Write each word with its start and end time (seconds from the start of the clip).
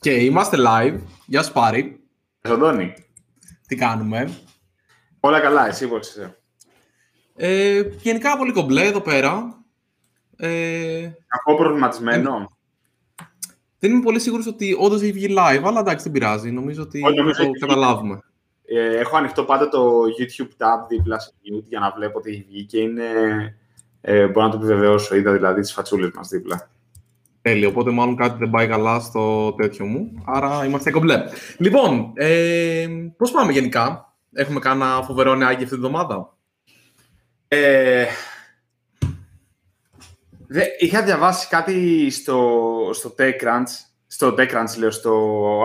Και 0.00 0.10
είμαστε 0.12 0.56
live. 0.66 0.98
Γεια 1.26 1.42
σου 1.42 1.52
Πάρη. 1.52 2.00
Αντώνη. 2.42 2.94
Τι 3.66 3.76
κάνουμε; 3.76 4.30
Όλα 5.20 5.40
καλά, 5.40 5.66
εσύ 5.68 5.88
πώς 5.88 6.08
είσαι; 6.08 6.38
Ε, 7.36 7.80
γενικά 8.00 8.36
πολύ 8.36 8.52
κομπλέ 8.52 8.84
εδώ 8.84 9.00
πέρα. 9.00 9.62
Ε, 10.36 11.10
Κακό 11.26 11.56
προβληματισμένο. 11.56 12.50
δεν 13.78 13.90
είμαι 13.92 14.02
πολύ 14.02 14.20
σίγουρος 14.20 14.46
ότι 14.46 14.76
όντως 14.78 15.02
έχει 15.02 15.12
βγει 15.12 15.26
live, 15.38 15.62
αλλά 15.64 15.80
εντάξει 15.80 16.04
δεν 16.04 16.12
πειράζει. 16.12 16.50
Νομίζω 16.50 16.82
ότι 16.82 17.02
Όχι, 17.04 17.14
θα 17.14 17.20
νομίζω 17.22 17.42
το 17.42 17.48
έχει- 17.48 17.58
καταλάβουμε. 17.58 18.20
Ε, 18.64 18.98
έχω 18.98 19.16
ανοιχτό 19.16 19.44
πάντα 19.44 19.68
το 19.68 20.00
YouTube 20.18 20.48
tab 20.64 20.86
δίπλα 20.88 21.18
σε 21.18 21.30
mute 21.42 21.64
για 21.68 21.80
να 21.80 21.90
βλέπω 21.96 22.18
ότι 22.18 22.30
έχει 22.30 22.44
βγει 22.48 22.64
και 22.64 22.78
είναι... 22.78 23.04
Ε, 24.00 24.26
μπορώ 24.26 24.46
να 24.46 24.50
το 24.52 24.56
επιβεβαιώσω, 24.56 25.14
είδα 25.16 25.32
δηλαδή 25.32 25.60
τις 25.60 25.72
φατσούλες 25.72 26.10
μας 26.14 26.28
δίπλα. 26.28 26.70
Τέλειο, 27.42 27.68
οπότε 27.68 27.90
μάλλον 27.90 28.16
κάτι 28.16 28.38
δεν 28.38 28.50
πάει 28.50 28.68
καλά 28.68 29.00
στο 29.00 29.52
τέτοιο 29.52 29.86
μου. 29.86 30.22
Άρα 30.24 30.64
είμαστε 30.64 30.90
κομπλέ. 30.90 31.22
Λοιπόν, 31.58 32.12
ε, 32.14 32.86
πώς 33.16 33.30
πάμε 33.30 33.52
γενικά; 33.52 34.10
Έχουμε 34.32 34.60
κάνα 34.60 35.02
φοβερό 35.02 35.34
νεάκι 35.34 35.62
αυτή 35.62 35.74
τη 35.74 35.80
βδομάδα. 35.80 36.36
Ε, 37.48 38.06
δε, 40.46 40.64
είχα 40.78 41.02
διαβάσει 41.02 41.48
κάτι 41.48 42.10
στο, 42.10 42.60
στο 42.92 43.14
TechCrunch, 43.18 43.70
στο 44.06 44.34
TechCrunch 44.38 44.78
λέω, 44.78 44.90
στο 44.90 45.12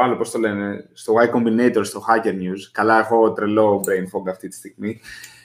άλλο 0.04 0.18
πώς 0.18 0.32
το 0.32 0.40
λένε, 0.40 0.90
στο 0.94 1.14
Y 1.14 1.36
Combinator, 1.36 1.86
στο 1.86 2.04
Hacker 2.08 2.34
News. 2.34 2.70
Καλά, 2.72 3.00
έχω 3.00 3.34
τρελό 3.34 3.84
brain 3.88 4.04
fog 4.04 4.30
αυτή 4.30 4.48
τη 4.48 4.56
στιγμή. 4.56 5.02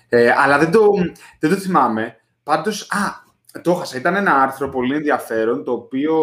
Ε, 0.09 0.31
αλλά 0.37 0.59
δεν 0.59 0.71
το, 0.71 0.93
δεν 1.41 1.51
το 1.51 1.57
θυμάμαι. 1.57 2.17
Πάντως, 2.43 2.83
α, 2.91 3.30
το 3.63 3.71
έχασα. 3.71 3.99
Ήταν 3.99 4.17
ένα 4.17 4.43
άρθρο 4.43 4.69
πολύ 4.69 4.95
ενδιαφέρον, 4.95 5.65
το 5.65 5.73
οποίο 5.73 6.15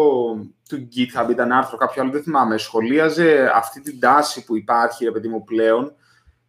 του 0.68 0.88
GitHub 0.96 1.30
ήταν 1.30 1.52
άρθρο 1.52 1.76
κάποιο 1.76 2.02
άλλο, 2.02 2.10
δεν 2.10 2.22
θυμάμαι. 2.22 2.56
Σχολίαζε 2.56 3.50
αυτή 3.54 3.80
την 3.80 4.00
τάση 4.00 4.44
που 4.44 4.56
υπάρχει, 4.56 5.04
ρε 5.04 5.10
παιδί 5.10 5.28
μου, 5.28 5.44
πλέον, 5.44 5.94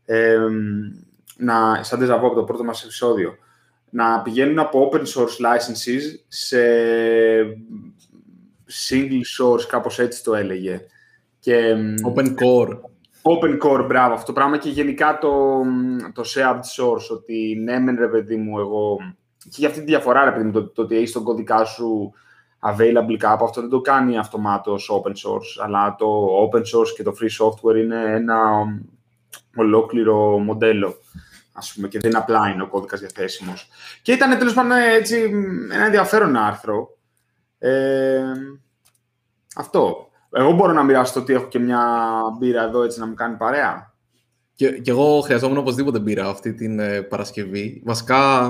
ε, 0.05 0.37
να, 1.37 1.83
σαν 1.83 1.99
déjà 2.01 2.13
vu 2.13 2.25
από 2.25 2.35
το 2.35 2.43
πρώτο 2.43 2.63
μας 2.63 2.83
επεισόδιο, 2.83 3.35
να 3.89 4.21
πηγαίνουν 4.21 4.59
από 4.59 4.89
open 4.91 5.01
source 5.01 5.45
licenses 5.45 6.01
σε 6.27 6.59
single 8.89 9.23
source, 9.39 9.63
κάπως 9.67 9.99
έτσι 9.99 10.23
το 10.23 10.35
έλεγε. 10.35 10.81
Και, 11.39 11.75
Open 12.13 12.25
Core. 12.25 12.79
Open 13.21 13.57
core, 13.63 13.85
μπράβο, 13.87 14.13
αυτό 14.13 14.25
το 14.25 14.33
πράγμα 14.33 14.57
και 14.57 14.69
γενικά 14.69 15.17
το, 15.17 15.61
το 16.13 16.23
shared 16.35 16.59
source, 16.77 17.07
ότι 17.11 17.61
ναι, 17.63 17.79
μεν 17.79 17.95
ρε 17.99 18.07
παιδί 18.07 18.35
μου, 18.35 18.59
εγώ. 18.59 18.97
Και 19.43 19.49
για 19.49 19.67
αυτή 19.67 19.79
τη 19.79 19.85
διαφορά, 19.85 20.25
ρε 20.25 20.31
παιδί 20.31 20.43
μου, 20.43 20.51
το, 20.51 20.67
το 20.67 20.81
ότι 20.81 20.95
έχεις 20.95 21.11
τον 21.11 21.23
κώδικά 21.23 21.65
σου 21.65 22.13
available 22.61 23.15
κάπου, 23.17 23.43
αυτό 23.43 23.61
δεν 23.61 23.69
το 23.69 23.81
κάνει 23.81 24.17
αυτομάτως 24.17 24.91
open 24.93 25.09
source, 25.09 25.63
αλλά 25.63 25.95
το 25.95 26.27
open 26.43 26.59
source 26.59 26.89
και 26.95 27.03
το 27.03 27.15
free 27.21 27.45
software 27.45 27.75
είναι 27.75 28.15
ένα 28.15 28.65
ολόκληρο 29.55 30.37
μοντέλο, 30.37 30.95
ας 31.53 31.73
πούμε, 31.73 31.87
και 31.87 31.99
δεν 31.99 32.15
απλά 32.15 32.49
είναι 32.49 32.63
ο 32.63 32.67
κώδικας 32.67 32.99
διαθέσιμος. 32.99 33.69
Και 34.01 34.11
ήταν 34.11 34.37
τέλος 34.37 34.53
πάντων 34.53 34.71
έτσι 34.71 35.15
ένα 35.71 35.85
ενδιαφέρον 35.85 36.35
άρθρο. 36.35 36.97
Ε, 37.57 38.21
αυτό. 39.55 40.09
Εγώ 40.31 40.51
μπορώ 40.51 40.73
να 40.73 40.83
μοιραστώ 40.83 41.19
ότι 41.19 41.33
έχω 41.33 41.47
και 41.47 41.59
μια 41.59 42.21
μπύρα 42.37 42.63
εδώ 42.63 42.83
έτσι 42.83 42.99
να 42.99 43.05
μου 43.05 43.13
κάνει 43.13 43.37
παρέα. 43.37 43.93
Και, 44.53 44.69
και 44.69 44.91
εγώ 44.91 45.21
χρειαζόμουν 45.21 45.57
οπωσδήποτε 45.57 45.99
μπύρα 45.99 46.29
αυτή 46.29 46.53
την 46.53 46.79
ε, 46.79 47.01
Παρασκευή. 47.01 47.81
Βασικά 47.85 48.49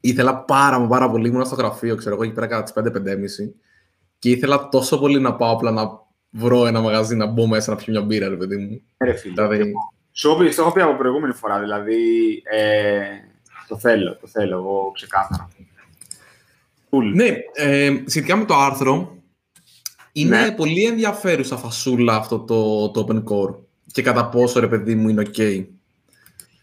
ήθελα 0.00 0.36
πάρα 0.36 0.78
μα 0.78 0.86
πάρα 0.86 1.10
πολύ. 1.10 1.28
Ήμουν 1.28 1.44
στο 1.44 1.54
γραφείο, 1.54 1.96
ξέρω 1.96 2.14
εγώ, 2.14 2.24
εκεί 2.24 2.32
πέρα 2.32 2.46
κατά 2.46 2.62
τις 2.62 2.72
5-5.30 2.72 3.52
και 4.18 4.30
ήθελα 4.30 4.68
τόσο 4.68 4.98
πολύ 4.98 5.20
να 5.20 5.34
πάω 5.34 5.52
απλά 5.52 5.70
να 5.70 6.06
βρω 6.30 6.66
ένα 6.66 6.80
μαγαζί 6.80 7.16
να 7.16 7.26
μπω 7.26 7.46
μέσα 7.46 7.70
να 7.70 7.76
πιω 7.76 7.92
μια 7.92 8.02
μπύρα, 8.02 8.28
ρε 8.28 8.36
παιδί 8.36 8.56
μου. 8.56 8.80
Ρε 8.98 9.12
φίλε. 9.12 9.32
Δηλαδή, 9.34 9.72
Σου 10.12 10.28
έχω 10.28 10.38
πει- 10.38 10.54
το 10.54 10.62
έχω 10.62 10.72
πει 10.72 10.80
από 10.80 10.96
προηγούμενη 10.96 11.32
φορά, 11.32 11.60
δηλαδή 11.60 11.96
ε, 12.50 13.00
το 13.68 13.78
θέλω, 13.78 14.16
το 14.20 14.26
θέλω 14.26 14.56
εγώ 14.56 14.90
ξεκάθαρα. 14.94 15.48
Cool. 16.90 17.12
ναι, 17.14 17.36
ε, 17.52 18.02
σχετικά 18.06 18.36
με 18.36 18.44
το 18.44 18.54
άρθρο, 18.54 19.16
είναι 20.12 20.40
Ναι. 20.40 20.52
πολύ 20.52 20.84
ενδιαφέρουσα 20.84 21.56
φασούλα 21.56 22.14
αυτό 22.16 22.38
το, 22.38 22.90
το 22.90 23.06
Open 23.08 23.22
Core 23.24 23.54
και 23.92 24.02
κατά 24.02 24.28
πόσο, 24.28 24.60
ρε 24.60 24.68
παιδί 24.68 24.94
μου, 24.94 25.08
είναι 25.08 25.22
ok 25.34 25.64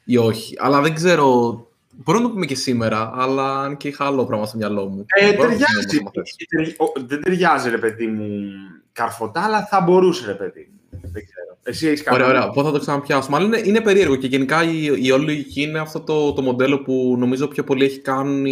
ή 0.05 0.17
όχι. 0.17 0.55
Αλλά 0.59 0.81
δεν 0.81 0.93
ξέρω, 0.93 1.57
μπορώ 2.03 2.17
να 2.19 2.23
το 2.25 2.31
πούμε 2.31 2.45
και 2.45 2.55
σήμερα, 2.55 3.11
αλλά 3.15 3.61
αν 3.61 3.77
και 3.77 3.87
είχα 3.87 4.05
άλλο 4.05 4.25
πράγμα 4.25 4.45
στο 4.45 4.57
μυαλό 4.57 4.85
μου. 4.85 5.05
Ε, 5.19 5.33
Μπορώ 5.35 5.49
να 5.49 5.55
το 5.57 5.63
ταιριάζει. 5.65 5.97
πούμε, 5.97 5.99
άμα 5.99 6.11
θες. 6.13 6.35
Τερι- 6.49 6.81
ο- 6.81 7.05
Δεν 7.05 7.21
ταιριάζει, 7.21 7.69
ρε 7.69 7.77
παιδί 7.77 8.07
μου, 8.07 8.49
καρφωτά, 8.91 9.41
αλλά 9.43 9.65
θα 9.65 9.81
μπορούσε, 9.81 10.25
ρε 10.25 10.33
παιδί 10.33 10.69
μου. 10.71 10.99
Δεν 11.01 11.25
ξέρω. 11.25 11.57
Εσύ 11.63 11.87
έχεις 11.87 12.03
κάνει. 12.03 12.17
Ωραία, 12.17 12.29
ωραία. 12.29 12.49
Πότε 12.49 12.67
θα 12.67 12.73
το 12.73 12.79
ξαναπιάσουμε. 12.79 13.37
Αλλά 13.37 13.45
είναι, 13.45 13.61
είναι 13.63 13.81
περίεργο 13.81 14.15
και 14.15 14.27
γενικά 14.27 14.63
η, 14.63 14.83
η 15.01 15.11
όλη 15.11 15.25
λογική 15.25 15.61
είναι 15.61 15.79
αυτό 15.79 15.99
το, 16.01 16.33
το 16.33 16.41
μοντέλο 16.41 16.81
που 16.81 17.15
νομίζω 17.19 17.47
πιο 17.47 17.63
πολύ 17.63 17.85
έχει 17.85 17.99
κάνει 17.99 18.51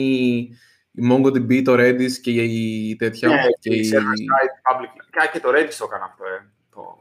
η 0.91 1.03
MongoDB, 1.11 1.61
το 1.63 1.73
Redis 1.73 2.11
και 2.21 2.31
η 2.31 2.95
τέτοια. 2.95 3.27
Ναι, 3.29 3.35
και 3.59 3.69
και 3.69 3.75
η- 3.75 3.89
server 3.93 3.97
side 3.97 4.71
public. 4.77 4.89
Και- 5.11 5.29
Και 5.33 5.39
το 5.39 5.49
Redis 5.49 5.73
το 5.79 5.85
έκανα 5.89 6.05
αυτό, 6.05 6.23
ε. 6.23 6.51
Το 6.73 6.97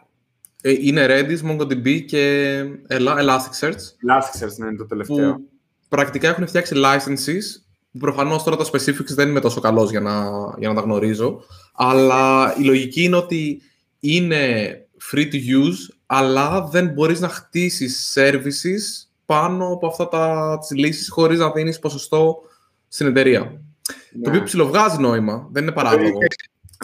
ε, 0.62 0.70
είναι 0.80 1.06
Redis, 1.08 1.50
MongoDB 1.50 2.04
και 2.04 2.60
Ela- 2.88 3.18
Elasticsearch 3.18 3.82
Elasticsearch 4.08 4.56
ναι, 4.56 4.66
είναι 4.66 4.76
το 4.76 4.86
τελευταίο. 4.86 5.34
που 5.34 5.50
πρακτικά 5.96 6.28
έχουν 6.28 6.46
φτιάξει 6.46 6.74
licenses 6.76 7.62
που 7.92 7.98
προφανώς 7.98 8.42
τώρα 8.42 8.56
τα 8.56 8.64
specifics 8.64 9.14
δεν 9.14 9.28
είμαι 9.28 9.40
τόσο 9.40 9.60
καλός 9.60 9.90
για 9.90 10.00
να, 10.00 10.24
για 10.58 10.68
να 10.68 10.74
τα 10.74 10.80
γνωρίζω 10.80 11.42
αλλά 11.72 12.54
η 12.58 12.62
λογική 12.62 13.02
είναι 13.02 13.16
ότι 13.16 13.62
είναι 14.00 14.70
free 15.12 15.24
to 15.32 15.34
use 15.34 15.94
αλλά 16.06 16.66
δεν 16.66 16.88
μπορείς 16.88 17.20
να 17.20 17.28
χτίσεις 17.28 18.16
services 18.16 19.08
πάνω 19.26 19.72
από 19.72 19.86
αυτά 19.86 20.08
τα, 20.08 20.58
τις 20.60 20.70
λύσεις 20.70 21.10
χωρίς 21.10 21.38
να 21.38 21.50
δίνεις 21.50 21.78
ποσοστό 21.78 22.42
στην 22.88 23.06
εταιρεία. 23.06 23.40
Ναι. 23.40 24.22
Το 24.22 24.30
οποίο 24.30 24.42
ψιλοβγάζει 24.42 24.98
νόημα, 24.98 25.48
δεν 25.50 25.62
είναι 25.62 25.72
παράλογο. 25.72 26.18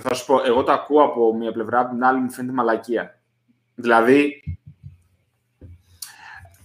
Θα 0.03 0.15
σου 0.15 0.27
πω, 0.27 0.41
εγώ 0.47 0.63
το 0.63 0.73
ακούω 0.73 1.03
από 1.03 1.35
μία 1.35 1.53
πλευρά, 1.53 1.81
από 1.81 1.95
την 1.95 2.05
άλλη 2.05 2.21
μου 2.21 2.31
φαίνεται 2.31 2.55
μαλακία. 2.55 3.21
Δηλαδή, 3.75 4.43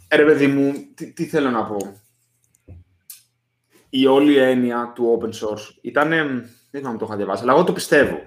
ε, 0.07 0.15
ρε 0.15 0.25
παιδί 0.25 0.47
μου, 0.47 0.73
τι, 0.95 1.11
τι 1.11 1.25
θέλω 1.25 1.49
να 1.49 1.63
πω. 1.63 2.02
Η 3.95 4.05
όλη 4.07 4.37
έννοια 4.37 4.91
του 4.95 5.19
open 5.19 5.27
source 5.27 5.75
ήταν, 5.81 6.09
δεν 6.09 6.47
θυμάμαι 6.71 6.89
αν 6.89 6.97
το 6.97 7.05
είχα 7.05 7.15
διαβάσει, 7.15 7.43
αλλά 7.43 7.53
εγώ 7.53 7.63
το 7.63 7.73
πιστεύω. 7.73 8.17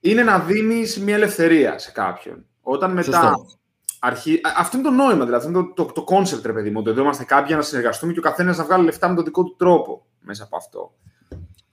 Είναι 0.00 0.22
να 0.22 0.38
δίνεις 0.38 0.98
μια 0.98 1.14
ελευθερία 1.14 1.78
σε 1.78 1.90
κάποιον. 1.90 2.46
Όταν 2.60 2.92
μετά 2.92 3.20
Σωστό. 3.20 3.46
αρχί... 3.98 4.34
Α, 4.34 4.52
Αυτό 4.56 4.78
είναι 4.78 4.88
το 4.88 4.94
νόημα, 4.94 5.24
δηλαδή. 5.24 5.34
Αυτό 5.34 5.48
είναι 5.48 5.72
το, 5.74 5.84
το, 5.84 5.92
το 5.92 6.04
concept, 6.08 6.42
ρε 6.44 6.52
παιδί 6.52 6.70
μου. 6.70 6.78
Ότι 6.80 6.90
εδώ 6.90 7.02
είμαστε 7.02 7.24
κάποιοι 7.24 7.44
για 7.46 7.56
να 7.56 7.62
συνεργαστούμε 7.62 8.12
και 8.12 8.18
ο 8.18 8.22
καθένας 8.22 8.56
να 8.56 8.64
βγάλει 8.64 8.84
λεφτά 8.84 9.08
με 9.08 9.14
τον 9.14 9.24
δικό 9.24 9.44
του 9.44 9.56
τρόπο 9.58 10.06
μέσα 10.20 10.44
από 10.44 10.56
αυτό. 10.56 10.94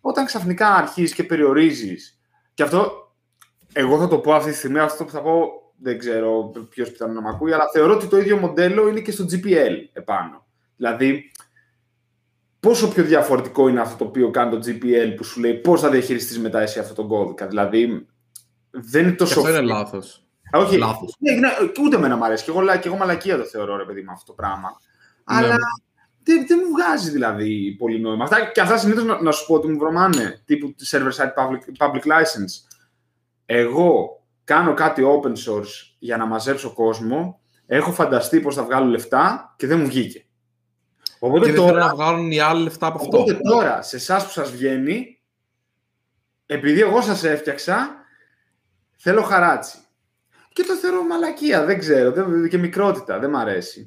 Όταν 0.01 0.25
ξαφνικά 0.25 0.75
αρχίζεις 0.75 1.13
και 1.13 1.23
περιορίζεις. 1.23 2.19
Και 2.53 2.63
αυτό, 2.63 2.91
εγώ 3.73 3.99
θα 3.99 4.07
το 4.07 4.17
πω 4.17 4.33
αυτή 4.33 4.51
τη 4.51 4.57
στιγμή, 4.57 4.79
αυτό 4.79 5.05
που 5.05 5.11
θα 5.11 5.21
πω 5.21 5.47
δεν 5.77 5.99
ξέρω 5.99 6.51
ποιος 6.69 6.91
πιθανό 6.91 7.13
να 7.13 7.21
με 7.21 7.29
ακούει, 7.29 7.53
αλλά 7.53 7.69
θεωρώ 7.73 7.93
ότι 7.93 8.07
το 8.07 8.17
ίδιο 8.17 8.37
μοντέλο 8.37 8.87
είναι 8.87 8.99
και 8.99 9.11
στο 9.11 9.25
GPL 9.31 9.73
επάνω. 9.93 10.45
Δηλαδή, 10.75 11.31
πόσο 12.65 12.87
πιο 12.87 13.03
διαφορετικό 13.03 13.67
είναι 13.67 13.81
αυτό 13.81 13.95
το 13.97 14.03
οποίο 14.03 14.29
κάνει 14.31 14.51
το 14.51 14.59
GPL 14.65 15.13
που 15.17 15.23
σου 15.23 15.39
λέει 15.39 15.53
πώς 15.53 15.81
θα 15.81 15.89
διαχειριστείς 15.89 16.39
μετά 16.39 16.61
εσύ 16.61 16.79
αυτόν 16.79 16.95
τον 16.95 17.07
κώδικα. 17.07 17.47
Δηλαδή, 17.47 18.07
δεν 18.71 19.01
είναι 19.01 19.11
Και 19.11 19.17
τόσο. 19.17 19.39
αυτό 19.39 19.51
είναι 19.51 19.61
λάθος. 19.61 20.25
Α, 20.55 20.59
Όχι, 20.59 20.77
Λάθος. 20.77 21.15
ναι, 21.19 21.31
ναι, 21.31 21.49
ούτε 21.85 21.95
εμένα 21.95 22.15
μου 22.17 22.25
αρέσει. 22.25 22.43
Και 22.43 22.49
εγώ, 22.51 22.61
λα- 22.61 22.77
και 22.77 22.87
εγώ 22.87 22.97
μαλακία 22.97 23.37
το 23.37 23.43
θεωρώ, 23.43 23.77
ρε 23.77 23.83
παιδί 23.85 24.01
μου, 24.01 24.11
αυτό 24.11 24.25
το 24.25 24.33
πράγμα. 24.33 24.69
Ναι. 25.31 25.37
Αλλά 25.37 25.55
δεν, 26.23 26.45
δεν 26.47 26.59
μου 26.65 26.71
βγάζει 26.71 27.09
δηλαδή 27.11 27.75
πολύ 27.79 27.99
νόημα. 27.99 28.23
Αυτά, 28.23 28.45
και 28.53 28.61
αυτά 28.61 28.77
συνήθως 28.77 29.03
να, 29.03 29.21
να 29.21 29.31
σου 29.31 29.45
πω 29.45 29.53
ότι 29.53 29.67
μου 29.67 29.77
βρωμάνε 29.77 30.41
τύπου 30.45 30.75
server-side 30.91 31.33
public, 31.37 31.85
public 31.87 32.01
license. 32.11 32.75
Εγώ 33.45 34.23
κάνω 34.43 34.73
κάτι 34.73 35.03
open 35.05 35.29
source 35.31 35.95
για 35.99 36.17
να 36.17 36.25
μαζέψω 36.25 36.73
κόσμο, 36.73 37.39
έχω 37.65 37.91
φανταστεί 37.91 38.39
πώς 38.39 38.55
θα 38.55 38.63
βγάλω 38.63 38.85
λεφτά 38.85 39.53
και 39.57 39.67
δεν 39.67 39.79
μου 39.79 39.85
βγήκε. 39.85 40.24
Οπότε 41.25 41.45
Και 41.45 41.51
δεν 41.51 41.61
θέλουν 41.61 41.69
τώρα, 41.69 41.85
να 41.85 41.95
βγάλουν 41.95 42.31
οι 42.31 42.39
άλλοι 42.39 42.63
λεφτά 42.63 42.87
από 42.87 42.97
αυτό. 42.97 43.17
οπότε 43.17 43.33
τώρα, 43.33 43.81
σε 43.81 43.95
εσάς 43.95 44.25
που 44.25 44.31
σας 44.31 44.51
βγαίνει, 44.51 45.19
επειδή 46.45 46.81
εγώ 46.81 47.01
σας 47.01 47.23
έφτιαξα, 47.23 47.95
θέλω 48.95 49.21
χαράτσι. 49.21 49.77
Και 50.53 50.63
το 50.63 50.73
θεωρώ 50.73 51.03
μαλακία, 51.03 51.65
δεν 51.65 51.79
ξέρω, 51.79 52.11
δεν, 52.11 52.49
και 52.49 52.57
μικρότητα, 52.57 53.19
δεν 53.19 53.29
μ' 53.29 53.35
αρέσει. 53.35 53.85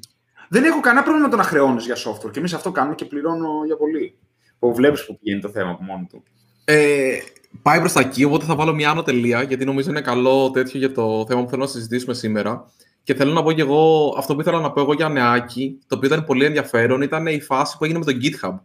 Δεν 0.49 0.63
έχω 0.63 0.79
κανένα 0.79 1.03
πρόβλημα 1.03 1.27
να 1.27 1.31
το 1.31 1.37
να 1.37 1.47
χρεώνεις 1.47 1.85
για 1.85 1.95
software 1.95 2.31
και 2.31 2.39
εμείς 2.39 2.53
αυτό 2.53 2.71
κάνουμε 2.71 2.95
και 2.95 3.05
πληρώνω 3.05 3.65
για 3.65 3.77
πολύ. 3.77 4.17
Που 4.59 4.73
βλέπεις 4.73 5.05
που 5.05 5.19
πηγαίνει 5.19 5.41
το 5.41 5.49
θέμα 5.49 5.69
από 5.69 5.83
μόνο 5.83 6.07
του. 6.09 6.23
Ε, 6.65 7.17
πάει 7.61 7.79
προς 7.79 7.93
τα 7.93 7.99
εκεί, 7.99 8.23
οπότε 8.23 8.45
θα 8.45 8.55
βάλω 8.55 8.73
μια 8.73 8.89
άνω 8.89 9.03
τελεία, 9.03 9.41
γιατί 9.41 9.65
νομίζω 9.65 9.89
είναι 9.89 10.01
καλό 10.01 10.51
τέτοιο 10.51 10.79
για 10.79 10.91
το 10.91 11.25
θέμα 11.27 11.43
που 11.43 11.49
θέλω 11.49 11.61
να 11.61 11.69
συζητήσουμε 11.69 12.13
σήμερα. 12.13 12.71
Και 13.09 13.15
θέλω 13.15 13.33
να 13.33 13.43
πω 13.43 13.51
και 13.51 13.61
εγώ, 13.61 14.13
αυτό 14.17 14.35
που 14.35 14.41
ήθελα 14.41 14.59
να 14.59 14.71
πω 14.71 14.81
εγώ 14.81 14.93
για 14.93 15.09
νεάκι, 15.09 15.79
το 15.87 15.95
οποίο 15.95 16.07
ήταν 16.07 16.25
πολύ 16.25 16.45
ενδιαφέρον, 16.45 17.01
ήταν 17.01 17.27
η 17.27 17.41
φάση 17.41 17.77
που 17.77 17.83
έγινε 17.83 17.99
με 17.99 18.05
το 18.05 18.17
GitHub. 18.21 18.59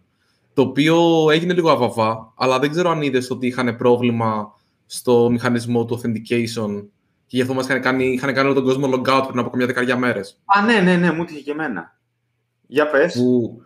Το 0.55 0.63
οποίο 0.63 1.27
έγινε 1.31 1.55
λίγο 1.55 1.71
αβαβά, 1.71 2.33
αλλά 2.37 2.59
δεν 2.59 2.71
ξέρω 2.71 2.91
αν 2.91 3.03
είδες 3.03 3.31
ότι 3.31 3.47
είχαν 3.47 3.77
πρόβλημα 3.77 4.55
στο 4.87 5.29
μηχανισμό 5.31 5.85
του 5.85 6.01
authentication 6.01 6.85
και 7.27 7.37
γι' 7.37 7.41
αυτό 7.41 7.55
μας 7.55 7.65
είχαν 7.65 7.81
κάνει, 7.81 8.07
είχαν 8.07 8.35
κάνει 8.35 8.47
όλο 8.47 8.55
τον 8.55 8.65
κόσμο 8.65 8.87
logout 8.87 9.25
πριν 9.27 9.39
από 9.39 9.57
μια 9.57 9.67
δεκαετία 9.67 9.97
μέρες. 9.97 10.41
Α, 10.45 10.63
ναι, 10.63 10.81
ναι, 10.81 10.97
ναι, 10.97 11.13
μου 11.13 11.25
είχε 11.29 11.41
και 11.41 11.51
εμένα. 11.51 11.99
Για 12.67 12.91
πες. 12.91 13.15
Που, 13.15 13.59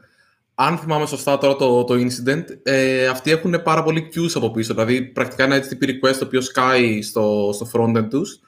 αν 0.54 0.78
θυμάμαι 0.78 1.06
σωστά 1.06 1.38
τώρα 1.38 1.56
το, 1.56 1.84
το 1.84 1.94
incident, 1.94 2.44
ε, 2.62 3.06
αυτοί 3.06 3.30
έχουν 3.30 3.62
πάρα 3.62 3.82
πολύ 3.82 4.08
queues 4.14 4.32
από 4.34 4.50
πίσω. 4.50 4.74
Δηλαδή, 4.74 5.02
πρακτικά 5.02 5.44
ένα 5.44 5.58
HTTP 5.58 5.84
request 5.84 6.16
το 6.18 6.24
οποίο 6.24 6.40
σκάει 6.40 7.02
στο, 7.02 7.50
στο 7.52 7.70
frontend 7.72 8.06
τους, 8.10 8.40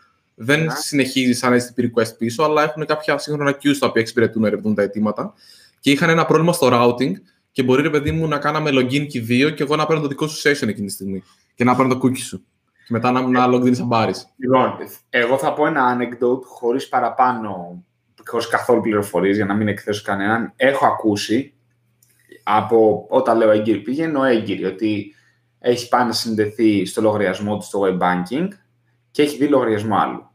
δεν 0.42 0.66
yeah. 0.66 0.72
συνεχίζει 0.78 1.32
σαν 1.32 1.52
HTTP 1.52 1.82
request 1.82 2.16
πίσω, 2.18 2.42
αλλά 2.42 2.62
έχουν 2.62 2.86
κάποια 2.86 3.18
σύγχρονα 3.18 3.50
queues 3.50 3.76
τα 3.78 3.86
οποία 3.86 4.00
εξυπηρετούν 4.00 4.42
να 4.42 4.48
ερευνούν 4.48 4.74
τα 4.74 4.82
αιτήματα. 4.82 5.34
Και 5.80 5.90
είχαν 5.90 6.10
ένα 6.10 6.26
πρόβλημα 6.26 6.52
στο 6.52 6.68
routing 6.72 7.12
και 7.52 7.62
μπορεί, 7.62 7.82
ρε 7.82 7.90
παιδί 7.90 8.12
μου, 8.12 8.28
να 8.28 8.38
κάναμε 8.38 8.70
login 8.72 9.06
και 9.06 9.20
δύο 9.20 9.50
και 9.50 9.62
εγώ 9.62 9.76
να 9.76 9.86
παίρνω 9.86 10.02
το 10.02 10.08
δικό 10.08 10.26
σου 10.26 10.48
session 10.48 10.68
εκείνη 10.68 10.86
τη 10.86 10.92
στιγμή 10.92 11.22
και 11.54 11.64
να 11.64 11.76
παίρνω 11.76 11.94
το 11.94 12.00
cookie 12.02 12.18
σου. 12.18 12.44
Και 12.72 12.88
μετά 12.88 13.10
να, 13.10 13.20
να 13.20 13.46
login 13.46 13.74
σαν 13.74 13.88
πάρεις. 13.88 14.28
Λοιπόν, 14.36 14.74
εγώ 15.10 15.38
θα 15.38 15.52
πω 15.52 15.66
ένα 15.66 15.96
anecdote 15.98 16.42
χωρίς 16.44 16.88
παραπάνω, 16.88 17.82
χωρίς 18.26 18.48
καθόλου 18.48 18.80
πληροφορίες 18.80 19.36
για 19.36 19.44
να 19.44 19.54
μην 19.54 19.68
εκθέσω 19.68 20.02
κανέναν. 20.04 20.52
Έχω 20.56 20.86
ακούσει 20.86 21.54
από 22.42 23.06
όταν 23.08 23.36
λέω 23.36 23.50
έγκυρη 23.50 23.78
πήγαινε, 23.78 24.30
έγκυρη, 24.30 24.64
ότι 24.64 25.14
έχει 25.58 25.88
πάει 25.88 26.04
να 26.04 26.12
συνδεθεί 26.12 26.84
στο 26.84 27.00
λογαριασμό 27.00 27.56
του 27.56 27.64
στο 27.64 27.80
web 27.82 27.98
banking 27.98 28.48
και 29.10 29.22
έχει 29.22 29.36
δει 29.36 29.46
λογαριασμό 29.46 29.96
άλλου. 29.96 30.29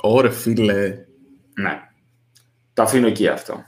Ωρε 0.00 0.30
φίλε. 0.30 1.04
Ναι. 1.54 1.80
Το 2.72 2.82
αφήνω 2.82 3.06
εκεί 3.06 3.28
αυτό. 3.28 3.64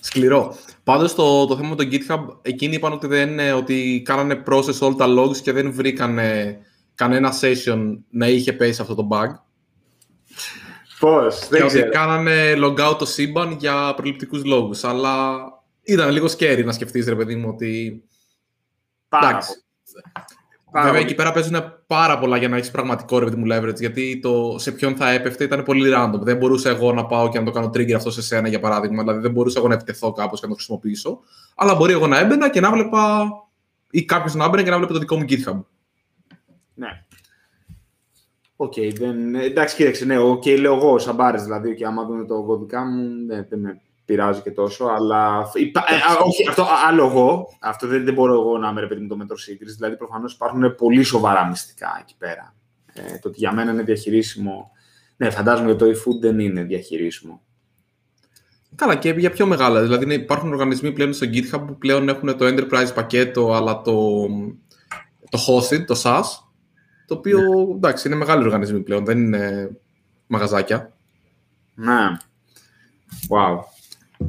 Σκληρό. 0.00 0.56
Πάντως 0.84 1.14
το, 1.14 1.46
το 1.46 1.56
θέμα 1.56 1.68
με 1.68 1.76
το 1.76 1.88
GitHub, 1.90 2.36
εκείνοι 2.42 2.74
είπαν 2.74 2.92
ότι, 2.92 3.06
δεν, 3.06 3.38
ότι 3.54 4.02
κάνανε 4.04 4.42
process 4.46 4.78
όλα 4.80 4.94
τα 4.94 5.06
logs 5.08 5.36
και 5.36 5.52
δεν 5.52 5.72
βρήκανε 5.72 6.58
κανένα 6.94 7.32
session 7.40 7.98
να 8.10 8.28
είχε 8.28 8.52
πέσει 8.52 8.80
αυτό 8.80 8.94
το 8.94 9.08
bug. 9.10 9.28
Πώς, 10.98 11.48
δεν 11.48 11.60
και 11.60 11.66
ξέρω. 11.66 11.86
ότι 11.86 11.96
κάνανε 11.96 12.54
logout 12.56 12.96
το 12.98 13.06
σύμπαν 13.06 13.52
για 13.52 13.94
προληπτικούς 13.96 14.44
λόγους. 14.44 14.84
Αλλά 14.84 15.38
ήταν 15.82 16.10
λίγο 16.10 16.26
scary 16.26 16.62
να 16.64 16.72
σκεφτείς, 16.72 17.06
ρε 17.06 17.14
παιδί 17.16 17.36
μου, 17.36 17.48
ότι... 17.48 18.02
Πάρα 19.08 19.28
Εντάξει. 19.28 19.64
Πάρα 20.72 20.84
Βέβαια, 20.84 21.00
πολύ. 21.00 21.02
εκεί 21.02 21.14
πέρα 21.14 21.32
παίζουν 21.32 21.56
πάρα 21.86 22.18
πολλά 22.18 22.36
για 22.36 22.48
να 22.48 22.56
έχεις 22.56 22.70
πραγματικό 22.70 23.18
ρε 23.18 23.24
παιδί 23.24 23.36
μου 23.36 23.46
leverage. 23.52 23.78
Γιατί 23.78 24.20
το 24.22 24.58
σε 24.58 24.72
ποιον 24.72 24.96
θα 24.96 25.10
έπεφτε 25.10 25.44
ήταν 25.44 25.62
πολύ 25.62 25.92
random. 25.96 26.18
Δεν 26.20 26.36
μπορούσα 26.36 26.70
εγώ 26.70 26.92
να 26.92 27.06
πάω 27.06 27.28
και 27.28 27.38
να 27.38 27.44
το 27.44 27.50
κάνω 27.50 27.66
trigger 27.66 27.92
αυτό 27.92 28.10
σε 28.10 28.22
σένα, 28.22 28.48
για 28.48 28.60
παράδειγμα. 28.60 29.02
Δηλαδή, 29.02 29.20
δεν 29.20 29.30
μπορούσα 29.30 29.58
εγώ 29.58 29.68
να 29.68 29.74
επιτεθώ 29.74 30.12
κάπως 30.12 30.40
και 30.40 30.46
να 30.46 30.50
το 30.52 30.56
χρησιμοποιήσω. 30.56 31.20
Αλλά 31.54 31.74
μπορεί 31.74 31.92
εγώ 31.92 32.06
να 32.06 32.18
έμπαινα 32.18 32.50
και 32.50 32.60
να 32.60 32.72
βλέπα. 32.72 33.28
ή 33.90 34.04
κάποιος 34.04 34.34
να 34.34 34.44
έμπαινε 34.44 34.62
και 34.62 34.70
να 34.70 34.76
βλέπει 34.76 34.92
το 34.92 34.98
δικό 34.98 35.16
μου 35.16 35.24
GitHub. 35.28 35.62
Ναι. 36.74 37.04
Οκ, 38.56 38.74
δεν... 38.94 39.34
εντάξει, 39.34 39.76
κοίταξε, 39.76 40.04
ναι, 40.04 40.18
οκ, 40.18 40.46
λέω 40.46 40.74
εγώ, 40.74 40.98
σαν 40.98 41.14
Μπάρες, 41.14 41.42
δηλαδή, 41.42 41.74
και 41.74 41.86
άμα 41.86 42.04
δουν 42.04 42.26
τον 42.26 42.42
κώδικά 42.42 42.84
μου, 42.84 43.26
δεν, 43.26 43.46
δεν 43.48 43.58
με 43.58 43.80
πειράζει 44.10 44.40
και 44.40 44.50
τόσο, 44.50 44.84
αλλά... 44.84 45.50
Υπά... 45.54 45.84
ε, 45.88 45.94
α, 45.94 46.18
όχι, 46.24 46.48
αυτό 46.48 46.62
α, 46.62 46.66
άλλο 46.88 47.06
εγώ, 47.06 47.56
αυτό 47.60 47.86
δεν, 47.86 48.04
δεν 48.04 48.14
μπορώ 48.14 48.32
εγώ 48.32 48.58
να 48.58 48.68
είμαι 48.68 48.80
ρε 48.80 48.86
παιδί 48.86 49.00
μου 49.00 49.08
το 49.08 49.16
μέτρο 49.16 49.36
σύγκρισης, 49.36 49.74
δηλαδή 49.74 49.96
προφανώς 49.96 50.32
υπάρχουν 50.32 50.74
πολύ 50.74 51.02
σοβαρά 51.02 51.46
μυστικά 51.46 51.98
εκεί 52.00 52.14
πέρα. 52.18 52.54
Ε, 52.92 53.18
το 53.18 53.28
ότι 53.28 53.38
για 53.38 53.52
μένα 53.52 53.72
είναι 53.72 53.82
διαχειρίσιμο, 53.82 54.70
ναι, 55.16 55.30
φαντάζομαι 55.30 55.70
ότι 55.70 55.78
το 55.78 55.90
eFood 55.90 56.20
δεν 56.20 56.38
είναι 56.38 56.62
διαχειρίσιμο. 56.62 57.42
Καλά, 58.74 58.96
και 58.96 59.10
για 59.10 59.30
πιο 59.30 59.46
μεγάλα. 59.46 59.82
Δηλαδή, 59.82 60.06
ναι, 60.06 60.14
υπάρχουν 60.14 60.52
οργανισμοί 60.52 60.92
πλέον 60.92 61.12
στο 61.12 61.26
GitHub 61.32 61.64
που 61.66 61.78
πλέον 61.78 62.08
έχουν 62.08 62.36
το 62.36 62.46
enterprise 62.46 62.94
πακέτο, 62.94 63.52
αλλά 63.52 63.82
το, 63.82 64.26
το 65.30 65.38
hosted, 65.46 65.84
το 65.86 66.00
SaaS, 66.04 66.24
το 67.06 67.14
οποίο 67.14 67.40
εντάξει, 67.74 68.08
είναι 68.08 68.16
μεγάλοι 68.16 68.44
οργανισμοί 68.44 68.80
πλέον, 68.80 69.04
δεν 69.04 69.18
είναι 69.18 69.70
μαγαζάκια. 70.26 70.92
Ναι. 71.74 72.16
Wow. 73.28 73.58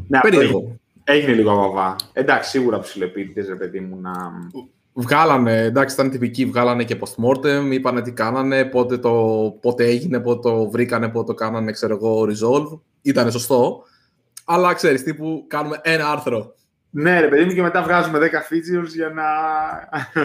Ναι, 0.08 0.18
αυτό 0.18 0.30
Περίεργο. 0.30 0.80
Έγινε 1.04 1.34
λίγο 1.34 1.52
αβαβά. 1.52 1.96
Εντάξει, 2.14 2.50
σίγουρα 2.50 2.80
ψηλεπίτηδες, 2.80 3.48
ρε 3.48 3.56
παιδί 3.56 3.80
μου, 3.80 4.00
να... 4.02 4.12
Βγάλανε, 4.94 5.58
εντάξει, 5.58 5.96
ήταν 5.96 6.10
τυπικοί, 6.10 6.46
βγάλανε 6.46 6.84
και 6.84 6.98
post-mortem, 7.00 7.70
είπανε 7.72 8.02
τι 8.02 8.12
κάνανε, 8.12 8.66
πότε, 8.66 8.98
το, 8.98 9.12
πότε 9.62 9.86
έγινε, 9.86 10.20
πότε 10.20 10.50
το 10.50 10.70
βρήκανε, 10.70 11.10
πότε 11.10 11.26
το 11.26 11.34
κάνανε, 11.34 11.72
ξέρω 11.72 11.96
εγώ, 11.96 12.24
resolve. 12.24 12.80
Ήτανε 13.02 13.32
σωστό. 13.32 13.84
Αλλά 14.46 14.74
ξέρεις, 14.74 15.04
τύπου 15.04 15.46
κάνουμε 15.48 15.80
ένα 15.84 16.10
άρθρο. 16.10 16.56
Ναι, 16.90 17.20
ρε 17.20 17.28
παιδί 17.28 17.44
μου, 17.44 17.54
και 17.54 17.62
μετά 17.62 17.84
βγάζουμε 17.84 18.20
10 18.20 18.22
features 18.24 18.94
για 18.94 19.10
να... 19.10 19.24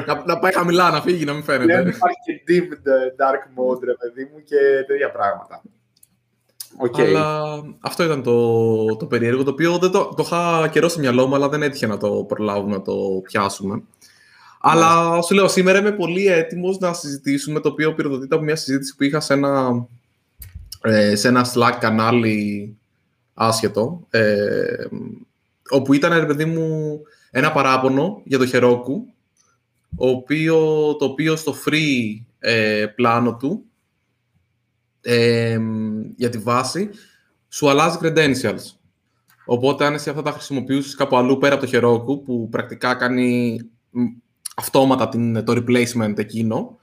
να, 0.06 0.22
να 0.26 0.38
πάει 0.38 0.52
χαμηλά, 0.52 0.90
να 0.90 1.00
φύγει, 1.00 1.24
να 1.24 1.32
μην 1.32 1.42
φαίνεται. 1.42 1.64
Πλέον 1.64 1.86
υπάρχει 1.86 2.16
και 2.24 2.42
dimmed 2.48 2.88
dark 3.22 3.42
mode, 3.58 3.80
ρε 3.84 3.94
παιδί 3.94 4.30
μου, 4.32 4.42
και 4.44 4.56
τέτοια 4.86 5.10
πράγματα. 5.10 5.62
Οκ. 6.78 6.98
Αλλά 7.00 7.42
αυτό 7.80 8.04
ήταν 8.04 8.22
το, 8.22 8.96
το 8.96 9.06
περίεργο, 9.06 9.42
το 9.42 9.50
οποίο 9.50 9.78
δεν 9.78 9.90
το, 9.90 10.14
το 10.16 10.22
είχα 10.26 10.68
καιρό 10.68 10.88
στο 10.88 11.00
μυαλό 11.00 11.26
μου, 11.26 11.34
αλλά 11.34 11.48
δεν 11.48 11.62
έτυχε 11.62 11.86
να 11.86 11.96
το 11.96 12.24
προλάβουμε, 12.28 12.76
να 12.76 12.82
το 12.82 12.94
πιάσουμε. 13.22 13.82
Αλλά 14.60 15.22
σου 15.22 15.34
λέω, 15.34 15.48
σήμερα 15.48 15.78
είμαι 15.78 15.92
πολύ 15.92 16.26
έτοιμος 16.26 16.78
να 16.78 16.92
συζητήσουμε, 16.92 17.60
το 17.60 17.68
οποίο 17.68 17.94
πυροδοτείται 17.94 18.34
από 18.34 18.44
μια 18.44 18.56
συζήτηση 18.56 18.96
που 18.96 19.04
είχα 19.04 19.20
σε 19.20 19.32
ένα, 19.32 19.86
ε, 20.82 21.16
σε 21.16 21.28
ένα 21.28 21.46
Slack 21.54 21.76
κανάλι 21.80 22.76
άσχετο, 23.34 24.06
ε, 24.10 24.86
όπου 25.70 25.92
ήταν, 25.92 26.18
ρε 26.18 26.26
παιδί 26.26 26.44
μου, 26.44 27.00
ένα 27.30 27.52
παράπονο 27.52 28.20
για 28.24 28.38
το 28.38 28.48
Heroku, 28.52 29.14
ο 29.96 30.08
οποίο, 30.08 30.56
το 30.98 31.04
οποίο 31.04 31.36
στο 31.36 31.54
free 31.66 32.20
ε, 32.38 32.86
πλάνο 32.86 33.36
του, 33.36 33.64
ε, 35.08 35.58
για 36.16 36.28
τη 36.28 36.38
βάση, 36.38 36.90
σου 37.48 37.68
αλλάζει 37.70 37.98
credentials. 38.02 38.74
Οπότε, 39.44 39.84
αν 39.84 39.94
εσύ 39.94 40.10
αυτά 40.10 40.22
τα 40.22 40.30
χρησιμοποιήσεις 40.30 40.94
κάπου 40.94 41.16
αλλού 41.16 41.38
πέρα 41.38 41.54
από 41.54 41.66
το 41.66 41.70
Heroku, 41.72 42.24
που 42.24 42.48
πρακτικά 42.48 42.94
κάνει 42.94 43.58
μ, 43.90 44.02
αυτόματα 44.56 45.08
την, 45.08 45.44
το 45.44 45.52
replacement 45.52 46.18
εκείνο, 46.18 46.78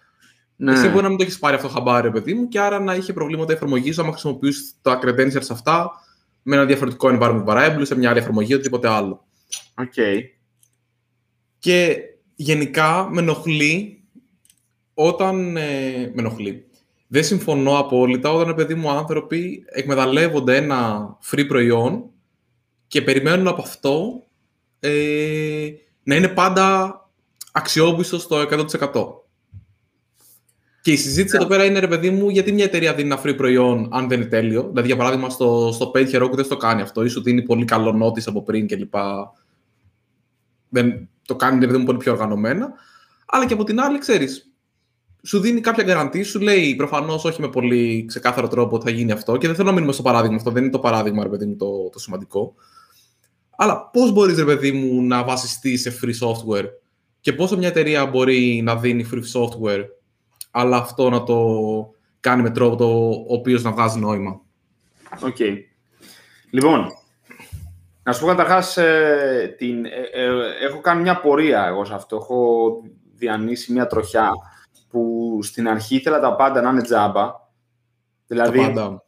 Ναι. 0.56 0.72
εσύ 0.72 0.88
μπορεί 0.88 1.02
να 1.04 1.08
μην 1.10 1.18
το 1.18 1.24
έχεις 1.24 1.40
πάρει 1.40 1.56
αυτό 1.56 1.68
χαμπάρι, 1.68 2.12
παιδί 2.12 2.34
μου, 2.34 2.48
και 2.48 2.60
άρα 2.60 2.80
να 2.80 2.96
είχε 2.96 3.14
προβλήματα 3.14 3.52
η 3.52 3.56
εφαρμογής 3.56 3.96
σου 3.96 4.02
άμα 4.02 4.12
χρησιμοποιήσει 4.12 4.74
τα 4.82 5.00
credentials 5.04 5.48
αυτά 5.50 5.92
με 6.42 6.56
ένα 6.56 6.66
διαφορετικό 6.66 7.10
environment 7.12 7.46
variable, 7.46 7.82
σε 7.82 7.96
μια 7.98 8.10
άλλη 8.10 8.20
εφαρμογή, 8.20 8.54
οτιδήποτε 8.54 8.88
άλλο. 8.88 9.26
ΟΚ. 9.78 9.94
Και 11.60 11.98
γενικά 12.36 13.10
με 13.12 13.22
ενοχλεί 13.22 14.04
όταν. 14.94 15.58
Ε, 15.58 16.12
με 16.14 16.14
ενοχλεί. 16.16 16.66
Δεν 17.14 17.24
συμφωνώ 17.24 17.78
απόλυτα 17.78 18.32
όταν, 18.32 18.48
ρε 18.48 18.54
παιδί 18.54 18.76
μου, 18.76 18.90
άνθρωποι 18.90 19.64
εκμεταλλεύονται 19.66 20.56
ένα 20.56 21.10
free 21.32 21.46
προϊόν 21.48 22.10
και 22.88 23.02
περιμένουν 23.02 23.48
από 23.48 23.62
αυτό 23.62 24.24
ε, 24.80 25.70
να 26.04 26.16
είναι 26.16 26.28
πάντα 26.28 26.96
αξιόπιστο 27.52 28.20
στο 28.20 28.42
100%. 28.42 29.04
Και 30.82 30.92
η 30.92 30.96
συζήτηση 30.96 31.36
εδώ 31.36 31.46
πέρα 31.46 31.66
είναι, 31.66 31.80
ρε 31.80 31.88
παιδί 31.88 32.10
μου, 32.10 32.30
γιατί 32.30 32.52
μια 32.52 32.66
εταιρεία 32.66 32.94
δίνει 32.94 33.12
ένα 33.12 33.22
free 33.24 33.38
προϊόν 33.38 33.90
αν 33.92 34.08
δεν 34.08 34.20
είναι 34.20 34.30
τέλειο. 34.30 34.68
Δηλαδή, 34.68 34.88
για 34.88 34.98
παράδειγμα, 34.98 35.30
στο, 35.30 35.72
στο 35.74 35.92
Page 35.96 36.12
Heroku 36.12 36.34
δεν 36.34 36.46
στο 36.46 36.58
κάνει 36.58 36.82
αυτό. 36.82 37.04
Ίσως 37.04 37.24
δίνει 37.24 37.42
πολύ 37.42 37.66
καλό 37.66 38.06
notice 38.06 38.26
από 38.26 38.44
πριν 38.44 38.68
κλπ. 38.68 38.96
Δεν 40.70 41.10
το 41.26 41.36
κάνει, 41.36 41.60
ρε 41.60 41.66
παιδί 41.66 41.78
μου, 41.78 41.86
πολύ 41.86 41.98
πιο 41.98 42.12
οργανωμένα. 42.12 42.74
Αλλά 43.26 43.46
και 43.46 43.54
από 43.54 43.64
την 43.64 43.80
άλλη, 43.80 43.98
ξέρεις, 43.98 44.53
σου 45.26 45.40
δίνει 45.40 45.62
κάποια 45.62 45.84
γκαραντή, 45.84 46.24
σου 46.24 46.40
λέει 46.40 46.76
προφανώς 46.76 47.26
όχι 47.26 47.42
με 47.42 47.50
πολύ 47.50 48.06
ξεκάθαρο 48.06 48.48
τρόπο 48.48 48.76
ότι 48.76 48.86
θα 48.86 48.92
γίνει 48.92 49.12
αυτό. 49.12 49.38
Και 49.38 49.48
δεν 49.48 49.56
θέλω 49.56 49.68
να 49.68 49.74
μείνουμε 49.74 49.94
στο 49.94 50.02
παράδειγμα 50.02 50.36
αυτό, 50.36 50.52
δεν 50.52 50.64
είναι 50.64 50.72
το 50.72 50.80
παράδειγμα, 50.80 51.24
ρε 51.24 51.30
παιδί 51.30 51.46
μου, 51.46 51.56
το, 51.56 51.90
το 51.90 52.00
σημαντικό. 52.00 52.54
Αλλά 53.58 53.90
πώς 53.90 54.12
μπορείς, 54.12 54.38
ρε 54.38 54.46
παιδί 54.46 54.72
μου, 54.72 55.02
να 55.04 55.24
βασιστείς 55.24 55.82
σε 55.82 56.00
free 56.02 56.28
software 56.28 56.66
και 57.20 57.34
πόσο 57.34 57.58
μια 57.58 57.68
εταιρεία 57.68 58.06
μπορεί 58.06 58.62
να 58.64 58.76
δίνει 58.76 59.10
free 59.14 59.42
software, 59.42 59.86
αλλά 60.52 60.78
αυτό 60.78 61.10
να 61.10 61.24
το 61.24 61.38
κάνει 62.20 62.42
με 62.42 62.50
τρόπο 62.50 62.76
το 62.76 63.10
ο 63.10 63.34
οποίος 63.34 63.64
να 63.64 63.72
βγάζει 63.72 64.00
νόημα. 64.00 64.42
Οκ. 65.24 65.38
Λοιπόν, 66.50 66.88
να 68.04 68.14
σου 68.14 68.22
πω 68.22 68.28
καταρχάς, 68.28 68.78
ε, 68.78 69.56
την, 69.58 69.86
ε, 69.86 69.90
ε, 70.14 70.30
έχω 70.66 70.82
κάνει 70.82 71.02
μια 71.02 71.20
πορεία 71.20 71.66
εγώ 71.66 71.86
σε 71.86 71.94
αυτό. 71.94 72.16
Έχω 72.16 72.72
διανύσει 73.16 73.72
μια 73.72 73.88
τροχιά 73.88 74.32
που 74.94 75.40
στην 75.44 75.68
αρχή 75.68 75.96
ήθελα 75.96 76.20
τα 76.20 76.36
πάντα 76.36 76.62
να 76.62 76.70
είναι 76.70 76.82
τζάμπα. 76.82 77.32
Δηλαδή, 78.28 78.60
Τα 78.60 78.66
πάντα. 78.66 79.04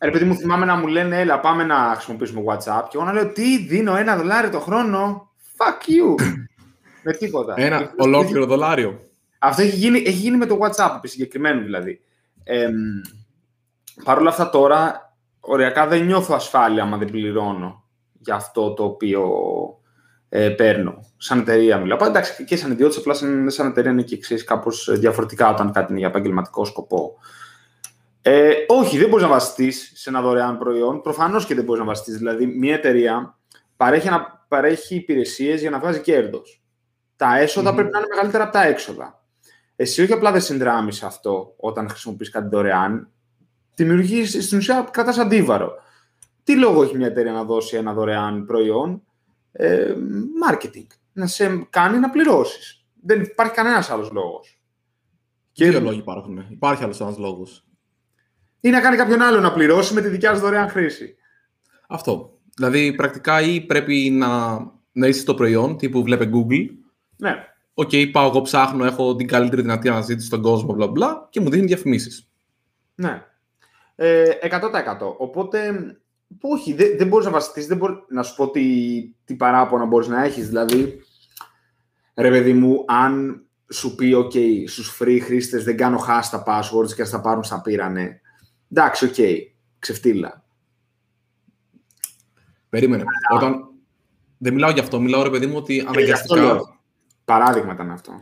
ρε 0.00 0.10
παιδί 0.10 0.24
μου, 0.24 0.34
θυμάμαι 0.34 0.64
να 0.64 0.76
μου 0.76 0.86
λένε, 0.86 1.20
έλα, 1.20 1.40
πάμε 1.40 1.64
να 1.64 1.92
χρησιμοποιήσουμε 1.94 2.42
WhatsApp. 2.46 2.82
Και 2.88 2.96
εγώ 2.96 3.04
να 3.04 3.12
λέω, 3.12 3.32
τι, 3.32 3.66
δίνω 3.66 3.96
ένα 3.96 4.16
δολάριο 4.16 4.50
το 4.50 4.60
χρόνο; 4.60 5.30
Fuck 5.56 5.88
you. 5.90 6.22
με 7.04 7.12
τίποτα. 7.12 7.54
Ένα 7.56 7.92
ολόκληρο 7.96 8.46
δολάριο. 8.46 9.00
Αυτό 9.38 9.62
έχει 9.62 9.76
γίνει, 9.76 9.98
έχει 9.98 10.10
γίνει 10.10 10.36
με 10.36 10.46
το 10.46 10.58
WhatsApp, 10.60 10.92
επί 10.96 11.08
συγκεκριμένου 11.08 11.62
δηλαδή. 11.62 12.00
Ε, 12.44 12.68
Παρ' 14.04 14.18
όλα 14.18 14.28
αυτά 14.30 14.50
τώρα, 14.50 15.14
οριακά 15.40 15.86
δεν 15.86 16.04
νιώθω 16.04 16.34
ασφάλεια 16.34 16.82
άμα 16.82 16.96
δεν 16.96 17.10
πληρώνω 17.10 17.84
για 18.12 18.34
αυτό 18.34 18.74
το 18.74 18.84
οποίο 18.84 19.30
ε, 20.34 20.48
παίρνω. 20.48 21.04
Σαν 21.16 21.38
εταιρεία 21.38 21.78
μιλάω. 21.78 21.98
Εντάξει, 22.06 22.44
και 22.44 22.56
σαν 22.56 22.70
ιδιώτη, 22.70 22.98
απλά 22.98 23.14
σαν, 23.14 23.50
σαν 23.50 23.66
εταιρεία 23.66 23.90
είναι 23.90 24.02
και 24.02 24.14
εξή 24.14 24.44
κάπως 24.44 24.88
διαφορετικά 24.98 25.50
όταν 25.50 25.72
κάτι 25.72 25.90
είναι 25.90 25.98
για 25.98 26.08
επαγγελματικό 26.08 26.64
σκοπό. 26.64 27.18
Ε, 28.22 28.50
όχι, 28.66 28.98
δεν 28.98 29.08
μπορείς 29.08 29.24
να 29.24 29.30
βασιστείς 29.30 29.92
σε 29.94 30.10
ένα 30.10 30.20
δωρεάν 30.20 30.58
προϊόν. 30.58 31.02
Προφανώς 31.02 31.46
και 31.46 31.54
δεν 31.54 31.64
μπορείς 31.64 31.80
να 31.80 31.86
βασιστείς. 31.86 32.16
Δηλαδή, 32.16 32.46
μια 32.46 32.74
εταιρεία 32.74 33.38
παρέχει, 33.76 34.08
παρέχει 34.48 34.94
υπηρεσίες 34.94 35.60
για 35.60 35.70
να 35.70 35.78
βγάζει 35.78 36.00
κέρδος. 36.00 36.62
Τα 37.16 37.38
εσοδα 37.38 37.74
πρέπει 37.74 37.90
να 37.92 37.98
είναι 37.98 38.08
μεγαλύτερα 38.10 38.44
από 38.44 38.52
τα 38.52 38.62
έξοδα. 38.62 39.22
Εσύ 39.76 40.02
όχι 40.02 40.12
απλά 40.12 40.32
δεν 40.32 40.40
συνδράμεις 40.40 41.02
αυτό 41.02 41.54
όταν 41.56 41.88
χρησιμοποιείς 41.88 42.30
κάτι 42.30 42.48
δωρεάν, 42.48 43.10
δημιουργείς 43.74 44.44
στην 44.44 44.58
ουσία 44.58 44.88
κρατά 44.90 45.22
αντίβαρο. 45.22 45.72
Τι 46.44 46.56
λόγο 46.56 46.82
έχει 46.82 46.96
μια 46.96 47.06
εταιρεία 47.06 47.32
να 47.32 47.44
δώσει 47.44 47.76
ένα 47.76 47.92
δωρεάν 47.92 48.46
προϊόν, 48.46 49.02
ε, 49.52 49.94
marketing, 50.48 50.86
να 51.12 51.26
σε 51.26 51.66
κάνει 51.70 51.98
να 51.98 52.10
πληρώσεις. 52.10 52.84
Δεν 53.02 53.20
υπάρχει 53.20 53.54
κανένας 53.54 53.90
άλλος 53.90 54.10
λόγος. 54.10 54.62
Και 55.52 55.70
δύο 55.70 55.80
λόγοι 55.80 55.98
υπάρχουν. 55.98 56.46
Υπάρχει 56.50 56.84
άλλος 56.84 57.00
ένας 57.00 57.18
λόγος. 57.18 57.64
Ή 58.60 58.70
να 58.70 58.80
κάνει 58.80 58.96
κάποιον 58.96 59.22
άλλο 59.22 59.40
να 59.40 59.52
πληρώσει 59.52 59.94
με 59.94 60.00
τη 60.00 60.08
δικιά 60.08 60.34
σου 60.34 60.40
δωρεάν 60.40 60.68
χρήση. 60.68 61.16
Αυτό. 61.88 62.38
Δηλαδή, 62.54 62.92
πρακτικά 62.92 63.40
ή 63.40 63.60
πρέπει 63.60 64.10
να, 64.10 64.58
να 64.92 65.06
είσαι 65.06 65.24
το 65.24 65.34
προϊόν, 65.34 65.76
τύπου 65.76 66.02
βλέπε 66.02 66.30
Google. 66.32 66.68
Ναι. 67.16 67.46
OK, 67.74 67.90
okay, 67.92 68.10
πάω 68.12 68.26
εγώ 68.26 68.42
ψάχνω, 68.42 68.84
έχω 68.84 69.16
την 69.16 69.26
καλύτερη 69.26 69.62
δυνατή 69.62 69.88
αναζήτηση 69.88 70.26
στον 70.26 70.42
κόσμο, 70.42 70.74
μπλα 70.74 70.86
μπλα, 70.86 71.26
και 71.30 71.40
μου 71.40 71.50
δίνει 71.50 71.66
διαφημίσεις. 71.66 72.28
Ναι. 72.94 73.22
Ε, 73.94 74.28
100%. 74.42 75.16
Οπότε, 75.18 75.72
όχι, 76.40 76.72
δεν, 76.72 76.96
δεν 76.98 77.06
μπορείς 77.06 77.26
να 77.26 77.32
βασιστείς, 77.32 77.66
δεν 77.66 77.76
μπορείς 77.76 77.96
να 78.08 78.22
σου 78.22 78.34
πω 78.34 78.50
τι, 78.50 78.64
τι 79.24 79.34
παράπονα 79.34 79.84
μπορείς 79.84 80.08
να 80.08 80.24
έχεις. 80.24 80.48
Δηλαδή, 80.48 81.02
ρε 82.14 82.30
παιδί 82.30 82.52
μου, 82.52 82.84
αν 82.86 83.42
σου 83.72 83.94
πει, 83.94 84.12
OK, 84.14 84.68
στους 84.68 84.98
free 85.00 85.18
χρήστες 85.22 85.64
δεν 85.64 85.76
κάνω 85.76 86.04
hash 86.08 86.28
τα 86.30 86.44
passwords 86.46 86.92
και 86.94 87.04
θα 87.04 87.10
τα 87.10 87.20
πάρουν 87.20 87.44
θα 87.44 87.54
τα 87.54 87.60
πάρουνε. 87.60 88.20
Εντάξει, 88.70 89.04
OK, 89.04 89.14
okay, 89.16 89.36
ξεφτίλα. 89.78 90.44
Περίμενε. 92.68 93.04
Όταν... 93.34 93.66
Δεν 94.38 94.54
μιλάω 94.54 94.70
για 94.70 94.82
αυτό, 94.82 95.00
μιλάω 95.00 95.22
ρε 95.22 95.30
παιδί 95.30 95.46
μου 95.46 95.56
ότι 95.56 95.84
αναγκαστικά. 95.86 96.60
Παράδειγμα 97.24 97.72
ήταν 97.72 97.90
αυτό. 97.90 98.12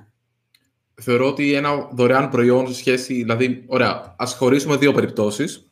Θεωρώ 0.94 1.26
ότι 1.26 1.52
ένα 1.52 1.88
δωρεάν 1.92 2.28
προϊόν 2.28 2.66
σε 2.66 2.74
σχέση. 2.74 3.14
Δηλαδή, 3.14 3.64
ωραία, 3.66 4.14
ας 4.18 4.34
χωρίσουμε 4.34 4.76
δύο 4.76 4.92
περιπτώσεις. 4.92 5.69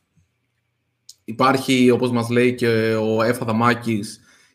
Υπάρχει, 1.29 1.89
όπως 1.89 2.11
μας 2.11 2.29
λέει 2.29 2.55
και 2.55 2.67
ο 2.95 3.23
Εφα 3.23 3.45
Δαμάκη, 3.45 4.03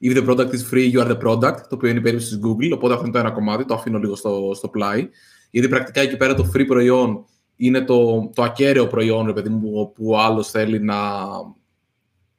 If 0.02 0.16
the 0.16 0.26
product 0.26 0.50
is 0.50 0.72
free, 0.72 0.92
you 0.92 1.00
are 1.00 1.08
the 1.08 1.18
product, 1.26 1.56
το 1.68 1.74
οποίο 1.74 1.88
είναι 1.88 1.98
η 1.98 2.02
περίπτωση 2.02 2.38
της 2.38 2.40
Google. 2.44 2.70
Οπότε 2.74 2.92
αυτό 2.92 3.04
είναι 3.04 3.14
το 3.14 3.18
ένα 3.18 3.30
κομμάτι, 3.30 3.64
το 3.64 3.74
αφήνω 3.74 3.98
λίγο 3.98 4.16
στο, 4.16 4.50
στο 4.54 4.68
πλάι. 4.68 5.08
Γιατί 5.50 5.68
πρακτικά 5.68 6.00
εκεί 6.00 6.16
πέρα 6.16 6.34
το 6.34 6.50
free 6.54 6.66
προϊόν 6.66 7.24
είναι 7.56 7.80
το, 7.80 8.30
το 8.34 8.42
ακέραιο 8.42 8.86
προϊόν, 8.86 9.26
ρε 9.26 9.32
παιδί 9.32 9.48
μου, 9.48 9.92
που 9.92 10.08
ο 10.08 10.18
άλλος 10.18 10.50
θέλει 10.50 10.80
να, 10.80 10.96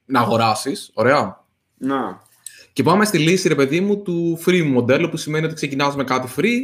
να 0.06 0.20
αγοράσεις. 0.20 0.92
Ωραία. 0.94 1.46
Να. 1.78 2.22
Και 2.74 2.84
πάμε 2.84 3.06
στη 3.06 3.18
λύση, 3.18 3.48
ρε 3.48 3.56
παιδί 3.56 3.80
μου, 3.80 4.02
του 4.02 4.40
free 4.46 4.64
μοντέλου, 4.64 5.10
που 5.10 5.18
σημαίνει 5.18 5.46
ότι 5.46 5.56
ξεκινάς 5.56 5.96
με 5.96 6.04
κάτι 6.04 6.28
free 6.38 6.62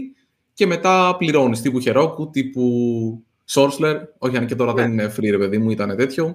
και 0.53 0.65
μετά 0.65 1.15
πληρώνεις 1.17 1.61
τύπου 1.61 1.81
Heroku, 1.85 2.31
τύπου 2.31 3.25
Sourceler, 3.53 3.95
όχι 4.17 4.37
αν 4.37 4.45
και 4.45 4.55
τώρα 4.55 4.73
δεν 4.73 4.91
είναι 4.91 5.13
free, 5.17 5.29
ρε 5.29 5.37
παιδί 5.37 5.57
μου, 5.57 5.69
ήταν 5.69 5.95
τέτοιο. 5.95 6.25
Ναι. 6.25 6.33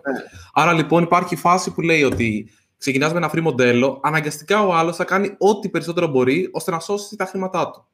Άρα 0.52 0.72
λοιπόν 0.72 1.02
υπάρχει 1.02 1.36
φάση 1.36 1.72
που 1.72 1.80
λέει 1.80 2.02
ότι 2.02 2.50
ξεκινάς 2.78 3.12
με 3.12 3.18
ένα 3.18 3.30
free 3.34 3.40
μοντέλο, 3.40 4.00
αναγκαστικά 4.02 4.66
ο 4.66 4.74
άλλος 4.74 4.96
θα 4.96 5.04
κάνει 5.04 5.34
ό,τι 5.38 5.68
περισσότερο 5.68 6.06
μπορεί 6.06 6.48
ώστε 6.52 6.70
να 6.70 6.80
σώσει 6.80 7.16
τα 7.16 7.24
χρήματά 7.24 7.70
του. 7.70 7.86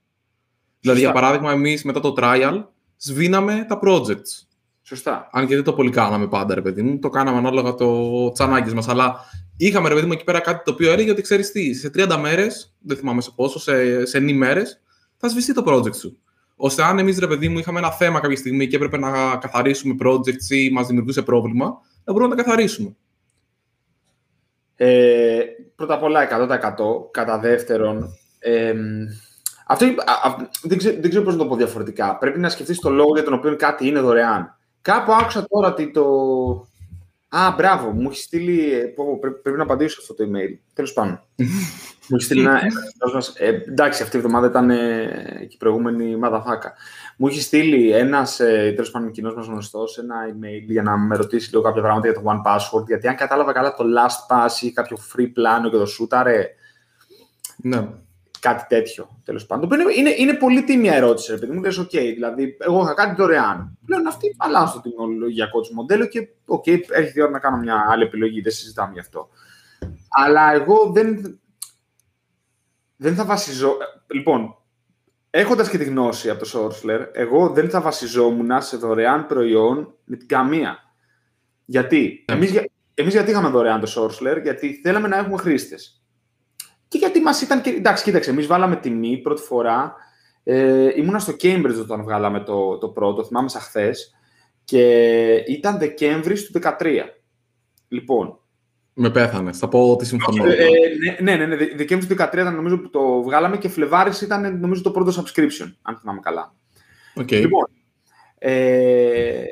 Δηλαδή, 0.80 1.00
για 1.00 1.12
παράδειγμα, 1.12 1.52
εμείς 1.52 1.84
μετά 1.84 2.00
το 2.00 2.14
trial 2.18 2.64
σβήναμε 2.96 3.66
τα 3.68 3.80
projects. 3.84 4.46
Σωστά. 4.82 5.28
Αν 5.32 5.46
και 5.46 5.54
δεν 5.54 5.64
το 5.64 5.72
πολύ 5.72 5.90
κάναμε 5.90 6.28
πάντα, 6.28 6.54
ρε 6.54 6.60
παιδί 6.60 6.82
μου. 6.82 6.98
Το 6.98 7.08
κάναμε 7.08 7.38
ανάλογα 7.38 7.74
το 7.74 8.32
τσανάκι 8.32 8.74
μας. 8.74 8.88
Αλλά 8.88 9.16
είχαμε, 9.56 9.88
ρε 9.88 9.94
παιδί 9.94 10.06
μου, 10.06 10.12
εκεί 10.12 10.24
πέρα 10.24 10.40
κάτι 10.40 10.64
το 10.64 10.70
οποίο 10.70 10.92
έλεγε 10.92 11.10
ότι 11.10 11.22
ξέρεις 11.22 11.52
τι, 11.52 11.74
σε 11.74 11.90
30 11.94 12.16
μέρες, 12.20 12.74
δεν 12.78 12.96
θυμάμαι 12.96 13.20
σε 13.20 13.30
πόσο, 13.34 13.58
σε, 13.58 14.06
σε 14.06 14.18
9 14.18 14.32
μέρες, 14.32 14.80
θα 15.16 15.28
σβηστεί 15.28 15.54
το 15.54 15.62
project 15.66 15.96
σου. 15.96 16.18
Ώστε 16.56 16.82
αν 16.82 16.98
εμείς, 16.98 17.18
ρε 17.18 17.26
παιδί 17.26 17.48
μου, 17.48 17.58
είχαμε 17.58 17.78
ένα 17.78 17.90
θέμα 17.90 18.20
κάποια 18.20 18.36
στιγμή 18.36 18.66
και 18.66 18.76
έπρεπε 18.76 18.98
να 18.98 19.36
καθαρίσουμε 19.36 19.94
projects 20.04 20.50
ή 20.50 20.70
μας 20.70 20.86
δημιουργούσε 20.86 21.22
πρόβλημα, 21.22 21.80
να 22.04 22.12
μπορούμε 22.12 22.34
να 22.34 22.36
τα 22.36 22.42
καθαρίσουμε. 22.42 22.96
Ε, 24.76 25.40
πρώτα 25.76 25.94
απ' 25.94 26.02
όλα 26.02 26.22
100%. 26.22 27.10
Κατά 27.10 27.38
δεύτερον, 27.38 28.08
ε, 28.38 28.74
αυτό, 29.66 29.86
δεν, 30.62 30.78
ξέρω, 30.78 30.96
δεν 31.00 31.10
ξέρω 31.10 31.24
πώς 31.24 31.32
να 31.32 31.38
το 31.38 31.46
πω 31.46 31.56
διαφορετικά. 31.56 32.18
Πρέπει 32.18 32.38
να 32.38 32.48
σκεφτείς 32.48 32.80
το 32.80 32.90
λόγο 32.90 33.12
για 33.14 33.24
τον 33.24 33.32
οποίο 33.32 33.56
κάτι 33.56 33.86
είναι 33.86 34.00
δωρεάν. 34.00 34.58
Κάπου 34.82 35.12
άκουσα 35.12 35.46
τώρα 35.48 35.68
ότι 35.68 35.90
το... 35.90 36.04
Α, 37.36 37.54
μπράβο, 37.56 37.90
μου 37.90 38.08
έχεις 38.10 38.22
στείλει. 38.22 38.72
Ε, 38.72 38.92
πρέπει, 39.42 39.56
να 39.56 39.62
απαντήσω 39.62 40.00
αυτό 40.00 40.14
το 40.14 40.24
email. 40.24 40.58
Τέλος 40.74 40.92
πάντων. 40.92 41.20
μου 42.08 42.16
έχεις 42.16 42.24
στείλει 42.24 42.40
ένα. 42.40 42.60
Ε, 43.36 43.48
εντάξει, 43.48 44.02
αυτή 44.02 44.16
η 44.16 44.18
εβδομάδα 44.18 44.46
ήταν 44.46 44.70
ε, 44.70 45.06
και 45.38 45.54
η 45.54 45.56
προηγούμενη 45.58 46.16
μαδαφάκα. 46.16 46.72
Μου 47.16 47.26
έχεις 47.26 47.44
στείλει 47.44 47.92
ένας 47.92 48.40
ε, 48.40 48.72
τέλος 48.74 48.90
πάντων 48.90 49.10
κοινός 49.10 49.34
μας 49.34 49.46
γνωστός 49.46 49.98
ένα 49.98 50.16
email 50.28 50.64
για 50.66 50.82
να 50.82 50.96
με 50.96 51.16
ρωτήσεις 51.16 51.50
λίγο 51.50 51.62
κάποια 51.62 51.82
πράγματα 51.82 52.08
για 52.08 52.20
το 52.20 52.22
One 52.26 52.50
Password. 52.50 52.86
Γιατί 52.86 53.08
αν 53.08 53.16
κατάλαβα 53.16 53.52
καλά 53.52 53.74
το 53.74 53.84
Last 53.84 54.34
Pass 54.34 54.62
ή 54.62 54.72
κάποιο 54.72 54.98
free 55.14 55.30
πλάνο 55.32 55.70
και 55.70 55.76
το 55.76 55.86
Shootare. 55.98 56.44
Ναι 57.56 57.88
κάτι 58.42 58.64
τέτοιο, 58.68 59.20
τέλος 59.24 59.46
πάντων. 59.46 59.68
Το 59.68 59.76
είναι, 59.96 60.10
είναι 60.16 60.34
πολύ 60.34 60.64
τίμια 60.64 60.94
ερώτηση, 60.94 61.32
επειδή 61.32 61.52
μου 61.52 61.62
λες: 61.62 61.80
OK, 61.80 61.90
δηλαδή, 61.90 62.56
εγώ 62.60 62.82
είχα 62.82 62.94
κάτι 62.94 63.14
δωρεάν. 63.14 63.78
Πλέον 63.86 64.06
αυτή 64.06 64.34
αλλάζω 64.38 64.72
το 64.72 64.80
τιμολογιακό 64.80 65.60
του 65.60 65.74
μοντέλο 65.74 66.06
και 66.06 66.28
OK, 66.46 66.68
έρχεται 66.68 67.12
η 67.14 67.20
ώρα 67.20 67.30
να 67.30 67.38
κάνω 67.38 67.56
μια 67.56 67.86
άλλη 67.88 68.02
επιλογή, 68.02 68.40
δεν 68.40 68.52
συζητάμε 68.52 68.92
γι' 68.92 68.98
αυτό. 68.98 69.28
Αλλά 70.08 70.52
εγώ 70.52 70.90
δεν, 70.92 71.40
δεν 72.96 73.14
θα 73.14 73.24
βασιζώ. 73.24 73.76
Λοιπόν, 74.12 74.56
έχοντας 75.30 75.68
και 75.68 75.78
τη 75.78 75.84
γνώση 75.84 76.30
από 76.30 76.44
το 76.44 76.50
Sourceler, 76.54 77.06
εγώ 77.12 77.48
δεν 77.48 77.70
θα 77.70 77.80
βασιζόμουν 77.80 78.62
σε 78.62 78.76
δωρεάν 78.76 79.26
προϊόν 79.26 79.94
με 80.04 80.16
την 80.16 80.28
καμία. 80.28 80.78
Γιατί, 81.64 82.24
ναι. 82.30 82.36
εμείς, 82.36 82.52
εμείς 82.94 83.12
γιατί 83.12 83.30
είχαμε 83.30 83.48
δωρεάν 83.48 83.80
το 83.80 83.92
Sourceler, 83.96 84.42
γιατί 84.42 84.80
θέλαμε 84.82 85.08
να 85.08 85.16
έχουμε 85.16 85.36
χρήστες. 85.36 86.01
Και 86.92 86.98
γιατί 86.98 87.20
μας 87.20 87.42
ήταν. 87.42 87.60
Και... 87.60 87.70
Εντάξει, 87.70 88.04
κοίταξε, 88.04 88.30
εμείς 88.30 88.46
βάλαμε 88.46 88.76
τιμή 88.76 89.18
πρώτη 89.18 89.42
φορά. 89.42 89.94
Ε, 90.44 90.90
ήμουνα 90.96 91.18
στο 91.18 91.32
Cambridge 91.42 91.80
όταν 91.80 92.02
βγάλαμε 92.02 92.40
το, 92.40 92.78
το 92.78 92.88
πρώτο, 92.88 93.24
θυμάμαι 93.24 93.48
σαν 93.48 93.60
χθες. 93.60 94.14
Και 94.64 95.34
ήταν 95.46 95.78
Δεκέμβρη 95.78 96.34
του 96.34 96.60
2013. 96.62 96.70
Λοιπόν. 97.88 98.38
Με 98.94 99.10
πέθανε. 99.10 99.52
Θα 99.52 99.68
πω 99.68 99.90
ότι 99.90 100.04
συμφωνώ. 100.04 100.44
Ε, 100.44 100.56
ναι, 101.20 101.36
ναι, 101.36 101.46
ναι, 101.46 101.56
ναι. 101.56 101.66
Δεκέμβρη 101.76 102.06
του 102.06 102.22
2013 102.22 102.32
ήταν 102.32 102.54
νομίζω 102.54 102.78
που 102.78 102.90
το 102.90 103.22
βγάλαμε 103.22 103.56
και 103.56 103.68
Φλεβάρι 103.68 104.10
ήταν 104.22 104.58
νομίζω 104.60 104.82
το 104.82 104.90
πρώτο 104.90 105.22
subscription, 105.22 105.72
αν 105.82 105.96
θυμάμαι 106.00 106.20
καλά. 106.22 106.54
Okay. 107.20 107.40
Λοιπόν, 107.40 107.66
ε, 108.38 109.44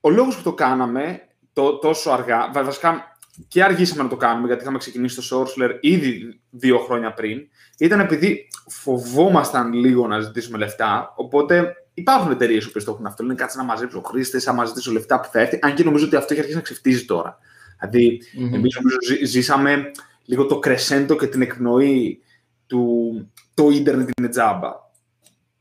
ο 0.00 0.10
λόγος 0.10 0.36
που 0.36 0.42
το 0.42 0.52
κάναμε 0.52 1.20
το, 1.52 1.78
τόσο 1.78 2.10
αργά, 2.10 2.50
βασικά 2.52 3.09
και 3.48 3.64
αργήσαμε 3.64 4.02
να 4.02 4.08
το 4.08 4.16
κάνουμε, 4.16 4.46
γιατί 4.46 4.62
είχαμε 4.62 4.78
ξεκινήσει 4.78 5.16
το 5.16 5.22
Sourceler 5.30 5.78
ήδη 5.80 6.40
δύο 6.50 6.78
χρόνια 6.78 7.12
πριν, 7.12 7.40
ήταν 7.78 8.00
επειδή 8.00 8.48
φοβόμασταν 8.66 9.72
λίγο 9.72 10.06
να 10.06 10.20
ζητήσουμε 10.20 10.58
λεφτά. 10.58 11.12
Οπότε 11.16 11.74
υπάρχουν 11.94 12.30
εταιρείες 12.30 12.70
που 12.70 12.84
το 12.84 12.90
έχουν 12.92 13.06
αυτό. 13.06 13.22
Λένε 13.22 13.34
κάτσε 13.34 13.58
να 13.58 13.64
μαζέψω 13.64 14.00
χρήστε, 14.00 14.40
να 14.44 14.52
μαζέψω 14.52 14.92
λεφτά 14.92 15.20
που 15.20 15.28
θα 15.32 15.40
έρθει. 15.40 15.58
Αν 15.62 15.74
και 15.74 15.84
νομίζω 15.84 16.06
ότι 16.06 16.16
αυτό 16.16 16.32
έχει 16.32 16.40
αρχίσει 16.40 16.58
να 16.58 16.64
ξεφτίζει 16.64 17.04
τώρα. 17.04 17.38
Δηλαδή, 17.78 18.20
mm-hmm. 18.22 18.54
εμείς 18.54 18.76
νομίζω 18.76 18.96
ζήσαμε 19.24 19.90
λίγο 20.24 20.46
το 20.46 20.58
κρεσέντο 20.58 21.16
και 21.16 21.26
την 21.26 21.42
εκπνοή 21.42 22.20
του 22.66 23.30
το 23.54 23.70
ίντερνετ 23.70 24.10
είναι 24.18 24.28
τζάμπα. 24.28 24.72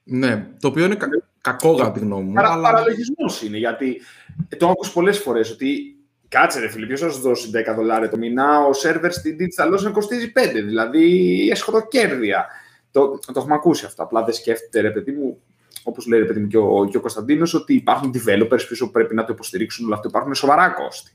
Ναι, 0.03 0.48
το 0.59 0.67
οποίο 0.67 0.86
είναι 0.86 0.95
κα- 0.95 1.07
κακό 1.41 1.75
κατά 1.75 1.91
τη 1.91 2.00
γνώμη 2.00 2.24
μου. 2.24 2.33
Παρα, 2.33 2.51
αλλά... 2.51 2.71
Παραλογισμός 2.71 3.41
είναι, 3.41 3.57
γιατί 3.57 4.01
το 4.50 4.57
έχω 4.59 4.71
ακούσει 4.71 4.93
πολλές 4.93 5.19
φορές 5.19 5.51
ότι 5.51 5.99
Κάτσε 6.29 6.59
ρε 6.59 6.69
φίλε, 6.69 6.86
ποιος 6.86 7.00
θα 7.00 7.09
σου 7.09 7.19
δώσει 7.19 7.50
10 7.71 7.75
δολάρια 7.75 8.09
το 8.09 8.17
μήνα, 8.17 8.59
ο 8.59 8.74
σερβερ 8.74 9.12
στην 9.12 9.38
Digital 9.39 9.74
Ocean 9.74 9.91
κοστίζει 9.91 10.31
5, 10.36 10.51
δηλαδή 10.53 11.48
εσχοδοκέρδια. 11.51 12.45
Το, 12.91 13.09
το 13.09 13.33
έχουμε 13.36 13.53
ακούσει 13.53 13.86
αυτό, 13.86 14.03
απλά 14.03 14.24
δεν 14.24 14.33
σκέφτεται 14.33 14.81
ρε 14.81 14.91
παιδί 14.91 15.12
μου, 15.12 15.41
όπως 15.83 16.07
λέει 16.07 16.19
ρε 16.19 16.25
παιδί 16.25 16.39
μου 16.39 16.48
και 16.48 16.57
ο, 16.57 16.88
και 16.89 16.98
ο 16.98 17.01
Κωνσταντίνος, 17.01 17.53
ότι 17.53 17.74
υπάρχουν 17.74 18.13
developers 18.15 18.65
πίσω 18.69 18.86
που 18.86 18.91
πρέπει 18.91 19.15
να 19.15 19.25
το 19.25 19.33
υποστηρίξουν 19.33 19.86
όλα 19.86 19.95
αυτά, 19.95 20.07
υπάρχουν 20.07 20.36
σοβαρά 20.36 20.69
κόστη. 20.69 21.12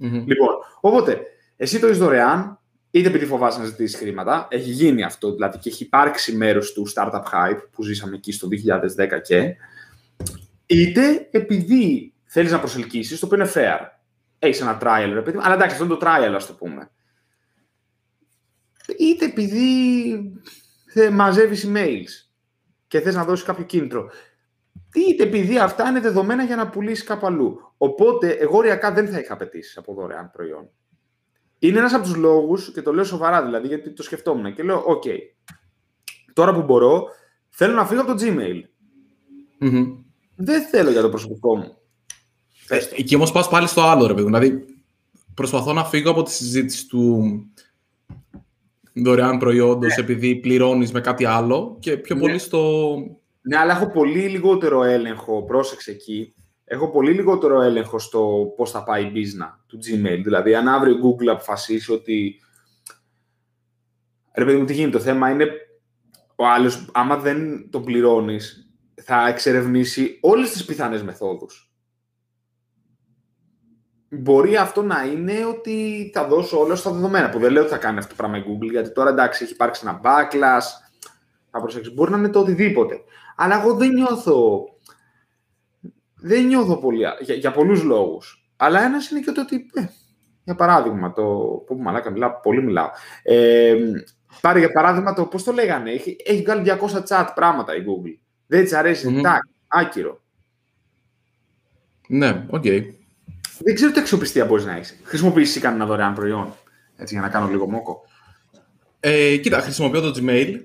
Mm-hmm. 0.00 0.24
Λοιπόν, 0.26 0.48
οπότε, 0.80 1.20
εσύ 1.56 1.80
το 1.80 1.88
είσαι 1.88 1.98
δωρεάν, 1.98 2.58
είτε 2.90 3.08
επειδή 3.08 3.26
φοβάσαι 3.26 3.58
να 3.58 3.64
ζητήσεις 3.64 3.98
χρήματα, 3.98 4.48
έχει 4.50 4.70
γίνει 4.70 5.02
αυτό 5.02 5.32
δηλαδή 5.32 5.58
και 5.58 5.68
έχει 5.68 5.82
υπάρξει 5.82 6.36
μέρος 6.36 6.72
του 6.72 6.86
startup 6.94 7.22
hype 7.32 7.60
που 7.72 7.82
ζήσαμε 7.82 8.16
εκεί 8.16 8.32
στο 8.32 8.48
2010 8.48 9.20
και, 9.22 9.56
είτε 10.66 11.28
επειδή 11.30 12.12
θέλεις 12.24 12.52
να 12.52 12.58
προσελκύσεις, 12.58 13.18
το 13.18 13.26
οποίο 13.26 13.38
είναι 13.38 13.50
fair 13.54 13.99
έχεις 14.40 14.60
ένα 14.60 14.78
trial, 14.82 15.10
ρε 15.12 15.22
παιδί 15.22 15.38
Αλλά 15.42 15.54
εντάξει, 15.54 15.72
αυτό 15.72 15.84
είναι 15.84 15.94
το 15.94 16.06
trial, 16.06 16.32
ας 16.34 16.46
το 16.46 16.54
πούμε. 16.54 16.90
είτε 18.98 19.24
επειδή 19.24 20.32
μαζεύεις 21.12 21.66
emails 21.68 22.28
και 22.88 23.00
θες 23.00 23.14
να 23.14 23.24
δώσεις 23.24 23.46
κάποιο 23.46 23.64
κίνητρο, 23.64 24.10
είτε 24.94 25.22
επειδή 25.22 25.58
αυτά 25.58 25.88
είναι 25.88 26.00
δεδομένα 26.00 26.44
για 26.44 26.56
να 26.56 26.68
πουλήσεις 26.68 27.04
κάπου 27.04 27.26
αλλού. 27.26 27.74
Οπότε, 27.76 28.30
εγώ 28.30 28.56
οριακά 28.56 28.92
δεν 28.92 29.08
θα 29.08 29.18
είχα 29.18 29.32
απαιτήσεις 29.32 29.76
από 29.76 29.94
δωρεάν 29.94 30.30
προϊόν. 30.30 30.70
Είναι 31.58 31.78
ένας 31.78 31.92
από 31.92 32.04
τους 32.04 32.14
λόγους, 32.16 32.72
και 32.72 32.82
το 32.82 32.92
λέω 32.92 33.04
σοβαρά 33.04 33.44
δηλαδή, 33.44 33.66
γιατί 33.66 33.92
το 33.92 34.02
σκεφτόμουν 34.02 34.54
και 34.54 34.62
λέω, 34.62 34.82
οκ, 34.86 35.02
τώρα 36.32 36.54
που 36.54 36.62
μπορώ, 36.62 37.08
θέλω 37.48 37.74
να 37.74 37.86
φύγω 37.86 38.00
από 38.00 38.14
το 38.14 38.24
Gmail. 38.24 38.62
Δεν 40.36 40.62
θέλω 40.62 40.90
για 40.90 41.02
το 41.02 41.08
προσωπικό 41.08 41.56
μου. 41.56 41.79
Ε, 42.70 42.88
εκεί 42.96 43.14
όμως 43.14 43.32
πας 43.32 43.48
πάλι 43.48 43.66
στο 43.66 43.80
άλλο, 43.80 44.06
ρε 44.06 44.14
παιδί. 44.14 44.26
Δηλαδή, 44.26 44.64
προσπαθώ 45.34 45.72
να 45.72 45.84
φύγω 45.84 46.10
από 46.10 46.22
τη 46.22 46.30
συζήτηση 46.30 46.86
του 46.86 47.22
δωρεάν 48.92 49.38
προϊόντος 49.38 49.96
ναι. 49.96 50.02
επειδή 50.02 50.36
πληρώνεις 50.36 50.92
με 50.92 51.00
κάτι 51.00 51.24
άλλο 51.24 51.76
και 51.80 51.96
πιο 51.96 52.14
ναι. 52.14 52.20
πολύ 52.20 52.38
στο. 52.38 52.92
Ναι, 53.40 53.56
αλλά 53.56 53.72
έχω 53.76 53.90
πολύ 53.90 54.28
λιγότερο 54.28 54.82
έλεγχο. 54.82 55.42
Πρόσεξε 55.42 55.90
εκεί. 55.90 56.34
Έχω 56.64 56.90
πολύ 56.90 57.12
λιγότερο 57.12 57.60
έλεγχο 57.60 57.98
στο 57.98 58.52
πώς 58.56 58.70
θα 58.70 58.84
πάει 58.84 59.04
η 59.04 59.12
business 59.14 59.58
του 59.66 59.78
Gmail. 59.78 60.20
Δηλαδή, 60.22 60.54
αν 60.54 60.68
αύριο 60.68 60.94
η 60.94 60.98
Google 61.02 61.26
αποφασίσει 61.26 61.92
ότι. 61.92 62.40
Ρε 64.34 64.44
παιδί 64.44 64.58
μου, 64.58 64.64
τι 64.64 64.72
γίνεται. 64.72 64.96
Το 64.96 65.02
θέμα 65.02 65.30
είναι 65.30 65.46
ο 66.36 66.46
άλλος, 66.46 66.88
άμα 66.92 67.16
δεν 67.16 67.70
τον 67.70 67.84
πληρώνεις, 67.84 68.70
θα 68.94 69.28
εξερευνήσει 69.28 70.18
όλες 70.20 70.50
τις 70.50 70.64
πιθανές 70.64 71.02
μεθόδους 71.02 71.69
μπορεί 74.10 74.56
αυτό 74.56 74.82
να 74.82 75.04
είναι 75.04 75.44
ότι 75.44 76.10
θα 76.14 76.26
δώσω 76.26 76.60
όλα 76.60 76.74
στα 76.74 76.90
δεδομένα. 76.90 77.28
Που 77.28 77.38
δεν 77.38 77.52
λέω 77.52 77.62
ότι 77.62 77.70
θα 77.70 77.78
κάνει 77.78 77.98
αυτό 77.98 78.10
το 78.10 78.16
πράγμα 78.16 78.38
η 78.38 78.42
Google, 78.46 78.70
γιατί 78.70 78.92
τώρα 78.92 79.10
εντάξει 79.10 79.44
έχει 79.44 79.52
υπάρξει 79.52 79.82
ένα 79.84 80.00
backlash. 80.04 80.66
Θα 81.50 81.60
προσέξει. 81.60 81.90
Μπορεί 81.90 82.10
να 82.10 82.18
είναι 82.18 82.28
το 82.28 82.40
οτιδήποτε. 82.40 83.00
Αλλά 83.36 83.60
εγώ 83.60 83.74
δεν 83.74 83.92
νιώθω. 83.92 84.64
Δεν 86.14 86.46
νιώθω 86.46 86.76
πολύ. 86.76 86.98
Για, 87.20 87.34
για 87.34 87.50
πολλούς 87.50 87.82
λόγους. 87.82 88.50
Αλλά 88.56 88.82
ένας 88.82 89.10
είναι 89.10 89.20
και 89.20 89.32
το 89.32 89.40
ότι. 89.40 89.70
Ε, 89.74 89.84
για 90.44 90.54
παράδειγμα, 90.54 91.12
το. 91.12 91.22
Πω 91.66 91.76
μαλάκα, 91.76 92.10
μιλάω, 92.10 92.40
πολύ 92.42 92.62
μιλάω. 92.62 92.90
Ε, 93.22 93.76
πάρε 94.40 94.58
για 94.58 94.72
παράδειγμα 94.72 95.14
το. 95.14 95.26
Πώς 95.26 95.44
το 95.44 95.52
λέγανε. 95.52 95.90
Έχει, 95.90 96.16
έχει 96.24 96.42
βγάλει 96.42 96.62
200 96.80 97.02
chat 97.08 97.28
πράγματα 97.34 97.76
η 97.76 97.80
Google. 97.86 98.18
Δεν 98.46 98.62
της 98.62 98.72
αρέσει. 98.72 99.20
Mm-hmm. 99.22 99.38
άκυρο. 99.68 100.20
Ναι, 102.08 102.46
OK. 102.50 102.62
Okay 102.66 102.99
δεν 103.64 103.74
ξέρω 103.74 103.92
τι 103.92 104.00
αξιοπιστία 104.00 104.44
μπορείς 104.44 104.64
να 104.64 104.76
έχεις. 104.76 105.00
Χρησιμοποιήσεις 105.02 105.62
κανένα 105.62 105.86
δωρεάν 105.86 106.14
προϊόν. 106.14 106.54
Έτσι, 106.96 107.14
για 107.14 107.22
να 107.22 107.28
κάνω 107.28 107.48
λίγο 107.48 107.70
μόκο. 107.70 108.02
Ε, 109.00 109.36
κοίτα, 109.36 109.60
χρησιμοποιώ 109.60 110.00
το 110.00 110.20
Gmail, 110.20 110.60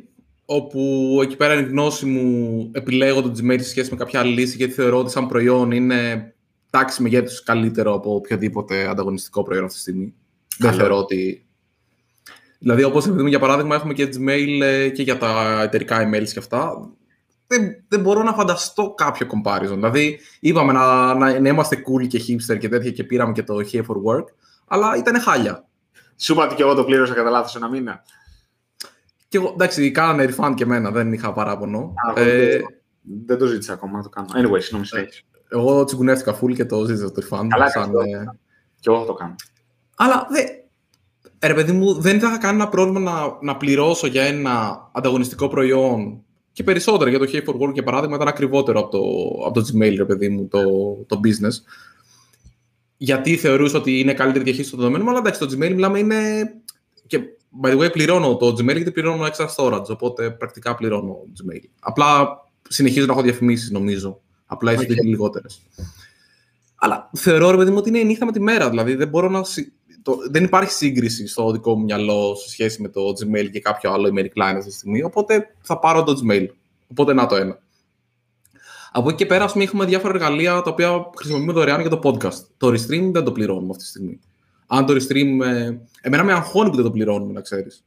όπου 0.45 0.79
εκεί 1.21 1.35
πέρα 1.35 1.53
είναι 1.53 1.67
η 1.67 1.69
γνώση 1.69 2.05
μου 2.05 2.69
επιλέγω 2.73 3.21
το 3.21 3.31
Gmail 3.37 3.57
σε 3.59 3.69
σχέση 3.69 3.91
με 3.91 3.97
κάποια 3.97 4.19
άλλη 4.19 4.33
λύση, 4.33 4.57
γιατί 4.57 4.73
θεωρώ 4.73 4.97
ότι 4.99 5.11
σαν 5.11 5.27
προϊόν 5.27 5.71
είναι 5.71 6.33
τάξη 6.69 7.01
μεγέθους 7.01 7.43
καλύτερο 7.43 7.93
από 7.93 8.15
οποιοδήποτε 8.15 8.87
ανταγωνιστικό 8.87 9.43
προϊόν 9.43 9.63
αυτή 9.63 9.75
τη 9.75 9.81
στιγμή. 9.81 10.13
Δεν 10.57 10.73
θεωρώ 10.73 10.97
ότι. 10.97 11.45
Δηλαδή, 12.59 12.83
όπως 12.83 13.05
για 13.27 13.39
παράδειγμα, 13.39 13.75
έχουμε 13.75 13.93
και 13.93 14.09
Gmail 14.15 14.61
ε, 14.61 14.89
και 14.89 15.03
για 15.03 15.17
τα 15.17 15.61
εταιρικά 15.61 16.09
emails 16.09 16.29
και 16.33 16.39
αυτά 16.39 16.91
δεν, 17.47 17.83
δεν 17.87 17.99
μπορώ 18.01 18.23
να 18.23 18.33
φανταστώ 18.33 18.93
κάποιο 18.97 19.27
comparison. 19.29 19.73
Δηλαδή, 19.73 20.19
είπαμε 20.39 20.73
να, 20.73 21.13
να, 21.13 21.39
να 21.39 21.49
είμαστε 21.49 21.75
cool 21.75 22.07
και 22.07 22.21
hipster 22.27 22.57
και 22.57 22.69
τέτοια 22.69 22.91
και 22.91 23.03
πήραμε 23.03 23.31
και 23.31 23.43
το 23.43 23.55
here 23.71 23.85
for 23.85 23.95
work, 24.13 24.25
αλλά 24.67 24.95
ήταν 24.97 25.21
χάλια. 25.21 25.65
Σου 26.17 26.33
είπα 26.33 26.45
ότι 26.45 26.55
και 26.55 26.61
εγώ 26.61 26.73
το 26.73 26.83
πλήρωσα 26.83 27.13
κατά 27.13 27.29
λάθος 27.29 27.55
ένα 27.55 27.69
μήνα. 27.69 28.03
Και 29.27 29.37
εγώ, 29.37 29.51
εντάξει, 29.53 29.91
κάνανε 29.91 30.33
refund 30.35 30.53
και 30.55 30.63
εμένα, 30.63 30.91
δεν 30.91 31.13
είχα 31.13 31.33
παράπονο. 31.33 31.93
Α, 32.15 32.21
ε, 32.21 32.61
δεν 33.25 33.37
το 33.37 33.45
ζήτησα 33.45 33.73
ακόμα 33.73 33.97
να 33.97 34.03
το 34.03 34.09
κάνω. 34.09 34.27
Anyway, 34.27 34.61
συγγνώμη, 34.61 34.87
ε, 34.91 35.05
Εγώ 35.49 35.83
τσιγκουνεύτηκα 35.83 36.39
full 36.39 36.53
και 36.53 36.65
το 36.65 36.83
ζήτησα 36.85 37.11
το 37.11 37.21
refund. 37.29 37.47
Καλά, 37.47 37.69
σαν, 37.69 37.93
ε... 37.95 38.37
και 38.79 38.89
εγώ 38.89 38.99
θα 38.99 39.05
το 39.05 39.13
κάνω. 39.13 39.35
Αλλά 39.95 40.27
δε, 40.29 40.41
ρε 41.47 41.53
παιδί 41.53 41.71
μου, 41.71 41.93
δεν 41.93 42.19
θα 42.19 42.27
είχα 42.27 42.37
κανένα 42.37 42.69
πρόβλημα 42.69 42.99
να, 42.99 43.37
να 43.41 43.57
πληρώσω 43.57 44.07
για 44.07 44.23
ένα 44.23 44.89
ανταγωνιστικό 44.93 45.47
προϊόν 45.47 46.24
και 46.55 46.63
περισσότερα 46.63 47.09
για 47.09 47.19
το 47.19 47.25
Hey 47.31 47.43
for 47.43 47.59
Work, 47.59 47.73
για 47.73 47.83
παράδειγμα, 47.83 48.15
ήταν 48.15 48.27
ακριβότερο 48.27 48.79
από 48.79 48.89
το, 48.89 49.01
από 49.45 49.61
το 49.61 49.65
Gmail, 49.73 49.93
ρε 49.97 50.05
παιδί 50.05 50.29
μου, 50.29 50.47
το, 50.47 50.61
το 51.07 51.19
business. 51.23 51.53
Γιατί 52.97 53.37
θεωρούσα 53.37 53.77
ότι 53.77 53.99
είναι 53.99 54.13
καλύτερη 54.13 54.43
διαχείριση 54.43 54.71
των 54.71 54.79
δεδομένων, 54.79 55.09
αλλά 55.09 55.19
εντάξει, 55.19 55.39
το 55.39 55.45
Gmail 55.45 55.73
μιλάμε 55.73 55.99
είναι. 55.99 56.53
Και 57.07 57.19
by 57.61 57.69
the 57.69 57.79
way, 57.79 57.91
πληρώνω 57.91 58.37
το 58.37 58.47
Gmail 58.47 58.75
γιατί 58.75 58.91
πληρώνω 58.91 59.25
extra 59.25 59.47
storage, 59.55 59.87
οπότε 59.87 60.31
πρακτικά 60.31 60.75
πληρώνω 60.75 61.17
Gmail. 61.27 61.63
Απλά 61.79 62.27
συνεχίζω 62.69 63.05
να 63.05 63.13
έχω 63.13 63.21
διαφημίσεις, 63.21 63.71
νομίζω. 63.71 64.21
Απλά 64.45 64.73
ίσως 64.73 64.85
okay. 64.85 65.03
λιγότερες. 65.03 65.61
Αλλά 66.75 67.09
θεωρώ, 67.13 67.51
ρε 67.51 67.57
παιδί 67.57 67.71
μου, 67.71 67.77
ότι 67.77 67.89
είναι 67.89 67.99
η 67.99 68.05
νύχτα 68.05 68.25
με 68.25 68.31
τη 68.31 68.39
μέρα. 68.39 68.69
Δηλαδή 68.69 68.95
δεν 68.95 69.07
μπορώ 69.07 69.29
να. 69.29 69.41
Το, 70.05 70.17
δεν 70.29 70.43
υπάρχει 70.43 70.71
σύγκριση 70.71 71.27
στο 71.27 71.51
δικό 71.51 71.75
μου 71.75 71.83
μυαλό 71.83 72.35
σε 72.35 72.49
σχέση 72.49 72.81
με 72.81 72.87
το 72.87 73.01
Gmail 73.01 73.49
και 73.51 73.59
κάποιο 73.59 73.91
άλλο 73.91 74.09
email 74.13 74.39
client 74.39 74.55
αυτή 74.57 74.69
τη 74.69 74.75
στιγμή. 74.75 75.03
Οπότε 75.03 75.55
θα 75.61 75.79
πάρω 75.79 76.03
το 76.03 76.21
Gmail. 76.23 76.45
Οπότε 76.87 77.13
να 77.13 77.25
το 77.25 77.35
ένα. 77.35 77.59
Από 78.91 79.09
εκεί 79.09 79.17
και 79.17 79.25
πέρα, 79.25 79.45
πούμε, 79.45 79.63
έχουμε 79.63 79.85
διάφορα 79.85 80.13
εργαλεία 80.13 80.61
τα 80.61 80.71
οποία 80.71 81.09
χρησιμοποιούμε 81.15 81.53
δωρεάν 81.53 81.81
για 81.81 81.89
το 81.89 81.99
podcast. 82.03 82.45
Το 82.57 82.67
Restream 82.67 83.09
δεν 83.11 83.23
το 83.23 83.31
πληρώνουμε 83.31 83.69
αυτή 83.69 83.83
τη 83.83 83.89
στιγμή. 83.89 84.19
Αν 84.67 84.85
το 84.85 84.93
Restream. 84.93 85.45
Ε, 85.45 85.77
εμένα 86.01 86.23
με 86.23 86.33
αγχώνει 86.33 86.69
που 86.69 86.75
δεν 86.75 86.85
το 86.85 86.91
πληρώνουμε, 86.91 87.33
να 87.33 87.41
ξέρεις. 87.41 87.83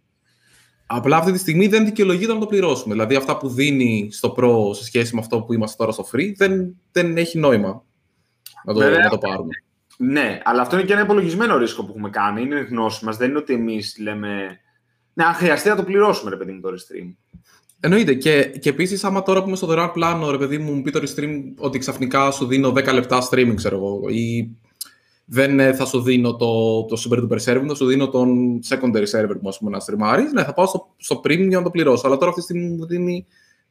Απλά 0.86 1.16
αυτή 1.16 1.32
τη 1.32 1.38
στιγμή 1.38 1.66
δεν 1.66 1.84
δικαιολογείται 1.84 2.32
να 2.32 2.38
το 2.38 2.46
πληρώσουμε. 2.46 2.94
Δηλαδή, 2.94 3.14
αυτά 3.14 3.36
που 3.36 3.48
δίνει 3.48 4.08
στο 4.12 4.34
Pro 4.38 4.74
σε 4.74 4.84
σχέση 4.84 5.14
με 5.14 5.20
αυτό 5.20 5.42
που 5.42 5.52
είμαστε 5.52 5.76
τώρα 5.76 5.92
στο 5.92 6.08
Free 6.12 6.32
δεν, 6.36 6.76
δεν 6.92 7.16
έχει 7.16 7.38
νόημα 7.38 7.84
να 8.64 8.74
το, 8.74 8.80
να 8.80 9.08
το 9.08 9.18
πάρουμε. 9.18 9.62
Ναι, 10.00 10.40
αλλά 10.44 10.62
αυτό 10.62 10.76
είναι 10.76 10.84
και 10.84 10.92
ένα 10.92 11.02
υπολογισμένο 11.02 11.56
ρίσκο 11.56 11.84
που 11.84 11.90
έχουμε 11.90 12.10
κάνει. 12.10 12.42
Είναι 12.42 12.60
γνώση 12.60 13.04
μας. 13.04 13.16
Δεν 13.16 13.28
είναι 13.28 13.38
ότι 13.38 13.52
εμείς 13.52 13.96
λέμε. 14.00 14.60
Ναι, 15.14 15.24
αν 15.24 15.34
χρειαστεί 15.34 15.68
να 15.68 15.76
το 15.76 15.82
πληρώσουμε, 15.82 16.30
ρε 16.30 16.36
παιδί 16.36 16.52
μου, 16.52 16.60
το 16.60 16.68
restream. 16.68 17.14
Εννοείται. 17.80 18.14
Και, 18.14 18.44
και 18.44 18.68
επίσης, 18.68 19.04
άμα 19.04 19.22
τώρα 19.22 19.42
πούμε 19.42 19.56
στο 19.56 19.66
δωρεάν 19.66 19.92
πλάνο, 19.92 20.30
ρε 20.30 20.38
παιδί 20.38 20.58
μου, 20.58 20.72
μου 20.72 20.82
πει 20.82 20.90
το 20.90 21.00
restream 21.02 21.30
ότι 21.58 21.78
ξαφνικά 21.78 22.30
σου 22.30 22.46
δίνω 22.46 22.68
10 22.68 22.92
λεπτά 22.92 23.28
streaming, 23.30 23.54
ξέρω 23.54 23.76
εγώ, 23.76 24.08
ή 24.08 24.50
δεν 25.24 25.60
ε, 25.60 25.72
θα 25.74 25.84
σου 25.84 26.00
δίνω 26.00 26.36
το, 26.36 26.84
το 26.84 27.02
super 27.04 27.18
duper 27.18 27.38
server, 27.44 27.64
θα 27.68 27.74
σου 27.74 27.86
δίνω 27.86 28.08
τον 28.08 28.60
secondary 28.68 29.06
server 29.12 29.36
μου, 29.40 29.52
πούμε, 29.58 29.70
να 29.70 29.78
streamάρεις. 29.78 30.32
Ναι, 30.32 30.44
θα 30.44 30.54
πάω 30.54 30.66
στο, 30.66 30.94
στο 30.96 31.20
premium 31.24 31.48
για 31.48 31.58
να 31.58 31.62
το 31.62 31.70
πληρώσω. 31.70 32.06
Αλλά 32.06 32.16
τώρα 32.16 32.28
αυτή 32.28 32.40
τη 32.40 32.46
στιγμή 32.46 32.76
μου 32.76 32.86
δίνει 32.86 33.26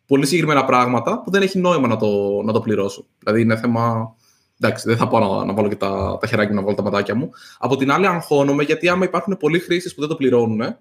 πολύ 0.05 0.25
συγκεκριμένα 0.25 0.65
πράγματα 0.65 1.21
που 1.21 1.31
δεν 1.31 1.41
έχει 1.41 1.59
νόημα 1.59 1.87
να 1.87 1.97
το, 1.97 2.41
να 2.43 2.53
το 2.53 2.61
πληρώσω. 2.61 3.05
Δηλαδή 3.19 3.41
είναι 3.41 3.57
θέμα 3.57 4.15
Εντάξει, 4.59 4.87
δεν 4.87 4.97
θα 4.97 5.07
πάω 5.07 5.39
να, 5.39 5.45
να 5.45 5.53
βάλω 5.53 5.67
και 5.67 5.75
τα, 5.75 6.17
τα 6.21 6.27
χεράκια 6.27 6.55
να 6.55 6.61
βάλω 6.61 6.75
τα 6.75 6.83
ματάκια 6.83 7.15
μου. 7.15 7.29
Από 7.59 7.75
την 7.75 7.91
άλλη, 7.91 8.07
αγχώνομαι 8.07 8.63
γιατί 8.63 8.89
άμα 8.89 9.05
υπάρχουν 9.05 9.37
πολλοί 9.37 9.59
χρήστες 9.59 9.93
που 9.93 9.99
δεν 9.99 10.09
το 10.09 10.15
πληρώνουν, 10.15 10.77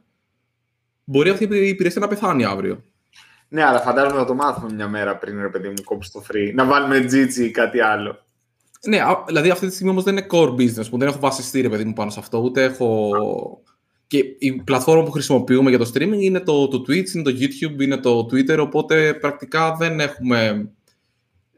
μπορεί 1.04 1.30
αυτή 1.30 1.44
η 1.44 1.68
υπηρεσία 1.68 2.00
να 2.00 2.08
πεθάνει 2.08 2.44
αύριο. 2.44 2.82
Ναι, 3.48 3.64
αλλά 3.64 3.80
φαντάζομαι 3.80 4.20
να 4.20 4.26
το 4.26 4.34
μάθουμε 4.34 4.72
μια 4.72 4.88
μέρα 4.88 5.16
πριν, 5.16 5.40
ρε 5.40 5.48
παιδί 5.48 5.68
μου, 5.68 5.74
κόψει 5.84 6.12
το 6.12 6.24
free. 6.30 6.54
Να 6.54 6.64
βάλουμε 6.64 6.98
GG 7.10 7.34
ή 7.36 7.50
κάτι 7.50 7.80
άλλο. 7.80 8.26
Ναι, 8.86 9.00
δηλαδή 9.26 9.50
αυτή 9.50 9.66
τη 9.66 9.72
στιγμή 9.72 9.90
όμως 9.90 10.04
δεν 10.04 10.16
είναι 10.16 10.26
core 10.30 10.50
business 10.50 10.90
που 10.90 10.98
δεν 10.98 11.08
έχω 11.08 11.18
βασιστεί, 11.18 11.60
ρε 11.60 11.68
παιδί 11.68 11.84
μου, 11.84 11.92
πάνω 11.92 12.10
σε 12.10 12.20
αυτό. 12.20 12.38
Ούτε 12.38 12.64
έχω. 12.64 13.10
Και 14.06 14.18
η 14.38 14.52
πλατφόρμα 14.52 15.02
που 15.02 15.10
χρησιμοποιούμε 15.10 15.70
για 15.70 15.78
το 15.78 15.90
streaming 15.94 16.18
είναι 16.20 16.40
το, 16.40 16.68
το 16.68 16.78
Twitch, 16.78 17.14
είναι 17.14 17.22
το 17.22 17.30
YouTube, 17.30 17.80
είναι 17.80 17.96
το 17.96 18.18
Twitter. 18.18 18.58
Οπότε 18.58 19.14
πρακτικά 19.14 19.74
δεν 19.78 20.00
έχουμε 20.00 20.70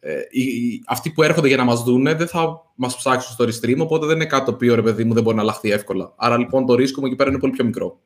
ε, 0.00 0.20
οι, 0.30 0.82
αυτοί 0.87 1.11
που 1.11 1.22
έρχονται 1.22 1.48
για 1.48 1.56
να 1.56 1.64
μας 1.64 1.82
δούνε 1.82 2.14
δεν 2.14 2.28
θα 2.28 2.72
μας 2.74 2.96
ψάξουν 2.96 3.32
στο 3.32 3.44
restream, 3.44 3.78
οπότε 3.78 4.06
δεν 4.06 4.14
είναι 4.14 4.26
κάτι 4.26 4.44
το 4.44 4.50
οποίο 4.50 4.74
ρε 4.74 4.82
παιδί 4.82 5.04
μου 5.04 5.14
δεν 5.14 5.22
μπορεί 5.22 5.37
να 5.37 5.42
αλλάχθει 5.42 5.70
εύκολα. 5.70 6.12
Άρα 6.16 6.38
λοιπόν 6.38 6.66
το 6.66 6.74
ρίσκο 6.74 7.00
μου 7.00 7.06
εκεί 7.06 7.16
πέρα 7.16 7.30
είναι 7.30 7.38
πολύ 7.38 7.52
πιο 7.52 7.64
μικρό. 7.64 8.00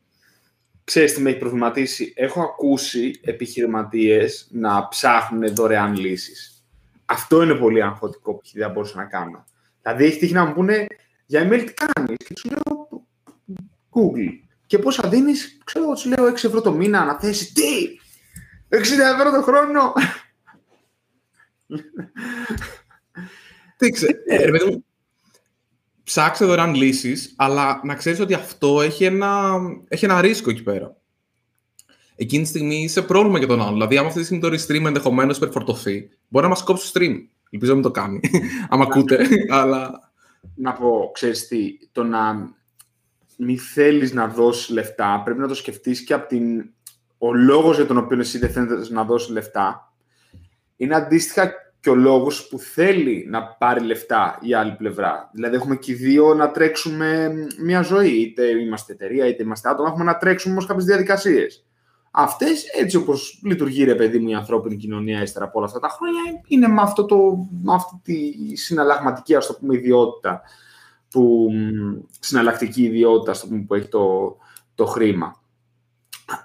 Ξέρεις 0.84 1.14
τι 1.14 1.20
με 1.20 1.30
έχει 1.30 1.38
προβληματίσει; 1.38 2.12
Έχω 2.16 2.40
ακούσει 2.40 3.20
επιχειρηματίες 3.22 4.48
να 4.50 4.88
ψάχνουν 4.88 5.54
δωρεάν 5.54 5.96
λύσεις. 5.96 6.64
Αυτό 7.04 7.42
είναι 7.42 7.54
πολύ 7.54 7.82
αγχωτικό 7.82 8.34
που 8.34 8.42
δεν 8.52 8.70
μπορούσα 8.70 8.96
να 8.96 9.04
κάνω. 9.04 9.44
Δηλαδή 9.82 10.04
έχει 10.04 10.18
τύχει 10.18 10.32
να 10.32 10.44
μου 10.44 10.52
πούνε 10.52 10.86
για 11.26 11.48
email 11.48 11.64
τι 11.66 11.72
κάνεις; 11.74 12.16
Και 12.26 12.34
του 12.34 12.48
λέω 12.48 12.88
Google. 13.90 14.30
Και 14.66 14.78
πόσα 14.78 15.08
δίνεις, 15.08 15.58
ξέρω 15.64 15.84
εγώ, 15.84 15.94
του 15.94 16.08
λέω 16.08 16.32
6 16.32 16.34
ευρώ 16.34 16.60
το 16.60 16.72
μήνα 16.72 17.04
να 17.04 17.18
θέσεις. 17.20 17.52
Τι! 17.52 17.62
60 18.68 18.78
ευρώ 19.18 19.30
το 19.30 19.42
χρόνο! 19.42 19.92
Τι 23.76 23.90
ξέρω. 23.90 24.12
Ε, 24.26 24.50
ψάξε 26.04 26.44
δωρεάν 26.44 26.74
λύσεις, 26.74 27.34
αλλά 27.36 27.80
να 27.84 27.94
ξέρεις 27.94 28.20
ότι 28.20 28.34
αυτό 28.34 28.80
έχει 28.80 29.04
ένα, 29.04 29.58
έχει 29.88 30.04
ένα 30.04 30.20
ρίσκο 30.20 30.50
εκεί 30.50 30.62
πέρα. 30.62 30.96
Εκείνη 32.16 32.42
τη 32.42 32.48
στιγμή 32.48 32.82
είσαι 32.82 33.02
πρόβλημα 33.02 33.38
για 33.38 33.46
τον 33.46 33.62
άλλο. 33.62 33.72
Δηλαδή, 33.72 33.96
άμα 33.96 34.06
αυτή 34.06 34.20
τη 34.20 34.26
στιγμή 34.26 34.42
το 34.42 34.48
restream 34.48 34.84
ενδεχομένως 34.84 35.36
υπερφορτωθεί, 35.36 36.10
μπορεί 36.28 36.44
να 36.44 36.50
μας 36.50 36.62
κόψει 36.62 36.92
το 36.92 37.00
stream. 37.00 37.16
Ελπίζω 37.50 37.70
να 37.70 37.78
μην 37.78 37.86
το 37.86 37.90
κάνει. 37.90 38.20
άμα 38.70 38.82
ακούτε, 38.82 39.28
αλλά. 39.48 40.10
Να 40.54 40.72
πω, 40.72 41.10
ξέρεις 41.14 41.48
τι, 41.48 41.78
το 41.92 42.04
να, 42.04 42.54
μη 43.36 43.56
θέλεις 43.56 44.12
να 44.12 44.26
δώσεις 44.28 44.68
λεφτά, 44.68 45.22
πρέπει 45.24 45.40
να 45.40 45.48
το 45.48 45.54
σκεφτείς 45.54 46.04
και 46.04 46.14
από 46.14 46.28
την... 46.28 46.70
Ο 47.18 47.34
λόγος 47.34 47.76
για 47.76 47.86
τον 47.86 47.96
οποίο 47.96 48.18
εσύ 48.18 48.38
δεν 48.38 48.50
θέλεις 48.50 48.90
να 48.90 49.04
δώσεις 49.04 49.28
λεφτά 49.28 49.92
είναι 50.82 50.94
αντίστοιχα 50.94 51.54
και 51.82 51.90
ο 51.90 51.94
λόγος 51.94 52.48
που 52.48 52.58
θέλει 52.58 53.26
να 53.28 53.42
πάρει 53.46 53.80
λεφτά 53.80 54.38
η 54.40 54.54
άλλη 54.54 54.72
πλευρά. 54.72 55.30
Δηλαδή 55.32 55.54
έχουμε 55.54 55.76
και 55.76 55.92
οι 55.92 55.94
δύο 55.94 56.34
να 56.34 56.50
τρέξουμε 56.50 57.32
μια 57.62 57.82
ζωή. 57.82 58.10
Είτε 58.10 58.46
είμαστε 58.46 58.92
εταιρεία, 58.92 59.26
είτε 59.26 59.42
είμαστε 59.42 59.68
άτομα, 59.68 59.88
έχουμε 59.88 60.04
να 60.04 60.16
τρέξουμε 60.16 60.52
όμως 60.52 60.66
κάποιες 60.66 60.84
διαδικασίες. 60.84 61.64
Αυτές, 62.10 62.64
έτσι 62.64 62.96
όπως 62.96 63.40
λειτουργεί 63.44 63.84
ρε 63.84 63.94
παιδί 63.94 64.18
μου 64.18 64.28
η 64.28 64.34
ανθρώπινη 64.34 64.76
κοινωνία 64.76 65.22
ύστερα 65.22 65.44
από 65.44 65.58
όλα 65.58 65.66
αυτά 65.66 65.78
τα 65.78 65.88
χρόνια, 65.88 66.20
είναι 66.46 66.68
με, 66.68 66.82
αυτό 66.82 67.04
το, 67.04 67.48
με 67.62 67.74
αυτή 67.74 68.00
τη 68.02 68.56
συναλλαγματική 68.56 69.34
ας 69.34 69.46
το 69.46 69.54
πούμε, 69.54 69.76
ιδιότητα, 69.76 70.40
που, 71.10 71.48
συναλλακτική 72.20 72.82
ιδιότητα 72.82 73.34
στο 73.34 73.46
πούμε, 73.46 73.64
που 73.66 73.74
έχει 73.74 73.88
το, 73.88 74.36
το 74.74 74.86
χρήμα. 74.86 75.40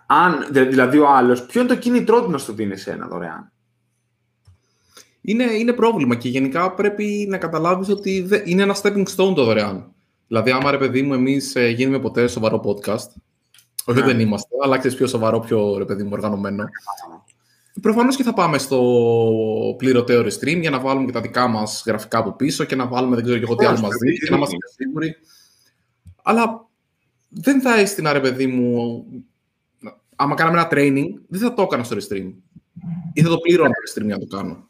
Αν, 0.08 0.48
δηλαδή 0.52 0.98
ο 0.98 1.10
άλλος, 1.10 1.46
ποιο 1.46 1.62
είναι 1.62 1.70
το 1.70 1.78
κίνητρό 1.78 2.24
του 2.24 2.32
να 2.32 2.38
στο 2.38 2.54
δίνει 2.54 2.76
ένα 2.86 3.08
δωρεάν; 3.08 3.52
Είναι, 5.30 5.44
είναι 5.44 5.74
πρόβλημα 5.74 6.16
και 6.16 6.30
γενικά 6.30 6.74
πρέπει 6.74 7.26
να 7.30 7.38
καταλάβεις 7.38 7.90
ότι 7.90 8.28
είναι 8.46 8.62
ένα 8.62 8.76
stepping 8.82 9.06
stone 9.06 9.36
το 9.36 9.44
δωρεάν. 9.44 9.92
Δηλαδή, 10.28 10.52
άμα 10.52 10.72
ρε 10.72 10.78
παιδί 10.78 11.02
μου, 11.02 11.14
εμείς 11.14 11.56
ε, 11.56 11.68
γίνουμε 11.68 12.00
ποτέ 12.00 12.28
σοβαρό 12.28 12.62
podcast, 12.66 13.08
όχι, 13.86 14.00
ναι. 14.00 14.06
δεν 14.06 14.20
είμαστε, 14.20 14.56
αλλά 14.64 14.78
ξέρεις 14.78 14.98
πιο 14.98 15.08
σοβαρό, 15.08 15.40
πιο 15.40 15.78
ρε 15.78 15.86
παιδί 15.86 16.04
μου, 16.04 16.10
οργανωμένο. 16.14 16.64
Προφανώς 17.82 18.16
και 18.16 18.24
θα 18.24 18.34
πάμε 18.34 18.58
στο 18.58 18.82
πληρωτέο 19.78 20.22
stream 20.22 20.60
για 20.60 20.70
να 20.70 20.80
βάλουμε 20.80 21.06
και 21.06 21.12
τα 21.12 21.22
δικά 21.22 21.48
μας 21.48 21.84
γραφικά 21.86 22.18
από 22.18 22.32
πίσω 22.32 22.64
και 22.64 22.76
να 22.76 22.88
βάλουμε 22.88 23.16
δεν 23.16 23.24
ξέρω 23.24 23.40
και 23.40 23.46
εγώ 23.46 23.56
τι 23.56 23.66
άλλο 23.66 23.80
μαζί 23.80 24.18
και 24.18 24.30
να 24.30 24.36
είμαστε 24.36 24.56
σίγουροι. 24.76 25.16
Αλλά 26.24 26.68
δεν 27.30 27.62
θα 27.62 27.80
έστεινα 27.80 28.14
ρε 28.14 28.20
παιδί 28.20 28.48
μου. 28.48 29.04
Άμα 30.16 30.36
κάναμε 30.36 30.60
ένα 30.60 30.68
training, 30.72 31.22
δεν 31.28 31.40
θα 31.40 31.54
το 31.54 31.62
έκανα 31.62 31.84
στο 31.84 31.96
stream. 31.96 32.34
Ή 33.14 33.22
θα 33.22 33.30
το 33.30 33.38
πλήρωνα 33.38 33.70
το 33.70 33.92
stream 33.94 34.06
για 34.06 34.18
να 34.18 34.26
το 34.26 34.38
κάνω. 34.38 34.67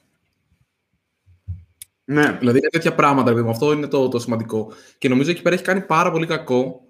Ναι. 2.10 2.38
Δηλαδή 2.40 2.58
είναι 2.58 2.70
τέτοια 2.70 2.96
πράγματα, 2.96 3.34
ρε 3.34 3.50
Αυτό 3.50 3.72
είναι 3.72 3.88
το, 3.88 4.08
το 4.08 4.20
σημαντικό. 4.20 4.72
Και 4.98 5.10
νομίζω 5.10 5.32
εκεί 5.32 5.42
πέρα 5.42 5.56
έχει 5.56 5.64
κάνει 5.64 5.82
πάρα 5.82 6.12
πολύ 6.12 6.26
κακό 6.26 6.82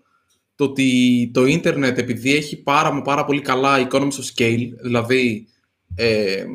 το 0.56 0.64
ότι 0.64 1.32
το 1.34 1.46
ίντερνετ 1.46 1.98
επειδή 1.98 2.36
έχει 2.36 2.64
πάρα, 2.64 3.02
πάρα 3.02 3.26
πολύ 3.26 3.42
καλά 3.42 3.88
economies 3.88 3.98
of 3.98 4.36
scale, 4.36 4.70
δηλαδή 4.82 5.48
ε, 5.96 6.46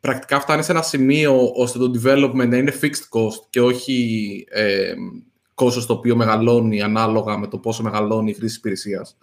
πρακτικά 0.00 0.40
φτάνει 0.40 0.62
σε 0.62 0.72
ένα 0.72 0.82
σημείο 0.82 1.50
ώστε 1.54 1.78
το 1.78 1.90
development 1.94 2.48
να 2.48 2.56
είναι 2.56 2.74
fixed 2.80 3.18
cost 3.18 3.46
και 3.50 3.60
όχι 3.60 4.44
ε, 4.50 4.94
κόστος 5.54 5.86
το 5.86 5.92
οποίο 5.92 6.16
μεγαλώνει 6.16 6.82
ανάλογα 6.82 7.38
με 7.38 7.46
το 7.46 7.58
πόσο 7.58 7.82
μεγαλώνει 7.82 8.30
η 8.30 8.34
χρήση 8.34 8.58
υπηρεσίας. 8.58 9.16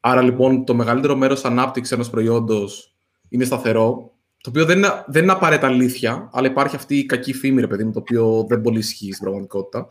Άρα 0.00 0.22
λοιπόν 0.22 0.64
το 0.64 0.74
μεγαλύτερο 0.74 1.16
μέρος 1.16 1.44
ανάπτυξης 1.44 1.92
ενός 1.92 2.10
προϊόντος 2.10 2.94
είναι 3.28 3.44
σταθερό, 3.44 4.12
το 4.40 4.50
οποίο 4.50 4.64
δεν 4.64 4.76
είναι, 4.76 5.04
δεν 5.06 5.22
είναι 5.22 5.32
απαραίτητα 5.32 5.66
αλήθεια, 5.66 6.30
αλλά 6.32 6.46
υπάρχει 6.46 6.76
αυτή 6.76 6.98
η 6.98 7.06
κακή 7.06 7.32
φήμη, 7.32 7.60
ρε 7.60 7.66
παιδί 7.66 7.84
μου, 7.84 7.92
το 7.92 7.98
οποίο 7.98 8.46
δεν 8.48 8.60
πολύ 8.60 8.78
ισχύει 8.78 9.12
στην 9.12 9.22
πραγματικότητα. 9.22 9.86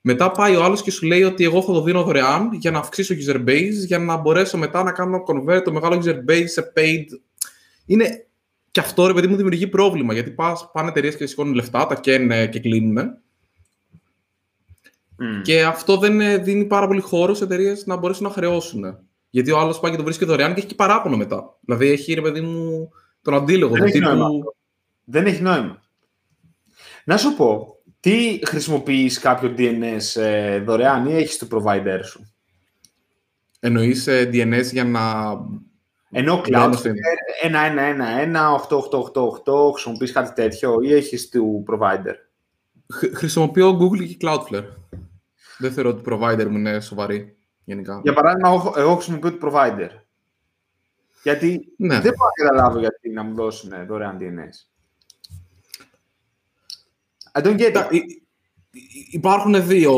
Μετά 0.00 0.30
πάει 0.30 0.56
ο 0.56 0.64
άλλος 0.64 0.82
και 0.82 0.90
σου 0.90 1.06
λέει 1.06 1.22
ότι 1.22 1.44
εγώ 1.44 1.62
θα 1.62 1.72
το 1.72 1.82
δίνω 1.82 2.02
δωρεάν 2.02 2.52
για 2.52 2.70
να 2.70 2.78
αυξήσω 2.78 3.14
user 3.14 3.48
base, 3.48 3.86
για 3.86 3.98
να 3.98 4.16
μπορέσω 4.16 4.58
μετά 4.58 4.82
να 4.82 4.92
κάνω 4.92 5.22
convert 5.26 5.62
το 5.64 5.72
μεγάλο 5.72 6.02
user 6.04 6.30
base 6.30 6.44
σε 6.46 6.72
paid. 6.76 7.04
Είναι 7.86 8.26
και 8.70 8.80
αυτό 8.80 9.06
ρε 9.06 9.12
παιδί 9.12 9.26
μου 9.26 9.36
δημιουργεί 9.36 9.66
πρόβλημα 9.66 10.12
γιατί 10.12 10.30
πας, 10.30 10.70
πάνε 10.72 10.88
εταιρείες 10.88 11.16
και 11.16 11.26
σηκώνουν 11.26 11.54
λεφτά, 11.54 11.86
τα 11.86 11.94
καίνε 11.94 12.46
και 12.46 12.60
κλείνουν. 12.60 12.98
Mm. 15.18 15.42
Και 15.42 15.64
αυτό 15.64 15.96
δεν 15.96 16.44
δίνει 16.44 16.64
πάρα 16.64 16.86
πολύ 16.86 17.00
χώρο 17.00 17.34
σε 17.34 17.44
εταιρείες 17.44 17.86
να 17.86 17.96
μπορέσουν 17.96 18.24
να 18.24 18.30
χρεώσουν. 18.32 18.98
Γιατί 19.30 19.50
ο 19.50 19.58
άλλος 19.58 19.80
πάει 19.80 19.90
και 19.90 19.96
το 19.96 20.02
βρίσκει 20.02 20.24
δωρεάν 20.24 20.54
και 20.54 20.58
έχει 20.58 20.68
και 20.68 20.74
παράπονο 20.74 21.16
μετά. 21.16 21.56
Δηλαδή 21.60 21.88
έχει 21.88 22.14
ρε 22.14 22.20
παιδί 22.20 22.40
μου 22.40 22.88
τον 23.26 23.34
αντίλογο. 23.34 23.74
Δεν, 23.74 23.82
έχει, 23.82 23.98
τύπου... 23.98 24.54
δεν 25.04 25.26
έχει 25.26 25.42
νόημα. 25.42 25.82
Να 27.04 27.16
σου 27.16 27.36
πω, 27.36 27.76
τι 28.00 28.40
χρησιμοποιείς 28.46 29.18
κάποιο 29.18 29.54
DNS 29.58 30.20
ε, 30.20 30.60
δωρεάν 30.60 31.06
ή 31.06 31.14
έχεις 31.14 31.38
το 31.38 31.46
provider 31.50 32.00
σου; 32.04 32.32
Εννοείς 33.60 34.06
ε, 34.06 34.30
DNS 34.32 34.64
για 34.72 34.84
να... 34.84 35.34
Ενώ 36.10 36.40
Cloudflare 36.44 36.92
1.1.1.8.8.8 37.50 39.72
χρησιμοποιείς 39.72 40.12
κάτι 40.12 40.32
τέτοιο 40.32 40.78
ή 40.82 40.94
έχεις 40.94 41.28
του 41.28 41.64
provider; 41.70 42.14
χρησιμοποιώ 43.14 43.78
Google 43.80 44.06
και 44.06 44.16
Cloudflare. 44.20 44.66
Δεν 45.58 45.72
θεωρώ 45.72 45.90
ότι 45.90 46.02
το 46.02 46.16
provider 46.16 46.46
μου 46.46 46.56
είναι 46.56 46.80
σοβαρή 46.80 47.36
γενικά. 47.64 48.00
Για 48.02 48.12
παράδειγμα, 48.12 48.72
εγώ 48.76 48.94
χρησιμοποιώ 48.94 49.36
το 49.36 49.48
provider. 49.48 49.88
Γιατί 51.26 51.74
ναι. 51.76 52.00
δεν 52.00 52.12
μπορώ 52.16 52.30
να 52.36 52.44
καταλάβω 52.44 52.78
γιατί 52.78 53.10
να 53.10 53.22
μου 53.22 53.34
δώσουν 53.34 53.70
δωρεάν 53.86 54.18
DNS. 54.20 54.66
I 57.40 57.44
don't 57.44 57.58
get 57.58 57.74
it. 57.74 58.00
Υπάρχουν 59.10 59.66
δύο 59.66 59.92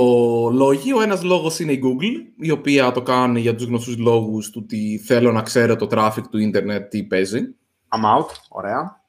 λόγοι. 0.53 0.93
Ο 0.93 1.03
ένας 1.03 1.23
λόγος 1.23 1.59
είναι 1.59 1.73
η 1.73 1.83
Google, 1.85 2.45
η 2.45 2.51
οποία 2.51 2.93
το 2.93 3.03
κάνει 3.03 3.41
για 3.41 3.55
τους 3.55 3.67
γνωστούς 3.67 3.97
λόγους 3.97 4.51
του 4.51 4.61
ότι 4.65 5.03
θέλω 5.05 5.33
να 5.33 5.43
ξέρω 5.43 5.77
το 5.77 5.89
traffic 5.91 6.23
του 6.31 6.39
ίντερνετ 6.39 6.89
τι 6.89 7.05
παίζει. 7.05 7.41
I'm 7.89 8.19
out. 8.19 8.31
Ωραία. 8.49 9.03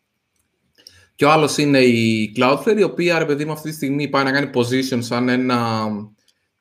Και 1.16 1.26
ο 1.26 1.32
άλλος 1.32 1.58
είναι 1.58 1.80
η 1.80 2.34
Cloudflare, 2.38 2.78
η 2.78 2.84
οποία, 2.84 3.20
ρε 3.20 3.26
παιδί 3.26 3.46
μου, 3.46 3.52
αυτή 3.52 3.70
τη 3.70 3.76
στιγμή 3.76 4.08
πάει 4.08 4.24
να 4.24 4.32
κάνει 4.32 4.50
position 4.54 4.98
σαν 5.00 5.30
ένα 5.30 5.88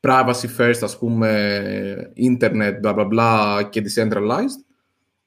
privacy 0.00 0.56
first, 0.58 0.80
ας 0.80 0.98
πούμε, 0.98 2.12
internet, 2.16 2.80
bla 2.82 2.94
bla 2.94 3.08
bla 3.12 3.62
και 3.70 3.82
decentralized, 3.84 4.67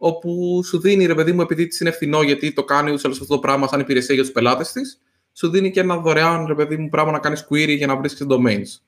όπου 0.03 0.61
σου 0.65 0.79
δίνει, 0.79 1.05
ρε 1.05 1.15
παιδί 1.15 1.31
μου, 1.31 1.41
επειδή 1.41 1.67
της 1.67 1.79
είναι 1.79 1.91
φθηνό, 1.91 2.21
γιατί 2.21 2.53
το 2.53 2.63
κάνει 2.63 2.91
ουσιαστικά 2.91 3.23
αυτό 3.23 3.35
το 3.35 3.39
πράγμα 3.39 3.67
σαν 3.67 3.79
υπηρεσία 3.79 4.15
για 4.15 4.23
τους 4.23 4.31
πελάτες 4.31 4.71
της, 4.71 5.01
σου 5.33 5.49
δίνει 5.49 5.71
και 5.71 5.79
ένα 5.79 5.97
δωρεάν 5.97 6.45
ρε 6.45 6.55
παιδί 6.55 6.77
μου 6.77 6.89
πράγμα 6.89 7.11
να 7.11 7.19
κάνεις 7.19 7.47
query 7.49 7.75
για 7.77 7.87
να 7.87 7.95
βρίσκεις 7.95 8.27
domains. 8.29 8.81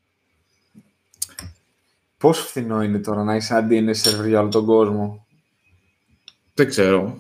Πόσο 2.18 2.44
φθηνό 2.44 2.84
είναι 2.84 3.00
τώρα 3.00 3.24
να 3.24 3.36
είσαι 3.36 3.56
ένα 3.56 3.68
DNS 3.70 3.96
server 3.96 4.28
για 4.28 4.40
όλο 4.40 4.50
τον 4.50 4.66
κόσμο; 4.66 5.26
Δεν 6.54 6.68
ξέρω. 6.68 7.18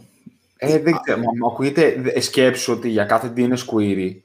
Ε, 0.57 0.79
δεν 0.79 0.99
ξέρω. 1.01 1.19
Μου 1.19 1.47
ακούγεται 1.47 2.11
ε, 2.13 2.21
σκέψου 2.21 2.73
ότι 2.73 2.89
για 2.89 3.05
κάθε 3.05 3.33
DNS 3.37 3.65
query 3.73 4.15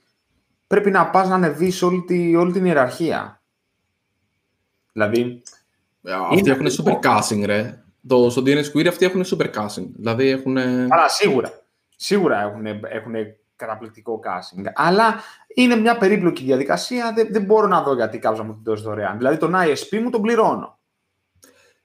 πρέπει 0.67 0.91
να 0.91 1.11
πας 1.11 1.29
να 1.29 1.35
ανεβείς 1.35 1.83
όλη, 1.83 2.05
τη, 2.07 2.37
όλη 2.37 2.53
την 2.53 2.65
ιεραρχία. 2.65 3.43
Δηλαδή... 4.93 5.43
Ε, 6.03 6.13
αυτοί 6.13 6.51
έχουν 6.51 6.67
super 6.67 7.01
caching, 7.01 7.43
ρε. 7.45 7.83
Το, 8.09 8.31
στο 8.31 8.43
DNS 8.47 8.73
query 8.75 8.87
αυτοί 8.87 9.05
έχουν 9.05 9.25
super 9.25 9.47
caching. 9.47 9.87
Δηλαδή 9.97 10.29
έχουν... 10.29 10.57
Αλλά 10.59 11.09
σίγουρα. 11.09 11.53
Σίγουρα 11.97 12.41
έχουν, 12.41 12.67
έχουν 12.67 13.15
καταπληκτικό 13.57 14.21
casting. 14.25 14.63
Αλλά 14.75 15.15
είναι 15.55 15.77
μια 15.77 15.99
περίπλοκη 15.99 16.45
διαδικασία. 16.45 17.13
Δεν, 17.17 17.29
δεν 17.31 17.45
μπορώ 17.45 17.67
να 17.67 17.83
δω 17.83 17.95
γιατί 17.95 18.19
κάποιος 18.19 18.47
μου 18.47 18.53
την 18.53 18.63
δώσει 18.65 18.83
δωρεάν. 18.83 19.17
Δηλαδή 19.17 19.37
τον 19.37 19.55
ISP 19.55 19.99
μου 20.03 20.11
τον 20.11 20.23
πληρώνω. 20.23 20.79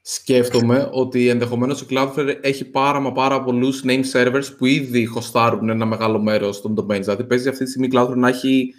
Σκέφτομαι 0.02 0.90
ότι 0.92 1.28
ενδεχομένως 1.28 1.82
η 1.82 1.86
Cloudflare 1.90 2.38
έχει 2.42 2.66
πάρα 2.66 3.00
μα 3.00 3.12
πάρα 3.12 3.44
πολλούς 3.44 3.84
name 3.86 4.04
servers 4.14 4.58
που 4.58 4.66
ήδη 4.66 5.06
χωστάρουν 5.06 5.70
ένα 5.70 5.86
μεγάλο 5.86 6.22
μέρος 6.22 6.62
των 6.62 6.76
domains. 6.80 7.02
Δηλαδή 7.02 7.24
παίζει 7.24 7.50
αυτή 7.50 7.64
τη 7.64 7.70
στιγμή 7.70 7.88
η 7.88 7.92
Cloudflare 7.94 8.16
να 8.16 8.28
έχει 8.28 8.74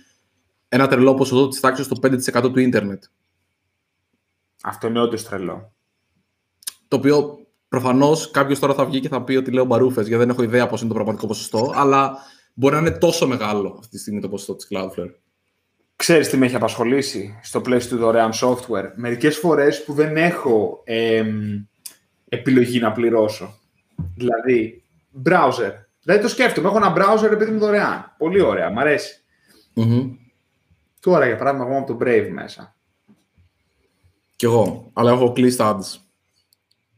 ένα 0.68 0.87
τρελό 0.87 1.14
ποσοστό 1.14 1.48
της 1.48 1.61
τάξης 1.61 1.85
στο 1.85 1.96
5% 2.02 2.52
του 2.52 2.61
ίντερνετ. 2.61 3.02
Αυτό 4.62 4.87
είναι 4.87 5.00
όντω 5.00 5.16
τρελό. 5.16 5.72
Το 6.88 6.97
οποίο 6.97 7.38
προφανώς 7.68 8.31
κάποιος 8.31 8.59
τώρα 8.59 8.75
θα 8.75 8.85
βγει 8.85 9.01
και 9.01 9.09
θα 9.09 9.23
πει 9.23 9.37
ότι 9.37 9.51
λέω 9.51 9.64
μπαρούφες, 9.64 10.07
γιατί 10.07 10.25
δεν 10.25 10.31
έχω 10.31 10.42
ιδέα 10.42 10.66
πώς 10.66 10.81
είναι 10.81 10.88
το 10.88 10.94
πραγματικό 10.94 11.27
ποσοστό. 11.27 11.73
αλλά 11.75 12.16
μπορεί 12.55 12.75
να 12.75 12.81
είναι 12.81 12.90
τόσο 12.90 13.27
μεγάλο 13.27 13.77
αυτή 13.79 13.97
τη 13.97 13.99
στιγμή 13.99 14.20
το 14.20 14.29
ποσοστό 14.29 14.55
της 14.55 14.68
Cloudflare. 14.70 15.11
Ξέρεις 15.97 16.29
τι 16.29 16.37
με 16.37 16.47
έχει 16.47 16.55
απασχολήσει 16.55 17.38
στο 17.42 17.61
πλαίσιο 17.61 17.90
του 17.90 18.03
δωρεάν 18.03 18.31
software; 18.33 18.92
Μερικές 18.94 19.37
φορές 19.37 19.85
που 19.85 19.92
δεν 19.92 20.16
έχω 20.16 20.83
επιλογή 22.29 22.79
να 22.81 22.92
πληρώσω. 22.92 23.59
Δηλαδή, 24.14 24.83
browser. 25.25 25.73
Δηλαδή 26.03 26.23
το 26.23 26.29
σκέφτομαι. 26.29 26.68
Έχω 26.68 26.77
ένα 26.77 26.94
browser 26.97 27.33
επειδή 27.33 27.51
μου 27.51 27.59
δωρεάν. 27.59 28.14
Πολύ 28.18 28.40
ωραία, 28.40 28.70
μ' 28.70 28.79
αρέσει. 28.79 29.25
Τώρα, 31.01 31.27
για 31.27 31.37
παράδειγμα, 31.37 31.66
εγώ 31.66 31.79
από 31.79 31.92
το 31.92 31.99
Brave 32.01 32.29
μέσα. 32.33 32.77
Κι 34.37 34.44
εγώ, 34.44 34.90
αλλά 34.92 35.11
έχω 35.11 35.33
κλείσει 35.33 35.57
τα 35.57 35.79
ads. 35.79 36.04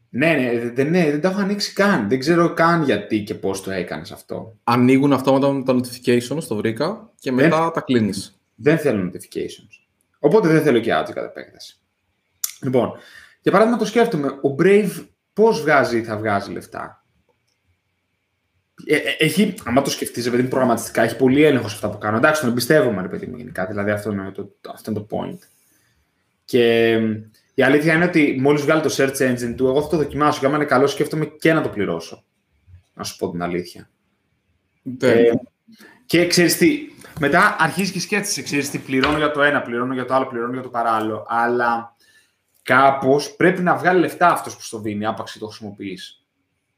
Ναι, 0.09 0.33
ναι, 0.33 0.69
δεν, 0.69 0.89
ναι, 0.89 1.11
δεν 1.11 1.21
το 1.21 1.27
έχω 1.27 1.39
ανοίξει 1.39 1.73
καν. 1.73 2.09
Δεν 2.09 2.19
ξέρω 2.19 2.53
καν 2.53 2.83
γιατί 2.83 3.23
και 3.23 3.35
πώς 3.35 3.63
το 3.63 3.71
έκανες 3.71 4.11
αυτό. 4.11 4.57
Ανοίγουν 4.63 5.13
αυτόματα 5.13 5.63
τα 5.63 5.79
notifications, 5.79 6.43
το 6.47 6.55
βρήκα, 6.55 7.11
και 7.19 7.31
μετά 7.31 7.71
τα 7.71 7.81
κλείνεις. 7.81 8.39
Δεν 8.55 8.77
θέλω 8.77 9.11
notifications. 9.11 9.85
Οπότε 10.19 10.47
δεν 10.47 10.61
θέλω 10.61 10.79
και 10.79 10.91
ads 10.93 11.11
κατά 11.13 11.25
επέκταση. 11.25 11.79
Λοιπόν, 12.61 12.91
για 13.41 13.51
παράδειγμα 13.51 13.79
το 13.79 13.85
σκέφτομαι, 13.85 14.27
ο 14.27 14.55
Brave 14.59 15.05
πώς 15.33 15.61
βγάζει 15.61 15.97
ή 15.97 16.03
θα 16.03 16.17
βγάζει 16.17 16.51
λεφτά; 16.51 17.05
Ε, 18.85 18.95
ε, 18.95 19.15
έχει, 19.17 19.53
άμα 19.63 19.81
το 19.81 19.89
σκεφτείς, 19.89 20.25
επειδή 20.25 20.41
είναι 20.41 20.49
προγραμματιστικά, 20.49 21.01
έχει 21.01 21.15
πολύ 21.15 21.43
έλεγχο 21.43 21.67
σε 21.67 21.75
αυτά 21.75 21.89
που 21.89 21.97
κάνω. 21.97 22.17
Εντάξει, 22.17 22.41
τον 22.41 22.49
εμπιστεύομαι, 22.49 23.01
ρε 23.01 23.07
παιδί 23.07 23.25
μου, 23.25 23.37
γενικά. 23.37 23.65
Δηλαδή 23.65 23.91
αυτό 23.91 24.11
είναι 24.11 24.31
το, 24.31 24.55
αυτό 24.73 24.91
είναι 24.91 24.99
το 24.99 25.07
point. 25.11 25.39
Και 26.45 26.97
Η 27.57 27.63
αλήθεια 27.63 27.93
είναι 27.93 28.05
ότι 28.05 28.37
μόλις 28.39 28.61
βγάλει 28.61 28.81
το 28.81 28.95
search 28.97 29.17
engine 29.17 29.53
του, 29.55 29.67
εγώ 29.67 29.81
θα 29.81 29.87
το 29.87 29.97
δοκιμάσω 29.97 30.39
και 30.39 30.45
άμα 30.45 30.55
είναι 30.55 30.65
καλό, 30.65 30.87
σκέφτομαι 30.87 31.25
και 31.25 31.53
να 31.53 31.61
το 31.61 31.69
πληρώσω. 31.69 32.23
Να 32.93 33.03
σου 33.03 33.17
πω 33.17 33.31
την 33.31 33.41
αλήθεια. 33.41 33.89
Ναι. 34.81 35.09
Ε, 35.09 35.31
και 36.05 36.27
ξέρεις 36.27 36.57
τι, 36.57 36.79
μετά 37.19 37.55
αρχίζει 37.59 37.91
και 37.91 37.99
σκέφτεσαι, 37.99 38.41
ξέρεις 38.41 38.69
τι, 38.69 38.77
πληρώνω 38.77 39.17
για 39.17 39.31
το 39.31 39.41
ένα, 39.41 39.61
πληρώνω 39.61 39.93
για 39.93 40.05
το 40.05 40.13
άλλο, 40.13 40.27
πληρώνω 40.27 40.53
για 40.53 40.61
το 40.61 40.69
παράλληλο. 40.69 41.25
Αλλά 41.29 41.95
κάπως 42.63 43.35
πρέπει 43.35 43.61
να 43.61 43.75
βγάλει 43.75 43.99
λεφτά 43.99 44.27
αυτός 44.27 44.55
που 44.55 44.61
στο 44.61 44.79
δίνει, 44.79 45.05
άπαξ 45.05 45.31
και 45.31 45.39
το 45.39 45.47
χρησιμοποιείς. 45.47 46.25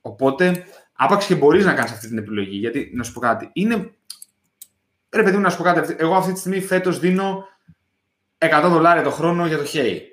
Οπότε, 0.01 0.63
άπαξ 0.93 1.25
και 1.25 1.35
μπορείς 1.35 1.65
να 1.65 1.73
κάνεις 1.73 1.91
αυτή 1.91 2.07
την 2.07 2.17
επιλογή. 2.17 2.57
Γιατί, 2.57 2.91
να 2.93 3.03
σου 3.03 3.13
πω 3.13 3.19
κάτι, 3.19 3.49
είναι. 3.53 3.91
Ρε 5.09 5.23
παιδί 5.23 5.35
μου, 5.35 5.41
να 5.41 5.49
σου 5.49 5.57
πω 5.57 5.63
κάτι. 5.63 5.95
Εγώ 5.99 6.15
αυτή 6.15 6.33
τη 6.33 6.39
στιγμή 6.39 6.61
φέτος 6.61 6.99
δίνω 6.99 7.47
100 8.37 8.67
δολάρια 8.69 9.03
το 9.03 9.11
χρόνο 9.11 9.47
για 9.47 9.57
το 9.57 9.65
Hey. 9.73 10.08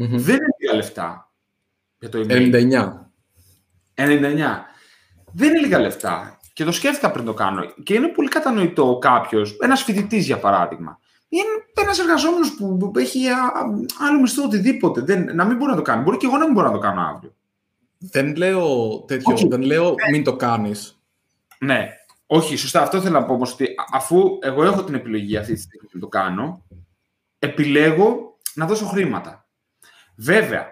Μμμ. 0.00 0.18
Δεν 0.18 0.34
είναι 0.34 0.54
λίγα 0.58 0.74
λεφτά 0.74 1.32
για 1.98 2.08
το 2.08 2.18
email. 2.18 2.54
99. 2.54 3.10
99. 3.94 4.66
Δεν 5.32 5.48
είναι 5.48 5.60
λίγα 5.60 5.78
λεφτά. 5.78 6.38
Και 6.52 6.64
το 6.64 6.72
σκέφτηκα 6.72 7.10
πριν 7.10 7.24
το 7.24 7.34
κάνω. 7.34 7.64
Και 7.82 7.94
είναι 7.94 8.08
πολύ 8.08 8.28
κατανοητό 8.28 8.98
κάποιος, 9.00 9.56
ένας 9.60 9.82
φοιτητής 9.82 10.26
για 10.26 10.38
παράδειγμα, 10.38 10.98
ή 11.28 11.36
ένας 11.80 11.98
εργαζόμενος 11.98 12.54
που 12.54 12.92
έχει 12.96 13.28
α, 13.28 13.44
α, 13.44 13.60
άλλο 14.08 14.20
μισθό 14.20 14.42
οτιδήποτε. 14.44 15.00
Δεν, 15.00 15.34
να 15.34 15.44
μην 15.44 15.56
μπορεί 15.56 15.70
να 15.70 15.76
το 15.76 15.82
κάνει. 15.82 16.02
Μπορεί 16.02 16.16
και 16.16 16.26
εγώ 16.26 16.36
να 16.36 16.44
μην 16.44 16.52
μπορώ 16.54 16.66
να 16.66 16.72
το 16.72 16.78
κάνω 16.78 17.00
αύριο. 17.00 17.34
Δεν 17.98 18.36
λέω 18.36 18.98
τέτοιο, 19.06 19.32
Όχι. 19.32 19.48
δεν 19.48 19.62
λέω 19.62 19.94
μην 20.10 20.24
το 20.24 20.36
κάνεις. 20.36 21.00
Ναι. 21.58 21.88
Όχι, 22.26 22.56
σωστά. 22.56 22.82
Αυτό 22.82 23.00
θέλω 23.00 23.20
να 23.20 23.24
πω 23.24 23.32
όμως 23.32 23.52
ότι 23.52 23.64
α- 23.64 23.88
αφού 23.92 24.38
εγώ 24.40 24.64
έχω 24.64 24.84
την 24.84 24.94
επιλογή 24.94 25.36
αυτή 25.36 25.52
τη 25.54 25.60
στιγμή 25.60 25.88
να 25.92 26.00
το 26.00 26.08
κάνω, 26.08 26.66
επιλέγω 27.38 28.38
να 28.54 28.66
δώσω 28.66 28.86
χρήματα. 28.86 29.39
Βέβαια, 30.22 30.66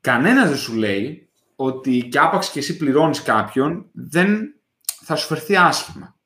κανένας 0.00 0.48
δεν 0.48 0.58
σου 0.58 0.74
λέει 0.74 1.28
ότι 1.56 2.08
και 2.10 2.18
άπαξ 2.18 2.50
και 2.50 2.58
εσύ 2.58 2.76
πληρώνεις 2.76 3.22
κάποιον, 3.22 3.86
δεν 3.92 4.54
θα 5.02 5.16
σου 5.16 5.26
φερθεί 5.26 5.56
άσχημα. 5.56 6.16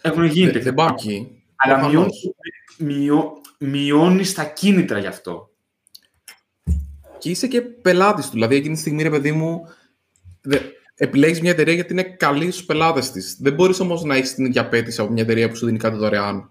Έχουν 0.00 0.24
γίνει 0.24 0.44
Δεν, 0.44 0.52
τέτοια 0.52 0.60
δεν 0.64 0.74
πάω 0.74 0.86
πράγματα. 0.86 1.10
εκεί. 1.10 1.42
Αλλά 1.56 1.74
Προφανώς. 1.74 1.94
μειώνεις, 1.94 2.34
μειώ, 2.78 3.32
μειώνεις 3.58 4.34
τα 4.34 4.44
κίνητρα 4.44 4.98
γι' 4.98 5.06
αυτό. 5.06 5.50
Και 7.18 7.30
είσαι 7.30 7.46
και 7.46 7.60
πελάτης 7.60 8.24
του. 8.26 8.32
Δηλαδή, 8.32 8.54
εκείνη 8.56 8.74
τη 8.74 8.80
στιγμή, 8.80 9.02
ρε 9.02 9.10
παιδί 9.10 9.32
μου, 9.32 9.60
επιλέγεις 10.94 11.40
μια 11.40 11.50
εταιρεία 11.50 11.74
γιατί 11.74 11.92
είναι 11.92 12.02
καλή 12.02 12.50
στους 12.50 12.64
πελάτες 12.64 13.10
της. 13.10 13.36
Δεν 13.40 13.54
μπορείς 13.54 13.80
όμως 13.80 14.02
να 14.02 14.14
έχεις 14.16 14.34
την 14.34 14.44
ίδια 14.44 14.60
απέτηση 14.60 15.00
από 15.00 15.12
μια 15.12 15.22
εταιρεία 15.22 15.48
που 15.48 15.56
σου 15.56 15.66
δίνει 15.66 15.78
κάτι 15.78 15.96
δωρεάν. 15.96 16.50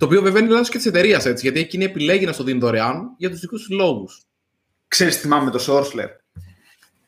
Το 0.00 0.06
οποίο 0.06 0.22
βέβαια 0.22 0.40
είναι 0.42 0.50
λάθος 0.50 0.68
και 0.68 0.76
της 0.76 0.86
εταιρείας 0.86 1.26
έτσι, 1.26 1.44
γιατί 1.44 1.60
εκείνη 1.60 1.84
επιλέγει 1.84 2.26
να 2.26 2.32
σου 2.32 2.42
δίνει 2.42 2.58
δωρεάν 2.58 3.14
για 3.16 3.30
τους 3.30 3.40
δικούς 3.40 3.62
του 3.62 3.74
λόγους. 3.74 4.22
Ξέρεις, 4.88 5.20
θυμάμαι 5.20 5.50
το 5.50 5.64
Sourceler. 5.66 6.08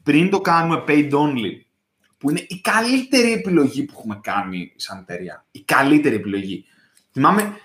Πριν 0.02 0.30
το 0.30 0.40
κάνουμε 0.40 0.84
paid 0.88 1.10
only, 1.12 1.50
που 2.18 2.30
είναι 2.30 2.44
η 2.48 2.60
καλύτερη 2.60 3.32
επιλογή 3.32 3.84
που 3.84 3.92
έχουμε 3.96 4.18
κάνει 4.22 4.72
σαν 4.76 4.98
εταιρεία. 4.98 5.44
Η 5.50 5.62
καλύτερη 5.62 6.14
επιλογή. 6.14 6.64
Θυμάμαι 7.12 7.56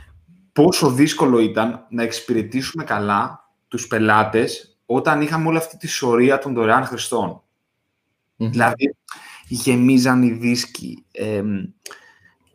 πόσο 0.53 0.91
δύσκολο 0.91 1.39
ήταν 1.39 1.85
να 1.89 2.03
εξυπηρετήσουμε 2.03 2.83
καλά 2.83 3.49
τους 3.67 3.87
πελάτες 3.87 4.77
όταν 4.85 5.21
είχαμε 5.21 5.47
όλη 5.47 5.57
αυτή 5.57 5.77
τη 5.77 5.87
σωρία 5.87 6.39
των 6.39 6.53
δωρεάν 6.53 6.85
χρηστών. 6.85 7.41
Δηλαδή, 8.35 8.95
γεμίζαν 9.47 10.23
οι 10.23 10.31
δίσκοι, 10.31 11.05
εμ, 11.11 11.63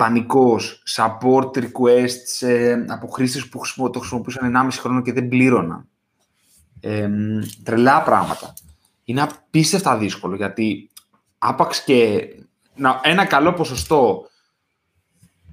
πανικός, 0.02 0.82
support 0.96 1.50
requests 1.54 2.40
ε, 2.46 2.84
από 2.88 3.06
χρήστες 3.06 3.48
που 3.48 3.58
χρησιμο- 3.58 3.90
το 3.90 3.98
χρησιμοποιούσαν 3.98 4.56
1,5 4.56 4.68
χρόνο 4.80 5.02
και 5.02 5.12
δεν 5.12 5.28
πλήρωναν. 5.28 5.88
Εμ, 6.80 7.40
τρελά 7.64 8.02
πράγματα. 8.02 8.54
Είναι 9.04 9.22
απίστευτα 9.22 9.96
δύσκολο, 9.98 10.36
γιατί 10.36 10.90
άπαξ 11.38 11.84
και 11.84 12.28
να, 12.74 13.00
ένα 13.02 13.24
καλό 13.24 13.52
ποσοστό 13.52 14.26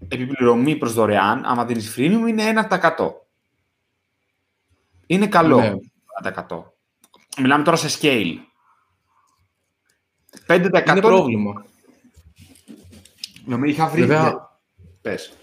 επιπληρωμή 0.08 0.76
προς 0.76 0.94
δωρεάν, 0.94 1.46
άμα 1.46 1.66
δίνεις 1.66 1.94
freemium, 1.98 2.28
είναι 2.28 2.44
1%. 2.44 3.12
Είναι 5.06 5.28
καλό. 5.28 5.60
Ναι. 5.60 5.74
1%. 6.24 6.64
Μιλάμε 7.38 7.64
τώρα 7.64 7.78
σε 7.78 8.00
scale. 8.02 8.36
5% 10.48 10.92
Είναι 10.92 11.02
πρόβλημα. 11.02 11.66
Νομίζω 13.50 13.72
είχα 13.72 13.88
βρει. 13.88 14.02
Βέβαια- 14.02 14.60
Πες. 15.02 15.34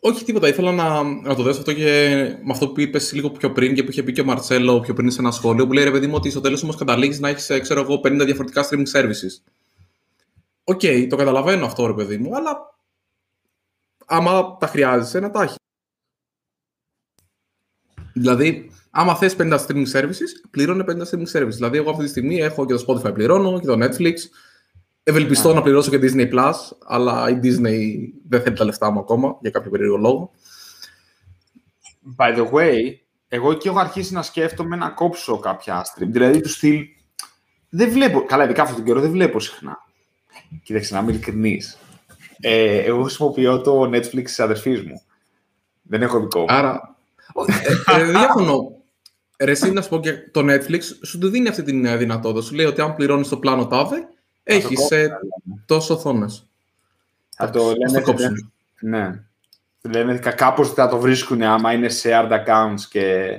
Όχι 0.00 0.24
τίποτα. 0.24 0.48
Ήθελα 0.48 0.72
να, 0.72 1.02
να 1.02 1.34
το 1.34 1.42
δέσω 1.42 1.58
αυτό 1.58 1.72
και 1.72 2.16
με 2.42 2.52
αυτό 2.52 2.68
που 2.68 2.80
είπες 2.80 3.12
λίγο 3.12 3.30
πιο 3.30 3.52
πριν 3.52 3.74
και 3.74 3.82
που 3.82 3.90
είχε 3.90 4.02
πει 4.02 4.12
και 4.12 4.20
ο 4.20 4.24
Μαρτσέλο 4.24 4.80
πιο 4.80 4.94
πριν 4.94 5.10
σε 5.10 5.20
ένα 5.20 5.30
σχόλιο 5.30 5.66
που 5.66 5.72
λέει 5.72 5.84
ρε 5.84 5.90
παιδί 5.90 6.06
μου 6.06 6.14
ότι 6.14 6.30
στο 6.30 6.40
τέλος 6.40 6.62
όμως 6.62 6.76
καταλήγεις 6.76 7.20
να 7.20 7.28
έχεις, 7.28 7.50
ξέρω 7.60 7.80
εγώ, 7.80 8.00
50 8.04 8.24
διαφορετικά 8.24 8.68
streaming 8.68 8.86
services. 8.92 9.42
OK, 10.64 10.80
το 11.08 11.16
καταλαβαίνω 11.16 11.66
αυτό 11.66 11.86
ρε 11.86 11.94
παιδί 11.94 12.16
μου, 12.16 12.36
αλλά 12.36 12.74
άμα 14.06 14.56
τα 14.56 14.66
χρειάζεσαι 14.66 15.20
να 15.20 15.30
τα 15.30 15.42
έχεις. 15.42 15.56
Δηλαδή, 18.12 18.70
άμα 18.90 19.14
θες 19.16 19.36
50 19.38 19.58
streaming 19.66 19.92
services, 19.92 20.48
πλήρωνε 20.50 20.84
50 20.88 21.02
streaming 21.10 21.32
services. 21.32 21.48
Δηλαδή, 21.54 21.76
εγώ 21.76 21.90
αυτή 21.90 22.02
τη 22.02 22.08
στιγμή 22.10 22.36
έχω 22.40 22.66
και 22.66 22.74
το 22.74 22.84
Spotify 22.88 23.14
πληρώνω 23.14 23.60
και 23.60 23.66
το 23.66 23.84
Netflix. 23.84 24.14
Ευελπιστώ 25.08 25.54
να 25.54 25.62
πληρώσω 25.62 25.90
και 25.90 25.98
Disney 26.02 26.32
Plus, 26.32 26.54
αλλά 26.86 27.28
η 27.28 27.38
Disney 27.42 27.78
δεν 28.28 28.42
θέλει 28.42 28.56
τα 28.56 28.64
λεφτά 28.64 28.90
μου 28.90 28.98
ακόμα 28.98 29.38
για 29.40 29.50
κάποιο 29.50 29.70
περίεργο 29.70 29.96
λόγο. 29.96 30.30
By 32.16 32.36
the 32.36 32.50
way, 32.50 32.76
εγώ 33.28 33.54
και 33.54 33.68
έχω 33.68 33.78
αρχίσει 33.78 34.12
να 34.12 34.22
σκέφτομαι 34.22 34.76
να 34.76 34.88
κόψω 34.88 35.38
κάποια 35.38 35.84
stream. 35.84 36.06
Δηλαδή 36.08 36.40
τους 36.40 36.52
στυλ. 36.52 36.84
Δεν 37.68 37.90
βλέπω. 37.90 38.24
Καλά, 38.24 38.44
ειδικά 38.44 38.62
αυτόν 38.62 38.76
τον 38.76 38.86
καιρό 38.86 39.00
δεν 39.00 39.10
βλέπω 39.10 39.40
συχνά. 39.40 39.78
Κοίταξε, 40.62 40.94
να 40.94 41.00
είμαι 41.00 41.10
ειλικρινής. 41.10 41.78
Ε, 42.40 42.78
εγώ 42.78 43.02
χρησιμοποιώ 43.02 43.60
το 43.60 43.82
Netflix 43.82 44.22
της 44.22 44.40
αδερφής 44.40 44.82
μου. 44.82 45.02
Δεν 45.82 46.02
έχω 46.02 46.20
δικό 46.20 46.40
μου. 46.40 46.46
Άρα. 46.48 46.96
ε, 47.46 48.00
ε, 48.00 48.04
διαφωνώ. 48.04 48.76
Ρε, 49.38 49.50
εσύ 49.50 49.70
να 49.72 49.82
σου 49.82 49.88
πω 49.88 50.00
και 50.00 50.12
το 50.12 50.40
Netflix 50.40 50.80
σου 51.02 51.18
του 51.18 51.28
δίνει 51.28 51.48
αυτή 51.48 51.62
τη 51.62 51.96
δυνατότητα. 51.96 52.42
Σου 52.42 52.54
λέει 52.54 52.66
ότι 52.66 52.80
αν 52.80 52.94
πληρώνεις 52.94 53.28
το 53.28 53.36
πλάνο 53.36 53.66
τάδε, 53.66 54.08
έχει 54.54 54.74
κόψω, 54.74 54.94
ε, 54.94 55.00
λέμε. 55.02 55.62
τόσο 55.66 55.94
οθόνες. 55.94 56.46
Θα 57.36 57.50
το 57.50 57.74
λένε. 57.76 58.00
κόψουν. 58.00 58.52
Ναι. 58.80 59.22
Λένε 59.80 60.18
κάπως 60.18 60.72
θα 60.72 60.88
το 60.88 60.98
βρίσκουν 60.98 61.42
άμα 61.42 61.72
είναι 61.72 61.88
shared 62.02 62.30
accounts 62.30 62.80
και 62.90 63.34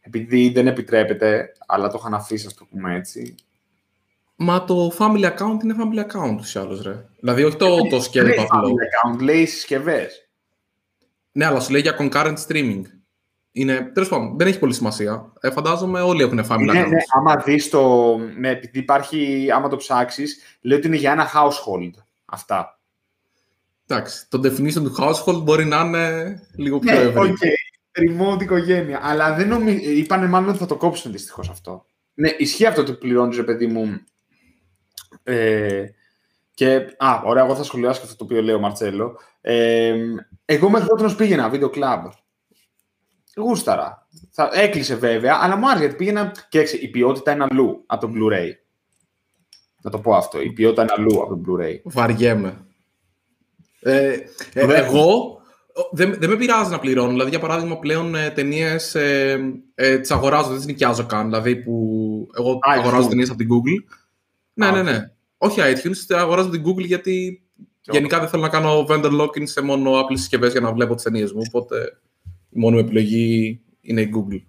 επειδή 0.00 0.48
δεν 0.48 0.66
επιτρέπεται, 0.66 1.52
αλλά 1.66 1.88
το 1.88 1.96
είχαν 2.00 2.14
αφήσει, 2.14 2.46
ας 2.46 2.54
το 2.54 2.64
πούμε 2.64 2.94
έτσι. 2.94 3.34
Μα 4.36 4.64
το 4.64 4.92
family 4.98 5.24
account 5.24 5.62
είναι 5.62 5.74
family 5.78 6.00
account 6.10 6.32
ούτως 6.32 6.54
ή 6.54 6.58
άλλως, 6.58 6.82
ρε. 6.82 7.04
Δηλαδή, 7.20 7.44
όχι 7.44 7.56
το, 7.56 7.76
το 7.76 7.98
Δεν 7.98 8.00
scale 8.00 8.24
λέει 8.24 8.36
upload. 8.38 8.64
family 8.64 9.16
account, 9.16 9.20
λέει 9.22 9.46
συσκευές. 9.46 10.28
Ναι, 11.32 11.44
αλλά 11.44 11.60
σου 11.60 11.72
λέει 11.72 11.80
για 11.80 11.96
concurrent 11.98 12.36
streaming. 12.48 12.82
Είναι, 13.56 13.90
τέλος 13.94 14.08
πάντων, 14.08 14.38
δεν 14.38 14.46
έχει 14.46 14.58
πολύ 14.58 14.74
σημασία. 14.74 15.32
Ε, 15.40 15.50
φαντάζομαι 15.50 16.00
όλοι 16.00 16.22
έχουν 16.22 16.40
family 16.48 16.58
Ναι, 16.72 16.82
accounts. 16.84 16.88
ναι, 16.88 16.98
άμα 17.16 17.36
δεις 17.44 17.68
το... 17.68 18.16
Ναι, 18.16 18.48
επειδή 18.50 18.78
υπάρχει, 18.78 19.48
άμα 19.54 19.68
το 19.68 19.76
ψάξεις, 19.76 20.38
λέει 20.60 20.78
ότι 20.78 20.86
είναι 20.86 20.96
για 20.96 21.12
ένα 21.12 21.30
household. 21.34 21.90
Αυτά. 22.24 22.78
Εντάξει, 23.86 24.28
το 24.28 24.38
definition 24.44 24.72
του 24.82 24.94
household 24.98 25.42
μπορεί 25.42 25.64
να 25.64 25.80
είναι 25.80 26.36
λίγο 26.56 26.78
πιο 26.78 26.92
Ναι, 26.92 26.98
ευρύ. 27.00 27.30
OK. 27.30 27.36
Remote 27.92 28.42
οικογένεια. 28.42 29.00
Αλλά 29.02 29.34
δεν 29.34 29.48
νομίζω... 29.48 29.78
Είπανε 29.90 30.26
μάλλον 30.26 30.48
ότι 30.48 30.58
θα 30.58 30.66
το 30.66 30.76
κόψουν 30.76 31.12
δυστυχώς 31.12 31.48
αυτό. 31.48 31.84
Ναι, 32.14 32.28
ισχύει 32.38 32.66
αυτό 32.66 32.80
ότι 32.80 32.92
πληρώνεις, 32.92 33.36
ρε 33.36 33.42
παιδί 33.42 33.66
μου. 33.66 34.00
Ε, 35.22 35.84
και, 36.54 36.74
α, 36.98 37.20
ωραία, 37.24 37.44
εγώ 37.44 37.54
θα 37.56 37.62
σχολιάσω 37.62 38.00
και 38.00 38.04
αυτό 38.06 38.16
το 38.16 38.24
οποίο 38.24 38.42
λέει 38.42 38.54
ο 38.54 38.58
Μαρτσέλο. 38.58 39.18
Ε, 39.40 39.94
εγώ 40.44 40.70
μέχρι 40.70 40.88
τότε 40.88 41.14
πήγαινα 41.16 41.48
βίντεο 41.48 41.68
κλαμπ. 41.70 42.04
Γούσταρα. 43.36 44.06
Θα, 44.30 44.50
έκλεισε 44.52 44.94
βέβαια, 44.94 45.38
αλλά 45.40 45.56
μου 45.56 45.68
άρεσε 45.68 45.80
γιατί 45.84 45.96
πήγαινα. 45.96 46.32
Και 46.48 46.58
έξι, 46.58 46.76
η 46.76 46.88
ποιότητα 46.88 47.32
είναι 47.32 47.46
αλλού 47.50 47.82
από 47.86 48.06
το 48.06 48.12
Blu-ray. 48.14 48.50
Να 49.82 49.90
το 49.90 49.98
πω 49.98 50.14
αυτό. 50.14 50.40
Η 50.40 50.52
ποιότητα 50.52 50.82
είναι 50.82 50.92
αλλού 50.96 51.22
από 51.22 51.36
το 51.36 51.40
Blu-ray. 51.46 51.74
Βαριέμαι. 51.82 52.64
Ε, 53.80 54.12
ε, 54.12 54.20
Βέβαια. 54.54 54.84
εγώ 54.84 55.38
ο, 55.76 55.88
δεν, 55.92 56.14
δεν 56.18 56.30
με 56.30 56.36
πειράζει 56.36 56.70
να 56.70 56.78
πληρώνω. 56.78 57.10
Δηλαδή, 57.10 57.30
για 57.30 57.38
παράδειγμα, 57.38 57.78
πλέον 57.78 58.14
ε, 58.14 58.30
ταινίες 58.30 58.94
ε, 58.94 59.40
ε, 59.74 59.98
τις 59.98 60.10
αγοράζω, 60.10 60.48
δεν 60.48 60.56
τις 60.56 60.66
νοικιάζω 60.66 61.06
καν. 61.06 61.24
Δηλαδή, 61.24 61.56
που 61.56 62.28
εγώ 62.36 62.52
iTunes. 62.52 62.78
αγοράζω 62.78 63.08
ταινίες 63.08 63.28
από 63.28 63.38
την 63.38 63.48
Google. 63.48 63.94
Ναι, 64.54 64.66
Α, 64.66 64.70
ναι, 64.70 64.78
οκ. 64.78 64.84
ναι. 64.84 65.10
Όχι 65.38 65.60
iTunes, 65.60 65.90
τις 65.90 66.10
αγοράζω 66.10 66.48
από 66.48 66.56
την 66.56 66.64
Google 66.66 66.84
γιατί 66.86 67.42
γενικά 67.80 68.18
δεν 68.18 68.28
θέλω 68.28 68.42
να 68.42 68.48
κάνω 68.48 68.86
vendor 68.88 69.20
login 69.20 69.42
σε 69.42 69.60
μόνο 69.60 70.00
Apple 70.00 70.14
συσκευές 70.14 70.52
για 70.52 70.60
να 70.60 70.72
βλέπω 70.72 70.94
τις 70.94 71.04
ταινίες 71.04 71.32
μου. 71.32 71.42
Οπότε 71.48 71.98
η 72.54 72.58
μόνη 72.60 72.74
μου 72.74 72.80
επιλογή 72.80 73.60
είναι 73.80 74.00
η 74.00 74.10
Google. 74.16 74.42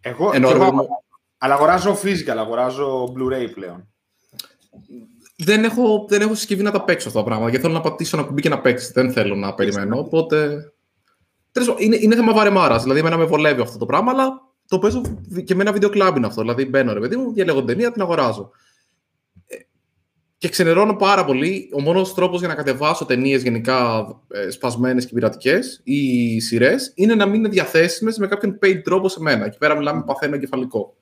Εγώ, 0.00 0.30
Ενώ, 0.34 0.46
και 0.46 0.52
ρε 0.52 0.58
εγώ- 0.60 0.70
παιδί 0.70 0.76
μου, 0.76 0.88
αλλά 1.38 1.54
αγοράζω 1.54 1.98
physical, 2.02 2.36
αγοράζω 2.38 3.04
Blu-ray 3.16 3.46
πλέον. 3.54 3.88
δεν 5.36 5.64
έχω, 5.64 6.06
δεν 6.08 6.20
έχω 6.20 6.34
συσκευή 6.34 6.62
να 6.62 6.70
τα 6.70 6.84
παίξω 6.84 7.08
αυτά 7.08 7.20
τα 7.20 7.24
πράγματα. 7.26 7.50
Και 7.50 7.58
θέλω 7.58 7.72
να 7.72 7.80
πατήσω 7.80 8.16
ένα 8.18 8.26
κουμπί 8.26 8.42
και 8.42 8.48
να 8.48 8.60
παίξει. 8.60 8.92
Δεν 8.92 9.12
θέλω 9.12 9.34
να 9.34 9.54
περιμένω. 9.54 9.98
Οπότε. 9.98 10.64
Τέλος 11.52 11.68
πάντων, 11.68 11.82
είναι, 11.84 11.96
είναι 12.00 12.14
θέμα 12.14 12.32
βαρεμάρας. 12.32 12.82
Δηλαδή, 12.82 13.00
εμένα 13.00 13.16
με 13.16 13.24
βολεύει 13.24 13.60
αυτό 13.60 13.78
το 13.78 13.86
πράγμα, 13.86 14.10
αλλά 14.10 14.42
το 14.68 14.78
παίζω 14.78 15.02
και 15.44 15.54
με 15.54 15.62
ένα 15.62 15.72
βίντεο 15.72 15.88
κλαμπ 15.88 16.16
είναι 16.16 16.26
αυτό. 16.26 16.40
Δηλαδή 16.40 16.64
μπαίνω 16.64 16.92
ρε 16.92 17.00
παιδί 17.00 17.16
μου, 17.16 17.32
διαλέγω 17.32 17.58
την 17.58 17.66
ταινία, 17.66 17.92
την 17.92 18.02
αγοράζω. 18.02 18.50
Ε, 20.42 20.46
και 20.46 20.48
ξενερώνω 20.48 20.96
πάρα 20.96 21.24
πολύ. 21.24 21.70
Ο 21.72 21.80
μόνος 21.80 22.14
τρόπος 22.14 22.38
για 22.38 22.48
να 22.48 22.54
κατεβάσω 22.54 23.04
ταινίες 23.04 23.42
γενικά 23.42 24.06
ε, 24.28 24.50
σπασμένες 24.50 25.06
και 25.06 25.14
πειρατικές 25.14 25.80
ή 25.84 26.40
σειρές 26.40 26.92
είναι 26.94 27.14
να 27.14 27.26
μην 27.26 27.34
είναι 27.34 27.48
διαθέσιμες 27.48 28.18
με 28.18 28.26
κάποιον 28.26 28.58
paid 28.62 28.80
τρόπο 28.84 29.08
σε 29.08 29.20
μένα. 29.20 29.44
Εκεί 29.44 29.58
πέρα 29.58 29.76
μιλάμε 29.76 30.02
παθαίνω 30.06 30.34
εγκεφαλικό. 30.34 30.96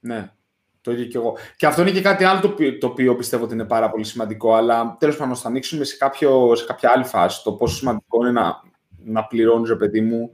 Ναι. 0.00 0.32
Το 0.80 0.90
ίδιο 0.92 1.04
και 1.04 1.16
εγώ. 1.16 1.36
Και 1.56 1.66
αυτό 1.66 1.82
είναι 1.82 1.90
και 1.90 2.00
κάτι 2.00 2.24
άλλο 2.24 2.40
το 2.40 2.48
οποίο, 2.48 2.78
το 2.78 2.86
οποίο 2.86 3.16
πιστεύω 3.16 3.44
ότι 3.44 3.54
είναι 3.54 3.64
πάρα 3.64 3.90
πολύ 3.90 4.04
σημαντικό. 4.04 4.54
Αλλά 4.54 4.96
τέλος 5.00 5.16
πάντων, 5.16 5.36
θα 5.36 5.48
ανοίξουμε 5.48 5.84
σε, 5.84 5.96
κάποιο, 5.96 6.54
σε 6.54 6.64
κάποια 6.64 6.90
άλλη 6.94 7.04
φάση 7.04 7.42
το 7.42 7.52
πόσο 7.52 7.76
σημαντικό 7.76 8.20
είναι 8.20 8.30
να, 8.30 8.62
να 9.04 9.24
πληρώνεις, 9.24 9.68
ρε 9.68 9.76
παιδί 9.76 10.00
μου, 10.00 10.30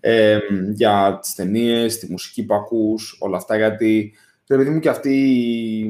ε, 0.00 0.38
για 0.72 1.18
τις 1.22 1.34
ταινίες, 1.34 1.98
τη 1.98 2.10
μουσική 2.10 2.44
που 2.44 2.54
ακούς, 2.54 3.16
όλα 3.20 3.36
αυτά. 3.36 3.56
Γιατί 3.56 4.12
ρε 4.50 4.56
παιδί 4.56 4.70
μου 4.70 4.80
και 4.80 4.88
αυτοί 4.88 5.14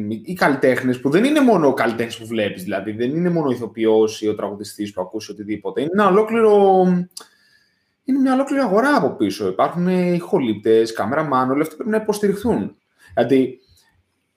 οι, 0.09 0.23
οι 0.25 0.35
καλλιτέχνες 0.35 1.01
που 1.01 1.11
δεν 1.11 1.25
είναι 1.25 1.41
μόνο 1.41 1.67
ο 1.67 1.75
καλλιτέχνη 1.75 2.15
που 2.19 2.27
βλέπεις, 2.27 2.63
δηλαδή 2.63 2.93
δεν 2.93 3.11
είναι 3.11 3.31
μόνο 3.31 3.49
ο 3.49 3.53
ηθοποιός 3.53 4.23
ή 4.23 4.29
ο 4.29 4.35
τραγουδιστής 4.35 4.93
που 4.93 5.01
ακούσει 5.01 5.31
οτιδήποτε. 5.31 5.81
Είναι 5.81 5.91
ένα 5.93 6.07
ολόκληρο. 6.07 6.83
Είναι 8.05 8.19
μια 8.19 8.33
ολόκληρη 8.33 8.63
αγορά 8.63 8.97
από 8.97 9.09
πίσω. 9.09 9.49
Υπάρχουν 9.49 9.89
ηχολήπτε, 9.89 10.83
κάμεραμάν, 10.95 11.51
όλοι 11.51 11.63
αυτοί 11.63 11.75
πρέπει 11.75 11.91
να 11.91 11.97
υποστηριχθούν. 11.97 12.77
Γιατί 13.15 13.61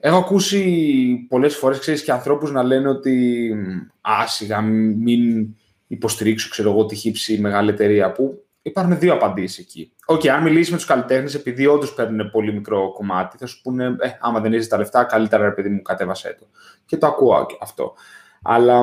Έχω 0.05 0.17
ακούσει 0.17 1.25
πολλές 1.29 1.55
φορές, 1.55 1.79
ξέρεις, 1.79 2.03
και 2.03 2.12
ανθρώπους 2.12 2.51
να 2.51 2.63
λένε 2.63 2.89
ότι 2.89 3.55
άσυγα 4.01 4.62
μην 4.62 5.55
υποστηρίξω, 5.88 6.49
ξέρω 6.49 6.71
εγώ, 6.71 6.86
τη 6.86 6.95
χύψη 6.95 7.39
μεγάλη 7.39 7.69
εταιρεία 7.69 8.12
που 8.12 8.42
υπάρχουν 8.63 8.99
δύο 8.99 9.13
απαντήσεις 9.13 9.58
εκεί. 9.58 9.93
Οκ, 10.06 10.21
okay, 10.21 10.28
αν 10.28 10.43
μιλήσεις 10.43 10.71
με 10.71 10.78
τους 10.78 10.86
καλλιτέχνες, 10.86 11.36
επειδή 11.36 11.65
όντως 11.65 11.93
παίρνουν 11.93 12.32
πολύ 12.32 12.54
μικρό 12.54 12.91
κομμάτι, 12.91 13.38
θα 13.38 13.45
σου 13.45 13.62
πούνε, 13.62 13.86
ε, 13.86 14.10
άμα 14.19 14.39
δεν 14.39 14.54
είσαι 14.54 14.69
τα 14.69 14.78
λεφτά, 14.78 15.04
καλύτερα, 15.04 15.43
ρε 15.43 15.52
παιδί 15.52 15.69
μου, 15.69 15.82
κατέβασέ 15.82 16.38
το. 16.39 16.47
Και 16.86 16.97
το 16.97 17.08
ακούω 17.08 17.47
αυτό. 17.62 17.93
Αλλά 18.41 18.78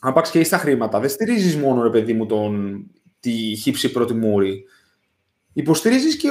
αν 0.00 0.12
πας 0.12 0.30
και 0.30 0.40
είσαι 0.40 0.50
τα 0.50 0.58
χρήματα, 0.58 1.00
δεν 1.00 1.10
στηρίζεις 1.10 1.56
μόνο, 1.56 1.82
ρε 1.82 1.90
παιδί 1.90 2.12
μου, 2.12 2.26
τον, 2.26 2.84
τη 3.20 3.30
χύψη 3.56 3.92
πρώτη 3.92 4.14
μούρη. 4.14 4.64
Υποστηρίζεις 5.52 6.16
και 6.16 6.28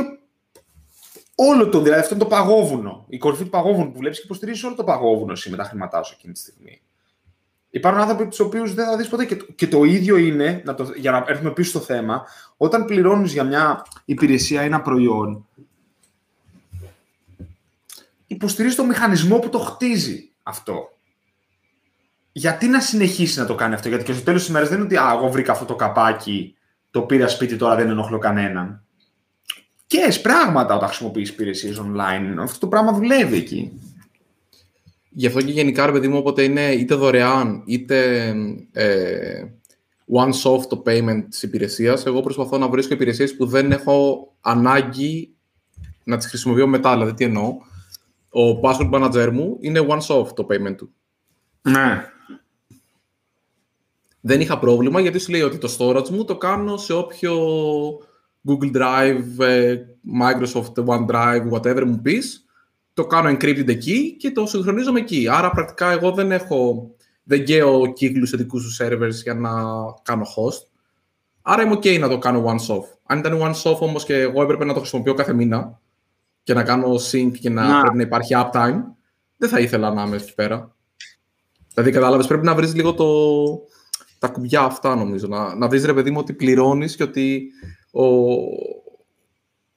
όλο 1.36 1.69
το, 1.69 1.82
δηλαδή 1.82 2.02
αυτό 2.02 2.13
είναι 2.13 2.23
το 2.23 2.30
παγόβουνο. 2.30 3.06
Η 3.10 3.17
κορυφή 3.17 3.43
του 3.43 3.50
παγόβουνου 3.50 3.91
που 3.91 3.97
βλέπεις 3.97 4.17
και 4.17 4.26
υποστηρίζεις 4.26 4.63
όλο 4.63 4.76
το 4.76 4.84
παγόβουνο 4.84 5.32
εσύ 5.32 5.50
με 5.50 5.58
τα 5.58 5.63
χρήματά 5.63 6.04
σου 6.04 6.13
εκείνη 6.17 6.34
τη 6.34 6.39
στιγμή. 6.39 6.82
Υπάρχουν 7.78 8.02
άνθρωποι 8.02 8.28
τους 8.28 8.40
οποίους 8.40 8.74
δεν 8.74 8.86
θα 8.86 8.98
δεις 8.98 9.08
ποτέ. 9.08 9.26
Και 9.26 9.36
το, 9.36 9.46
και 9.56 9.68
το 9.68 9.84
ίδιο 9.84 10.18
είναι, 10.18 10.62
να 10.66 10.74
το, 10.74 10.92
για 10.96 11.12
να 11.12 11.24
έρθουμε 11.28 11.52
πίσω 11.52 11.70
στο 11.70 11.80
θέμα, 11.80 12.26
όταν 12.58 12.86
πληρώνεις 12.86 13.34
για 13.34 13.44
μια 13.44 13.86
υπηρεσία 14.06 14.62
ή 14.62 14.66
ένα 14.66 14.82
προϊόν, 14.82 15.48
υποστηρίζεις 18.28 18.78
το 18.78 18.86
μηχανισμό 18.86 19.40
που 19.40 19.50
το 19.50 19.60
χτίζει 19.60 20.30
αυτό. 20.44 20.98
Γιατί 22.32 22.68
να 22.68 22.82
συνεχίσει 22.82 23.40
να 23.40 23.46
το 23.46 23.56
κάνει 23.56 23.74
αυτό, 23.74 23.88
Γιατί 23.88 24.04
και 24.04 24.13
στο 24.13 24.24
τέλος 24.24 24.42
της 24.42 24.50
ημέρας 24.50 24.70
δεν 24.70 24.78
είναι 24.78 24.86
ότι 24.86 24.98
α, 24.98 25.12
εγώ 25.16 25.30
βρήκα 25.30 25.52
αυτό 25.52 25.66
το 25.66 25.76
καπάκι, 25.76 26.56
το 26.92 27.02
πήρα 27.02 27.28
σπίτι 27.28 27.56
τώρα 27.56 27.76
δεν 27.76 27.90
ενοχλώ 27.90 28.18
κανέναν 28.18 28.82
και 29.88 30.20
πράγματα 30.22 30.76
όταν 30.76 30.88
χρησιμοποιείς 30.88 31.30
υπηρεσίες 31.30 31.82
online. 31.82 32.36
Αυτό 32.40 32.60
το 32.60 32.68
πράγμα 32.68 32.92
δουλεύει 32.92 33.38
εκεί. 33.38 33.72
Γι' 35.10 35.28
αυτό 35.28 35.41
και 35.41 35.52
γενικά, 35.52 35.86
ρε 35.86 35.91
παιδί 35.91 36.08
μου, 36.08 36.17
όποτε 36.17 36.43
είναι 36.43 36.72
είτε 36.72 36.96
δωρεάν 36.96 37.63
είτε 37.65 38.28
ε, 38.72 39.43
one-off 40.13 40.62
το 40.70 40.84
payment 40.86 41.24
της 41.30 41.43
υπηρεσίας, 41.43 42.06
εγώ 42.06 42.22
προσπαθώ 42.22 42.58
να 42.58 42.70
βρίσκω 42.70 42.93
υπηρεσίες 42.93 43.36
που 43.36 43.46
δεν 43.46 43.72
έχω 43.72 44.28
ανάγκη 44.41 45.36
να 46.04 46.17
τις 46.17 46.28
χρησιμοποιώ 46.28 46.67
μετά. 46.67 46.93
Δηλαδή, 46.93 47.13
τι 47.13 47.24
εννοώ; 47.24 47.58
Ο 48.30 48.60
password 48.63 48.89
manager 48.91 49.30
μου 49.34 49.58
είναι 49.60 49.86
one-off 49.88 50.28
το 50.36 50.48
payment 50.50 50.76
του. 50.78 50.93
Ναι. 51.62 52.12
Δεν 54.22 54.41
είχα 54.41 54.60
πρόβλημα 54.60 55.00
γιατί 55.00 55.20
σου 55.20 55.32
λέει 55.32 55.41
ότι 55.41 55.58
το 55.58 55.76
storage 55.78 56.10
μου 56.10 56.26
το 56.26 56.38
κάνω 56.38 56.78
σε 56.78 56.93
όποιο 56.93 57.38
Google 58.48 58.76
Drive, 58.76 59.39
ε, 59.39 59.76
Microsoft 60.22 60.86
OneDrive, 60.86 61.52
whatever 61.52 61.84
μου 61.86 62.02
πεις, 62.02 62.46
το 62.97 63.05
κάνω 63.05 63.29
encrypted 63.29 63.67
εκεί 63.67 64.15
και 64.19 64.31
το 64.31 64.45
συγχρονίζομαι 64.45 64.99
εκεί. 64.99 65.27
Άρα 65.29 65.49
πρακτικά 65.49 65.91
εγώ 65.91 66.12
δεν 66.12 66.31
έχω, 66.31 66.89
δεν 67.23 67.41
γκαίω 67.41 67.93
κύκλους 67.93 68.29
σε 68.29 68.38
δικούς 68.38 68.63
του 68.63 68.83
servers 68.83 69.13
για 69.23 69.33
να 69.33 69.51
κάνω 70.01 70.23
host. 70.23 70.67
Άρα 71.41 71.63
είμαι 71.63 71.75
ok 71.75 71.99
να 71.99 72.10
το 72.10 72.17
κάνω 72.17 72.45
one-off. 72.45 72.83
Αν 73.03 73.19
ήταν 73.19 73.41
one-off 73.41 73.77
όμως 73.79 74.05
και 74.05 74.13
εγώ 74.13 74.41
έπρεπε 74.41 74.65
να 74.65 74.73
το 74.73 74.79
χρησιμοποιώ 74.79 75.13
κάθε 75.13 75.33
μήνα 75.33 75.79
και 76.43 76.53
να 76.53 76.63
κάνω 76.63 76.93
sync 77.12 77.31
και 77.39 77.49
να, 77.49 77.67
να. 77.67 77.81
πρέπει 77.81 77.97
να 77.97 78.03
υπάρχει 78.03 78.33
uptime, 78.36 78.81
δεν 79.38 79.49
θα 79.49 79.60
ήθελα 79.60 79.93
να 79.93 80.03
είμαι 80.03 80.15
εκεί 80.15 80.33
πέρα. 80.33 80.75
Δηλαδή, 81.73 81.91
κατάλαβες, 81.91 82.27
πρέπει 82.27 82.45
να 82.45 82.55
βρεις 82.55 82.75
λίγο 82.75 82.93
το, 82.93 83.07
τα 84.19 84.27
κουμπιά 84.27 84.62
αυτά, 84.62 84.95
νομίζω. 84.95 85.27
Να, 85.27 85.55
να 85.55 85.67
βρεις 85.67 85.86
ρε 85.86 85.93
παιδί 85.93 86.12
μου 86.12 86.19
ότι 86.19 86.33
πληρώνεις 86.33 86.95
και 86.95 87.03
ότι 87.03 87.51
ο, 87.91 88.05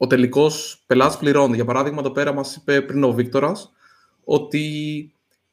ο 0.03 0.07
τελικός 0.07 0.83
πελάτης 0.87 1.17
πληρώνει. 1.17 1.55
Για 1.55 1.65
παράδειγμα, 1.65 2.01
εδώ 2.01 2.11
πέρα 2.11 2.33
μας 2.33 2.57
είπε 2.57 2.81
πριν 2.81 3.05
ο 3.05 3.13
Βίκτορας 3.13 3.73
ότι 4.25 4.65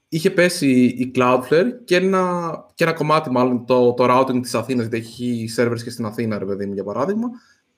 είχε 0.10 0.32
πέσει 0.32 0.84
η 0.84 1.12
Cloudflare 1.16 1.68
και 1.86 1.96
ένα, 1.96 2.52
και 2.76 2.84
ένα 2.84 2.94
κομμάτι, 2.94 3.32
μάλλον 3.32 3.66
το, 3.66 3.94
το 3.94 4.06
routing 4.10 4.42
της 4.42 4.56
Αθήνας, 4.56 4.88
γιατί 4.88 4.98
έχει 4.98 5.50
servers 5.58 5.82
και 5.84 5.90
στην 5.90 6.06
Αθήνα, 6.06 6.38
ρε 6.38 6.46
παιδί 6.46 6.66
μου, 6.66 6.74
για 6.74 6.84
παράδειγμα, 6.84 7.28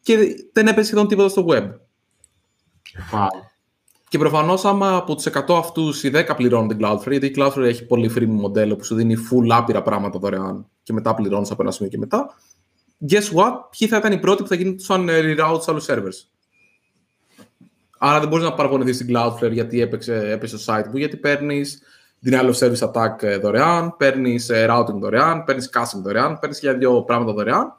και 0.02 0.18
δεν 0.54 0.68
έπεσε 0.68 0.86
σχεδόν 0.88 1.08
τίποτα 1.08 1.30
στο 1.30 1.46
web. 1.50 1.64
Wow. 3.14 3.28
Και 4.10 4.18
προφανώς, 4.18 4.66
άμα 4.66 4.96
από 4.96 5.16
τους 5.16 5.26
100 5.26 5.58
αυτούς 5.58 6.04
οι 6.04 6.12
10 6.14 6.36
πληρώνουν 6.36 6.68
την 6.68 6.78
Cloudflare, 6.82 7.10
γιατί 7.10 7.26
η 7.26 7.34
Cloudflare 7.38 7.64
έχει 7.64 7.86
πολύ 7.86 8.12
free 8.16 8.26
μοντέλο 8.26 8.76
που 8.76 8.84
σου 8.84 8.96
δίνει 8.96 9.16
full 9.16 9.48
άπειρα 9.50 9.82
πράγματα 9.82 10.20
δωρεάν 10.20 10.68
και 10.84 10.94
μετά 10.94 11.14
πληρώνεις 11.14 11.52
από 11.52 11.62
ένα 11.62 11.72
σημείο 11.72 11.92
και 11.92 11.98
μετά, 11.98 12.36
guess 13.10 13.38
what, 13.38 13.54
ποιοι 13.78 13.88
θα 13.88 13.98
ήταν 13.98 14.12
οι 14.12 14.20
πρώτοι 14.20 14.42
που 14.42 14.48
θα 14.48 14.56
γίνουν 14.56 14.80
σαν 14.80 15.08
reroute 15.10 15.60
σε 15.62 15.72
άλλους 15.72 15.86
servers; 15.90 16.38
Άρα 18.02 18.20
δεν 18.20 18.30
μπορείς 18.30 18.46
να 18.46 18.54
παραπονεθείς 18.54 18.96
στην 18.96 19.08
Cloudflare 19.10 19.52
γιατί 19.52 19.82
έπαιξε, 19.82 20.32
έπαιξε 20.32 20.58
το 20.58 20.64
site 20.66 20.88
μου, 20.92 20.98
γιατί 20.98 21.18
παίρνεις 21.18 21.82
denial 22.26 22.52
of 22.52 22.54
service 22.54 22.92
attack 22.92 23.24
ε, 23.24 23.38
δωρεάν, 23.38 23.98
παίρνεις 23.98 24.50
ε, 24.50 24.68
routing 24.70 25.00
δωρεάν, 25.00 25.44
παίρνεις 25.44 25.70
caching 25.74 26.02
δωρεάν, 26.04 26.40
παίρνεις 26.40 26.60
για 26.60 26.74
δύο 26.74 27.02
πράγματα 27.04 27.34
δωρεάν. 27.34 27.78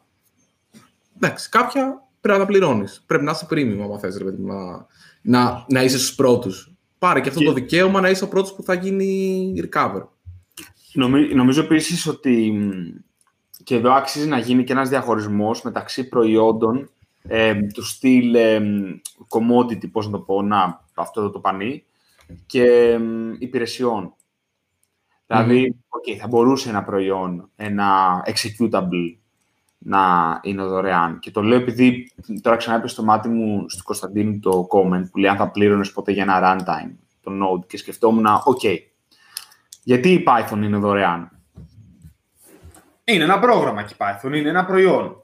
Εντάξει, 1.16 1.48
κάποια 1.48 2.02
πρέπει 2.20 2.38
να 2.38 2.44
τα 2.44 2.50
πληρώνεις. 2.50 3.02
Πρέπει 3.06 3.24
να 3.24 3.30
είσαι 3.30 3.46
premium, 3.50 3.92
αν 3.92 3.98
θες, 3.98 4.20
να, 4.38 4.86
να, 5.22 5.64
να 5.68 5.82
είσαι 5.82 5.98
στους 5.98 6.14
πρώτους. 6.14 6.72
Πάρε 6.98 7.20
και 7.20 7.28
αυτό 7.28 7.44
το 7.44 7.52
δικαίωμα 7.52 8.00
να 8.00 8.10
είσαι 8.10 8.24
ο 8.24 8.28
πρώτος 8.28 8.54
που 8.54 8.62
θα 8.62 8.74
γίνει 8.74 9.54
recover. 9.56 10.02
Νομίζω 11.34 11.60
επίσης 11.60 12.06
ότι 12.06 12.52
και 13.64 13.74
εδώ 13.74 13.92
άξιζε 13.92 14.26
να 14.26 14.38
γίνει 14.38 14.64
και 14.64 14.72
ένας 14.72 14.88
διαχωρισμός 14.88 15.62
μεταξύ 15.62 16.08
προϊόντων 16.08 16.90
ε, 17.28 17.54
του 17.54 17.84
στυλ 17.84 18.34
ε, 18.34 18.60
commodity, 19.28 19.90
πώς 19.90 20.06
να 20.06 20.12
το 20.12 20.18
πω, 20.18 20.42
να, 20.42 20.84
αυτό 20.94 21.20
εδώ 21.20 21.30
το 21.30 21.40
πανί, 21.40 21.84
και 22.46 22.64
ε, 22.64 23.00
υπηρεσιών. 23.38 24.14
Δηλαδή, 25.26 25.76
okay, 25.88 26.16
θα 26.16 26.26
μπορούσε 26.26 26.68
ένα 26.68 26.84
προϊόν, 26.84 27.50
ένα 27.56 28.22
executable, 28.26 29.16
να 29.78 30.00
είναι 30.42 30.62
δωρεάν. 30.62 31.18
Και 31.18 31.30
το 31.30 31.42
λέω 31.42 31.58
επειδή 31.58 32.12
τώρα 32.42 32.56
ξανά 32.56 32.76
έπεσε 32.76 32.94
στο 32.94 33.04
μάτι 33.04 33.28
μου 33.28 33.68
στο 33.68 33.82
Κωνσταντίνου 33.82 34.38
το 34.38 34.66
comment 34.70 35.04
που 35.10 35.18
λέει 35.18 35.30
αν 35.30 35.36
θα 35.36 35.50
πλήρωνες 35.50 35.92
ποτέ 35.92 36.12
για 36.12 36.22
ένα 36.22 36.40
runtime, 36.42 36.90
το 37.20 37.30
Node, 37.42 37.66
και 37.66 37.76
σκεφτόμουν, 37.76 38.26
OK, 38.26 38.76
γιατί 39.82 40.12
η 40.12 40.24
Python 40.26 40.56
είναι 40.56 40.76
δωρεάν; 40.76 41.30
Είναι 43.04 43.24
ένα 43.24 43.38
πρόγραμμα 43.38 43.82
και 43.82 43.94
Python, 43.98 44.32
είναι 44.34 44.48
ένα 44.48 44.64
προϊόν. 44.64 45.16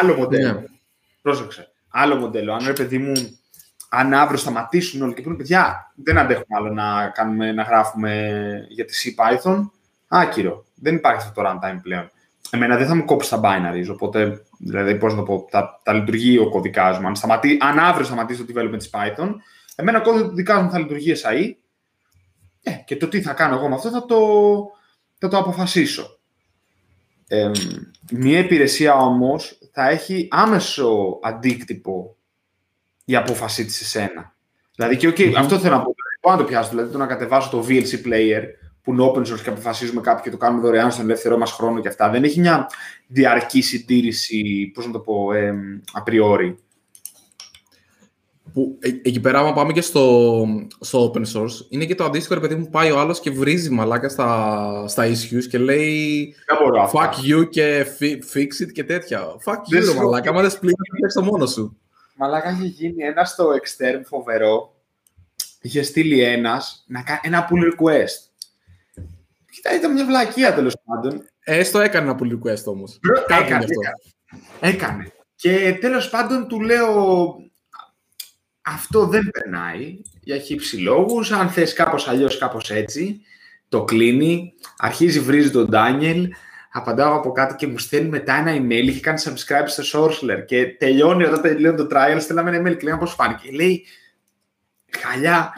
Άλλο 0.00 0.16
μοντέλο. 0.16 0.64
Yeah. 0.64 0.75
Ναι. 1.26 1.32
Πρόσεξε. 1.32 1.72
Άλλο 1.88 2.16
μοντέλο. 2.16 2.52
Αν 2.52 2.66
ρε 2.66 2.72
παιδί 2.72 2.98
μου, 2.98 3.12
αν 3.88 4.14
αύριο 4.14 4.38
σταματήσουν 4.38 5.02
όλοι 5.02 5.14
και 5.14 5.22
πούνε 5.22 5.36
παιδιά, 5.36 5.92
δεν 5.94 6.18
αντέχουμε 6.18 6.56
άλλο 6.56 6.72
να, 6.72 7.08
κάνουμε, 7.08 7.52
να 7.52 7.62
γράφουμε 7.62 8.66
για 8.68 8.84
τη 8.84 8.94
C 9.02 9.22
Python. 9.22 9.70
Άκυρο. 10.08 10.64
Δεν 10.74 10.94
υπάρχει 10.94 11.20
αυτό 11.20 11.42
το 11.42 11.48
runtime 11.48 11.78
πλέον. 11.82 12.10
Εμένα 12.50 12.76
δεν 12.76 12.86
θα 12.86 12.94
μου 12.94 13.04
κόψει 13.04 13.30
τα 13.30 13.40
binaries, 13.42 13.92
οπότε, 13.92 14.44
δηλαδή, 14.58 14.94
πώς 14.94 15.12
να 15.12 15.18
το 15.18 15.24
πω, 15.24 15.46
τα, 15.50 15.80
τα 15.82 15.92
λειτουργεί 15.92 16.38
ο 16.38 16.48
κωδικάς 16.48 16.98
μου. 16.98 17.06
Αν, 17.06 17.16
σταματή, 17.16 17.58
αν 17.60 17.78
αύριο 17.78 18.04
σταματήσει 18.04 18.44
το 18.44 18.52
development 18.54 18.78
της 18.78 18.90
Python, 18.92 19.34
εμένα 19.76 19.98
ο 19.98 20.02
κώδικα 20.02 20.60
μου 20.60 20.70
θα 20.70 20.78
λειτουργεί 20.78 21.12
SAE 21.22 21.50
ε, 22.62 22.70
και 22.70 22.96
το 22.96 23.08
τι 23.08 23.22
θα 23.22 23.32
κάνω 23.32 23.56
εγώ 23.56 23.68
με 23.68 23.74
αυτό 23.74 23.90
θα 23.90 24.04
το, 24.04 24.18
θα 25.18 25.28
το 25.28 25.38
αποφασίσω. 25.38 26.18
Ε, 27.28 27.50
μια 28.12 28.38
υπηρεσία 28.38 28.94
όμως 28.94 29.58
θα 29.72 29.88
έχει 29.88 30.28
άμεσο 30.30 31.18
αντίκτυπο 31.22 32.16
η 33.04 33.16
απόφασή 33.16 33.64
της 33.64 33.76
σε 33.76 33.84
σένα. 33.84 34.34
Δηλαδή 34.76 34.96
και 34.96 35.08
okay, 35.08 35.32
αυτό 35.36 35.58
θέλω 35.58 35.74
να 35.76 35.82
πω. 35.82 35.94
Πάω 36.20 36.34
να 36.34 36.40
το 36.40 36.46
πιάσω, 36.46 36.70
δηλαδή 36.70 36.92
το 36.92 36.98
να 36.98 37.06
κατεβάσω 37.06 37.50
το 37.50 37.66
VLC 37.68 38.06
player 38.06 38.42
που 38.82 38.92
είναι 38.92 39.12
open 39.12 39.18
source 39.18 39.40
και 39.42 39.48
αποφασίζουμε 39.48 40.00
κάποιο 40.00 40.22
και 40.22 40.30
το 40.30 40.36
κάνουμε 40.36 40.62
δωρεάν 40.62 40.90
στον 40.90 41.04
ελεύθερό 41.04 41.38
μας 41.38 41.52
χρόνο 41.52 41.80
και 41.80 41.88
αυτά. 41.88 42.10
Δεν 42.10 42.24
έχει 42.24 42.40
μια 42.40 42.66
διαρκή 43.06 43.62
συντήρηση, 43.62 44.70
πώς 44.74 44.86
να 44.86 44.92
το 44.92 44.98
πω, 44.98 45.32
ε, 45.32 45.54
απριόρι. 45.92 46.58
Που 48.56 48.78
ε, 48.80 48.88
εκεί 48.88 49.20
πέρα, 49.20 49.38
άμα 49.38 49.52
πάμε 49.52 49.72
και 49.72 49.80
στο, 49.80 50.46
στο 50.80 51.12
open 51.12 51.24
source, 51.32 51.66
είναι 51.68 51.84
και 51.84 51.94
το 51.94 52.04
αντίστοιχο, 52.04 52.34
ρε 52.34 52.40
παιδί 52.40 52.54
μου, 52.54 52.68
πάει 52.68 52.90
ο 52.90 52.98
άλλος 52.98 53.20
και 53.20 53.30
βρίζει 53.30 53.70
μαλάκα 53.70 54.08
στα, 54.08 54.88
στα 54.88 55.06
issues 55.06 55.44
και 55.50 55.58
λέει 55.58 56.34
fuck 56.92 57.10
you 57.30 57.48
και 57.50 57.86
fix 58.34 58.64
it 58.64 58.72
και 58.72 58.84
τέτοια. 58.84 59.24
Fuck 59.44 59.76
you, 59.76 59.84
ρε 59.84 59.94
μαλάκα, 59.94 60.30
άμα 60.30 60.40
δεν 60.40 60.50
σπλήνει, 60.50 60.74
το 61.14 61.22
μόνος 61.22 61.52
σου. 61.52 61.78
Μαλάκα 62.14 62.48
έχει 62.48 62.66
γίνει 62.66 63.04
ένα 63.04 63.24
στο 63.24 63.48
extern 63.48 64.00
φοβερό. 64.04 64.74
Είχε 65.60 65.82
στείλει 65.82 66.22
ένας 66.22 66.84
να 66.86 67.02
κάνει 67.02 67.20
ένα 67.22 67.48
pull 67.50 67.72
request. 67.72 68.44
Κοίτα, 69.50 69.74
ήταν 69.74 69.92
μια 69.92 70.04
βλακεία 70.04 70.54
τέλος 70.54 70.76
πάντων. 70.84 71.22
Έστω 71.44 71.80
έκανε 71.80 72.10
ένα 72.10 72.18
pull 72.20 72.32
request 72.32 72.64
όμως. 72.64 73.00
Έκανε, 73.40 73.64
έκανε. 74.60 75.12
Και 75.34 75.78
τέλος 75.80 76.10
πάντων 76.10 76.48
του 76.48 76.60
λέω 76.60 76.94
αυτό 78.68 79.06
δεν 79.06 79.30
περνάει 79.30 79.98
για 80.20 80.38
χύψη 80.38 80.76
λόγους. 80.76 81.32
Αν 81.32 81.48
θες 81.50 81.72
κάπως 81.72 82.08
αλλιώς, 82.08 82.38
κάπως 82.38 82.70
έτσι, 82.70 83.20
το 83.68 83.84
κλείνει, 83.84 84.54
αρχίζει 84.76 85.20
βρίζει 85.20 85.50
τον 85.50 85.68
Ντάνιελ, 85.68 86.28
απαντάω 86.72 87.16
από 87.16 87.32
κάτω 87.32 87.54
και 87.54 87.66
μου 87.66 87.78
στέλνει 87.78 88.08
μετά 88.08 88.34
ένα 88.34 88.56
email, 88.56 88.86
είχε 88.86 89.00
κάνει 89.00 89.22
subscribe 89.24 89.66
στο 89.66 89.82
Sourceler 89.92 90.44
και 90.46 90.66
τελειώνει 90.66 91.24
όταν 91.24 91.42
τελειώνει 91.42 91.76
το 91.76 91.88
trial, 91.90 92.16
στέλναμε 92.20 92.56
ένα 92.56 92.70
email 92.70 92.76
και 92.76 92.86
λέει 92.86 92.96
πώς 92.98 93.14
φάνηκε. 93.14 93.50
Λέει, 93.52 93.86
χαλιά, 94.98 95.52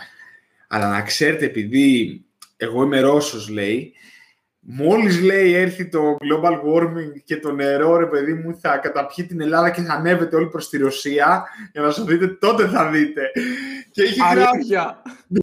αλλά 0.69 0.89
να 0.89 1.03
ξέρετε 1.03 1.45
επειδή 1.45 2.21
εγώ 2.57 2.83
είμαι 2.83 3.01
Ρώσος, 3.01 3.49
λέει, 3.49 3.93
Μόλις 4.71 5.21
λέει 5.21 5.53
έρθει 5.53 5.89
το 5.89 6.17
global 6.21 6.53
warming 6.53 7.23
και 7.25 7.37
το 7.37 7.53
νερό, 7.53 7.97
ρε 7.97 8.07
παιδί 8.07 8.35
μου, 8.35 8.59
θα 8.61 8.77
καταπιεί 8.77 9.27
την 9.27 9.41
Ελλάδα 9.41 9.71
και 9.71 9.81
θα 9.81 9.93
ανέβετε 9.93 10.37
όλοι 10.37 10.49
προς 10.49 10.69
τη 10.69 10.79
Ρωσία 10.79 11.49
για 11.73 11.83
να 11.83 12.05
δείτε, 12.05 12.27
τότε 12.27 12.69
θα 12.69 12.91
δείτε. 12.91 13.31
Και 13.91 14.03
έχει 14.03 14.21
Αλήθεια. 14.23 15.03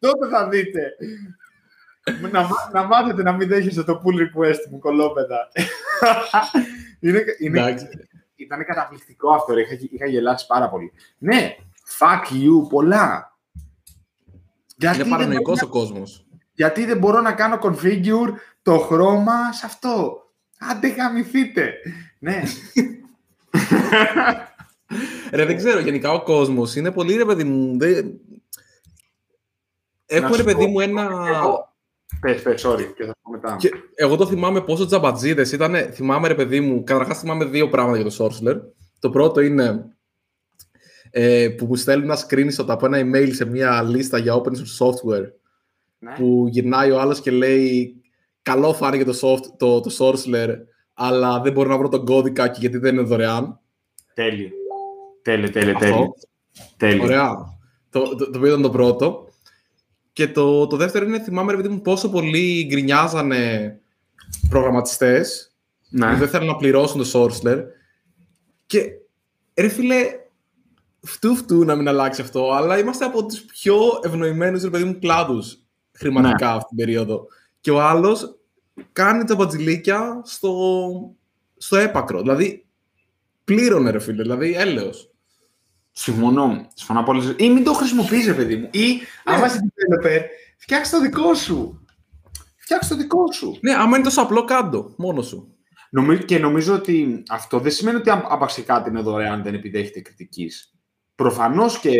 τότε 0.00 0.28
θα 0.30 0.48
δείτε. 0.48 0.96
να, 2.32 2.46
να 2.72 2.86
μάθετε 2.86 3.22
να 3.22 3.32
μην 3.32 3.48
δέχεστε 3.48 3.82
το 3.82 4.02
pull 4.04 4.14
request 4.14 4.70
μου, 4.70 4.78
κολόπεδα. 4.78 5.48
είναι, 7.00 7.24
είναι, 7.38 7.88
ήταν 8.36 8.64
καταπληκτικό 8.64 9.30
αυτό, 9.30 9.54
ρε. 9.54 9.60
Είχα, 9.60 9.76
είχα 9.90 10.06
γελάσει 10.06 10.46
πάρα 10.46 10.68
πολύ. 10.68 10.92
Ναι, 11.18 11.56
fuck 11.98 12.34
you, 12.34 12.68
πολλά. 12.68 13.36
είναι 14.94 15.04
παρανοϊκός 15.04 15.62
ο 15.62 15.68
κόσμος. 15.68 16.22
Γιατί 16.58 16.84
δεν 16.84 16.98
μπορώ 16.98 17.20
να 17.20 17.32
κάνω 17.32 17.58
configure 17.62 18.32
το 18.62 18.78
χρώμα 18.78 19.52
σε 19.52 19.66
αυτό. 19.66 20.22
Άντε 20.58 20.88
γαμηθείτε. 20.88 21.74
ναι. 22.18 22.42
ρε, 25.36 25.44
δεν 25.44 25.56
ξέρω. 25.56 25.80
Γενικά 25.80 26.12
ο 26.12 26.22
κόσμος 26.22 26.76
είναι 26.76 26.92
πολύ 26.92 27.16
ρε 27.16 27.24
παιδί 27.24 27.44
μου. 27.44 27.78
Δεν... 27.78 28.20
Έχω 30.06 30.36
ρε 30.36 30.42
παιδί 30.42 30.66
μου 30.66 30.80
ένα... 30.80 31.02
Εγώ... 31.34 31.74
Πες, 32.20 32.42
πες, 32.42 32.66
sorry, 32.66 32.92
και 32.96 33.04
θα 33.04 33.16
πω 33.22 33.30
μετά. 33.30 33.56
Και 33.58 33.70
εγώ 33.94 34.16
το 34.16 34.26
θυμάμαι 34.26 34.60
πόσο 34.60 34.86
τζαμπατζίδες 34.86 35.52
ήταν. 35.52 35.74
Θυμάμαι 35.92 36.28
ρε 36.28 36.34
παιδί 36.34 36.60
μου, 36.60 36.84
καταρχάς 36.84 37.18
θυμάμαι 37.18 37.44
δύο 37.44 37.68
πράγματα 37.68 38.00
για 38.00 38.10
το 38.10 38.24
Sorcerer. 38.24 38.60
Το 38.98 39.10
πρώτο 39.10 39.40
είναι 39.40 39.84
ε, 41.10 41.48
που 41.48 41.66
μου 41.66 41.74
στέλνουν 41.74 42.10
ένα 42.10 42.18
screenshot 42.28 42.66
από 42.68 42.86
ένα 42.86 42.98
email 43.00 43.30
σε 43.32 43.44
μια 43.44 43.82
λίστα 43.82 44.18
για 44.18 44.34
open 44.34 44.50
source 44.50 44.86
software 44.86 45.30
ναι. 45.98 46.12
που 46.12 46.46
γυρνάει 46.50 46.90
ο 46.90 47.00
άλλος 47.00 47.20
και 47.20 47.30
λέει 47.30 47.96
καλό 48.42 48.74
φάνηκε 48.74 49.04
το, 49.04 49.18
soft, 49.22 49.42
το, 49.56 49.80
το 49.80 49.90
Sorcerer, 49.98 50.54
αλλά 50.94 51.40
δεν 51.40 51.52
μπορώ 51.52 51.68
να 51.68 51.78
βρω 51.78 51.88
τον 51.88 52.04
κώδικα 52.04 52.48
και 52.48 52.58
γιατί 52.60 52.78
δεν 52.78 52.94
είναι 52.94 53.02
δωρεάν. 53.02 53.60
Τέλειο. 54.14 54.50
Τέλειο, 55.22 55.50
τέλειο, 55.50 55.74
τέλειο. 55.78 56.14
τέλειο. 56.76 57.02
Ωραία. 57.02 57.34
Το, 57.90 58.02
το, 58.02 58.16
το, 58.16 58.30
το 58.30 58.46
ήταν 58.46 58.62
το 58.62 58.70
πρώτο. 58.70 59.28
Και 60.12 60.28
το, 60.28 60.66
το 60.66 60.76
δεύτερο 60.76 61.06
είναι, 61.06 61.20
θυμάμαι, 61.20 61.52
ρε 61.52 61.68
μου, 61.68 61.80
πόσο 61.80 62.10
πολύ 62.10 62.66
γκρινιάζανε 62.68 63.74
προγραμματιστές 64.48 65.56
ναι. 65.88 66.12
που 66.12 66.18
δεν 66.18 66.28
θέλουν 66.28 66.46
να 66.46 66.56
πληρώσουν 66.56 67.02
το 67.02 67.08
Sorcerer. 67.12 67.62
Και, 68.66 68.84
ρε 69.54 69.68
φίλε, 69.68 69.96
φτού 71.00 71.36
φτού 71.36 71.64
να 71.64 71.74
μην 71.74 71.88
αλλάξει 71.88 72.20
αυτό, 72.20 72.50
αλλά 72.50 72.78
είμαστε 72.78 73.04
από 73.04 73.26
τους 73.26 73.40
πιο 73.40 73.76
ευνοημένους, 74.02 74.62
ρε 74.62 74.70
παιδί 74.70 74.84
μου, 74.84 74.98
κλάδους 74.98 75.67
χρηματικά 75.98 76.46
ναι. 76.46 76.52
αυτή 76.52 76.68
την 76.68 76.76
περίοδο. 76.76 77.26
Και 77.60 77.70
ο 77.70 77.80
άλλος 77.80 78.38
κάνει 78.92 79.24
τα 79.24 79.34
μπατζιλίκια 79.34 80.22
στο, 80.24 80.54
στο 81.56 81.76
έπακρο. 81.76 82.20
Δηλαδή, 82.20 82.66
πλήρωνε 83.44 83.90
ρε 83.90 83.98
φίλε, 83.98 84.22
δηλαδή 84.22 84.54
έλεος. 84.54 85.10
Συμφωνώ. 85.92 86.66
Συμφωνώ 86.74 87.02
πολύ. 87.02 87.34
Ή 87.36 87.50
μην 87.50 87.64
το 87.64 87.72
χρησιμοποιείς, 87.72 88.34
παιδί 88.34 88.56
μου. 88.56 88.68
Ή, 88.72 88.86
ναι. 88.88 89.34
άμα 89.34 89.46
είσαι 89.46 89.58
developer, 89.64 90.20
φτιάξει 90.56 90.90
το 90.90 91.00
δικό 91.00 91.34
σου. 91.34 91.86
Φτιάξει 92.56 92.88
το 92.88 92.96
δικό 92.96 93.32
σου. 93.32 93.58
Ναι, 93.60 93.74
άμα 93.74 93.96
είναι 93.96 94.04
τόσο 94.04 94.22
απλό, 94.22 94.44
κάτω, 94.44 94.94
μόνο 94.96 95.22
σου. 95.22 95.52
Νομίζω, 95.90 96.22
και 96.22 96.38
νομίζω 96.38 96.74
ότι 96.74 97.22
αυτό 97.28 97.58
δεν 97.58 97.72
σημαίνει 97.72 97.96
ότι 97.96 98.10
άπαξε 98.10 98.62
κάτι 98.62 98.90
είναι 98.90 99.00
δωρεάν 99.00 99.42
δεν 99.42 99.54
επιδέχεται 99.54 100.00
κριτικής. 100.00 100.74
Προφανώς 101.14 101.78
και, 101.78 101.90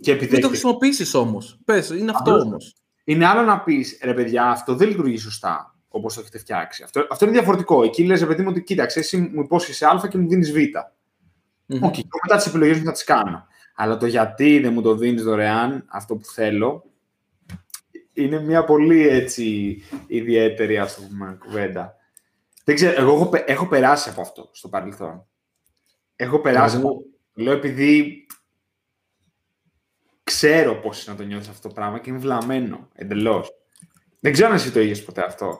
και 0.00 0.10
επιδέχεται. 0.10 0.32
Μην 0.32 0.40
το 0.40 0.48
χρησιμοποιήσεις 0.48 1.14
όμως. 1.14 1.58
Πες, 1.64 1.90
είναι 1.90 2.12
αυτό 2.14 2.38
όμως. 2.38 2.74
Είναι 3.08 3.26
άλλο 3.26 3.42
να 3.42 3.60
πεις 3.60 3.98
ρε 4.02 4.14
παιδιά, 4.14 4.44
αυτό 4.44 4.74
δεν 4.74 4.88
λειτουργεί 4.88 5.18
σωστά 5.18 5.74
όπως 5.88 6.14
το 6.14 6.20
έχετε 6.20 6.38
φτιάξει. 6.38 6.82
Αυτό, 6.82 7.06
αυτό 7.10 7.24
είναι 7.24 7.34
διαφορετικό. 7.34 7.82
Εκεί 7.82 8.04
λες, 8.04 8.20
ρε 8.20 8.26
παιδί 8.26 8.42
μου, 8.42 8.48
ότι 8.50 8.62
κοίταξε, 8.62 8.98
εσύ 8.98 9.18
μου 9.18 9.40
υπόσχεσαι 9.40 9.86
Α 9.86 10.08
και 10.10 10.18
μου 10.18 10.28
δίνεις 10.28 10.52
Β. 10.52 10.56
Mm-hmm. 10.56 11.84
Okay, 11.84 12.00
μετά 12.22 12.36
τις 12.36 12.46
επιλογές 12.46 12.78
μου 12.78 12.84
θα 12.84 12.92
τις 12.92 13.04
κάνω. 13.04 13.46
Αλλά 13.74 13.96
το 13.96 14.06
γιατί 14.06 14.58
δεν 14.58 14.72
μου 14.72 14.82
το 14.82 14.94
δίνεις 14.94 15.22
δωρεάν, 15.22 15.84
αυτό 15.88 16.16
που 16.16 16.24
θέλω, 16.24 16.84
είναι 18.12 18.40
μια 18.40 18.64
πολύ 18.64 19.08
έτσι 19.08 19.76
ιδιαίτερη 20.06 20.78
ας 20.78 20.94
πούμε, 20.94 21.36
κουβέντα. 21.40 21.94
Δεν 22.64 22.74
ξέρω, 22.74 23.02
εγώ 23.02 23.14
έχω, 23.14 23.30
έχω 23.46 23.66
περάσει 23.66 24.08
από 24.08 24.20
αυτό 24.20 24.48
στο 24.52 24.68
παρελθόν. 24.68 25.26
Έχω 26.16 26.40
περάσει 26.40 26.76
από... 26.76 27.02
Λέω 27.34 27.52
επειδή 27.52 28.26
ξέρω 30.26 30.74
πώς 30.74 31.06
να 31.06 31.14
το 31.14 31.22
νιώθεις 31.22 31.48
αυτό 31.48 31.68
το 31.68 31.74
πράγμα 31.74 31.98
και 31.98 32.10
είμαι 32.10 32.18
βλαμμένο 32.18 32.88
εντελώς. 32.94 33.50
Δεν 34.20 34.32
ξέρω 34.32 34.48
αν 34.48 34.54
εσύ 34.54 34.72
το 34.72 34.80
είχες 34.80 35.04
ποτέ 35.04 35.24
αυτό. 35.24 35.58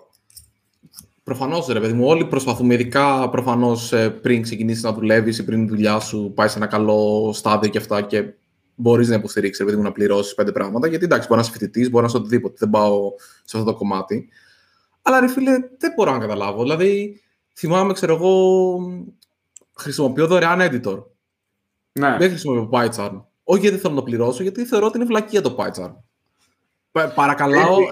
Προφανώς, 1.22 1.66
ρε 1.66 1.80
παιδί 1.80 1.92
μου. 1.92 2.06
Όλοι 2.06 2.26
προσπαθούμε, 2.26 2.74
ειδικά 2.74 3.30
προφανώς 3.30 3.92
ε, 3.92 4.10
πριν 4.10 4.42
ξεκινήσεις 4.42 4.82
να 4.82 4.92
δουλεύεις 4.92 5.38
ή 5.38 5.44
πριν 5.44 5.62
η 5.62 5.66
δουλειά 5.66 5.98
σου 5.98 6.32
πάει 6.34 6.48
σε 6.48 6.58
ένα 6.58 6.66
καλό 6.66 7.30
στάδιο 7.34 7.70
και 7.70 7.78
αυτά 7.78 8.00
και 8.00 8.34
μπορείς 8.74 9.08
να 9.08 9.14
υποστηρίξεις, 9.14 9.58
ρε 9.58 9.64
παιδί 9.64 9.76
μου, 9.76 9.82
να 9.82 9.92
πληρώσεις 9.92 10.34
πέντε 10.34 10.52
πράγματα. 10.52 10.88
Γιατί 10.88 11.04
εντάξει, 11.04 11.26
μπορεί 11.28 11.40
να 11.40 11.46
είσαι 11.46 11.58
φοιτητής, 11.58 11.90
μπορεί 11.90 12.04
να 12.04 12.08
είσαι 12.08 12.18
οτιδήποτε. 12.18 12.54
Δεν 12.58 12.70
πάω 12.70 13.12
σε 13.44 13.56
αυτό 13.58 13.70
το 13.70 13.76
κομμάτι. 13.78 14.28
Αλλά 15.02 15.20
ρε 15.20 15.28
φίλε, 15.28 15.52
δεν 15.78 15.92
μπορώ 15.96 16.12
να 16.12 16.18
καταλάβω. 16.18 16.62
Δηλαδή, 16.62 17.20
θυμάμαι, 17.54 17.92
ξέρω 17.92 18.14
εγώ, 18.14 18.78
χρησιμοποιώ 19.76 20.26
δωρεάν 20.26 20.60
editor. 20.60 21.02
Ναι. 21.92 22.16
Δεν 22.18 22.28
χρησιμοποιώ 22.28 22.68
PyCharm. 22.72 23.20
Όχι 23.48 23.60
γιατί 23.60 23.76
θέλω 23.76 23.94
να 23.94 23.98
το 23.98 24.04
πληρώσω, 24.04 24.42
γιατί 24.42 24.64
θεωρώ 24.64 24.86
ότι 24.86 24.96
είναι 24.96 25.06
βλακία 25.06 25.42
το 25.42 25.56
PyCharm. 25.58 25.94
Παρακαλάω. 27.14 27.78
Ε, 27.80 27.84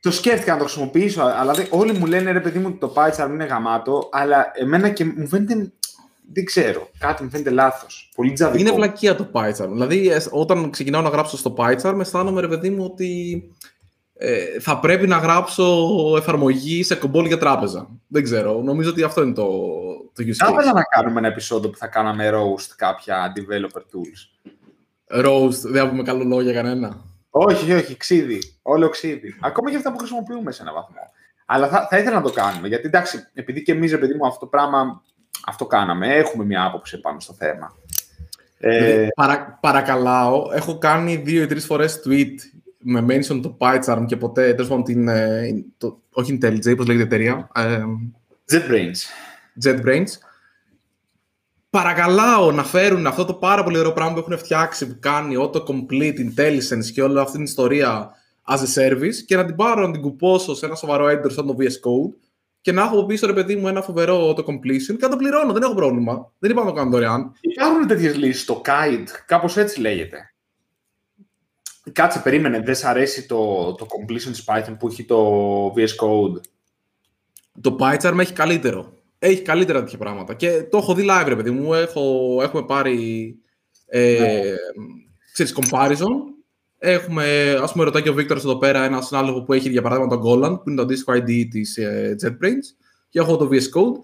το 0.00 0.10
σκέφτηκα 0.10 0.52
να 0.52 0.58
το 0.58 0.64
χρησιμοποιήσω, 0.64 1.22
αλλά 1.22 1.54
όλοι 1.70 1.92
μου 1.92 2.06
λένε 2.06 2.32
ρε 2.32 2.40
παιδί 2.40 2.58
μου 2.58 2.66
ότι 2.68 2.78
το 2.78 2.92
PyCharm 2.96 3.28
είναι 3.30 3.44
γαμάτο, 3.44 4.08
αλλά 4.12 4.52
εμένα 4.54 4.88
και 4.88 5.04
μου 5.04 5.28
φαίνεται. 5.28 5.72
Δεν 6.32 6.44
ξέρω. 6.44 6.88
Κάτι 6.98 7.22
μου 7.22 7.30
φαίνεται 7.30 7.50
λάθος. 7.50 8.10
Πολύ 8.16 8.32
τζαδικό. 8.32 8.58
Είναι 8.62 8.72
βλακία 8.72 9.14
το 9.14 9.28
PyCharm. 9.32 9.68
Δηλαδή, 9.68 10.10
όταν 10.30 10.70
ξεκινάω 10.70 11.02
να 11.02 11.08
γράψω 11.08 11.36
στο 11.36 11.54
PyCharm, 11.58 11.96
αισθάνομαι 12.00 12.40
ρε 12.40 12.48
παιδί 12.48 12.70
μου 12.70 12.84
ότι 12.84 13.42
ε, 14.14 14.60
θα 14.60 14.78
πρέπει 14.78 15.06
να 15.06 15.16
γράψω 15.16 15.88
εφαρμογή 16.16 16.82
σε 16.82 16.94
κομπόλ 16.94 17.26
για 17.26 17.38
τράπεζα. 17.38 17.88
Δεν 18.08 18.22
ξέρω. 18.22 18.62
Νομίζω 18.62 18.90
ότι 18.90 19.02
αυτό 19.02 19.22
είναι 19.22 19.34
το, 19.34 19.48
το 20.12 20.24
use 20.26 20.46
case. 20.46 20.62
Θα 20.62 20.72
να 20.72 20.82
κάνουμε 20.82 21.18
ένα 21.18 21.28
επεισόδιο 21.28 21.70
που 21.70 21.76
θα 21.76 21.86
κάναμε 21.86 22.30
roast 22.34 22.72
κάποια 22.76 23.32
developer 23.36 23.80
tools. 23.80 24.50
Roast, 25.14 25.60
δεν 25.64 25.88
πούμε 25.88 26.02
καλό 26.02 26.24
λόγο 26.24 26.40
για 26.40 26.52
κανένα. 26.52 27.04
Όχι, 27.30 27.72
όχι, 27.72 27.96
ξύδι. 27.96 28.42
Όλο 28.62 28.88
ξύδι. 28.88 29.36
Ακόμα 29.40 29.70
και 29.70 29.76
αυτά 29.76 29.92
που 29.92 29.98
χρησιμοποιούμε 29.98 30.52
σε 30.52 30.62
έναν 30.62 30.74
βαθμό. 30.74 31.10
Αλλά 31.46 31.68
θα, 31.68 31.86
θα 31.90 31.98
ήθελα 31.98 32.16
να 32.16 32.22
το 32.22 32.30
κάνουμε. 32.30 32.68
Γιατί 32.68 32.86
εντάξει, 32.86 33.26
επειδή 33.34 33.62
και 33.62 33.72
εμείς, 33.72 33.98
παιδί 33.98 34.14
μου, 34.14 34.26
αυτό 34.26 34.40
το 34.40 34.46
πράγμα 34.46 35.02
αυτό 35.46 35.66
κάναμε, 35.66 36.14
έχουμε 36.14 36.44
μια 36.44 36.64
άποψη 36.64 37.00
πάνω 37.00 37.20
στο 37.20 37.32
θέμα. 37.32 37.74
Ε... 38.58 39.08
Παρα, 39.14 39.58
παρακαλάω, 39.60 40.48
έχω 40.52 40.78
κάνει 40.78 41.16
δύο 41.16 41.42
ή 41.42 41.46
τρεις 41.46 41.64
φορές 41.64 42.02
tweet 42.06 42.34
με 42.78 43.04
mention 43.08 43.40
το 43.42 43.56
PyCharm 43.60 44.04
και 44.06 44.16
ποτέ, 44.16 44.54
τέλος 44.54 44.68
πάντων, 44.68 44.84
την, 44.84 45.08
ε, 45.08 45.64
το, 45.78 46.00
όχι 46.12 46.38
IntelliJ, 46.40 46.76
πώς 46.76 46.86
λέγεται 46.86 46.92
η 46.92 47.00
εταιρεία. 47.02 47.50
Ε, 47.54 47.82
JetBrains. 48.52 49.00
JetBrains 49.64 50.06
παρακαλάω 51.72 52.52
να 52.52 52.64
φέρουν 52.64 53.06
αυτό 53.06 53.24
το 53.24 53.34
πάρα 53.34 53.64
πολύ 53.64 53.78
ωραίο 53.78 53.92
πράγμα 53.92 54.12
που 54.12 54.18
έχουν 54.18 54.38
φτιάξει, 54.38 54.86
που 54.86 54.96
κάνει 55.00 55.36
auto-complete, 55.38 56.18
intelligence 56.18 56.84
και 56.94 57.02
όλη 57.02 57.18
αυτή 57.18 57.32
την 57.32 57.42
ιστορία 57.42 58.10
as 58.46 58.58
a 58.58 58.82
service 58.82 59.14
και 59.26 59.36
να 59.36 59.44
την 59.44 59.56
πάρω 59.56 59.86
να 59.86 59.92
την 59.92 60.00
κουπώσω 60.00 60.54
σε 60.54 60.66
ένα 60.66 60.74
σοβαρό 60.74 61.06
editor 61.06 61.32
σαν 61.32 61.46
το 61.46 61.56
VS 61.58 61.62
Code 61.62 62.14
και 62.60 62.72
να 62.72 62.82
έχω 62.82 62.98
από 62.98 63.06
πίσω 63.06 63.26
ρε 63.26 63.32
παιδί 63.32 63.56
μου 63.56 63.68
ένα 63.68 63.82
φοβερό 63.82 64.34
το 64.34 64.44
completion 64.46 64.96
και 64.98 64.98
να 65.00 65.08
το 65.08 65.16
πληρώνω. 65.16 65.52
Δεν 65.52 65.62
έχω 65.62 65.74
πρόβλημα. 65.74 66.32
Δεν 66.38 66.50
είπα 66.50 66.60
να 66.60 66.66
το 66.66 66.72
κάνω 66.72 66.90
δωρεάν. 66.90 67.32
Υπάρχουν 67.40 67.86
τέτοιες 67.86 68.16
λύσεις. 68.16 68.44
Το 68.44 68.62
Kite, 68.64 69.08
κάπως 69.26 69.56
έτσι 69.56 69.80
λέγεται. 69.80 70.34
Κάτσε, 71.92 72.18
περίμενε. 72.18 72.60
Δεν 72.60 72.74
σ' 72.74 72.84
αρέσει 72.84 73.26
το, 73.26 73.72
το 73.74 73.86
completion 73.90 74.30
της 74.30 74.44
Python 74.46 74.76
που 74.78 74.88
έχει 74.88 75.04
το 75.04 75.66
VS 75.76 76.04
Code; 76.04 76.40
Το 77.60 77.76
PyCharm 77.80 78.18
έχει 78.18 78.32
καλύτερο. 78.32 79.01
Έχει 79.24 79.42
καλύτερα 79.42 79.80
τέτοια 79.80 79.98
πράγματα. 79.98 80.34
Και 80.34 80.62
το 80.70 80.78
έχω 80.78 80.94
δει 80.94 81.06
live, 81.08 81.28
ρε 81.28 81.36
παιδί 81.36 81.50
μου. 81.50 81.74
Έχω, 81.74 82.38
έχουμε 82.42 82.62
πάρει 82.62 83.36
ε, 83.86 84.18
ναι. 84.20 84.40
ξέρεις, 85.32 85.58
comparison 85.60 86.32
Έχουμε, 86.84 87.56
ας 87.62 87.72
πούμε, 87.72 87.84
ρωτάει 87.84 88.02
και 88.02 88.08
ο 88.08 88.14
Βίκτορ 88.14 88.36
εδώ 88.36 88.58
πέρα 88.58 88.84
ένα 88.84 89.00
συνάδελφο 89.00 89.42
που 89.42 89.52
έχει 89.52 89.68
για 89.68 89.82
παράδειγμα 89.82 90.16
τον 90.16 90.22
Golan, 90.24 90.54
που 90.62 90.62
είναι 90.66 90.76
το 90.76 90.82
αντίστοιχο 90.82 91.12
ID 91.12 91.46
της 91.50 91.76
ε, 91.76 92.16
JetBrains, 92.22 92.66
και 93.08 93.18
έχω 93.18 93.36
το 93.36 93.48
VS 93.52 93.78
Code. 93.78 93.98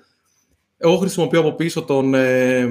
Εγώ 0.76 0.96
χρησιμοποιώ 0.96 1.40
από 1.40 1.54
πίσω 1.54 1.82
τον, 1.82 2.14
ε, 2.14 2.68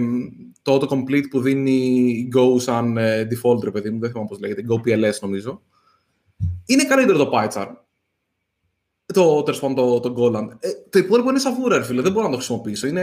το 0.62 0.76
autocomplete 0.76 1.26
που 1.30 1.41
δίνει 1.41 2.30
Go 2.36 2.62
σαν 2.62 2.98
ε, 2.98 3.28
default, 3.32 3.64
ρε 3.64 3.72
παιδί 3.72 3.89
μου, 3.89 4.00
δεν 4.00 4.10
θυμάμαι 4.10 4.28
πώς 4.30 4.39
λέγεται, 4.39 4.64
Go 4.70 4.88
PLS 4.88 5.20
νομίζω. 5.22 5.62
Είναι 6.66 6.84
καλύτερο 6.84 7.18
το 7.18 7.32
PyCharm. 7.34 7.72
Το, 9.14 9.43
το, 9.43 9.74
το, 9.74 9.99
το 9.99 10.14
Golan. 10.18 10.47
Ε, 10.60 10.70
το 10.89 10.99
υπόλοιπο 10.99 11.30
είναι 11.30 11.39
σαβούρα, 11.39 11.84
φίλε, 11.84 12.01
δεν 12.01 12.12
μπορώ 12.12 12.26
να 12.26 12.32
το 12.32 12.38
χρησιμοποιήσω. 12.38 12.88
Είναι, 12.88 13.01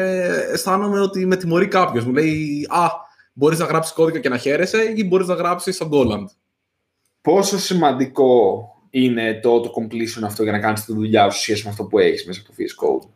αισθάνομαι 0.53 1.01
ότι 1.01 1.27
με 1.27 1.37
τιμωρεί 1.37 1.69
κάποιος. 1.69 2.05
Μου 2.05 2.13
λέει, 2.13 2.67
Α, 2.69 2.87
μπορείς 3.33 3.59
να 3.59 3.65
γράψεις 3.65 3.93
κώδικα 3.93 4.19
και 4.19 4.29
να 4.29 4.37
χαίρεσαι, 4.37 4.93
ή 4.97 5.05
μπορείς 5.05 5.27
να 5.27 5.35
γράψεις 5.35 5.77
σαν 5.77 5.89
Golan 5.93 6.25
πόσο 7.25 7.59
σημαντικό 7.59 8.65
είναι 8.91 9.41
το 9.43 9.55
auto 9.55 9.67
completion 9.67 10.23
αυτό 10.25 10.43
για 10.43 10.53
να 10.53 10.59
κάνεις 10.59 10.85
τη 10.85 10.93
δουλειά 10.93 11.31
σου 11.31 11.41
σχέση 11.41 11.65
με 11.65 11.71
αυτό 11.71 11.85
που 11.85 11.99
έχεις 11.99 12.27
μέσα 12.27 12.41
από 12.41 12.49
το 12.49 12.55
VS 12.59 12.85
Code; 12.85 13.09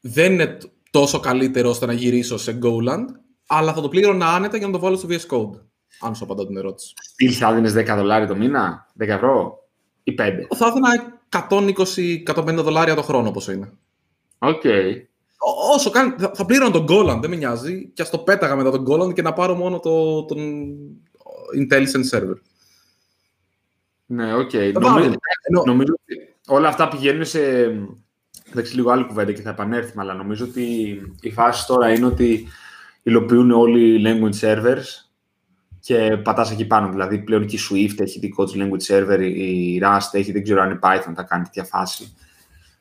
Δεν 0.00 0.32
είναι 0.32 0.58
τόσο 0.90 1.20
καλύτερο 1.20 1.68
ώστε 1.68 1.86
να 1.86 1.92
γυρίσω 1.92 2.38
σε 2.38 2.58
Goland, 2.62 3.04
αλλά 3.46 3.72
θα 3.72 3.80
το 3.80 3.88
πλήρωνα 3.88 4.26
άνετα 4.26 4.56
για 4.56 4.66
να 4.66 4.72
το 4.72 4.78
βάλω 4.78 4.96
στο 4.96 5.08
VS 5.10 5.36
Code. 5.36 5.60
Αν 6.00 6.14
σου 6.14 6.24
απαντώ 6.24 6.46
την 6.46 6.56
ερώτηση. 6.56 6.94
Τι 7.16 7.28
θα 7.28 7.48
έδινε 7.48 7.92
10 7.92 7.96
δολάρια 7.96 8.26
το 8.26 8.36
μήνα, 8.36 8.86
10 9.00 9.08
ευρώ; 9.08 9.68
Ή 10.02 10.14
5. 10.18 10.32
Θα 10.56 10.66
έδινα 10.66 11.20
120-150 12.58 12.62
δολάρια 12.62 12.94
το 12.94 13.02
χρόνο 13.02 13.28
όπως 13.28 13.48
είναι. 13.48 13.72
OK. 14.38 14.60
Okay. 14.64 15.02
Όσο 15.74 15.90
κάνει, 15.90 16.14
θα 16.34 16.44
πλήρωνα 16.46 16.70
το 16.70 16.86
GoLand, 16.88 17.18
δεν 17.20 17.30
με 17.30 17.36
νοιάζει, 17.36 17.90
και 17.94 18.02
ας 18.02 18.10
το 18.10 18.18
πέταγα 18.18 18.56
μετά 18.56 18.70
το 18.70 18.86
GoLand 18.88 19.14
και 19.14 19.22
να 19.22 19.32
πάρω 19.32 19.54
μόνο 19.54 19.80
το, 19.80 20.24
τον, 20.24 20.38
intelligent 21.56 22.08
server. 22.10 22.36
Ναι, 24.06 24.34
OK. 24.34 24.50
Okay. 24.52 24.72
Νομίζω, 24.72 25.12
νομίζω 25.64 25.94
ότι 26.02 26.34
όλα 26.46 26.68
αυτά 26.68 26.88
πηγαίνουν 26.88 27.24
σε... 27.24 27.40
Εντάξει, 28.50 28.74
λίγο 28.74 28.90
άλλη 28.90 29.04
κουβέντα 29.04 29.32
και 29.32 29.42
θα 29.42 29.50
επανέλθουμε, 29.50 30.02
αλλά 30.02 30.14
νομίζω 30.14 30.44
ότι 30.44 30.62
η 31.20 31.30
φάση 31.30 31.66
τώρα 31.66 31.92
είναι 31.92 32.06
ότι 32.06 32.48
υλοποιούν 33.02 33.50
όλοι 33.50 33.94
οι 33.94 34.02
language 34.04 34.40
servers 34.40 35.09
και 35.80 36.16
πατάς 36.16 36.50
εκεί 36.50 36.66
πάνω. 36.66 36.90
Δηλαδή, 36.90 37.18
πλέον 37.18 37.46
και 37.46 37.56
η 37.56 37.60
Swift 37.70 38.00
έχει 38.00 38.18
δικό 38.18 38.44
της 38.44 38.54
language 38.56 38.94
server, 38.94 39.20
η 39.20 39.80
Rust 39.82 40.08
έχει, 40.12 40.32
δεν 40.32 40.42
ξέρω 40.42 40.62
αν 40.62 40.70
η 40.70 40.78
Python 40.82 41.12
θα 41.14 41.22
κάνει 41.22 41.44
τέτοια 41.44 41.64
φάση. 41.64 42.14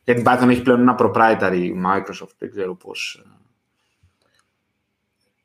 Γιατί 0.04 0.22
η 0.22 0.24
Python 0.28 0.48
έχει 0.50 0.62
πλέον 0.62 0.80
ένα 0.80 0.96
proprietary 1.00 1.72
Microsoft, 1.86 2.34
δεν 2.38 2.50
ξέρω 2.50 2.76
πώς... 2.76 3.24
Ε. 3.26 3.30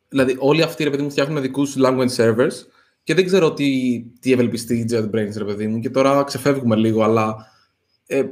Δηλαδή, 0.09 0.37
όλοι 0.39 0.63
αυτοί, 0.63 0.85
ρε 0.85 0.91
παιδί 0.91 1.03
μου, 1.03 1.11
φτιάχνουν 1.11 1.43
δικούς 1.43 1.77
language 1.79 2.17
servers 2.17 2.53
και 3.03 3.15
δεν 3.15 3.25
ξέρω 3.25 3.53
τι, 3.53 4.01
τι 4.21 4.33
ευελπιστεί 4.33 4.75
η 4.79 4.87
JetBrains, 4.91 5.33
ρε 5.37 5.45
παιδί 5.45 5.67
μου, 5.67 5.81
και 5.81 5.91
τώρα 5.91 6.25
ξεφεύγουμε 6.25 6.77
λίγο, 6.77 7.03
αλλά 7.03 7.37
ε, 8.07 8.25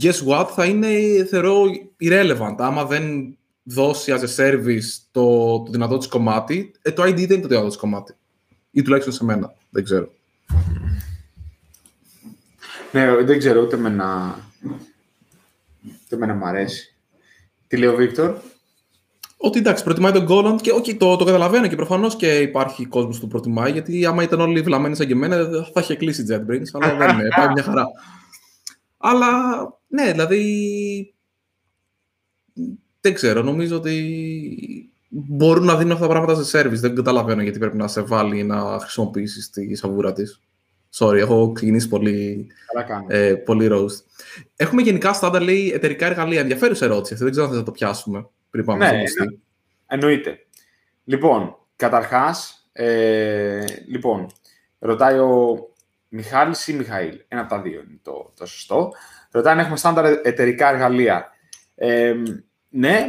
guess 0.00 0.26
what, 0.28 0.46
θα 0.54 0.64
είναι, 0.64 0.88
θεωρώ, 1.24 1.62
irrelevant. 2.00 2.54
Άμα 2.58 2.84
δεν 2.84 3.36
δώσει 3.62 4.12
as 4.16 4.20
a 4.20 4.36
service 4.36 4.84
το, 5.10 5.58
το 5.62 5.70
δυνατό 5.70 5.98
της 5.98 6.06
κομμάτι, 6.06 6.72
ε, 6.82 6.92
το 6.92 7.02
ID 7.02 7.14
δεν 7.14 7.30
είναι 7.30 7.40
το 7.40 7.48
δυνατό 7.48 7.66
της 7.66 7.76
κομμάτι. 7.76 8.14
Ή 8.78 8.82
τουλάχιστον 8.82 9.14
σε 9.14 9.24
μένα, 9.24 9.54
δεν 9.70 9.84
ξέρω. 9.84 10.10
Ναι, 12.92 13.22
δεν 13.22 13.38
ξέρω, 13.38 13.60
ούτε 13.60 13.76
με 13.76 13.88
να... 13.88 14.38
Ούτε 16.04 16.16
με 16.16 16.26
να 16.26 16.34
μ' 16.34 16.44
αρέσει. 16.44 16.94
Τι 17.66 17.76
λέει 17.76 17.88
ο 17.88 17.94
Βίκτορ; 17.94 18.36
Ότι 19.36 19.58
εντάξει, 19.58 19.84
προτιμάει 19.84 20.12
τον 20.12 20.24
Γκόλαντ 20.24 20.60
και 20.60 20.72
okay, 20.74 20.96
το, 20.96 21.16
το 21.16 21.24
καταλαβαίνω 21.24 21.66
και 21.66 21.76
προφανώς 21.76 22.16
και 22.16 22.38
υπάρχει 22.38 22.86
κόσμος 22.86 23.14
που 23.14 23.20
το 23.20 23.26
προτιμάει. 23.26 23.72
Γιατί 23.72 24.06
άμα 24.06 24.22
ήταν 24.22 24.40
όλοι 24.40 24.60
βλαμμένοι 24.60 24.96
σαν 24.96 25.06
και 25.06 25.12
εμένα, 25.12 25.48
θα 25.72 25.80
είχε 25.80 25.94
κλείσει 25.94 26.26
JetBrains, 26.28 26.68
αλλά 26.72 26.96
δεν 26.96 27.18
είναι. 27.18 27.28
Πάει 27.36 27.48
μια 27.48 27.62
χαρά. 27.62 27.86
Αλλά 28.96 29.28
ναι, 29.88 30.10
δηλαδή. 30.12 31.14
Δεν 33.00 33.14
ξέρω, 33.14 33.42
νομίζω 33.42 33.76
ότι 33.76 34.92
μπορούν 35.08 35.64
να 35.64 35.76
δίνουν 35.76 35.92
αυτά 35.92 36.06
τα 36.06 36.12
πράγματα 36.12 36.42
σε 36.42 36.60
service. 36.60 36.78
Δεν 36.80 36.94
καταλαβαίνω 36.94 37.42
γιατί 37.42 37.58
πρέπει 37.58 37.76
να 37.76 37.88
σε 37.88 38.00
βάλει 38.00 38.42
να 38.42 38.78
χρησιμοποιήσεις 38.80 39.50
τη 39.50 39.74
σαβούρα 39.74 40.12
της. 40.12 40.40
Sorry, 40.98 41.16
έχω 41.16 41.52
ξεκινήσει 41.52 41.88
πολύ, 41.88 42.46
ε, 43.08 43.34
πολύ 43.34 43.68
roast. 43.72 44.04
Έχουμε 44.56 44.82
γενικά 44.82 45.12
στάντα, 45.12 45.40
λέει, 45.42 45.72
εταιρικά 45.74 46.06
εργαλεία. 46.06 46.40
Ενδιαφέρουσα 46.40 46.84
ερώτηση 46.84 47.12
αυτή. 47.12 47.24
Δεν 47.24 47.32
ξέρω 47.32 47.48
αν 47.48 47.54
θα 47.54 47.62
το 47.62 47.70
πιάσουμε 47.70 48.28
πριν 48.50 48.64
πάμε 48.64 48.90
ναι, 48.90 49.06
στο 49.06 49.24
ναι. 49.24 49.30
Εννοείται. 49.86 50.38
Λοιπόν, 51.04 51.56
καταρχάς, 51.76 52.68
ε, 52.72 53.64
λοιπόν, 53.86 54.26
ρωτάει 54.78 55.18
ο 55.18 55.58
Μιχάλης 56.08 56.68
ή 56.68 56.72
Μιχαήλ. 56.72 57.20
Ένα 57.28 57.40
από 57.40 57.50
τα 57.50 57.60
δύο 57.60 57.80
είναι 57.88 57.98
το, 58.02 58.32
το 58.38 58.46
σωστό. 58.46 58.92
Ρωτάει 59.30 59.52
αν 59.52 59.58
έχουμε 59.58 59.76
στάνταρ 59.76 60.04
εταιρικά 60.22 60.68
εργαλεία. 60.68 61.30
Ε, 61.74 62.14
ναι, 62.68 63.06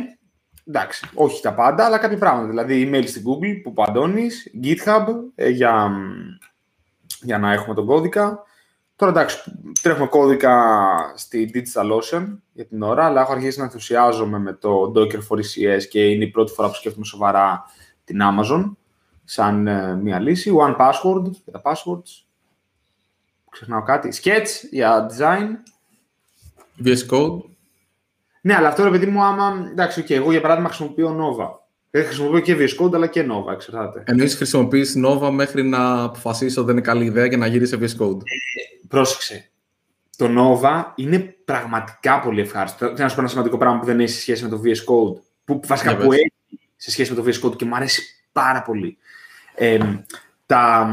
εντάξει, 0.69 1.09
όχι 1.13 1.41
τα 1.41 1.53
πάντα, 1.53 1.85
αλλά 1.85 1.97
κάποια 1.97 2.17
πράγματα. 2.17 2.47
Δηλαδή, 2.47 2.89
email 2.91 3.07
στην 3.07 3.23
Google 3.25 3.61
που 3.63 3.73
παντώνεις, 3.73 4.51
GitHub 4.63 5.05
ε, 5.35 5.49
για, 5.49 5.91
για 7.21 7.37
να 7.37 7.51
έχουμε 7.51 7.75
τον 7.75 7.85
κώδικα, 7.85 8.43
Τώρα 8.99 9.11
εντάξει, 9.11 9.51
τρέχουμε 9.81 10.07
κώδικα 10.07 10.63
στη 11.15 11.51
DigitalOcean 11.53 12.37
για 12.53 12.65
την 12.65 12.81
ώρα, 12.81 13.05
αλλά 13.05 13.21
έχω 13.21 13.31
αρχίσει 13.31 13.57
να 13.57 13.63
ενθουσιάζομαι 13.63 14.39
με 14.39 14.53
το 14.53 14.91
Docker 14.95 15.19
for 15.29 15.37
ECS 15.37 15.83
και 15.89 16.09
είναι 16.09 16.23
η 16.23 16.27
πρώτη 16.27 16.51
φορά 16.51 16.67
που 16.67 16.73
σκέφτομαι 16.73 17.05
σοβαρά 17.05 17.63
την 18.03 18.19
Amazon 18.21 18.71
σαν 19.23 19.67
ε, 19.67 19.95
μια 19.95 20.19
λύση. 20.19 20.51
One 20.59 20.75
Password 20.75 21.31
για 21.43 21.51
τα 21.51 21.61
passwords. 21.63 22.25
Ξεχνάω 23.49 23.83
κάτι. 23.83 24.09
Sketch 24.23 24.47
για 24.71 25.09
design. 25.09 25.47
VS 26.85 27.07
Code. 27.09 27.39
Ναι, 28.41 28.55
αλλά 28.55 28.67
αυτό 28.67 28.83
ρε 28.83 28.89
παιδί 28.89 29.05
μου, 29.05 29.23
άμα. 29.23 29.67
Εντάξει, 29.71 30.03
okay, 30.05 30.11
εγώ 30.11 30.31
για 30.31 30.41
παράδειγμα 30.41 30.69
χρησιμοποιώ 30.69 31.17
Nova. 31.19 31.67
Δεν 31.91 32.05
χρησιμοποιώ 32.05 32.39
και 32.39 32.55
VS 32.59 32.83
Code, 32.83 32.93
αλλά 32.93 33.07
και 33.07 33.25
Nova, 33.29 33.51
εξαρτάται. 33.53 34.03
Εννοείς 34.05 34.35
χρησιμοποιείς 34.35 34.95
Nova 35.05 35.29
μέχρι 35.31 35.63
να 35.63 36.03
αποφασίσεις 36.03 36.57
ότι 36.57 36.65
δεν 36.65 36.75
είναι 36.75 36.85
καλή 36.85 37.05
ιδέα 37.05 37.27
και 37.27 37.37
να 37.37 37.47
γυρίσεις 37.47 37.77
σε 37.77 37.97
VS 37.97 38.03
Code; 38.03 38.17
Ε, 38.17 38.87
πρόσεξε. 38.87 39.49
Το 40.17 40.27
Nova 40.37 40.83
είναι 40.95 41.19
πραγματικά 41.45 42.19
πολύ 42.19 42.41
ευχάριστο. 42.41 42.85
Θέλω 42.85 42.97
να 42.97 43.07
σου 43.07 43.15
πω 43.15 43.21
ένα 43.21 43.29
σημαντικό 43.29 43.57
πράγμα 43.57 43.79
που 43.79 43.85
δεν 43.85 43.99
έχει 43.99 44.11
σε 44.11 44.19
σχέση 44.19 44.43
με 44.43 44.49
το 44.49 44.61
VS 44.63 44.93
Code. 44.93 45.21
Που 45.45 45.59
βασικά 45.67 45.97
που 45.97 46.11
έχει 46.13 46.33
σε 46.75 46.91
σχέση 46.91 47.13
με 47.13 47.21
το 47.21 47.29
VS 47.29 47.47
Code 47.47 47.55
και 47.55 47.65
μου 47.65 47.75
αρέσει 47.75 48.01
πάρα 48.31 48.61
πολύ. 48.61 48.97
Ε, 49.55 49.79
τα 50.45 50.89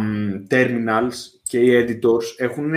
terminals 0.50 1.14
και 1.42 1.58
οι 1.58 1.84
editors 1.84 2.24
έχουν 2.36 2.72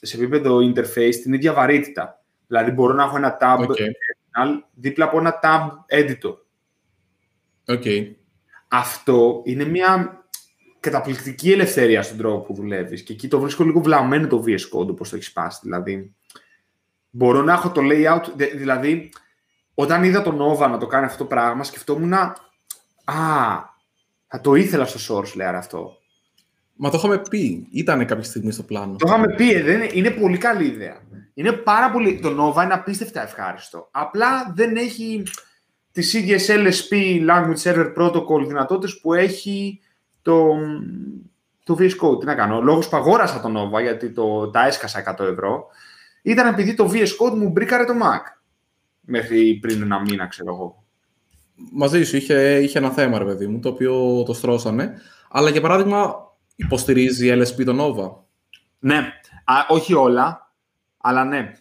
σε 0.00 0.16
επίπεδο 0.16 0.58
interface 0.58 1.14
την 1.22 1.32
ίδια 1.32 1.52
βαρύτητα. 1.52 2.19
Δηλαδή 2.50 2.70
μπορώ 2.70 2.94
να 2.94 3.02
έχω 3.02 3.16
ένα 3.16 3.38
tab 3.40 3.58
okay. 3.58 3.68
terminal 3.68 4.62
δίπλα 4.74 5.04
από 5.04 5.18
ένα 5.18 5.38
tab 5.42 5.68
editor. 5.98 6.34
Okay. 7.66 8.12
Αυτό 8.68 9.42
είναι 9.44 9.64
μια 9.64 10.24
καταπληκτική 10.80 11.52
ελευθερία 11.52 12.02
στον 12.02 12.16
τρόπο 12.16 12.40
που 12.40 12.54
δουλεύεις. 12.54 13.02
Και 13.02 13.12
εκεί 13.12 13.28
το 13.28 13.40
βρίσκω 13.40 13.64
λίγο 13.64 13.80
βλαμμένο 13.80 14.26
το 14.26 14.44
VS 14.46 14.78
Code 14.78 14.88
όπως 14.88 15.08
το 15.08 15.16
έχεις 15.16 15.32
πάσει. 15.32 15.60
Δηλαδή, 15.62 16.14
μπορώ 17.10 17.42
να 17.42 17.52
έχω 17.52 17.70
το 17.70 17.80
layout. 17.84 18.22
Δηλαδή, 18.36 19.12
όταν 19.74 20.04
είδα 20.04 20.22
τον 20.22 20.38
Nova 20.40 20.70
να 20.70 20.78
το 20.78 20.86
κάνει 20.86 21.04
αυτό 21.04 21.18
το 21.18 21.24
πράγμα, 21.24 21.64
σκεφτόμουν. 21.64 22.12
Α, 22.12 22.34
θα 24.26 24.40
το 24.40 24.54
ήθελα 24.54 24.84
στο 24.84 25.18
source 25.18 25.40
layer 25.40 25.54
αυτό. 25.54 25.99
Μα 26.82 26.90
το 26.90 26.96
είχαμε 26.98 27.18
πει. 27.18 27.66
Ήταν 27.70 28.06
κάποια 28.06 28.24
στιγμή 28.24 28.52
στο 28.52 28.62
πλάνο. 28.62 28.96
Το 28.96 29.04
είχαμε 29.08 29.34
πει. 29.34 29.52
Ε, 29.52 29.62
δεν, 29.62 29.88
είναι 29.92 30.10
πολύ 30.10 30.38
καλή 30.38 30.64
ιδέα. 30.64 31.00
Είναι 31.34 31.52
πάρα 31.52 31.90
πολύ. 31.90 32.20
Το 32.20 32.28
Nova 32.28 32.64
είναι 32.64 32.72
απίστευτα 32.72 33.22
ευχάριστο. 33.22 33.88
Απλά 33.90 34.52
δεν 34.54 34.76
έχει 34.76 35.22
τις 35.92 36.14
ίδιες 36.14 36.48
LSP, 36.50 36.92
Language 37.28 37.62
Server 37.62 37.92
Protocol, 37.96 38.46
δυνατότητες 38.46 39.00
που 39.00 39.14
έχει 39.14 39.80
το, 40.22 40.56
το 41.64 41.76
VS 41.78 41.90
Code. 42.00 42.20
Τι 42.20 42.26
να 42.26 42.34
κάνω, 42.34 42.60
λόγος 42.60 42.88
που 42.88 42.96
αγόρασα 42.96 43.40
το 43.40 43.48
Nova, 43.48 43.82
γιατί 43.82 44.10
το, 44.10 44.50
τα 44.50 44.66
έσκασα 44.66 45.16
100 45.18 45.24
ευρώ, 45.24 45.66
ήταν 46.22 46.46
επειδή 46.46 46.74
το 46.74 46.90
VS 46.92 47.26
Code 47.26 47.36
μου 47.36 47.48
μπρίκαρε 47.48 47.84
το 47.84 47.92
Mac. 48.02 48.40
Μέχρι 49.00 49.58
πριν 49.60 49.82
ένα 49.82 50.00
μήνα, 50.00 50.26
ξέρω 50.26 50.54
εγώ. 50.54 50.84
Μαζί 51.72 52.04
σου 52.04 52.16
είχε, 52.16 52.58
είχε 52.62 52.78
ένα 52.78 52.90
θέμα, 52.90 53.18
ρε 53.18 53.24
παιδί 53.24 53.46
μου, 53.46 53.60
το 53.60 53.68
οποίο 53.68 54.22
το 54.22 54.32
στρώσανε. 54.32 54.94
Αλλά 55.30 55.50
για 55.50 55.60
παράδειγμα, 55.60 56.29
υποστηρίζει 56.64 57.32
LSP 57.32 57.64
το 57.64 57.74
Nova; 57.78 58.24
Ναι, 58.78 59.12
Α, 59.44 59.66
όχι 59.68 59.94
όλα, 59.94 60.54
αλλά 60.96 61.24
ναι. 61.24 61.52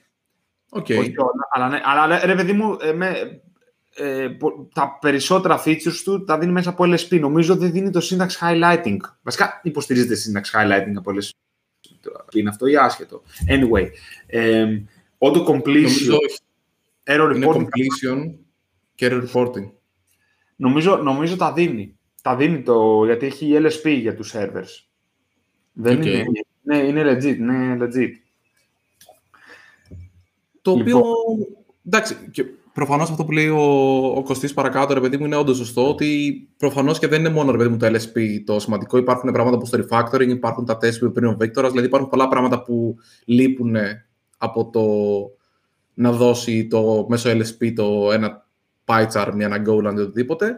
Okay. 0.71 0.97
Όχι 0.99 1.13
όλα, 1.17 1.47
αλλά, 1.51 1.69
ναι, 1.69 1.81
αλλά 1.83 2.25
ρε 2.25 2.35
παιδί 2.35 2.53
μου, 2.53 2.77
ε, 2.81 2.93
με, 2.93 3.41
ε, 3.95 4.29
τα 4.73 4.97
περισσότερα 5.01 5.63
features 5.65 6.01
του 6.03 6.23
τα 6.23 6.37
δίνει 6.37 6.51
μέσα 6.51 6.69
από 6.69 6.83
LSP. 6.83 7.19
Νομίζω 7.19 7.55
δεν 7.55 7.71
δίνει 7.71 7.89
το 7.89 7.99
syntax 8.03 8.27
highlighting. 8.41 8.97
Βασικά 9.21 9.59
υποστηρίζεται 9.63 10.15
syntax 10.15 10.59
highlighting 10.59 10.93
από 10.95 11.11
LSP. 11.11 11.29
Είναι 12.33 12.49
αυτό 12.49 12.67
ή 12.67 12.75
άσχετο; 12.77 13.21
Anyway, 13.47 13.87
ε, 14.25 14.65
auto 15.17 15.45
completion, 15.45 16.17
error 17.03 17.33
reporting. 17.33 17.55
completion 17.55 18.33
και 18.95 19.07
error 19.11 19.23
reporting. 19.33 19.71
Νομίζω, 20.55 20.97
νομίζω 20.97 21.35
τα 21.35 21.53
δίνει. 21.53 21.97
Τα 22.21 22.35
δίνει 22.35 22.61
το, 22.61 23.05
γιατί 23.05 23.25
έχει 23.25 23.57
LSP 23.61 23.97
για 23.99 24.15
τους 24.15 24.33
servers. 24.35 24.88
Δεν 25.73 26.01
είναι, 26.01 26.25
ναι, 26.61 26.77
είναι 26.77 27.01
legit, 27.03 27.37
ναι, 27.37 27.77
legit. 27.79 28.11
Το 30.61 30.71
οποίο, 30.71 30.97
λοιπόν. 30.97 31.13
εντάξει, 31.85 32.15
και 32.31 32.45
προφανώς 32.73 33.09
αυτό 33.09 33.25
που 33.25 33.31
λέει 33.31 33.47
ο, 33.47 33.61
ο 34.15 34.23
Κωστής 34.23 34.53
παρακάτω, 34.53 34.93
ρε 34.93 34.99
παιδί 34.99 35.17
μου, 35.17 35.25
είναι 35.25 35.35
όντως 35.35 35.57
σωστό 35.57 35.89
ότι 35.89 36.47
προφανώς 36.57 36.99
και 36.99 37.07
δεν 37.07 37.19
είναι 37.19 37.29
μόνο 37.29 37.51
ρε 37.51 37.57
παιδί 37.57 37.69
μου, 37.69 37.77
το 37.77 37.85
LSP 37.85 38.41
το 38.45 38.59
σημαντικό. 38.59 38.97
Υπάρχουν 38.97 39.31
πράγματα 39.31 39.57
όπω 39.57 39.69
το 39.69 39.85
refactoring, 39.89 40.27
υπάρχουν 40.27 40.65
τα 40.65 40.77
test 40.77 40.99
που 40.99 41.05
είπε 41.05 41.27
ο 41.27 41.35
Βίκτορα, 41.39 41.69
δηλαδή 41.69 41.87
υπάρχουν 41.87 42.09
πολλά 42.09 42.27
πράγματα 42.27 42.61
που 42.61 42.95
λείπουν 43.25 43.75
από 44.37 44.69
το 44.69 44.83
να 45.93 46.11
δώσει 46.11 46.67
το 46.67 47.05
μέσω 47.09 47.29
LSP 47.29 47.73
το 47.75 48.11
ένα 48.11 48.47
pie 48.85 49.07
chart, 49.13 49.31
μια 49.35 49.45
ένα 49.45 49.63
goal, 49.67 49.83
οτιδήποτε. 49.83 50.55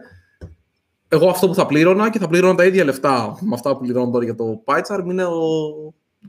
Εγώ 1.12 1.28
αυτό 1.28 1.48
που 1.48 1.54
θα 1.54 1.66
πλήρωνα 1.66 2.10
και 2.10 2.18
θα 2.18 2.28
πλήρωνα 2.28 2.54
τα 2.54 2.64
ίδια 2.64 2.84
λεφτά 2.84 3.38
με 3.40 3.54
αυτά 3.54 3.72
που 3.72 3.80
πληρώνω 3.80 4.10
τώρα 4.10 4.24
για 4.24 4.34
το 4.34 4.62
pie 4.64 4.80
chart 4.88 5.04
είναι 5.04 5.24
ο, 5.24 5.40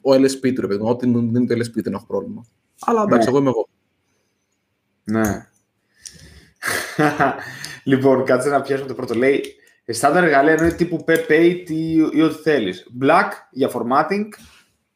ο 0.02 0.12
LSP 0.12 0.54
του, 0.54 0.62
ρε 0.62 0.68
παιδί 0.68 0.84
μου. 0.84 0.90
Ό,τι 0.90 1.08
μου 1.08 1.20
δίνει 1.20 1.48
το 1.48 1.56
LSP 1.56 1.84
δεν 1.84 1.94
έχω 1.94 2.06
πρόβλημα. 2.06 2.46
Αλλά 2.80 3.02
εντάξει, 3.02 3.30
ναι. 3.30 3.38
εγώ 3.38 3.40
είμαι 3.40 3.50
εγώ. 3.50 3.68
Ναι. 5.04 5.48
λοιπόν, 7.92 8.24
κάτσε 8.24 8.50
να 8.50 8.62
πιάσουμε 8.62 8.88
το 8.88 8.94
πρώτο. 8.94 9.14
Λέει, 9.14 9.44
στάνταρ 9.88 10.24
εργαλεία 10.24 10.54
είναι 10.54 10.72
τύπου 10.72 11.06
PPA 11.08 11.64
ή, 11.68 11.94
ή 12.12 12.22
ό,τι 12.22 12.42
θέλεις. 12.42 12.88
Black 13.02 13.30
για 13.52 13.72
formatting. 13.74 14.28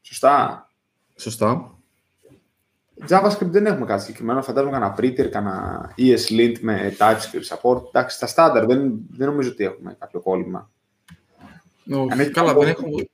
Σωστά. 0.01 0.69
Σωστά. 1.15 1.76
JavaScript 3.09 3.49
δεν 3.49 3.65
έχουμε 3.65 3.85
κάτι 3.85 4.01
συγκεκριμένο. 4.01 4.41
Φαντάζομαι 4.41 4.71
κανένα 4.71 4.95
printer, 4.99 5.27
κανένα 5.31 5.93
ESLint 5.97 6.55
με 6.59 6.95
TypeScript 6.97 7.55
support. 7.55 7.81
Εντάξει, 7.87 8.15
στα 8.15 8.27
στάνταρ 8.27 8.65
δεν, 8.65 8.93
δεν 9.09 9.27
νομίζω 9.27 9.49
ότι 9.49 9.63
έχουμε 9.63 9.95
κάποιο 9.99 10.19
κόλλημα. 10.19 10.69
Όχι, 11.91 12.31
καλά, 12.31 12.53
δεν, 12.53 12.67
έχουμε, 12.67 13.07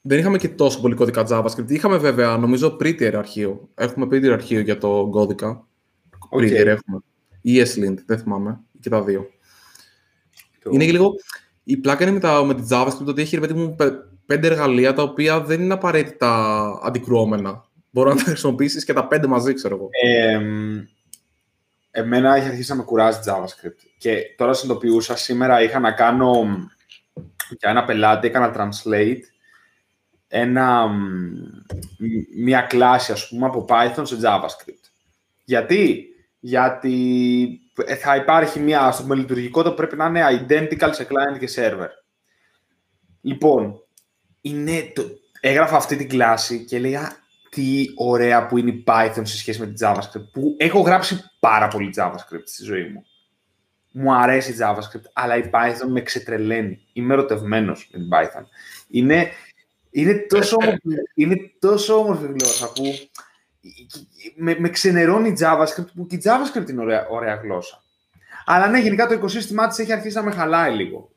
δεν 0.00 0.18
είχαμε 0.18 0.38
και 0.38 0.48
τόσο 0.48 0.80
πολύ 0.80 0.94
κώδικα 0.94 1.26
JavaScript. 1.28 1.70
Είχαμε 1.70 1.96
βέβαια, 1.96 2.36
νομίζω, 2.36 2.76
printer 2.80 3.12
αρχείο. 3.14 3.68
Έχουμε 3.74 4.06
printer 4.06 4.28
αρχείο 4.28 4.60
για 4.60 4.78
το 4.78 5.08
κώδικα. 5.10 5.66
Okay. 6.30 6.36
Printer 6.36 6.66
έχουμε 6.66 7.00
ή 7.40 7.62
ESLint, 7.62 7.96
δεν 8.06 8.18
θυμάμαι, 8.18 8.60
και 8.80 8.88
τα 8.88 9.02
δύο. 9.02 9.26
Είναι 10.70 10.84
και 10.84 10.92
λίγο... 10.92 11.14
Η 11.64 11.76
πλάκα 11.76 12.02
είναι 12.02 12.12
με, 12.12 12.20
τα, 12.20 12.44
με 12.44 12.54
τη 12.54 12.62
JavaScript 12.70 13.06
ότι 13.06 13.22
έχει, 13.22 13.34
ρε 13.34 13.40
παιδί 13.40 13.60
μου, 13.60 13.76
πέντε 14.26 14.46
εργαλεία 14.46 14.92
τα 14.92 15.02
οποία 15.02 15.40
δεν 15.40 15.60
είναι 15.60 15.72
απαραίτητα 15.72 16.62
αντικρουόμενα. 16.82 17.68
Μπορεί 17.90 18.08
να 18.08 18.16
τα 18.16 18.22
χρησιμοποιήσεις 18.22 18.84
και 18.84 18.92
τα 18.92 19.06
πέντε 19.06 19.26
μαζί, 19.26 19.54
ξέρω 19.54 19.74
εγώ. 19.74 19.88
Ε, 19.90 20.40
εμένα 21.90 22.36
έχει 22.36 22.48
αρχίσει 22.48 22.70
να 22.70 22.76
με 22.76 22.82
κουράζει 22.82 23.18
JavaScript. 23.26 23.86
Και 23.98 24.34
τώρα 24.36 24.52
συνειδητοποιούσα, 24.52 25.16
σήμερα 25.16 25.62
είχα 25.62 25.78
να 25.78 25.92
κάνω 25.92 26.46
για 27.58 27.70
ένα 27.70 27.84
πελάτη, 27.84 28.26
έκανα 28.26 28.54
translate 28.56 29.20
ένα, 30.32 30.90
μια 32.36 32.60
κλάση, 32.60 33.12
ας 33.12 33.28
πούμε, 33.28 33.46
από 33.46 33.64
Python 33.68 34.02
σε 34.02 34.16
JavaScript. 34.22 34.90
Γιατί; 35.44 36.08
Γιατί 36.40 37.60
ε, 37.84 37.94
θα 37.94 38.16
υπάρχει 38.16 38.60
μια 38.60 38.90
στο 38.90 39.14
λειτουργικότητα 39.14 39.70
που 39.70 39.76
πρέπει 39.76 39.96
να 39.96 40.06
είναι 40.06 40.46
identical 40.48 40.90
σε 40.92 41.06
client 41.10 41.38
και 41.38 41.50
server. 41.54 41.88
Λοιπόν, 43.20 43.82
είναι 44.40 44.92
το... 44.94 45.02
έγραφα 45.40 45.76
αυτή 45.76 45.96
την 45.96 46.08
κλάση 46.08 46.64
και 46.64 46.78
λέγα 46.78 47.16
τι 47.50 47.86
ωραία 47.96 48.46
που 48.46 48.58
είναι 48.58 48.70
η 48.70 48.84
Python 48.86 49.22
σε 49.22 49.36
σχέση 49.36 49.60
με 49.60 49.66
την 49.66 49.86
JavaScript, 49.86 50.30
που 50.32 50.56
έχω 50.58 50.80
γράψει 50.80 51.30
πάρα 51.40 51.68
πολύ 51.68 51.94
JavaScript 51.96 52.44
στη 52.44 52.64
ζωή 52.64 52.82
μου. 52.82 53.04
Μου 53.92 54.14
αρέσει 54.14 54.52
η 54.52 54.56
JavaScript, 54.60 55.10
αλλά 55.12 55.36
η 55.36 55.50
Python 55.52 55.88
με 55.88 56.00
ξετρελαίνει. 56.00 56.80
Είμαι 56.92 57.12
ερωτευμένος 57.12 57.88
με 57.92 57.98
την 57.98 58.08
Python. 58.12 58.44
Είναι, 58.88 59.28
είναι, 59.90 60.14
τόσο, 60.28 60.56
όμορφη, 60.60 60.78
είναι 61.14 61.36
τόσο 61.58 61.98
όμορφη 61.98 62.26
γλώσσα 62.26 62.72
που 62.72 62.82
με, 64.36 64.56
με 64.58 64.68
ξενερώνει 64.68 65.28
η 65.28 65.36
JavaScript, 65.40 65.92
που 65.94 66.06
και 66.06 66.16
η 66.16 66.22
JavaScript 66.24 66.70
είναι 66.70 66.80
ωραία, 66.80 67.06
ωραία 67.08 67.34
γλώσσα. 67.34 67.82
Αλλά 68.44 68.68
ναι, 68.68 68.80
γενικά 68.80 69.06
το 69.06 69.14
οικοσύστημά 69.14 69.68
της 69.68 69.78
έχει 69.78 69.92
αρχίσει 69.92 70.16
να 70.16 70.22
με 70.22 70.30
χαλάει 70.30 70.74
λίγο. 70.74 71.10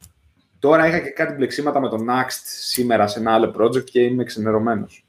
Τώρα 0.59 0.87
είχα 0.87 0.99
και 0.99 1.09
κάτι 1.09 1.33
μπλεξίματα 1.33 1.79
με 1.79 1.89
το 1.89 1.97
Next 2.09 2.41
σήμερα 2.43 3.07
σε 3.07 3.19
ένα 3.19 3.33
άλλο 3.33 3.55
project 3.57 3.83
και 3.83 4.01
είμαι 4.01 4.23
ξενερωμένος. 4.23 5.02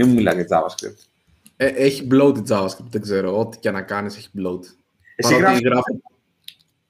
Μην 0.00 0.08
μου 0.08 0.14
μιλάει 0.14 0.34
για 0.34 0.46
JavaScript. 0.48 1.04
Ε, 1.56 1.66
έχει 1.66 2.08
bloat 2.12 2.34
η 2.38 2.42
JavaScript, 2.48 2.88
δεν 2.90 3.00
ξέρω. 3.00 3.38
Ό,τι 3.38 3.58
και 3.58 3.70
να 3.70 3.82
κάνεις 3.82 4.16
έχει 4.16 4.28
bloat. 4.38 4.60
Εσύ 5.16 5.34
γράφει... 5.34 5.62
γράφω, 5.64 6.00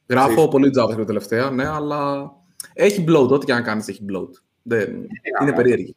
γράφω 0.07 0.49
πολύ 0.49 0.71
JavaScript 0.79 1.07
τελευταία, 1.07 1.51
ναι, 1.51 1.67
αλλά 1.67 2.33
έχει 2.73 3.05
bloat. 3.09 3.29
Ό,τι 3.29 3.47
και 3.47 3.53
να 3.53 3.63
κάνεις 3.63 3.89
έχει 3.89 4.05
bloat. 4.13 4.31
Δεν... 4.63 4.89
είναι, 4.89 5.09
είναι 5.43 5.53
περίεργη. 5.53 5.97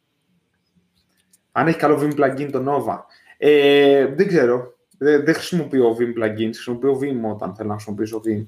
Αν 1.52 1.66
έχει 1.66 1.78
καλό 1.78 2.00
Vim 2.00 2.20
plugin 2.20 2.48
το 2.52 2.64
Nova. 2.66 2.98
Ε, 3.38 4.06
δεν 4.06 4.26
ξέρω. 4.26 4.72
Δεν, 4.98 5.24
δεν 5.24 5.34
χρησιμοποιώ 5.34 5.96
Vim 5.98 6.22
plugins, 6.22 6.52
χρησιμοποιώ 6.52 6.98
Vim 7.02 7.32
όταν 7.32 7.54
θέλω 7.54 7.68
να 7.68 7.74
χρησιμοποιήσω 7.74 8.22
Vim. 8.26 8.46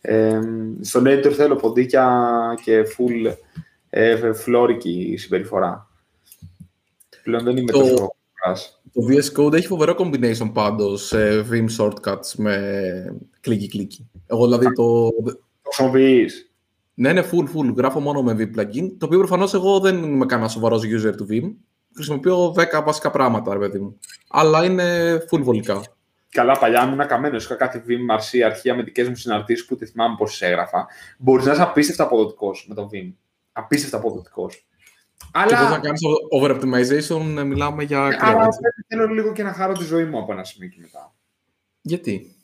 Ε, 0.00 0.40
στο 0.80 1.00
editor 1.04 1.32
θέλω 1.32 1.56
ποντίκια 1.56 2.28
και 2.64 2.86
full 2.96 3.34
ε, 3.90 4.32
φλόρικη 4.32 5.14
συμπεριφορά. 5.18 5.90
Πλέον 7.26 7.44
δεν 7.44 7.56
είμαι 7.56 7.72
το, 7.72 7.78
τόσο 7.78 8.14
Το 8.92 9.02
VS 9.08 9.40
Code 9.40 9.52
έχει 9.52 9.66
φοβερό 9.66 9.94
combination 9.98 10.50
πάντως 10.52 11.06
σε 11.06 11.46
Vim 11.50 11.66
shortcuts 11.78 12.34
με 12.36 12.58
κλικι-κλικι. 13.40 14.10
Εγώ 14.26 14.44
δηλαδή 14.44 14.72
το... 14.72 15.10
Το 15.62 15.70
χρησιμοποιείς. 15.72 16.50
Ναι, 16.94 17.12
ναι, 17.12 17.22
full, 17.22 17.44
full. 17.56 17.74
Γράφω 17.76 18.00
μόνο 18.00 18.22
με 18.22 18.36
Vim 18.38 18.60
plugin, 18.60 18.90
το 18.98 19.06
οποίο 19.06 19.18
προφανώς 19.18 19.54
εγώ 19.54 19.80
δεν 19.80 20.02
είμαι 20.02 20.26
κανένα 20.26 20.48
σοβαρός 20.48 20.82
user 20.82 21.16
του 21.16 21.26
Vim 21.30 21.52
χρησιμοποιώ 21.96 22.54
10 22.56 22.82
βασικά 22.84 23.10
πράγματα, 23.10 23.52
ρε 23.52 23.58
παιδί 23.58 23.78
μου. 23.78 23.98
Αλλά 24.28 24.64
είναι 24.64 25.16
full 25.30 25.40
βολικά. 25.40 25.82
Καλά, 26.28 26.58
παλιά 26.58 26.84
ήμουν 26.84 27.06
καμένος. 27.06 27.44
Είχα 27.44 27.54
κάθε 27.54 27.84
Vim 27.88 28.14
Marcy 28.14 28.40
αρχεία 28.40 28.74
με 28.74 28.82
δικέ 28.82 29.04
μου 29.04 29.16
συναρτήσεις 29.16 29.66
που 29.66 29.76
δεν 29.76 29.88
θυμάμαι 29.88 30.14
πώ 30.18 30.26
έγραφα. 30.38 30.86
Μπορείς 31.18 31.44
να 31.44 31.52
είσαι 31.52 31.62
απίστευτα 31.62 32.04
αποδοτικός 32.04 32.66
με 32.68 32.74
το 32.74 32.88
Vim. 32.92 33.12
Απίστευτα 33.52 33.96
αποδοτικός. 33.96 34.66
Αλλά... 35.32 35.46
Και 35.46 35.54
να 35.54 35.78
κάνεις 35.78 36.00
over-optimization, 36.30 37.44
μιλάμε 37.44 37.82
για 37.82 38.08
κρέας. 38.08 38.22
Αλλά 38.22 38.48
θέλω 38.88 39.06
λίγο 39.06 39.32
και 39.32 39.42
να 39.42 39.52
χάρω 39.52 39.72
τη 39.72 39.84
ζωή 39.84 40.04
μου 40.04 40.18
από 40.18 40.32
ένα 40.32 40.44
σημείο 40.44 40.68
και 40.68 40.78
μετά. 40.80 41.14
Γιατί; 41.80 42.36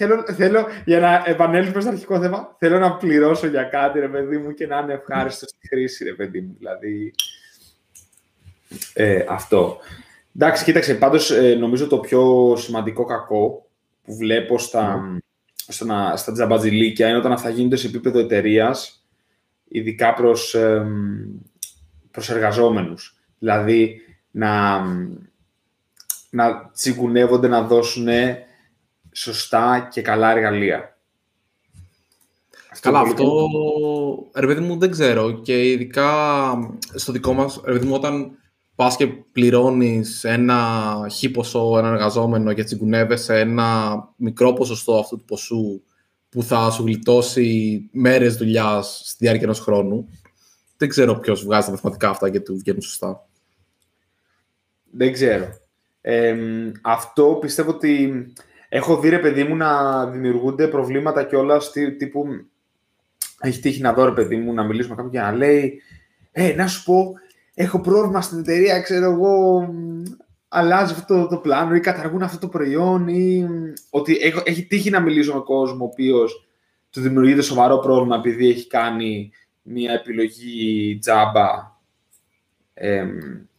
Θέλω, 0.00 0.24
θέλω, 0.36 0.66
για 0.84 1.00
να 1.00 1.22
επανέλθουμε 1.26 1.80
στο 1.80 1.90
αρχικό 1.90 2.20
θέμα, 2.20 2.56
θέλω 2.58 2.78
να 2.78 2.96
πληρώσω 2.96 3.46
για 3.46 3.62
κάτι, 3.62 3.98
ρε 3.98 4.08
παιδί 4.08 4.38
μου, 4.38 4.54
και 4.54 4.66
να 4.66 4.78
είναι 4.78 4.92
ευχάριστο 4.92 5.46
στη 5.46 5.68
χρήση, 5.68 6.04
ρε 6.04 6.12
παιδί 6.12 6.40
μου. 6.40 6.54
Δηλαδή, 6.58 7.14
ε, 8.92 9.24
αυτό. 9.28 9.78
Εντάξει, 10.34 10.64
κοίταξε, 10.64 10.94
πάντως 10.94 11.30
ε, 11.30 11.54
νομίζω 11.54 11.86
το 11.86 11.98
πιο 11.98 12.54
σημαντικό 12.56 13.04
κακό 13.04 13.68
που 14.04 14.16
βλέπω 14.16 14.58
στα, 14.58 15.00
mm. 15.00 15.18
στα, 15.68 16.16
στα 16.16 16.32
τζαμπατζιλίκια 16.32 17.08
είναι 17.08 17.18
όταν 17.18 17.38
θα 17.38 17.48
γίνονται 17.48 17.76
σε 17.76 17.86
επίπεδο 17.86 18.18
εταιρείας, 18.18 19.04
ειδικά 19.68 20.14
προς, 20.14 20.54
ε, 20.54 20.86
προς 22.18 22.30
εργαζόμενους. 22.30 23.16
Δηλαδή, 23.38 24.00
να, 24.30 24.80
να 26.30 26.70
τσιγκουνεύονται 26.74 27.48
να 27.48 27.62
δώσουν 27.62 28.08
σωστά 29.12 29.88
και 29.92 30.02
καλά 30.02 30.30
εργαλεία. 30.30 30.98
Καλά, 32.80 33.00
αυτό, 33.00 33.48
ρε 34.34 34.46
παιδί 34.46 34.60
μου, 34.60 34.78
δεν 34.78 34.90
ξέρω. 34.90 35.32
Και 35.32 35.70
ειδικά 35.70 36.10
στο 36.94 37.12
δικό 37.12 37.32
μας, 37.32 37.60
ρε 37.64 37.72
παιδί 37.72 37.86
μου, 37.86 37.94
όταν 37.94 38.30
πας 38.74 38.96
και 38.96 39.06
πληρώνεις 39.06 40.24
ένα 40.24 40.86
χι 41.10 41.30
ποσό, 41.30 41.78
ένα 41.78 41.88
εργαζόμενο 41.88 42.52
και 42.52 42.64
τσιγκουνεύεσαι 42.64 43.38
ένα 43.38 43.98
μικρό 44.16 44.52
ποσοστό 44.52 44.98
αυτού 44.98 45.16
του 45.16 45.24
ποσού 45.24 45.82
που 46.28 46.42
θα 46.42 46.70
σου 46.70 46.82
γλιτώσει 46.82 47.88
μέρες 47.92 48.36
δουλειάς 48.36 49.00
στη 49.04 49.16
διάρκεια 49.18 49.44
ενός 49.44 49.60
χρόνου. 49.60 50.08
Δεν 50.78 50.88
ξέρω 50.88 51.14
ποιος 51.14 51.44
βγάζει 51.44 51.66
τα 51.66 51.72
μαθηματικά 51.72 52.08
αυτά 52.08 52.30
και 52.30 52.40
του 52.40 52.56
βγαίνουν 52.56 52.80
σωστά. 52.80 53.28
Δεν 54.90 55.12
ξέρω. 55.12 55.46
αυτό 56.82 57.38
πιστεύω 57.40 57.70
ότι 57.70 58.26
έχω 58.68 59.00
δει 59.00 59.08
ρε 59.08 59.18
παιδί 59.18 59.44
μου 59.44 59.56
να 59.56 60.06
δημιουργούνται 60.06 60.68
προβλήματα 60.68 61.24
κιόλα 61.24 61.60
τύπου 61.98 62.26
έχει 63.40 63.60
τύχει 63.60 63.80
να 63.80 63.92
δω 63.92 64.04
ρε 64.04 64.12
παιδί 64.12 64.36
μου 64.36 64.52
να 64.54 64.62
μιλήσουμε 64.62 64.94
με 64.94 65.02
κάποιον 65.02 65.24
και 65.24 65.30
να 65.30 65.36
λέει 65.36 65.82
«Ε, 66.32 66.54
να 66.54 66.66
σου 66.66 66.84
πω, 66.84 67.14
έχω 67.54 67.80
πρόβλημα 67.80 68.20
στην 68.20 68.38
εταιρεία, 68.38 68.80
ξέρω 68.80 69.10
εγώ, 69.10 69.68
αλλάζει 70.48 70.92
αυτό 70.92 71.26
το 71.28 71.36
πλάνο 71.36 71.74
ή 71.74 71.80
καταργούν 71.80 72.22
αυτό 72.22 72.38
το 72.38 72.48
προϊόν 72.48 73.08
ή 73.08 73.46
ότι 73.90 74.18
έχει 74.44 74.66
τύχει 74.66 74.90
να 74.90 75.00
μιλήσω 75.00 75.34
με 75.34 75.40
κόσμο 75.40 75.84
ο 75.84 75.88
οποίος 75.92 76.48
του 76.90 77.00
δημιουργείται 77.00 77.42
σοβαρό 77.42 77.78
πρόβλημα 77.78 78.16
επειδή 78.16 78.48
έχει 78.48 78.66
κάνει 78.66 79.30
μια 79.68 79.92
επιλογή 79.92 80.98
τζάμπα 81.00 81.76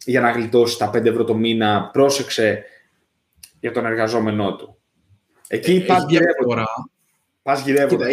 για 0.05 0.21
να 0.21 0.31
γλιτώσει 0.31 0.77
τα 0.77 0.89
5 0.89 1.05
ευρώ 1.05 1.23
το 1.23 1.35
μήνα. 1.35 1.89
Πρόσεξε 1.93 2.63
για 3.59 3.71
τον 3.71 3.85
εργαζόμενό 3.85 4.55
του. 4.55 4.77
Εκεί 5.47 5.75
ε, 5.75 5.79
πας 5.79 6.05
διαφορά. 6.05 6.65
Πας 7.41 7.63
γυρεύοντας. 7.63 8.07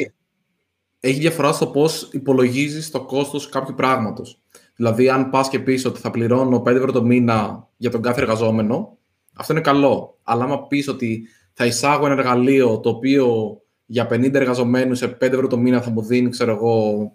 Έχει 1.01 1.18
διαφορά 1.18 1.53
στο 1.53 1.66
πώς 1.66 2.09
υπολογίζεις 2.12 2.90
το 2.90 3.05
κόστος 3.05 3.49
κάποιου 3.49 3.74
πράγματος. 3.74 4.40
Δηλαδή, 4.76 5.09
αν 5.09 5.30
πας 5.30 5.49
και 5.49 5.59
πεις 5.59 5.84
ότι 5.84 6.01
θα 6.01 6.11
πληρώνω 6.11 6.62
5 6.62 6.66
ευρώ 6.66 6.92
το 6.92 7.03
μήνα 7.03 7.68
για 7.76 7.90
τον 7.90 8.03
κάθε 8.03 8.20
εργαζόμενο, 8.20 8.99
αυτό 9.36 9.53
είναι 9.53 9.62
καλό. 9.62 10.18
Αλλά 10.22 10.44
άμα 10.44 10.66
πεις 10.66 10.88
ότι 10.88 11.28
θα 11.53 11.66
εισάγω 11.66 12.07
ένα 12.07 12.14
εργαλείο 12.14 12.80
το 12.80 12.88
οποίο 12.88 13.57
για 13.86 14.09
50 14.11 14.34
εργαζομένους 14.34 14.99
σε 14.99 15.07
5 15.07 15.22
ευρώ 15.22 15.47
το 15.47 15.59
μήνα 15.59 15.80
θα 15.80 15.90
μου 15.90 16.03
δίνει, 16.03 16.30
ξέρω 16.30 16.53
εγώ, 16.53 17.12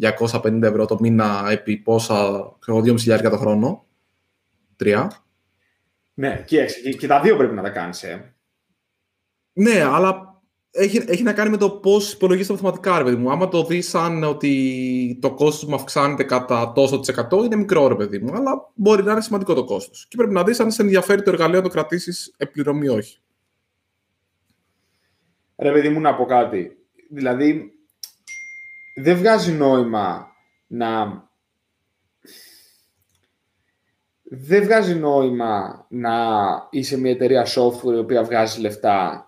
250 0.00 0.62
ευρώ 0.62 0.86
το 0.86 0.96
μήνα 1.00 1.46
επί 1.50 1.76
πόσα, 1.76 2.52
ξέρω 2.58 2.78
2.500 2.78 3.30
το 3.30 3.36
χρόνο. 3.36 3.86
Τρία. 4.76 5.10
Ναι, 6.14 6.42
και, 6.46 6.66
και, 6.98 7.06
τα 7.06 7.20
δύο 7.20 7.36
πρέπει 7.36 7.54
να 7.54 7.62
τα 7.62 7.70
κάνεις. 7.70 8.02
Ε. 8.02 8.34
Ναι, 9.52 9.82
αλλά 9.82 10.40
έχει, 10.70 11.04
έχει 11.06 11.22
να 11.22 11.32
κάνει 11.32 11.50
με 11.50 11.56
το 11.56 11.70
πώς 11.70 12.12
υπολογίζεται 12.12 12.52
μαθηματικά, 12.52 12.98
ρε 12.98 13.04
παιδί 13.04 13.16
μου. 13.16 13.30
Άμα 13.30 13.48
το 13.48 13.64
δεις 13.64 13.88
σαν 13.88 14.24
ότι 14.24 15.18
το 15.20 15.34
κόστος 15.34 15.68
μου 15.68 15.74
αυξάνεται 15.74 16.24
κατά 16.24 16.72
τόσο 16.72 17.00
τη 17.00 17.12
εκατό, 17.12 17.44
είναι 17.44 17.56
μικρό, 17.56 17.88
ρε 17.88 17.94
παιδί 17.94 18.18
μου. 18.18 18.34
Αλλά 18.34 18.70
μπορεί 18.74 19.02
να 19.02 19.12
είναι 19.12 19.20
σημαντικό 19.20 19.54
το 19.54 19.64
κόστος. 19.64 20.06
Και 20.08 20.16
πρέπει 20.16 20.32
να 20.32 20.44
δεις 20.44 20.60
αν 20.60 20.70
σε 20.70 20.82
ενδιαφέρει 20.82 21.22
το 21.22 21.30
εργαλείο 21.30 21.56
να 21.56 21.62
το 21.62 21.68
κρατήσεις 21.68 22.34
επιπληρωμή 22.36 22.88
όχι. 22.88 23.20
Ρε 25.56 25.72
παιδί 25.72 25.88
μου, 25.88 26.00
να 26.00 26.14
πω 26.14 26.24
κάτι. 26.24 26.76
Δηλαδή, 27.10 27.75
δεν 28.98 29.16
βγάζει 29.16 29.52
νόημα 29.52 30.28
να. 30.66 31.24
Δεν 34.22 34.62
βγάζει 34.62 34.94
νόημα 34.94 35.86
να 35.88 36.16
είσαι 36.70 36.98
μια 36.98 37.10
εταιρεία 37.10 37.46
software 37.46 37.94
η 37.94 37.98
οποία 37.98 38.24
βγάζει 38.24 38.60
λεφτά 38.60 39.26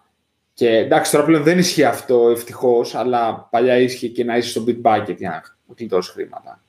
και 0.58 0.76
εντάξει, 0.76 1.12
τώρα 1.12 1.24
πλέον 1.24 1.42
δεν 1.42 1.58
ισχύει 1.58 1.84
αυτό 1.84 2.28
ευτυχώς, 2.28 2.94
αλλά 2.94 3.48
παλιά 3.50 3.78
ίσχυε 3.78 4.08
και 4.08 4.24
να 4.24 4.36
είσαι 4.36 4.48
στο 4.48 4.64
Bitbucket 4.66 5.16
για 5.16 5.30
να 5.30 5.74
γλιτώσει 5.74 6.10
χρήματα. 6.10 6.62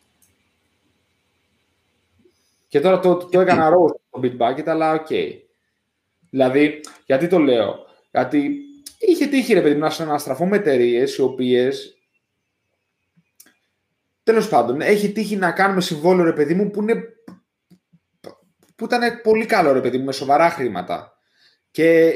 Και 2.68 2.80
τώρα 2.80 3.00
το, 3.00 3.16
το 3.16 3.40
έκανα 3.40 3.70
roast 3.70 3.96
στο 4.08 4.20
Bitbucket, 4.24 4.68
αλλά 4.68 4.94
OK. 4.94 5.08
Okay. 5.10 5.34
Δηλαδή, 6.30 6.80
γιατί 7.06 7.28
το 7.28 7.40
λέω; 7.40 7.76
Γιατί 8.12 8.60
είχε 8.98 9.26
τύχει 9.26 9.54
ρε 9.54 9.62
παιδί 9.62 9.76
να 9.76 9.92
συναναστραφώ 10.00 10.46
με 10.46 10.58
εταιρείες 10.58 11.16
οι 11.16 11.22
οποίες. 11.22 11.99
Τέλος 14.30 14.50
πάντων, 14.50 14.82
έχει 14.82 15.12
τύχει 15.12 15.36
να 15.36 15.52
κάνουμε 15.52 15.82
συμβόλαιο 15.82 16.26
ρε 16.26 16.34
παιδί 16.34 16.54
μου 16.54 16.70
που, 16.70 16.82
είναι, 16.82 17.04
που 18.76 18.86
ήταν 18.86 19.22
πολύ 19.22 19.46
καλό 19.46 19.72
ρε 19.72 19.82
παιδί 19.82 19.98
μου, 19.98 20.04
με 20.04 20.12
σοβαρά 20.12 20.50
χρήματα. 20.50 21.18
Και 21.72 22.14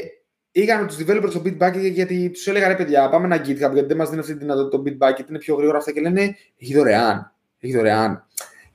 είχαν 0.51 0.88
τους 0.88 0.97
developers 0.99 1.30
στο 1.30 1.41
Bitbucket 1.45 1.91
γιατί 1.91 2.30
τους 2.30 2.47
έλεγα 2.47 2.68
ρε 2.68 2.76
παιδιά, 2.76 3.09
πάμε 3.09 3.26
ένα 3.26 3.38
GitHub 3.38 3.74
γιατί 3.74 3.84
δεν 3.84 3.97
μας 3.97 4.09
δίνει 4.09 4.20
αυτή 4.22 4.34
τη 4.34 4.39
δυνατότητα 4.39 4.78
το 4.78 4.84
Bitbucket, 4.86 5.30
είναι 5.30 5.38
πιο 5.38 5.55
γρήγορα 5.55 5.78
αυτά 5.78 5.91
και 5.91 6.01
λένε 6.01 6.36
έχει 6.57 6.74
δωρεάν. 6.74 7.34
Έχει 7.59 7.74
δωρεάν. 7.74 8.26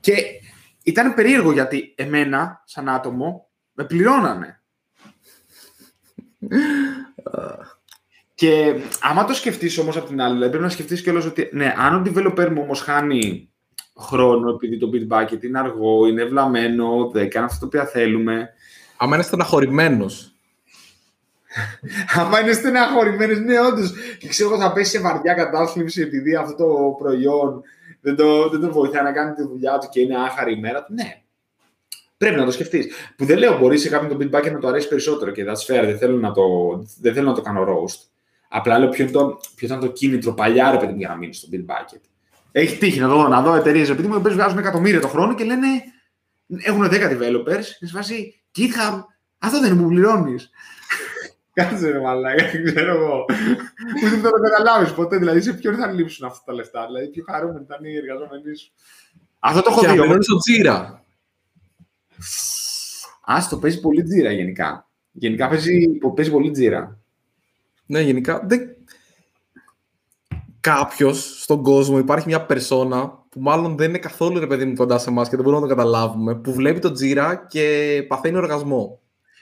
Και 0.01 0.15
ήταν 0.83 1.15
περίεργο 1.15 1.53
γιατί 1.53 1.95
εμένα, 1.97 2.63
σαν 2.65 2.89
άτομο, 2.89 3.49
με 3.73 3.85
πληρώνανε. 3.85 4.63
και 8.39 8.75
άμα 9.01 9.25
το 9.25 9.35
σκεφτείς 9.35 9.79
όμως 9.79 9.97
από 9.97 10.07
την 10.07 10.21
άλλη, 10.21 10.33
δηλαδή 10.33 10.51
πρέπει 10.51 10.65
να 10.65 10.71
σκεφτείς 10.71 11.03
κιόλας 11.03 11.25
ότι 11.25 11.49
ναι, 11.53 11.75
αν 11.77 11.95
ο 11.95 12.03
developer 12.07 12.49
μου 12.49 12.63
όμως 12.63 12.81
χάνει 12.81 13.51
χρόνο 13.99 14.51
επειδή 14.51 14.79
το 14.79 14.91
Bitbucket 14.93 15.43
είναι 15.43 15.59
αργό, 15.59 16.07
είναι 16.07 16.25
βλαμμένο, 16.25 17.11
δεν 17.13 17.31
κάνει 17.31 17.47
αυτό 17.47 17.59
το 17.59 17.67
οποίο 17.67 17.91
θέλουμε. 17.91 18.49
Άμα 18.97 19.15
είναι 19.15 19.25
στεναχωρημένος 19.25 20.33
Άμα 22.15 22.41
είναι 22.41 22.53
στεναχωρημένε, 22.53 23.35
ναι, 23.35 23.61
όντως. 23.61 23.93
Και 24.19 24.29
ξέρω 24.29 24.51
εγώ 24.51 24.61
θα 24.61 24.73
πέσει 24.73 24.91
σε 24.91 25.01
βαριά 25.01 25.35
κατάθλιψη 25.35 26.03
επειδή 26.03 26.35
αυτό 26.35 26.65
το 26.65 26.97
προϊόν 26.99 27.63
δεν 28.01 28.17
το, 28.17 28.49
δεν 28.49 28.61
το 28.61 28.73
βοηθάει 28.73 29.03
να 29.03 29.13
κάνει 29.13 29.35
τη 29.35 29.43
δουλειά 29.43 29.79
του 29.79 29.89
και 29.91 30.01
είναι 30.01 30.17
άχαρη 30.17 30.53
η 30.53 30.61
μέρα 30.61 30.85
του. 30.85 30.95
Ναι. 30.95 31.23
Πρέπει 32.17 32.37
να 32.37 32.45
το 32.45 32.51
σκεφτείς. 32.51 32.95
Που 33.17 33.25
δεν 33.25 33.39
λέω 33.39 33.59
μπορεί 33.59 33.79
σε 33.79 33.89
κάποιον 33.89 34.19
το 34.19 34.25
beatback 34.25 34.53
να 34.53 34.59
το 34.59 34.69
αρέσει 34.69 34.89
περισσότερο 34.89 35.31
και 35.31 35.45
that's 35.45 35.75
fair. 35.75 35.85
Δεν 35.85 35.99
θέλω 35.99 36.17
να 36.17 36.33
το, 36.33 36.43
δεν 37.01 37.15
θέλω 37.15 37.29
να 37.29 37.35
το 37.35 37.41
κάνω 37.41 37.65
roast. 37.65 38.18
Απλά 38.49 38.79
λέω 38.79 38.89
ποιο, 38.89 39.11
το, 39.11 39.41
ποιο 39.55 39.67
ήταν 39.67 39.81
το 39.81 39.87
κίνητρο 39.87 40.33
παλιά 40.33 40.71
ρε 40.71 40.77
παιδί 40.77 40.93
για 40.97 41.09
να 41.09 41.17
μείνεις 41.17 41.37
στο 41.37 41.49
beatbucket. 41.53 42.01
Έχει 42.53 42.79
τύχει 42.79 43.01
να 43.01 43.09
δω, 43.09 43.29
να 43.29 43.43
δω 43.43 43.55
εταιρείες 43.55 43.89
επειδή 43.89 44.09
μου 44.09 44.21
βγάζουν 44.21 44.59
εκατομμύρια 44.59 45.01
το 45.01 45.09
χρόνο 45.09 45.35
και 45.35 45.45
λένε 45.45 45.67
έχουν 46.57 46.85
10 46.85 46.91
developers 46.91 47.65
και 47.79 47.87
σε 47.87 47.93
φάση 47.93 48.43
GitHub, 48.59 49.05
αυτό 49.39 49.61
δεν 49.61 49.73
είναι 49.73 49.83
που 49.83 49.89
πληρώνεις. 49.89 50.51
Κάτσε 51.53 51.91
ρε 51.91 52.01
μαλάκα, 52.01 52.45
ξέρω 52.65 52.95
εγώ. 52.95 53.25
Που 54.01 54.09
δεν 54.11 54.23
το 54.23 54.31
καταλάβεις 54.31 54.93
ποτέ. 54.93 55.19
Δηλαδή, 55.19 55.41
σε 55.41 55.53
ποιον 55.53 55.77
θα 55.77 55.93
λείψουν 55.93 56.27
αυτά 56.27 56.43
τα 56.45 56.53
λεφτά. 56.53 56.87
Δηλαδή, 56.87 57.09
πιο 57.09 57.25
χαρούμενοι 57.27 57.63
ήταν 57.63 57.85
οι 57.85 57.97
εργαζόμενοι 57.97 58.57
σου. 58.57 58.73
Αυτό 59.39 59.63
το 59.63 59.71
έχω 59.71 59.81
δει. 59.81 60.01
Αυτό 60.01 60.23
στο 60.23 60.37
τζίρα. 60.37 61.05
Α, 63.25 63.47
το 63.51 63.59
παίζει 63.59 63.81
πολύ 63.81 64.03
τζίρα 64.03 64.33
γενικά. 64.33 64.89
Γενικά 65.13 65.49
παίζει, 65.49 65.89
παίζει 66.15 66.31
πολύ 66.31 66.51
τζίρα. 66.51 66.99
Ναι, 67.89 68.01
γενικά. 68.01 68.45
Δεν... 68.47 68.61
Κάποιος 70.61 71.43
στον 71.43 71.63
κόσμο 71.63 71.99
υπάρχει 71.99 72.27
μια 72.27 72.47
περσόνα 72.47 73.09
που 73.29 73.41
μάλλον 73.41 73.77
δεν 73.77 73.89
είναι 73.89 73.99
καθόλου 73.99 74.39
ρε 74.39 74.47
παιδί 74.47 74.65
μου 74.65 74.75
κοντά 74.75 74.99
σε 74.99 75.11
εμάς 75.11 75.29
και 75.29 75.37
δεν 75.37 75.45
μπορούμε 75.45 75.63
να 75.63 75.69
το 75.69 75.75
καταλάβουμε, 75.75 76.35
που 76.35 76.53
βλέπει 76.53 76.79
τον 76.79 76.93
τζίρα 76.93 77.47
και 77.49 78.05
παθαίνει 78.09 78.37
οργασμό. 78.37 79.01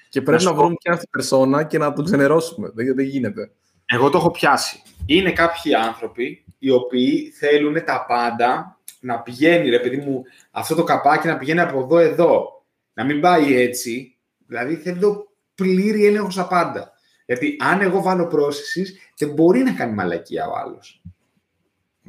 Και 0.09 0.23
πρέπει 0.23 0.45
να, 0.45 0.51
να 0.51 0.57
βρούμε 0.57 0.75
και 0.79 0.91
αυτή 0.91 1.03
την 1.03 1.11
περσόνα 1.11 1.65
και 1.65 1.79
να 1.79 1.93
τον 1.93 2.05
ξενερώσουμε. 2.05 2.71
Δεν, 2.75 2.95
δεν 2.95 3.05
γίνεται. 3.05 3.51
Εγώ 3.87 4.11
το 4.11 4.19
έχω 4.19 4.31
πιάσει. 4.31 4.83
Είναι 5.07 5.33
κάποιοι 5.33 5.75
άνθρωποι 5.75 6.45
οι 6.59 6.71
οποίοι 6.71 7.31
θέλουν 7.31 7.85
τα 7.85 8.05
πάντα 8.09 8.79
να 9.01 9.21
πηγαίνει, 9.21 9.69
ρε 9.71 9.81
παιδί 9.81 9.97
μου, 9.97 10.23
αυτό 10.51 10.75
το 10.75 10.85
καπάκι 10.85 11.27
να 11.27 11.39
πηγαίνει 11.39 11.61
από 11.61 11.79
εδώ 11.79 11.99
εδώ. 11.99 12.65
Να 12.93 13.05
μην 13.05 13.21
πάει 13.21 13.61
έτσι. 13.61 14.17
Δηλαδή 14.47 14.75
θέλω 14.75 15.33
πλήρη 15.55 16.07
έλεγχο 16.07 16.31
στα 16.31 16.47
πάντα. 16.47 16.93
Γιατί 17.27 17.57
αν 17.61 17.81
εγώ 17.81 18.03
βάλω 18.03 18.27
πρόσθεσης, 18.27 18.99
δεν 19.17 19.29
μπορεί 19.29 19.63
να 19.63 19.73
κάνει 19.73 19.93
μαλακία 19.93 20.47
ο 20.47 20.53
άλλος. 20.57 21.03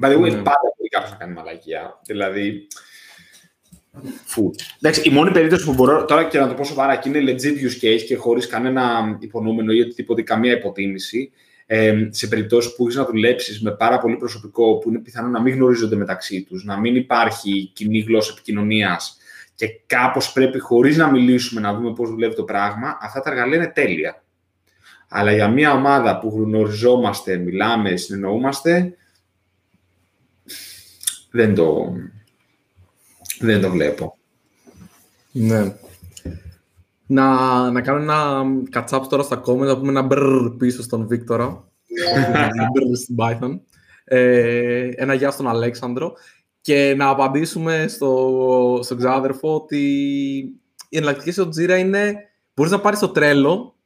By 0.02 0.08
the 0.08 0.18
way, 0.18 0.22
ναι. 0.22 0.30
πάντα 0.30 0.74
μπορεί 0.78 0.90
κάποιος 0.90 1.12
να 1.12 1.18
κάνει 1.18 1.34
μαλακία. 1.34 2.00
Δηλαδή, 2.06 2.68
Φου. 4.26 4.52
Εντάξει, 4.82 5.10
η 5.10 5.12
μόνη 5.12 5.32
περίπτωση 5.32 5.66
που 5.66 5.74
μπορώ 5.74 6.06
τώρα 6.06 6.24
και 6.24 6.40
να 6.40 6.48
το 6.48 6.54
πω 6.54 6.64
σοβαρά 6.64 6.96
και 6.96 7.10
είναι 7.10 7.32
legit 7.32 7.64
use 7.66 7.86
case 7.86 8.02
και 8.08 8.16
χωρίς 8.16 8.48
κανένα 8.48 9.18
υπονοούμενο 9.20 9.72
ή 9.72 9.82
οτιδήποτε, 9.82 10.22
καμία 10.22 10.52
υποτίμηση, 10.52 11.32
ε, 11.66 12.08
σε 12.10 12.28
περιπτώσεις 12.28 12.76
που 12.76 12.84
έχεις 12.84 12.96
να 12.96 13.06
δουλέψεις 13.06 13.62
με 13.62 13.72
πάρα 13.72 13.98
πολύ 13.98 14.16
προσωπικό 14.16 14.78
που 14.78 14.90
είναι 14.90 15.00
πιθανό 15.00 15.28
να 15.28 15.42
μην 15.42 15.54
γνωρίζονται 15.54 15.96
μεταξύ 15.96 16.44
τους, 16.44 16.64
να 16.64 16.80
μην 16.80 16.96
υπάρχει 16.96 17.72
κοινή 17.74 18.00
γλώσσα 18.00 18.32
επικοινωνίας 18.32 19.18
και 19.56 19.68
κάπως 19.86 20.32
πρέπει 20.32 20.60
χωρίς 20.60 20.98
να 20.98 21.12
μιλήσουμε 21.12 21.62
να 21.62 21.74
δούμε 21.74 21.94
πώς 21.94 22.10
δουλεύει 22.10 22.36
το 22.36 22.44
πράγμα, 22.44 22.98
αυτά 23.02 23.20
τα 23.20 23.30
εργαλεία 23.30 23.56
είναι 23.56 23.68
τέλεια. 23.68 24.24
Αλλά 25.08 25.32
για 25.32 25.48
μια 25.48 25.74
ομάδα 25.74 26.20
που 26.20 26.30
γνωριζόμαστε, 26.30 27.38
μιλάμε, 27.38 27.96
συνεννοούμαστε, 27.96 28.96
δεν 31.32 31.56
το, 31.56 31.94
δεν 33.40 33.62
το 33.62 33.70
βλέπω. 33.70 34.18
Ναι. 35.32 35.76
Να, 37.08 37.72
να 37.72 37.82
κάνω 37.82 38.02
ένα 38.02 38.44
catch-up 38.74 39.02
τώρα 39.10 39.24
στα 39.24 39.42
comment, 39.46 39.58
να 39.58 39.78
πούμε 39.78 39.90
ένα 39.90 40.02
μπρρ 40.02 40.50
πίσω 40.58 40.82
στον 40.82 41.08
Βίκτορα. 41.08 41.68
μπρρ 42.74 42.96
στην 42.96 43.16
Python. 43.20 43.60
Ε, 44.04 44.90
ένα 44.96 45.14
γεια 45.14 45.32
στον 45.32 45.48
Αλέξανδρο. 45.48 46.14
Και 46.62 46.94
να 46.98 47.10
απαντήσουμε 47.10 47.86
στο, 47.88 48.80
στον 48.84 48.98
ξάδερφο 48.98 49.56
ότι 49.56 49.78
η 50.90 50.98
εναλλακτική 50.98 51.32
στο 51.32 51.50
Jira 51.58 51.80
είναι 51.80 52.16
μπορείς 52.54 52.72
να 52.72 52.80
πάρεις 52.80 53.00
το 53.00 53.10
τρέλο 53.10 53.77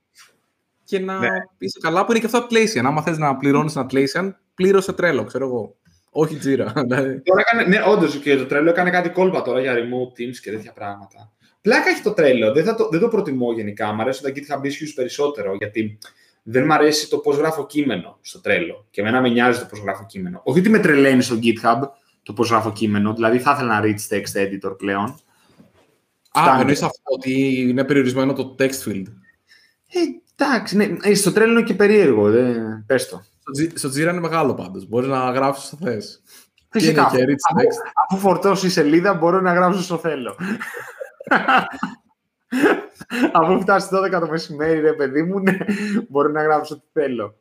και 0.92 1.00
να 1.00 1.20
ναι. 1.20 1.28
είσαι 1.58 1.80
καλά 1.82 2.06
που 2.06 2.12
είναι 2.12 2.20
και 2.20 2.26
αυτό 2.26 2.48
Atlassian. 2.50 2.84
Άμα 2.84 3.02
θες 3.02 3.18
να 3.18 3.36
πληρώνεις 3.36 3.76
ένα 3.76 3.86
Atlassian, 3.90 4.32
πλήρωσε 4.56 4.94
τρέλο, 4.94 5.24
ξέρω 5.24 5.46
εγώ. 5.46 5.76
Όχι 6.10 6.36
τζίρα. 6.36 6.74
Δηλαδή. 6.86 7.22
Τώρα 7.22 7.42
έκανε, 7.42 7.68
ναι, 7.68 7.84
όντως 7.88 8.16
και 8.16 8.38
το 8.38 8.46
τρέλο 8.46 8.70
έκανε 8.70 8.90
κάτι 8.90 9.10
κόλπα 9.10 9.42
τώρα 9.42 9.60
για 9.60 9.74
remote 9.74 10.20
teams 10.20 10.36
και 10.42 10.52
τέτοια 10.52 10.74
πράγματα. 10.74 11.32
Πλάκα 11.62 11.90
έχει 11.90 12.02
το 12.02 12.14
τρέλο. 12.14 12.54
Δεν, 12.54 12.76
το, 12.76 12.90
δεν 12.92 13.00
το 13.00 13.08
προτιμώ 13.08 13.54
γενικά. 13.54 13.94
Μ' 13.94 14.02
αρέσουν 14.02 14.24
τα 14.24 14.30
GitHub 14.36 14.66
issues 14.66 14.92
περισσότερο 14.96 15.56
γιατί 15.56 15.98
δεν 16.44 16.66
μ' 16.66 16.72
αρέσει 16.72 17.10
το 17.10 17.18
πώς 17.18 17.38
γράφω 17.38 17.66
κείμενο 17.66 18.18
στο 18.22 18.42
τρέλο. 18.42 18.88
Και 18.90 19.02
εμένα 19.02 19.22
με 19.22 19.30
νοιάζει 19.30 19.60
το 19.60 19.66
πώς 19.70 19.80
γράφω 19.80 20.06
κείμενο. 20.06 20.42
Όχι 20.44 20.60
ότι 20.60 20.70
με 20.70 20.80
τρελαίνει 20.80 21.22
στο 21.22 21.40
GitHub 21.42 21.82
το 22.24 22.34
πώς 22.34 22.50
γράφω 22.50 22.72
κείμενο. 22.72 23.14
Δηλαδή 23.14 23.40
θα 23.40 23.52
ήθελα 23.52 23.78
ένα 23.78 23.84
rich 23.86 24.16
text 24.16 24.42
editor 24.42 24.78
πλέον. 24.78 25.20
Α, 26.32 26.60
εννοείς 26.60 26.82
αυτό 26.82 27.02
ότι 27.14 27.62
είναι 27.62 27.84
περιορισμένο 27.84 28.34
το 28.34 28.56
text 28.60 28.84
field. 28.86 29.06
Ε, 29.94 30.00
εντάξει, 30.46 30.78
ναι. 30.78 30.98
Ε, 31.02 31.14
στο 31.14 31.32
τρέλο 31.32 31.52
είναι 31.52 31.64
και 31.64 31.74
περίεργο. 31.74 32.30
Δε... 32.30 32.54
Πες 32.86 33.10
το. 33.10 33.22
Στο 33.74 33.90
Jira 33.90 33.98
είναι 33.98 34.20
μεγάλο 34.20 34.54
πάντως. 34.54 34.88
Μπορείς 34.88 35.10
να 35.10 35.32
γράψεις 35.32 35.66
όσο 35.66 35.78
θες. 35.86 36.22
Φυσικά. 36.70 37.06
Αφού, 37.06 37.18
αφού 38.10 38.22
φορτώσει 38.22 38.66
η 38.66 38.70
σελίδα, 38.70 39.14
μπορώ 39.14 39.42
να 39.42 39.54
γράψω 39.54 39.80
όσο 39.80 39.98
θέλω. 39.98 40.36
Αφού 43.32 43.62
φτάσει 43.62 43.88
12 43.92 44.20
το 44.20 44.28
μεσημέρι, 44.28 44.80
ρε 44.80 44.94
παιδί 44.94 45.24
μου, 45.24 45.40
ναι, 45.40 45.58
μπορώ 46.10 46.30
να 46.30 46.44
γράψω 46.44 46.76
ό,τι 46.76 47.02
θέλω. 47.02 47.36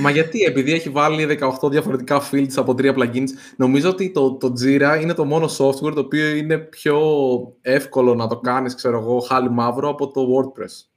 Μα 0.00 0.10
γιατί, 0.10 0.42
επειδή 0.42 0.72
έχει 0.72 0.88
βάλει 0.88 1.38
18 1.62 1.70
διαφορετικά 1.70 2.22
fields 2.30 2.52
από 2.56 2.74
τρία 2.74 2.94
plugins, 2.96 3.28
νομίζω 3.56 3.88
ότι 3.88 4.10
το, 4.10 4.34
το 4.34 4.52
Jira 4.62 4.98
είναι 5.00 5.14
το 5.14 5.24
μόνο 5.24 5.46
software 5.46 5.94
το 5.94 6.00
οποίο 6.00 6.28
είναι 6.28 6.58
πιο 6.58 6.98
εύκολο 7.60 8.14
να 8.14 8.26
το 8.26 8.36
κάνεις, 8.36 8.74
ξέρω 8.74 8.98
εγώ, 8.98 9.20
χάλι 9.20 9.50
μαύρο 9.50 9.88
από 9.88 10.10
το 10.10 10.20
WordPress. 10.20 10.95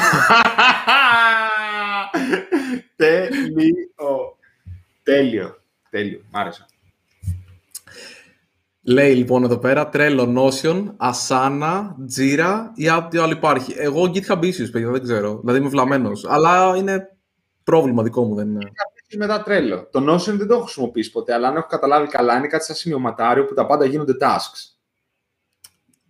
Τέλειο. 2.96 4.36
Τέλειο. 5.02 5.60
Τέλειο. 5.90 6.20
Μ' 6.30 6.36
άρεσε. 6.36 6.66
Λέει 8.88 9.14
λοιπόν 9.14 9.44
εδώ 9.44 9.58
πέρα 9.58 9.90
Trello, 9.92 10.36
Notion, 10.36 10.94
Asana, 10.96 11.82
Jira 12.16 12.64
ή 12.74 12.88
ό,τι 12.90 13.18
άλλο 13.18 13.32
υπάρχει. 13.32 13.74
Εγώ 13.76 14.02
GitHub 14.02 14.38
issues, 14.38 14.70
παιδιά, 14.72 14.90
δεν 14.90 15.02
ξέρω. 15.02 15.38
Δηλαδή 15.40 15.58
είμαι 15.58 15.68
βλαμμένος. 15.68 16.24
Αλλά 16.28 16.76
είναι 16.76 17.16
πρόβλημα 17.64 18.02
δικό 18.02 18.24
μου, 18.24 18.34
δεν 18.34 18.48
είναι. 18.48 18.70
μετά 19.16 19.44
Trello. 19.46 19.86
Το 19.90 20.14
Notion 20.14 20.34
δεν 20.36 20.46
το 20.46 20.54
έχω 20.54 20.62
χρησιμοποιήσει 20.62 21.10
ποτέ, 21.10 21.34
αλλά 21.34 21.48
αν 21.48 21.56
έχω 21.56 21.66
καταλάβει 21.66 22.06
καλά, 22.08 22.36
είναι 22.36 22.46
κάτι 22.46 22.64
σαν 22.64 22.76
σημειωματάριο 22.76 23.44
που 23.44 23.54
τα 23.54 23.66
πάντα 23.66 23.84
γίνονται 23.84 24.14
tasks. 24.20 24.75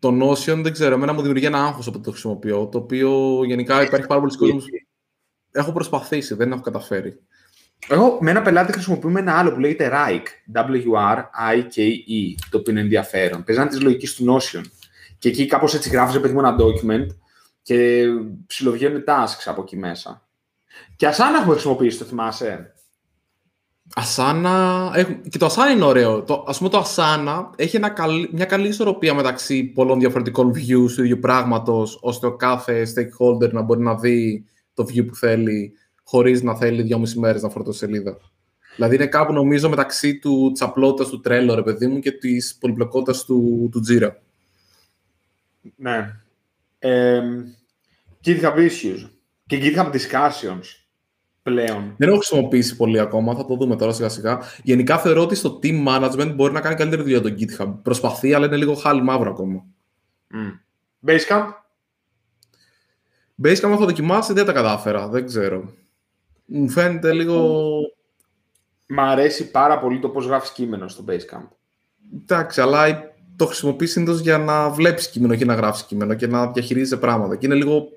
Το 0.06 0.30
Notion 0.30 0.60
δεν 0.62 0.72
ξέρω. 0.72 0.94
Εμένα 0.94 1.12
μου 1.12 1.20
δημιουργεί 1.20 1.46
ένα 1.46 1.64
άγχος 1.64 1.86
από 1.86 2.00
το 2.00 2.10
χρησιμοποιώ. 2.10 2.66
Το 2.66 2.78
οποίο 2.78 3.40
γενικά 3.44 3.82
υπάρχει 3.82 4.06
πάρα 4.06 4.20
πολλοί 4.20 4.36
κόσμος. 4.36 4.64
Έχω 5.52 5.72
προσπαθήσει, 5.72 6.34
δεν 6.34 6.52
έχω 6.52 6.60
καταφέρει. 6.60 7.20
Εγώ 7.88 8.18
με 8.20 8.30
ένα 8.30 8.42
πελάτη 8.42 8.72
χρησιμοποιούμε 8.72 9.20
ένα 9.20 9.38
άλλο 9.38 9.52
που 9.52 9.60
λέγεται 9.60 9.90
RIKE, 9.92 10.26
W-R-I-K-E, 10.54 12.34
το 12.50 12.58
οποίο 12.58 12.72
είναι 12.72 12.80
ενδιαφέρον. 12.80 13.44
Παίζανε 13.44 13.70
τη 13.70 13.80
λογική 13.80 14.08
του 14.16 14.36
Notion. 14.36 14.60
Και 15.18 15.28
εκεί 15.28 15.46
κάπως 15.46 15.74
έτσι 15.74 15.88
γράφεις, 15.88 16.20
παιδί 16.20 16.34
μου, 16.34 16.38
ένα 16.38 16.56
document 16.58 17.06
και 17.62 18.06
ψιλοβγαίνουν 18.46 19.04
tasks 19.06 19.42
από 19.44 19.62
εκεί 19.62 19.76
μέσα. 19.76 20.28
Και 20.96 21.08
Asana 21.08 21.38
έχουμε 21.40 21.52
χρησιμοποιήσει, 21.52 21.98
το 21.98 22.04
θυμάσαι; 22.04 22.74
Asana, 23.94 24.90
και 25.28 25.38
το 25.38 25.46
Asana 25.46 25.72
είναι 25.72 25.84
ωραίο. 25.84 26.22
Το, 26.22 26.44
ας 26.48 26.58
πούμε 26.58 26.70
το 26.70 26.86
Asana 26.86 27.44
έχει 27.56 27.76
ένα 27.76 27.94
μια 28.32 28.44
καλή 28.44 28.68
ισορροπία 28.68 29.14
μεταξύ 29.14 29.64
πολλών 29.64 29.98
διαφορετικών 29.98 30.52
views 30.54 30.90
του 30.94 31.04
ίδιου 31.04 31.18
πράγματος, 31.18 31.98
ώστε 32.02 32.26
ο 32.26 32.36
κάθε 32.36 32.86
stakeholder 32.94 33.50
να 33.50 33.62
μπορεί 33.62 33.80
να 33.80 33.94
δει 33.94 34.44
το 34.74 34.86
view 34.88 35.06
που 35.06 35.14
θέλει 35.14 35.72
χωρίς 36.04 36.42
να 36.42 36.56
θέλει 36.56 36.82
δυόμιση 36.82 37.18
μέρες 37.18 37.42
να 37.42 37.48
φορτώσει 37.48 37.78
σελίδα. 37.78 38.18
Δηλαδή 38.76 38.94
είναι 38.94 39.06
κάπου 39.06 39.32
νομίζω 39.32 39.68
μεταξύ 39.68 40.18
του 40.18 40.50
τσαπλότητας 40.54 41.08
του 41.08 41.20
τρέλο, 41.20 41.54
ρε 41.54 41.62
παιδί 41.62 41.86
μου, 41.86 41.98
και 41.98 42.10
της 42.12 42.56
πολυπλοκότητας 42.60 43.24
του, 43.24 43.68
του 43.72 43.82
Jira. 43.88 44.10
Ναι. 45.76 46.20
Ε, 46.78 47.22
GitHub 48.24 48.54
Issues 48.56 49.10
και 49.46 49.58
GitHub 49.62 49.90
Discussions 49.92 50.85
πλέον. 51.46 51.94
Δεν 51.96 52.08
έχω 52.08 52.16
χρησιμοποιήσει 52.16 52.76
πολύ 52.76 53.00
ακόμα, 53.00 53.34
θα 53.34 53.44
το 53.44 53.54
δούμε 53.54 53.76
τώρα 53.76 53.92
σιγά 53.92 54.08
σιγά. 54.08 54.38
Γενικά 54.62 54.98
θεωρώ 54.98 55.22
ότι 55.22 55.34
στο 55.34 55.58
team 55.62 55.86
management 55.88 56.32
μπορεί 56.34 56.52
να 56.52 56.60
κάνει 56.60 56.74
καλύτερη 56.74 57.02
δουλειά 57.02 57.20
το 57.20 57.34
GitHub. 57.38 57.74
Προσπαθεί, 57.82 58.34
αλλά 58.34 58.46
είναι 58.46 58.56
λίγο 58.56 58.74
χάλι 58.74 59.02
μαύρο 59.02 59.30
ακόμα. 59.30 59.64
Mm. 60.34 60.60
Basecamp; 61.08 61.44
Basecamp 63.42 63.70
έχω 63.72 63.84
δοκιμάσει, 63.84 64.32
δεν 64.32 64.44
τα 64.44 64.52
κατάφερα. 64.52 65.08
Δεν 65.08 65.26
ξέρω. 65.26 65.72
Μου 66.44 66.68
φαίνεται 66.68 67.12
λίγο... 67.12 67.60
Μ' 68.86 69.00
αρέσει 69.00 69.50
πάρα 69.50 69.78
πολύ 69.78 69.98
το 69.98 70.08
πώς 70.08 70.26
γράφεις 70.26 70.50
κείμενο 70.50 70.88
στο 70.88 71.04
Basecamp. 71.08 71.48
Εντάξει, 72.22 72.60
αλλά 72.60 73.14
το 73.36 73.46
χρησιμοποιείς 73.46 73.90
συνήθως 73.90 74.20
για 74.20 74.38
να 74.38 74.70
βλέπεις 74.70 75.08
κείμενο 75.08 75.34
και 75.34 75.44
να 75.44 75.54
γράφεις 75.54 75.82
κείμενο 75.82 76.14
και 76.14 76.26
να 76.26 76.50
διαχειρίζεσαι 76.52 76.96
πράγματα. 76.96 77.36
Και 77.36 77.46
είναι 77.46 77.54
λίγο, 77.54 77.88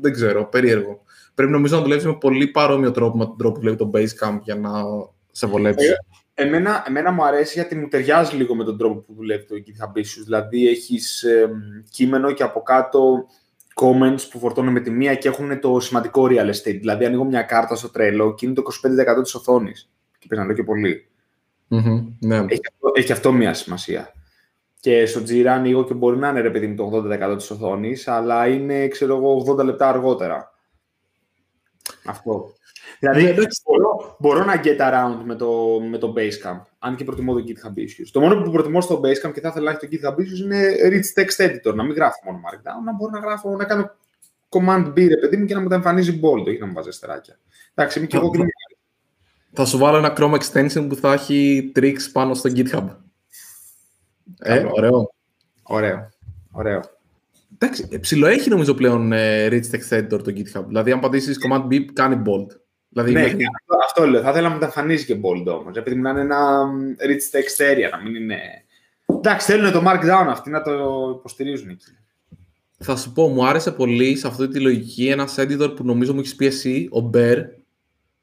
δεν 0.00 0.12
ξέρω, 0.12 0.44
περίεργο. 0.44 1.02
Πρέπει 1.34 1.52
νομίζω 1.52 1.76
να 1.76 1.82
δουλεύει 1.82 2.06
με 2.06 2.16
πολύ 2.16 2.46
παρόμοιο 2.46 2.90
τρόπο 2.90 3.16
με 3.16 3.24
τον 3.24 3.36
τρόπο 3.36 3.54
που 3.54 3.60
βλέπει 3.60 3.76
το 3.76 3.90
Basecamp 3.94 4.38
για 4.42 4.54
να 4.54 4.70
σε 5.30 5.46
βολέψει. 5.46 5.86
Ε, 6.34 6.42
εμένα, 6.42 6.84
εμένα 6.88 7.12
μου 7.12 7.24
αρέσει 7.24 7.52
γιατί 7.54 7.74
μου 7.74 7.88
ταιριάζει 7.88 8.36
λίγο 8.36 8.54
με 8.54 8.64
τον 8.64 8.78
τρόπο 8.78 9.00
που 9.00 9.14
δουλεύει 9.14 9.44
το 9.44 9.54
GitHub 9.54 9.98
Issues. 9.98 10.22
Δηλαδή 10.24 10.68
έχεις 10.68 11.22
ε, 11.22 11.50
κείμενο 11.90 12.32
και 12.32 12.42
από 12.42 12.62
κάτω 12.62 13.26
comments 13.74 14.28
που 14.30 14.38
φορτώνουν 14.38 14.72
με 14.72 14.80
τη 14.80 14.90
μία 14.90 15.14
και 15.14 15.28
έχουν 15.28 15.60
το 15.60 15.80
σημαντικό 15.80 16.26
real 16.30 16.48
estate. 16.48 16.78
Δηλαδή, 16.80 17.04
ανοίγω 17.04 17.24
μια 17.24 17.42
κάρτα 17.42 17.74
στο 17.74 17.90
τρέλο 17.90 18.34
και 18.34 18.46
είναι 18.46 18.54
το 18.54 18.62
25% 19.18 19.22
της 19.22 19.34
οθόνης. 19.34 19.90
Και 20.18 20.26
πες 20.28 20.38
να 20.38 20.44
λέω 20.44 20.54
και 20.54 20.62
πολυ 20.62 21.08
mm 21.70 22.04
ναι. 22.20 22.36
έχει, 22.36 22.60
αυτό, 22.72 22.90
έχει 22.94 23.12
αυτό 23.12 23.32
μια 23.32 23.54
σημασία. 23.54 24.12
Και 24.80 25.06
στο 25.06 25.20
Jira 25.20 25.46
ανοίγω 25.46 25.84
και 25.84 25.94
μπορεί 25.94 26.16
να 26.16 26.28
είναι 26.28 26.40
ρε 26.40 26.50
παιδί 26.50 26.66
μου 26.66 26.74
το 26.74 26.90
80% 27.32 27.36
της 27.36 27.50
οθόνης, 27.50 28.08
αλλά 28.08 28.48
είναι, 28.48 28.88
ξέρω 28.88 29.16
εγώ, 29.16 29.56
80 29.58 29.64
λεπτά 29.64 29.88
αργότερα. 29.88 30.53
Αυτό. 32.06 32.54
Δηλαδή, 32.98 33.22
ναι, 33.22 33.46
μπορώ, 33.64 34.16
μπορώ 34.18 34.44
να 34.44 34.60
get 34.64 34.80
around 34.80 35.22
με 35.24 35.34
το, 35.34 35.80
με 35.90 35.98
το 35.98 36.14
Basecamp, 36.16 36.60
αν 36.78 36.96
και 36.96 37.04
προτιμώ 37.04 37.34
το 37.34 37.44
GitHub 37.46 37.78
Issues. 37.78 38.08
Το 38.12 38.20
μόνο 38.20 38.42
που 38.42 38.50
προτιμώ 38.50 38.80
στο 38.80 39.00
Basecamp 39.00 39.32
και 39.32 39.40
θα 39.40 39.48
ήθελα 39.48 39.64
να 39.64 39.70
έχει 39.70 39.98
το 39.98 40.08
GitHub 40.08 40.20
Issues 40.20 40.44
είναι 40.44 40.74
Rich 40.84 41.20
Text 41.20 41.46
Editor, 41.46 41.74
να 41.74 41.82
μην 41.82 41.94
γράφω 41.94 42.18
μόνο 42.24 42.38
Markdown, 42.38 42.84
να 42.84 42.92
μπορώ 42.92 43.10
να 43.10 43.18
γράφω, 43.18 43.56
να 43.56 43.64
κάνω 43.64 43.90
Command 44.48 44.86
B, 44.86 45.08
ρε 45.08 45.16
παιδί 45.16 45.36
μου, 45.36 45.44
και 45.44 45.54
να 45.54 45.60
μου 45.60 45.68
τα 45.68 45.74
εμφανίζει 45.74 46.20
bold, 46.22 46.46
όχι 46.46 46.58
να 46.58 46.66
μου 46.66 46.72
βάζει 46.72 46.88
αστεράκια. 46.88 47.38
Εντάξει, 47.74 47.98
είμαι 47.98 48.06
και 48.06 48.16
εγώ 48.16 48.30
Θα 49.52 49.64
σου 49.64 49.78
βάλω 49.78 49.96
ένα 49.96 50.14
Chrome 50.16 50.38
extension 50.38 50.86
που 50.88 50.94
θα 50.94 51.12
έχει 51.12 51.72
tricks 51.76 52.10
πάνω 52.12 52.34
στο 52.34 52.50
GitHub. 52.54 52.86
Ε, 54.38 54.66
ωραίο. 54.70 55.14
Ωραίο. 55.62 56.08
Ωραίο. 56.52 56.80
Εντάξει, 57.64 57.88
ε, 57.90 57.98
ψηλοέχει 57.98 58.48
νομίζω 58.48 58.74
πλέον 58.74 59.12
ε, 59.12 59.48
Rich 59.50 59.70
Text 59.70 59.98
Editor 59.98 60.22
το 60.22 60.32
GitHub. 60.36 60.64
Δηλαδή, 60.66 60.92
αν 60.92 61.00
πατήσεις 61.00 61.38
Command 61.46 61.66
B, 61.66 61.84
κάνει 61.92 62.22
bold. 62.26 62.46
Δηλαδή, 62.88 63.12
ναι, 63.12 63.20
μέχρι... 63.20 63.44
αυτό, 63.44 63.84
αυτό 63.84 64.06
λέω. 64.06 64.22
Θα 64.22 64.30
ήθελα 64.30 64.48
να 64.48 64.54
μου 64.54 64.60
τα 64.60 64.66
εμφανίζει 64.66 65.04
και 65.04 65.14
bold 65.14 65.46
όμως. 65.46 65.76
Επειδή 65.76 65.96
να 65.96 66.10
είναι 66.10 66.20
ένα 66.20 66.60
rich 66.98 67.36
text 67.36 67.72
area, 67.72 67.90
να 67.90 68.02
μην 68.02 68.14
είναι. 68.14 68.38
Εντάξει, 69.06 69.52
θέλουν 69.52 69.72
το 69.72 69.82
markdown 69.86 70.26
αυτοί 70.28 70.50
να 70.50 70.62
το 70.62 70.72
υποστηρίζουν 71.18 71.68
εκεί. 71.68 71.86
Θα 72.78 72.96
σου 72.96 73.12
πω, 73.12 73.28
μου 73.28 73.46
άρεσε 73.46 73.72
πολύ 73.72 74.16
σε 74.16 74.26
αυτή 74.26 74.48
τη 74.48 74.60
λογική 74.60 75.08
ένας 75.08 75.34
editor 75.38 75.72
που 75.76 75.84
νομίζω 75.84 76.12
μου 76.12 76.20
έχεις 76.20 76.34
πει 76.34 76.46
εσύ, 76.46 76.88
ο 76.92 77.10
Bear. 77.14 77.36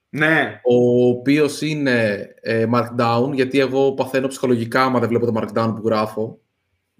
Ναι. 0.09 0.61
Ο 0.63 1.07
οποίος 1.07 1.61
είναι 1.61 2.27
ε, 2.41 2.65
markdown, 2.73 3.31
γιατί 3.33 3.59
εγώ 3.59 3.93
παθαίνω 3.93 4.27
ψυχολογικά 4.27 4.83
άμα 4.83 4.99
δεν 4.99 5.09
βλέπω 5.09 5.25
το 5.25 5.33
markdown 5.35 5.73
που 5.75 5.87
γράφω. 5.87 6.39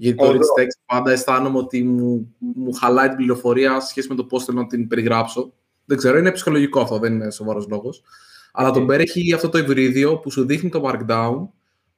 Γιατί 0.02 0.18
το 0.18 0.30
rich 0.30 0.62
text 0.62 0.80
πάντα 0.86 1.12
αισθάνομαι 1.12 1.58
ότι 1.58 1.84
μου, 1.84 2.36
μου 2.38 2.74
χαλάει 2.74 3.08
την 3.08 3.18
πληροφορία 3.18 3.80
σχέση 3.80 4.08
με 4.10 4.16
το 4.16 4.24
πώς 4.24 4.46
θέλω 4.46 4.62
να 4.62 4.68
την 4.68 4.88
περιγράψω. 4.88 5.54
Δεν 5.86 5.98
ξέρω, 5.98 6.18
είναι 6.18 6.32
ψυχολογικό 6.32 6.82
αυτό, 6.82 7.00
δεν 7.00 7.14
είναι 7.14 7.32
σοβαρός 7.32 7.68
λόγος. 7.68 8.04
Αλλά 8.52 8.72
τον 8.72 8.86
Bear 8.86 9.00
έχει 9.00 9.34
αυτό 9.34 9.50
το 9.50 9.58
υβρίδιο 9.58 10.18
που 10.18 10.32
σου 10.32 10.46
δείχνει 10.46 10.70
το 10.70 10.82
markdown, 10.86 11.48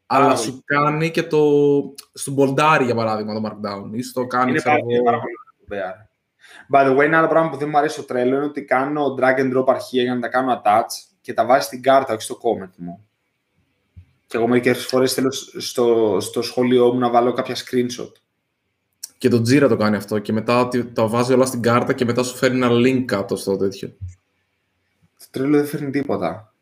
αλλά 0.05 0.35
σου 0.35 0.63
κάνει 0.65 1.11
και 1.11 1.23
το. 1.23 1.39
στον 2.13 2.33
μπολντάρι, 2.33 2.85
για 2.85 2.95
παράδειγμα, 2.95 3.33
το 3.33 3.41
markdown. 3.49 3.89
Ή 3.91 4.01
στο 4.01 4.27
κάνει. 4.27 4.49
Είναι 4.51 4.61
πάρα, 4.61 4.79
πολύ 5.19 5.33
το 5.57 5.75
Bear. 5.75 6.07
By 6.75 6.89
the 6.89 6.97
way, 6.97 7.03
ένα 7.03 7.17
άλλο 7.17 7.27
πράγμα 7.27 7.49
που 7.49 7.57
δεν 7.57 7.69
μου 7.69 7.77
αρέσει 7.77 7.93
στο 7.93 8.03
τρέλο 8.03 8.35
είναι 8.35 8.45
ότι 8.45 8.65
κάνω 8.65 9.15
drag 9.19 9.39
and 9.39 9.57
drop 9.57 9.65
αρχεία 9.67 10.03
για 10.03 10.15
να 10.15 10.21
τα 10.21 10.27
κάνω 10.27 10.61
attach 10.63 11.13
και 11.21 11.33
τα 11.33 11.45
βάζει 11.45 11.65
στην 11.65 11.81
κάρτα, 11.81 12.13
όχι 12.13 12.23
στο 12.23 12.37
comment 12.43 12.73
μου. 12.75 13.07
Και 14.33 14.39
εγώ 14.39 14.47
μερικές 14.47 14.85
φορές 14.85 15.13
θέλω 15.13 15.31
στο, 15.57 16.17
στο 16.19 16.41
σχολείο 16.41 16.93
μου 16.93 16.99
να 16.99 17.09
βάλω 17.09 17.33
κάποια 17.33 17.55
screenshot. 17.55 18.11
Και 19.17 19.29
το 19.29 19.37
Jira 19.37 19.65
το 19.69 19.75
κάνει 19.75 19.95
αυτό 19.95 20.19
και 20.19 20.33
μετά 20.33 20.67
τα 20.93 21.07
βάζει 21.07 21.33
όλα 21.33 21.45
στην 21.45 21.61
κάρτα 21.61 21.93
και 21.93 22.05
μετά 22.05 22.23
σου 22.23 22.35
φέρνει 22.35 22.57
ένα 22.57 22.69
link 22.71 23.03
κάτω 23.05 23.35
στο 23.35 23.57
τέτοιο. 23.57 23.87
Το 25.19 25.25
τρέλο 25.31 25.57
δεν 25.57 25.65
φέρνει 25.65 25.89
τίποτα. 25.89 26.53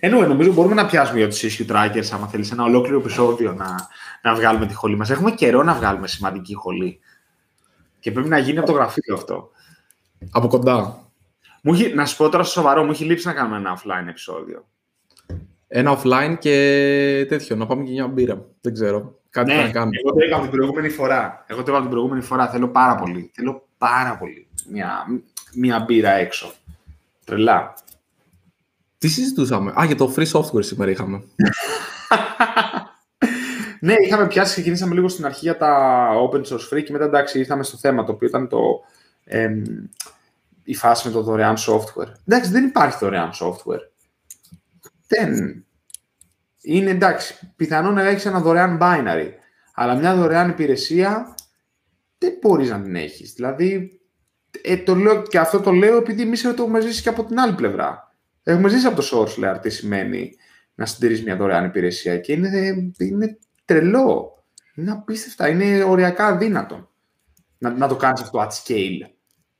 Ενώ 0.00 0.26
νομίζω 0.26 0.52
μπορούμε 0.52 0.74
να 0.74 0.86
πιάσουμε 0.86 1.18
για 1.18 1.28
τους 1.28 1.42
issue 1.42 1.66
trackers, 1.70 2.08
άμα 2.12 2.26
θέλεις 2.26 2.50
ένα 2.50 2.64
ολόκληρο 2.64 2.98
επεισόδιο 2.98 3.52
να, 3.52 3.88
να 4.22 4.34
βγάλουμε 4.34 4.66
τη 4.66 4.74
χολή 4.74 4.96
μας. 4.96 5.10
Έχουμε 5.10 5.30
καιρό 5.30 5.62
να 5.62 5.74
βγάλουμε 5.74 6.08
σημαντική 6.08 6.54
χολή. 6.54 7.00
Και 8.00 8.12
πρέπει 8.12 8.28
να 8.28 8.38
γίνει 8.38 8.58
από 8.58 8.66
το 8.66 8.72
γραφείο 8.72 9.14
αυτό. 9.14 9.50
Από 10.30 10.48
κοντά. 10.48 11.08
Μου 11.62 11.76
να 11.94 12.06
σου 12.06 12.16
πω 12.16 12.28
τώρα 12.28 12.44
στο 12.44 12.52
σοβαρό, 12.52 12.84
μου 12.84 12.90
έχει 12.90 13.04
λείψει 13.04 13.26
να 13.26 13.32
κάνουμε 13.32 13.56
ένα 13.56 13.78
offline 13.78 14.08
επεισόδιο. 14.08 14.66
Ένα 15.68 15.98
offline 15.98 16.36
και 16.38 17.26
τέτοιο, 17.28 17.56
να 17.56 17.66
πάμε 17.66 17.84
και 17.84 17.90
μια 17.90 18.06
μπύρα. 18.06 18.44
Δεν 18.60 18.72
ξέρω. 18.72 19.20
Κάτι 19.30 19.54
ναι, 19.54 19.62
να 19.62 19.70
κάνουμε. 19.70 19.96
Εγώ 20.04 20.12
το 20.12 20.24
έκανα 20.24 20.42
την 20.42 20.50
προηγούμενη 20.50 20.88
φορά. 20.88 21.44
Εγώ 21.46 21.58
το 21.62 21.64
έκανα 21.70 21.80
την 21.80 21.90
προηγούμενη 21.90 22.22
φορά. 22.22 22.48
Θέλω 22.48 22.68
πάρα 22.68 22.94
πολύ. 22.94 23.30
Θέλω 23.34 23.68
πάρα 23.78 24.16
πολύ 24.18 24.46
μια, 24.70 25.06
μια 25.54 25.80
μπύρα 25.80 26.10
έξω. 26.10 26.52
Τρελά. 27.24 27.74
Τι 28.98 29.08
συζητούσαμε; 29.08 29.72
Α, 29.80 29.84
για 29.84 29.96
το 29.96 30.14
free 30.16 30.30
software 30.32 30.64
σήμερα 30.64 30.90
είχαμε. 30.90 31.22
Ναι, 33.80 33.94
είχαμε 34.06 34.26
πιάσει, 34.26 34.52
ξεκινήσαμε 34.52 34.94
λίγο 34.94 35.08
στην 35.08 35.24
αρχή 35.24 35.40
για 35.40 35.56
τα 35.56 36.08
open 36.30 36.42
source 36.42 36.74
free 36.74 36.82
και 36.82 36.92
μετά 36.92 37.04
εντάξει 37.04 37.38
ήρθαμε 37.38 37.62
στο 37.62 37.76
θέμα 37.76 38.04
το 38.04 38.12
οποίο 38.12 38.28
ήταν 38.28 38.48
το, 38.48 38.60
ε, 39.24 39.62
η 40.64 40.74
φάση 40.74 41.06
με 41.06 41.12
το 41.12 41.22
δωρεάν 41.22 41.56
software. 41.56 42.12
Εντάξει, 42.26 42.50
δεν 42.50 42.64
υπάρχει 42.64 42.98
δωρεάν 43.00 43.30
software. 43.40 43.80
Δεν. 45.06 45.64
Είναι 46.60 46.90
εντάξει, 46.90 47.52
πιθανόν 47.56 47.94
να 47.94 48.02
έχεις 48.02 48.26
ένα 48.26 48.40
δωρεάν 48.40 48.78
binary, 48.80 49.28
αλλά 49.74 49.94
μια 49.94 50.16
δωρεάν 50.16 50.48
υπηρεσία 50.48 51.34
δεν 52.18 52.32
μπορείς 52.40 52.70
να 52.70 52.82
την 52.82 52.96
έχεις. 52.96 53.32
Δηλαδή, 53.32 54.00
ε, 54.62 54.76
το 54.76 54.94
λέω, 54.94 55.22
και 55.22 55.38
αυτό 55.38 55.60
το 55.60 55.70
λέω 55.72 55.96
επειδή 55.96 56.22
εμείς 56.22 56.42
το 56.42 56.48
έχουμε 56.48 56.80
ζήσει 56.80 57.02
και 57.02 57.08
από 57.08 57.24
την 57.24 57.38
άλλη 57.38 57.54
πλευρά. 57.54 58.14
Έχουμε 58.42 58.68
ζήσει 58.68 58.86
από 58.86 58.96
το 59.02 59.08
source, 59.12 59.58
τι 59.62 59.70
σημαίνει 59.70 60.36
να 60.74 60.86
συντηρείς 60.86 61.22
μια 61.22 61.36
δωρεάν 61.36 61.64
υπηρεσία 61.64 62.18
και 62.18 62.32
είναι, 62.32 62.92
είναι 62.98 63.38
τρελό. 63.64 64.44
Είναι 64.74 64.90
απίστευτα, 64.90 65.48
είναι 65.48 65.82
οριακά 65.82 66.26
αδύνατο 66.26 66.90
να, 67.58 67.70
να 67.70 67.88
το 67.88 67.96
κάνεις 67.96 68.20
αυτό 68.20 68.40
at 68.40 68.48
scale. 68.48 69.10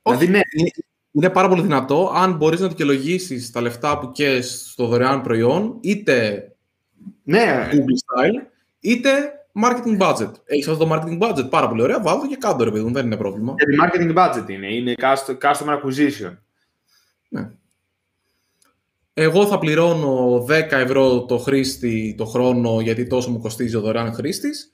Όχι, 0.01 0.17
δηλαδή, 0.17 0.27
ναι. 0.27 0.41
είναι, 0.57 0.69
είναι 1.17 1.29
πάρα 1.29 1.47
πολύ 1.47 1.61
δυνατό 1.61 2.11
αν 2.15 2.33
μπορείς 2.33 2.59
να 2.59 2.67
δικαιολογήσεις 2.67 3.51
τα 3.51 3.61
λεφτά 3.61 3.99
που 3.99 4.11
καίς 4.11 4.69
στο 4.71 4.85
δωρεάν 4.85 5.21
προϊόν, 5.21 5.77
είτε 5.81 6.47
ναι. 7.23 7.69
Google 7.71 7.75
style, 7.75 8.47
είτε 8.79 9.09
marketing 9.63 9.97
budget. 9.97 10.31
Έχεις 10.45 10.67
αυτό 10.67 10.85
το 10.85 10.93
marketing 10.93 11.19
budget, 11.19 11.49
πάρα 11.49 11.69
πολύ 11.69 11.81
ωραία, 11.81 12.01
βάλω 12.01 12.27
και 12.27 12.35
κάτω, 12.35 12.63
ρε 12.63 12.71
παιδί 12.71 12.83
μου, 12.83 12.91
δεν 12.91 13.05
είναι 13.05 13.17
πρόβλημα. 13.17 13.53
Γιατί 13.57 13.75
marketing 13.83 14.17
budget 14.17 14.49
είναι, 14.49 14.73
είναι 14.73 14.95
customer 15.41 15.81
acquisition. 15.81 16.37
Ναι. 17.29 17.49
Εγώ 19.13 19.45
θα 19.45 19.59
πληρώνω 19.59 20.45
10 20.49 20.49
ευρώ 20.71 21.25
το 21.25 21.37
χρήστη 21.37 22.15
το 22.17 22.25
χρόνο 22.25 22.81
γιατί 22.81 23.07
τόσο 23.07 23.31
μου 23.31 23.39
κοστίζει 23.39 23.75
ο 23.75 23.81
δωρεάν 23.81 24.13
χρήστης. 24.13 24.71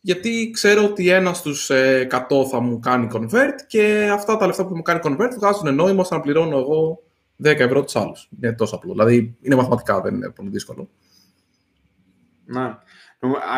Γιατί 0.00 0.50
ξέρω 0.52 0.84
ότι 0.84 1.08
ένας 1.08 1.36
στους 1.38 1.70
100 1.70 1.74
ε, 1.74 2.06
θα 2.50 2.60
μου 2.60 2.78
κάνει 2.78 3.08
convert 3.12 3.54
και 3.66 4.10
αυτά 4.12 4.36
τα 4.36 4.46
λεφτά 4.46 4.66
που 4.66 4.76
μου 4.76 4.82
κάνει 4.82 5.00
convert 5.02 5.30
βγάζουν 5.36 5.74
νόημα 5.74 6.00
ώστε 6.00 6.14
να 6.14 6.20
πληρώνω 6.20 6.58
εγώ 6.58 7.02
10 7.44 7.58
ευρώ 7.58 7.84
τους 7.84 7.96
άλλους. 7.96 8.28
Είναι 8.40 8.52
τόσο 8.52 8.74
απλό. 8.74 8.92
Δηλαδή 8.92 9.36
είναι 9.40 9.54
μαθηματικά, 9.54 10.00
δεν 10.00 10.14
είναι 10.14 10.30
πολύ 10.30 10.48
δύσκολο. 10.48 10.88
Ναι. 12.44 12.74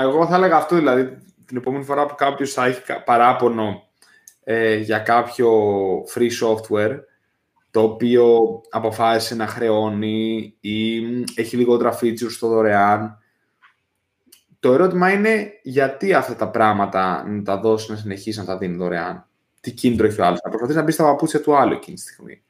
Εγώ 0.03 0.27
θα 0.27 0.37
έλεγα 0.37 0.57
αυτό 0.57 0.77
δηλαδή 0.77 1.19
την 1.47 1.57
επόμενη 1.57 1.85
φορά 1.85 2.07
που 2.07 2.15
κάποιος 2.15 2.53
θα 2.53 2.65
έχει 2.65 2.81
παράπονο 3.05 3.83
ε, 4.45 4.77
για 4.77 4.99
κάποιο 4.99 5.51
free 6.15 6.31
software 6.43 6.99
το 7.71 7.83
οποίο 7.83 8.61
αποφάσισε 8.71 9.35
να 9.35 9.47
χρεώνει 9.47 10.55
ή 10.61 10.99
έχει 11.35 11.57
λιγότερα 11.57 11.99
features 11.99 12.31
στο 12.31 12.49
δωρεάν. 12.49 13.19
Το 14.63 14.73
ερώτημα 14.73 15.13
είναι 15.13 15.53
γιατί 15.63 16.15
αυτά 16.15 16.37
τα 16.37 16.49
πράγματα 16.49 17.25
να 17.29 17.43
τα 17.43 17.59
δώσει 17.59 17.91
να 17.91 17.97
συνεχίσει 17.97 18.39
να 18.39 18.45
τα 18.45 18.59
δίνει 18.59 18.77
δωρεάν; 18.77 19.27
Τι 19.61 19.71
κίνητρο 19.71 20.07
έχει 20.07 20.21
ο 20.21 20.25
άλλος; 20.25 20.41
Να 20.45 20.51
προσπαθείς 20.51 20.77
να 20.77 20.83
μπεις 20.83 20.95
στα 20.95 21.05
παπούτσια 21.05 21.41
του 21.41 21.57
άλλου 21.57 21.73
εκείνη 21.73 21.97
τη 21.97 22.03
στιγμή. 22.03 22.43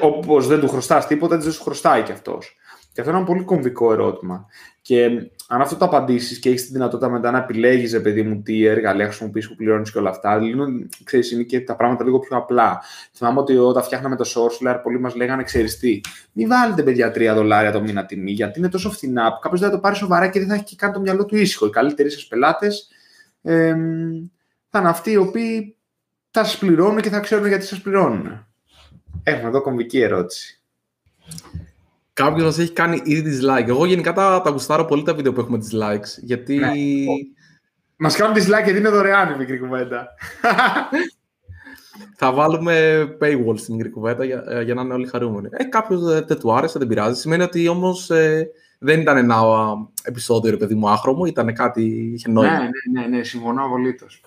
Όπως 0.00 0.46
δεν 0.46 0.60
του 0.60 0.68
χρωστάς 0.68 1.06
τίποτα, 1.06 1.38
δεν 1.38 1.52
σου 1.52 1.62
χρωστάει 1.62 2.02
κι 2.02 2.12
αυτός. 2.12 2.56
Και 2.98 3.04
αυτό 3.04 3.16
είναι 3.16 3.24
ένα 3.24 3.32
πολύ 3.32 3.44
κομβικό 3.44 3.92
ερώτημα. 3.92 4.46
Και 4.82 5.04
αν 5.48 5.60
αυτό 5.60 5.76
το 5.76 5.84
απαντήσεις 5.84 6.38
και 6.38 6.48
έχεις 6.48 6.66
τη 6.66 6.72
δυνατότητα 6.72 7.10
μετά 7.10 7.30
να 7.30 7.38
επιλέγεις, 7.38 8.00
παιδί 8.00 8.22
μου, 8.22 8.42
τι 8.42 8.64
εργαλεία 8.64 9.04
χρησιμοποιείς 9.04 9.48
που 9.48 9.54
πληρώνεις 9.54 9.92
και 9.92 9.98
όλα 9.98 10.10
αυτά, 10.10 10.36
λίγο, 10.36 10.64
ξέρεις, 11.04 11.30
είναι 11.30 11.42
και 11.42 11.60
τα 11.60 11.76
πράγματα 11.76 12.04
λίγο 12.04 12.18
πιο 12.18 12.36
απλά. 12.36 12.82
Θυμάμαι 13.12 13.40
ότι 13.40 13.56
όταν 13.56 13.82
φτιάχναμε 13.82 14.16
το 14.16 14.24
Sourceler, 14.34 14.80
πολλοί 14.82 15.00
μας 15.00 15.14
λέγανε, 15.14 15.42
ξέρεις 15.42 15.78
τι, 15.78 16.00
μην 16.32 16.48
βάλετε 16.48 16.82
παιδιά 16.82 17.10
3 17.10 17.32
δολάρια 17.34 17.72
το 17.72 17.80
μήνα 17.80 18.06
τιμή, 18.06 18.30
γιατί 18.30 18.58
είναι 18.58 18.68
τόσο 18.68 18.90
φθηνά 18.90 19.32
που 19.32 19.38
κάποιος 19.38 19.60
δεν 19.60 19.70
θα 19.70 19.74
το 19.74 19.80
πάρει 19.80 19.96
σοβαρά 19.96 20.28
και 20.28 20.38
δεν 20.38 20.48
θα 20.48 20.54
έχει 20.54 20.76
καν 20.76 20.92
το 20.92 21.00
μυαλό 21.00 21.24
του 21.24 21.36
ήσυχο. 21.36 21.66
Οι 21.66 21.70
καλύτεροι 21.70 22.10
σας 22.10 22.26
πελάτες 22.26 22.88
ε, 23.42 23.74
θα 24.68 24.78
είναι 24.78 24.88
αυτοί 24.88 25.10
οι 25.10 25.16
οποίοι 25.16 25.76
θα 26.30 26.44
σας 26.44 26.58
πληρώνουν 26.58 27.00
και 27.00 27.10
θα 27.10 27.20
ξέρουν 27.20 27.46
γιατί 27.46 27.64
σας 27.64 27.80
πληρώνουν. 27.80 28.46
Έχουμε 29.22 29.48
εδώ 29.48 29.62
κομβική 29.62 30.00
ερώτηση 30.00 30.58
κάποιος 32.22 32.44
μας 32.44 32.58
έχει 32.58 32.72
κάνει 32.72 33.00
ήδη 33.04 33.38
dislike. 33.38 33.68
Εγώ 33.68 33.84
γενικά 33.84 34.12
τα, 34.12 34.40
τα 34.40 34.50
γουστάρω 34.50 34.84
πολύ 34.84 35.02
τα 35.02 35.14
βίντεο 35.14 35.32
που 35.32 35.40
έχουμε 35.40 35.58
dislikes. 35.58 36.22
Γιατί. 36.22 36.58
Ναι. 36.58 36.70
Μας 37.96 38.16
κάνουν 38.16 38.36
dislike 38.36 38.64
γιατί 38.64 38.76
είναι 38.76 38.88
δωρεάν 38.88 39.34
η 39.34 39.36
μικρή 39.36 39.58
κουβέντα. 39.58 40.08
θα 42.20 42.32
βάλουμε 42.32 43.04
paywall 43.20 43.58
στην 43.58 43.74
μικρή 43.74 43.90
κουβέντα 43.90 44.24
για, 44.24 44.44
ε, 44.48 44.62
για 44.62 44.74
να 44.74 44.82
είναι 44.82 44.94
όλοι 44.94 45.06
χαρούμενοι. 45.06 45.48
Ε, 45.50 45.64
Κάποιος 45.64 46.24
δεν 46.24 46.38
του 46.38 46.52
άρεσε, 46.52 46.78
δεν 46.78 46.88
πειράζει. 46.88 47.20
Σημαίνει 47.20 47.42
ότι 47.42 47.68
όμως 47.68 48.10
ε, 48.10 48.50
δεν 48.78 49.00
ήταν 49.00 49.16
ένα 49.16 49.42
επεισόδιο, 50.02 50.50
ρε 50.50 50.56
παιδί 50.56 50.74
μου, 50.74 50.88
άχρωμο, 50.88 51.24
ήταν 51.24 51.54
κάτι, 51.54 52.12
είχε 52.14 52.30
νόημα. 52.30 52.52
Ναι, 52.52 52.58
ναι, 52.58 53.00
ναι, 53.00 53.16
ναι 53.16 53.22
συμφωνώ 53.22 53.64
απολύτως. 53.64 54.24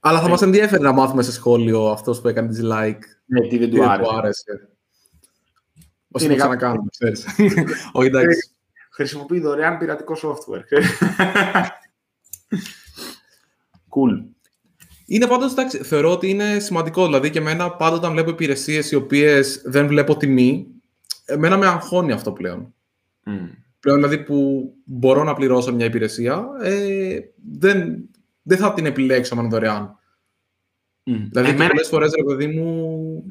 Αλλά 0.00 0.20
θα 0.20 0.26
ε. 0.26 0.30
μας 0.30 0.42
ενδιαφέρει 0.42 0.82
να 0.82 0.92
μάθουμε 0.92 1.22
σε 1.22 1.32
σχόλιο 1.32 1.90
αυτός 1.90 2.20
που 2.20 2.28
έκανε 2.28 2.48
dislike. 2.52 3.02
Ναι, 3.24 3.48
τι 3.48 3.58
δεν 3.58 3.70
του 3.70 3.84
άρεσε. 4.16 4.68
Άρεσε. 6.10 6.24
Όσο 6.24 6.24
είναι 6.24 6.34
το 6.34 6.40
ξανακάνουμε, 6.40 6.88
ξέρεις. 6.90 7.26
Όχι, 7.92 8.06
εντάξει. 8.06 8.50
Χρησιμοποιεί 8.90 9.40
δωρεάν 9.40 9.78
πειρατικό 9.78 10.16
software. 10.22 10.62
cool. 13.94 14.24
Είναι 15.06 15.26
πάντως, 15.26 15.52
εντάξει, 15.52 15.78
θεωρώ 15.78 16.12
ότι 16.12 16.28
είναι 16.28 16.58
σημαντικό. 16.58 17.04
Δηλαδή 17.04 17.30
και 17.30 17.38
εμένα 17.38 17.70
πάντα 17.70 17.96
όταν 17.96 18.12
βλέπω 18.12 18.30
υπηρεσίες 18.30 18.90
οι 18.90 18.94
οποίες 18.94 19.62
δεν 19.64 19.86
βλέπω 19.86 20.16
τιμή, 20.16 20.66
εμένα 21.24 21.56
με 21.56 21.66
αγχώνει 21.66 22.12
αυτό 22.12 22.32
πλέον. 22.32 22.74
Mm. 23.26 23.50
Πλέον 23.80 23.96
δηλαδή 23.96 24.18
που 24.18 24.70
μπορώ 24.84 25.24
να 25.24 25.34
πληρώσω 25.34 25.74
μια 25.74 25.86
υπηρεσία, 25.86 26.46
ε, 26.62 27.18
δεν, 27.58 28.08
δεν 28.42 28.58
θα 28.58 28.72
την 28.72 28.86
επιλέξω 28.86 29.34
αν 29.34 29.40
είναι 29.40 29.48
δωρεάν. 29.48 29.98
Mm. 31.06 31.26
Δηλαδή 31.30 31.50
εμένα... 31.50 31.68
πολλές 31.68 31.88
φορές, 31.88 32.12
ρε 32.16 32.24
παιδί 32.24 32.46
μου, 32.46 33.24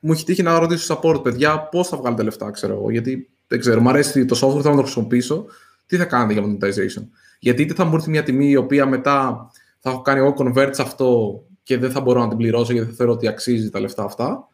μου 0.00 0.12
έχει 0.12 0.24
τύχει 0.24 0.42
να 0.42 0.58
ρωτήσω 0.58 1.00
support, 1.02 1.22
παιδιά, 1.22 1.60
πώς 1.60 1.88
θα 1.88 1.96
βγάλετε 1.96 2.22
λεφτά, 2.22 2.50
ξέρω 2.50 2.72
εγώ. 2.72 2.90
Γιατί 2.90 3.30
δεν 3.46 3.60
ξέρω, 3.60 3.80
μου 3.80 3.88
αρέσει 3.88 4.24
το 4.24 4.38
software, 4.42 4.62
θα 4.62 4.74
το 4.74 4.82
χρησιμοποιήσω. 4.82 5.46
Τι 5.86 5.96
θα 5.96 6.04
κάνετε 6.04 6.32
για 6.32 6.42
monetization; 6.42 7.02
Γιατί 7.38 7.62
είτε 7.62 7.74
θα 7.74 7.84
μου 7.84 7.94
έρθει 7.94 8.10
μια 8.10 8.22
τιμή 8.22 8.48
η 8.48 8.56
οποία 8.56 8.86
μετά 8.86 9.50
θα 9.78 9.90
έχω 9.90 10.02
κάνει 10.02 10.18
εγώ 10.18 10.34
convert 10.38 10.70
σε 10.70 10.82
αυτό 10.82 11.42
και 11.62 11.78
δεν 11.78 11.90
θα 11.90 12.00
μπορώ 12.00 12.20
να 12.20 12.28
την 12.28 12.36
πληρώσω 12.36 12.72
γιατί 12.72 12.88
θα 12.88 12.94
θεωρώ 12.94 13.12
ότι 13.12 13.28
αξίζει 13.28 13.70
τα 13.70 13.80
λεφτά 13.80 14.04
αυτά, 14.04 14.48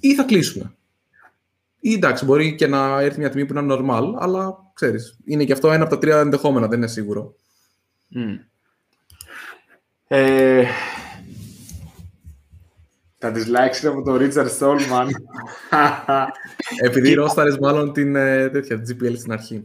ή 0.00 0.14
θα 0.14 0.22
κλείσουμε. 0.22 0.74
Ή 1.80 1.92
εντάξει, 1.92 2.24
μπορεί 2.24 2.54
και 2.54 2.66
να 2.66 3.00
έρθει 3.00 3.18
μια 3.18 3.30
τιμή 3.30 3.46
που 3.46 3.58
είναι 3.58 3.74
normal, 3.74 4.12
αλλά 4.18 4.70
ξέρεις, 4.74 5.18
είναι 5.24 5.44
και 5.44 5.52
αυτό 5.52 5.72
ένα 5.72 5.82
από 5.82 5.94
τα 5.94 5.98
τρία 5.98 6.18
ενδεχόμενα, 6.18 6.66
δεν 6.66 6.78
είναι 6.78 6.86
σίγουρο. 6.86 7.34
Mm. 8.14 8.38
Ε, 10.06 10.64
τα 13.24 13.32
dislikes 13.32 13.82
είναι 13.82 13.92
από 13.92 14.02
τον 14.02 14.18
Richard 14.20 14.48
Stallman. 14.58 15.08
Επειδή 16.86 17.14
ρόσταρες 17.14 17.58
μάλλον 17.58 17.92
την 17.92 18.16
ε, 18.16 18.48
τέτοια 18.48 18.76
GPL 18.76 19.16
στην 19.16 19.32
αρχή. 19.32 19.64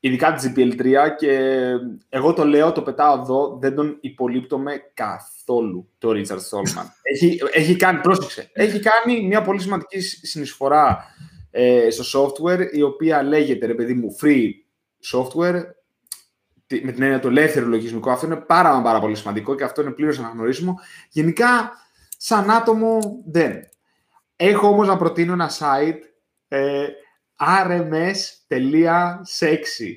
Ειδικά 0.00 0.32
τη 0.32 0.52
GPL3 0.56 0.94
και 1.18 1.60
εγώ 2.08 2.32
το 2.32 2.44
λέω, 2.44 2.72
το 2.72 2.82
πετάω 2.82 3.20
εδώ, 3.20 3.58
δεν 3.60 3.74
τον 3.74 3.96
υπολείπτομαι 4.00 4.72
καθόλου 4.94 5.88
το 5.98 6.10
Richard 6.10 6.38
Stallman. 6.50 6.86
έχει, 7.12 7.40
έχει 7.52 7.76
κάνει, 7.76 8.00
πρόσεξε, 8.00 8.50
έχει 8.52 8.80
κάνει 8.80 9.26
μια 9.26 9.42
πολύ 9.42 9.60
σημαντική 9.60 10.00
συνεισφορά 10.00 11.04
ε, 11.50 11.88
στο 11.90 12.20
software, 12.20 12.68
η 12.72 12.82
οποία 12.82 13.22
λέγεται, 13.22 13.66
ρε 13.66 13.74
παιδί 13.74 13.94
μου, 13.94 14.16
free 14.22 14.50
software, 15.12 15.62
με 16.82 16.92
την 16.92 17.02
έννοια 17.02 17.20
του 17.20 17.28
ελεύθερου 17.28 17.68
λογισμικού. 17.68 18.10
Αυτό 18.10 18.26
είναι 18.26 18.36
πάρα, 18.36 18.82
πάρα 18.82 19.00
πολύ 19.00 19.14
σημαντικό 19.14 19.54
και 19.54 19.64
αυτό 19.64 19.82
είναι 19.82 19.90
πλήρως 19.90 20.18
αναγνωρίσιμο. 20.18 20.78
Γενικά, 21.10 21.72
σαν 22.24 22.50
άτομο 22.50 23.22
δεν. 23.26 23.68
Έχω 24.36 24.68
όμως 24.68 24.86
να 24.86 24.96
προτείνω 24.96 25.32
ένα 25.32 25.50
site 25.50 25.98
ε, 26.48 26.86
rms.sexy. 27.66 29.92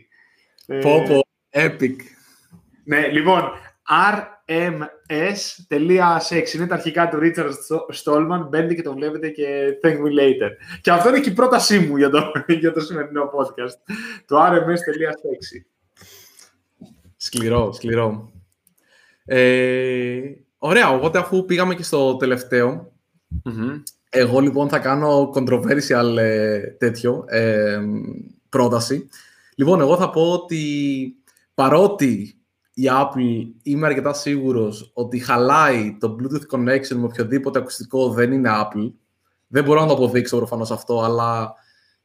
Πω 0.82 1.04
πω, 1.08 1.26
epic. 1.50 1.96
Ναι, 2.84 3.08
λοιπόν, 3.08 3.52
rms.sexy. 4.48 6.54
Είναι 6.56 6.68
τα 6.68 6.76
αρχικά 6.76 7.10
του 7.10 7.20
Richard 7.22 7.54
Stallman. 8.04 8.48
Μπαίνετε 8.50 8.74
και 8.74 8.82
το 8.82 8.94
βλέπετε 8.94 9.30
και 9.30 9.78
thank 9.84 9.96
me 9.96 10.20
later. 10.20 10.50
Και 10.82 10.92
αυτό 10.92 11.10
είναι 11.10 11.20
και 11.20 11.30
η 11.30 11.34
πρότασή 11.34 11.80
μου 11.80 11.98
για 11.98 12.10
το, 12.10 12.32
για 12.60 12.72
το 12.72 12.80
σημερινό 12.80 13.24
podcast. 13.24 13.76
Το 14.26 14.46
rms.sexy. 14.46 15.62
Σκληρό, 17.18 17.72
σκληρό. 17.72 18.32
Ε, 19.26 20.22
Ωραία, 20.58 20.90
οπότε 20.90 21.20
αφού 21.20 21.46
πήγαμε 21.46 21.76
και 21.76 21.84
στο 21.84 22.16
τελευταιο 22.16 22.92
εγώ 24.10 24.40
λοιπόν 24.40 24.70
θα 24.70 24.80
κάνω 24.80 25.32
controversial 25.36 26.18
ε, 26.18 26.60
τέτοιο 26.60 27.26
ε, 27.28 27.80
πρόταση. 28.50 29.10
Λοιπόν, 29.56 29.82
εγώ 29.82 29.98
θα 29.98 30.10
πω 30.10 30.32
ότι 30.32 31.16
παρότι 31.54 32.42
η 32.74 32.84
Apple 32.90 33.54
είμαι 33.64 33.88
αρκετά 33.88 34.14
σίγουρος 34.14 34.92
ότι 34.94 35.20
χαλάει 35.20 35.98
το 36.00 36.16
Bluetooth 36.20 36.58
connection 36.58 36.96
με 36.96 37.04
οποιοδήποτε 37.04 37.60
ακουστικό 37.60 38.10
δεν 38.10 38.32
είναι 38.32 38.50
Apple. 38.52 38.92
Δεν 39.48 39.64
μπορώ 39.64 39.82
να 39.82 39.88
το 39.88 39.94
αποδείξω 39.94 40.38
προφανώς 40.38 40.72
αυτό, 40.72 41.02
αλλά 41.02 41.54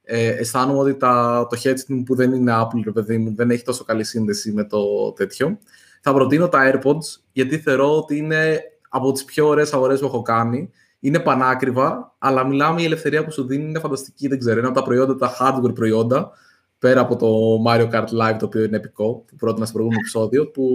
ε, 0.02 0.28
αισθάνομαι 0.28 0.78
ότι 0.78 0.94
τα, 0.94 1.46
το 1.50 1.60
headset 1.62 1.86
μου 1.88 2.02
που 2.02 2.14
δεν 2.14 2.32
είναι 2.32 2.52
Apple, 2.54 2.80
ρε 2.84 2.92
παιδί 2.92 3.18
μου, 3.18 3.34
δεν 3.34 3.50
έχει 3.50 3.62
τόσο 3.62 3.84
καλή 3.84 4.04
σύνδεση 4.04 4.52
με 4.52 4.64
το 4.64 5.12
τέτοιο. 5.12 5.58
Θα 6.04 6.12
προτείνω 6.12 6.48
τα 6.48 6.72
AirPods, 6.72 7.20
γιατί 7.32 7.58
θεωρώ 7.58 7.96
ότι 7.96 8.16
είναι 8.16 8.60
από 8.88 9.12
τις 9.12 9.24
πιο 9.24 9.46
ωραίες 9.46 9.72
αγορές 9.72 10.00
που 10.00 10.06
έχω 10.06 10.22
κάνει. 10.22 10.70
Είναι 11.00 11.18
πανάκριβα, 11.18 12.14
αλλά 12.18 12.46
μιλάμε 12.46 12.82
η 12.82 12.84
ελευθερία 12.84 13.24
που 13.24 13.32
σου 13.32 13.46
δίνει 13.46 13.64
είναι 13.64 13.78
φανταστική, 13.78 14.28
δεν 14.28 14.38
ξέρω. 14.38 14.58
Είναι 14.58 14.66
από 14.66 14.76
τα 14.76 14.82
προϊόντα, 14.82 15.16
τα 15.16 15.36
hardware 15.40 15.74
προϊόντα, 15.74 16.30
πέρα 16.78 17.00
από 17.00 17.16
το 17.16 17.28
Mario 17.66 17.90
Kart 17.90 18.06
Live, 18.06 18.36
το 18.38 18.44
οποίο 18.44 18.62
είναι 18.62 18.76
επικό, 18.76 19.24
που 19.26 19.36
πρότεινα 19.36 19.64
στο 19.64 19.72
προηγούμενο 19.72 20.00
επεισόδιο, 20.02 20.50
που 20.50 20.66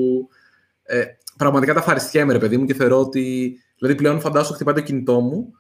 ε, 0.84 1.04
πραγματικά 1.38 1.74
τα 1.74 1.80
ευχαριστιέμαι, 1.80 2.34
ρε 2.34 2.40
παιδί 2.40 2.58
μου, 2.58 2.66
και 2.66 2.74
θεωρώ 2.74 3.00
ότι. 3.00 3.58
Δηλαδή, 3.80 3.98
πλέον 3.98 4.20
φαντάζομαι 4.20 4.56
χτυπάει 4.56 4.74
το 4.74 4.82
κινητό 4.82 5.20
μου 5.20 5.54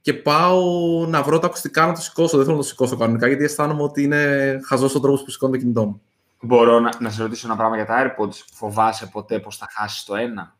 και 0.00 0.14
πάω 0.14 0.62
να 1.06 1.22
βρω 1.22 1.38
τα 1.38 1.46
ακουστικά 1.46 1.86
να 1.86 1.92
το 1.92 2.00
σηκώσω. 2.00 2.36
Δεν 2.36 2.44
θέλω 2.46 2.56
να 2.56 2.62
το 2.62 2.68
σηκώσω 2.68 2.96
κανονικά, 2.96 3.26
γιατί 3.26 3.44
αισθάνομαι 3.44 3.82
ότι 3.82 4.02
είναι 4.02 4.60
χαζός 4.64 4.94
ο 4.94 5.00
τρόπος 5.00 5.22
που 5.22 5.30
σηκώνω 5.30 5.52
το 5.52 5.58
κινητό 5.58 5.84
μου. 5.84 6.02
Μπορώ 6.44 6.80
να, 6.80 6.90
να 7.00 7.10
σε 7.10 7.22
ρωτήσω 7.22 7.46
ένα 7.46 7.56
πράγμα 7.56 7.76
για 7.76 7.86
τα 7.86 8.14
AirPods. 8.16 8.34
Φοβάσαι 8.52 9.06
ποτέ 9.12 9.38
πως 9.38 9.56
θα 9.56 9.66
χάσεις 9.70 10.04
το 10.04 10.14
ένα; 10.14 10.56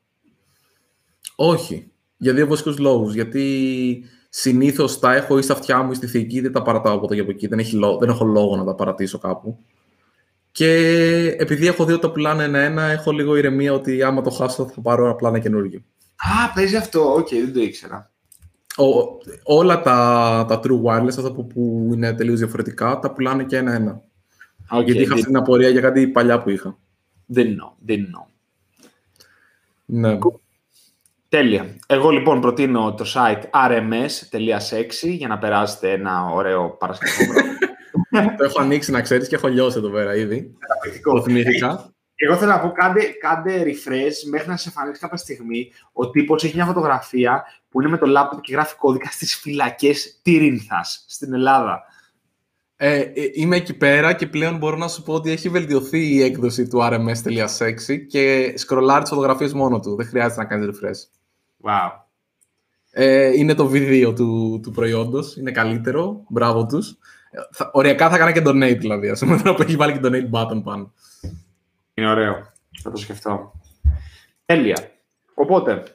Όχι. 1.37 1.93
Για 2.17 2.33
δύο 2.33 2.47
βασικούς 2.47 2.79
λόγους. 2.79 3.15
Γιατί 3.15 4.05
συνήθως 4.29 4.99
τα 4.99 5.15
έχω 5.15 5.39
ή 5.39 5.43
στα 5.43 5.53
αυτιά 5.53 5.83
μου 5.83 5.93
ή 5.93 5.95
στη 5.95 6.07
θήκη, 6.07 6.41
δεν 6.41 6.53
τα 6.53 6.63
παρατάω 6.63 6.95
από 6.95 7.05
εδώ 7.05 7.15
και 7.15 7.21
από 7.21 7.31
εκεί. 7.31 7.47
Δεν, 7.47 7.59
έχει, 7.59 7.79
δεν 7.99 8.09
έχω 8.09 8.25
λόγο 8.25 8.57
να 8.57 8.65
τα 8.65 8.75
παρατήσω 8.75 9.19
κάπου. 9.19 9.59
Και 10.53 10.69
επειδή 11.39 11.67
έχω 11.67 11.85
δει 11.85 11.93
ότι 11.93 12.03
τα 12.03 12.11
πουλάνε 12.11 12.45
ένα-ένα, 12.45 12.83
έχω 12.83 13.13
λίγο 13.13 13.37
ηρεμία 13.37 13.73
ότι 13.73 14.03
άμα 14.03 14.23
το 14.23 14.31
χάσω 14.31 14.67
θα 14.67 14.81
πάρω 14.81 15.11
απλά 15.11 15.29
ένα 15.29 15.39
καινούργιο. 15.39 15.85
Α, 16.17 16.53
παίζει 16.55 16.77
αυτό. 16.77 17.15
OK, 17.15 17.27
okay, 17.27 17.41
δεν 17.45 17.53
το 17.53 17.61
ήξερα. 17.61 18.11
Ο, 18.77 18.85
όλα 19.43 19.83
τα, 19.83 20.45
τα 20.49 20.61
true 20.63 20.83
wireless, 20.83 21.09
αυτά 21.09 21.33
που, 21.33 21.47
που 21.47 21.91
είναι 21.93 22.13
τελείως 22.15 22.39
διαφορετικά, 22.39 22.99
τα 22.99 23.13
πουλάνε 23.13 23.45
και 23.45 23.57
ένα-ένα. 23.57 24.03
Okay, 24.71 24.85
Γιατί 24.85 25.01
είχα 25.03 25.13
αυτή 25.15 25.27
την 25.27 25.37
απορία 25.37 25.69
για 25.69 25.81
κάτι 25.81 26.09
παλιά 26.09 26.43
που 26.43 26.51
είχα. 26.51 26.79
Δεν 27.27 27.47
εννοώ, 27.47 27.73
δεν 27.79 28.05
εννοώ. 28.05 28.27
Ναι. 29.85 30.19
Τέλεια. 31.29 31.77
Εγώ 31.87 32.11
λοιπόν 32.11 32.41
προτείνω 32.41 32.95
το 32.95 33.05
site 33.15 33.43
rms.sexy 33.69 35.09
για 35.09 35.29
να 35.29 35.39
περάσετε 35.39 35.93
ένα 35.93 36.25
ωραίο 36.25 36.71
παρασκευό 36.71 37.33
το 38.39 38.45
έχω 38.45 38.61
ανοίξει 38.61 38.91
να 38.91 39.01
ξέρεις 39.01 39.29
και 39.29 39.35
έχω 39.35 39.49
λιώσει 39.49 39.79
εδώ 39.79 39.91
πέρα 39.91 40.17
ήδη. 40.17 40.55
Το 41.03 41.23
θυμήθηκα. 41.23 41.95
Εγώ 42.15 42.37
θέλω 42.37 42.51
να 42.51 42.61
πω, 42.61 42.71
κάντε, 42.71 43.01
κάντε 43.03 43.63
refresh 43.63 44.29
μέχρι 44.31 44.49
να 44.49 44.57
σε 44.57 44.69
εμφανίσει 44.69 45.01
κάποια 45.01 45.17
στιγμή. 45.17 45.73
Ο 45.93 46.11
τύπος 46.11 46.45
έχει 46.45 46.55
μια 46.55 46.65
φωτογραφία 46.65 47.45
που 47.69 47.81
είναι 47.81 47.91
με 47.91 47.99
το 47.99 48.07
laptop 48.17 48.41
και 48.41 48.53
γράφει 48.53 48.77
κώδικα 48.77 49.11
στις 49.11 49.37
φυλακές 49.37 50.21
Τυρίνθας 50.23 51.05
στην 51.09 51.35
Ελλάδα. 51.35 51.83
Ε, 52.77 52.99
ε, 52.99 53.13
είμαι 53.33 53.57
εκεί 53.57 53.77
πέρα 53.77 54.13
και 54.13 54.27
πλέον 54.27 54.57
μπορώ 54.57 54.77
να 54.77 54.89
σου 54.89 55.03
πω 55.03 55.15
ότι 55.15 55.31
έχει 55.31 55.49
βελτιωθεί 55.49 56.15
η 56.15 56.23
έκδοση 56.23 56.69
του 56.69 56.79
rms.sexy 56.83 58.07
και 58.09 58.53
σκρολάρει 58.57 59.01
τις 59.01 59.11
φωτογραφίες 59.11 59.53
μόνο 59.53 59.81
του. 59.81 59.97
Δεν 59.97 60.07
χρειάζεται 60.07 60.41
να 60.41 60.47
κάνεις 60.47 60.69
refresh. 60.69 61.09
Wow. 61.69 61.91
Ε, 62.91 63.37
είναι 63.37 63.55
το 63.55 63.67
βίντεο 63.67 64.13
του, 64.13 64.61
του 64.63 64.71
προϊόντος, 64.71 65.37
είναι 65.37 65.51
καλύτερο, 65.51 66.25
μπράβο 66.29 66.67
τους. 66.67 66.99
Θα, 67.53 67.71
οριακά 67.73 68.09
θα 68.09 68.15
έκανα 68.15 68.33
και 68.33 68.43
donate 68.45 68.79
δηλαδή, 68.79 69.09
ας 69.09 69.21
πούμε, 69.21 69.37
που 69.57 69.63
έχει 69.63 69.77
βάλει 69.77 69.93
και 69.93 70.01
donate 70.03 70.31
button 70.31 70.63
πάνω. 70.65 70.93
Είναι 71.95 72.11
ωραίο. 72.11 72.53
Θα 72.83 72.91
το 72.91 72.97
σκεφτώ. 72.97 73.53
Τέλεια. 74.45 74.91
Οπότε. 75.35 75.94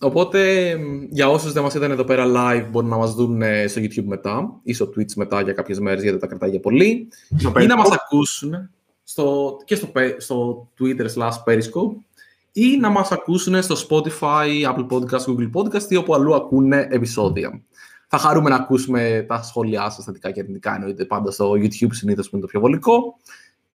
Οπότε, 0.00 0.74
για 1.10 1.28
όσους 1.28 1.52
δεν 1.52 1.62
μας 1.62 1.74
είδαν 1.74 1.90
εδώ 1.90 2.04
πέρα 2.04 2.24
live, 2.26 2.68
μπορούν 2.70 2.88
να 2.88 2.96
μας 2.96 3.14
δουν 3.14 3.42
ε, 3.42 3.66
στο 3.66 3.80
YouTube 3.80 4.04
μετά 4.04 4.60
ή 4.62 4.72
στο 4.72 4.92
Twitch 4.96 5.14
μετά 5.16 5.40
για 5.40 5.52
κάποιες 5.52 5.78
μέρες, 5.78 6.02
γιατί 6.02 6.18
τα 6.18 6.26
κρατάει 6.26 6.50
για 6.50 6.60
πολύ. 6.60 7.08
ή 7.60 7.66
να 7.66 7.76
μας 7.76 7.90
ακούσουν 7.90 8.70
στο, 9.04 9.56
και 9.64 9.74
στο, 9.74 9.88
στο 10.16 10.68
Twitter 10.80 11.06
slash 11.14 11.44
Periscope 11.46 11.96
ή 12.52 12.76
να 12.76 12.88
μας 12.90 13.12
ακούσουν 13.12 13.62
στο 13.62 13.74
Spotify, 13.88 14.74
Apple 14.74 14.86
Podcast, 14.88 15.24
Google 15.26 15.50
Podcast 15.52 15.82
ή 15.88 15.96
όπου 15.96 16.14
αλλού 16.14 16.34
ακούνε 16.34 16.86
επεισόδια. 16.90 17.62
Θα 18.08 18.18
χαρούμε 18.18 18.50
να 18.50 18.56
ακούσουμε 18.56 19.24
τα 19.28 19.42
σχόλιά 19.42 19.90
σας, 19.90 20.04
θετικά 20.04 20.30
και 20.30 20.40
αρνητικά, 20.40 20.74
εννοείται 20.74 21.04
πάντα 21.04 21.30
στο 21.30 21.50
YouTube 21.52 21.88
συνήθως 21.90 22.28
που 22.28 22.36
είναι 22.36 22.44
το 22.44 22.50
πιο 22.50 22.60
βολικό. 22.60 23.16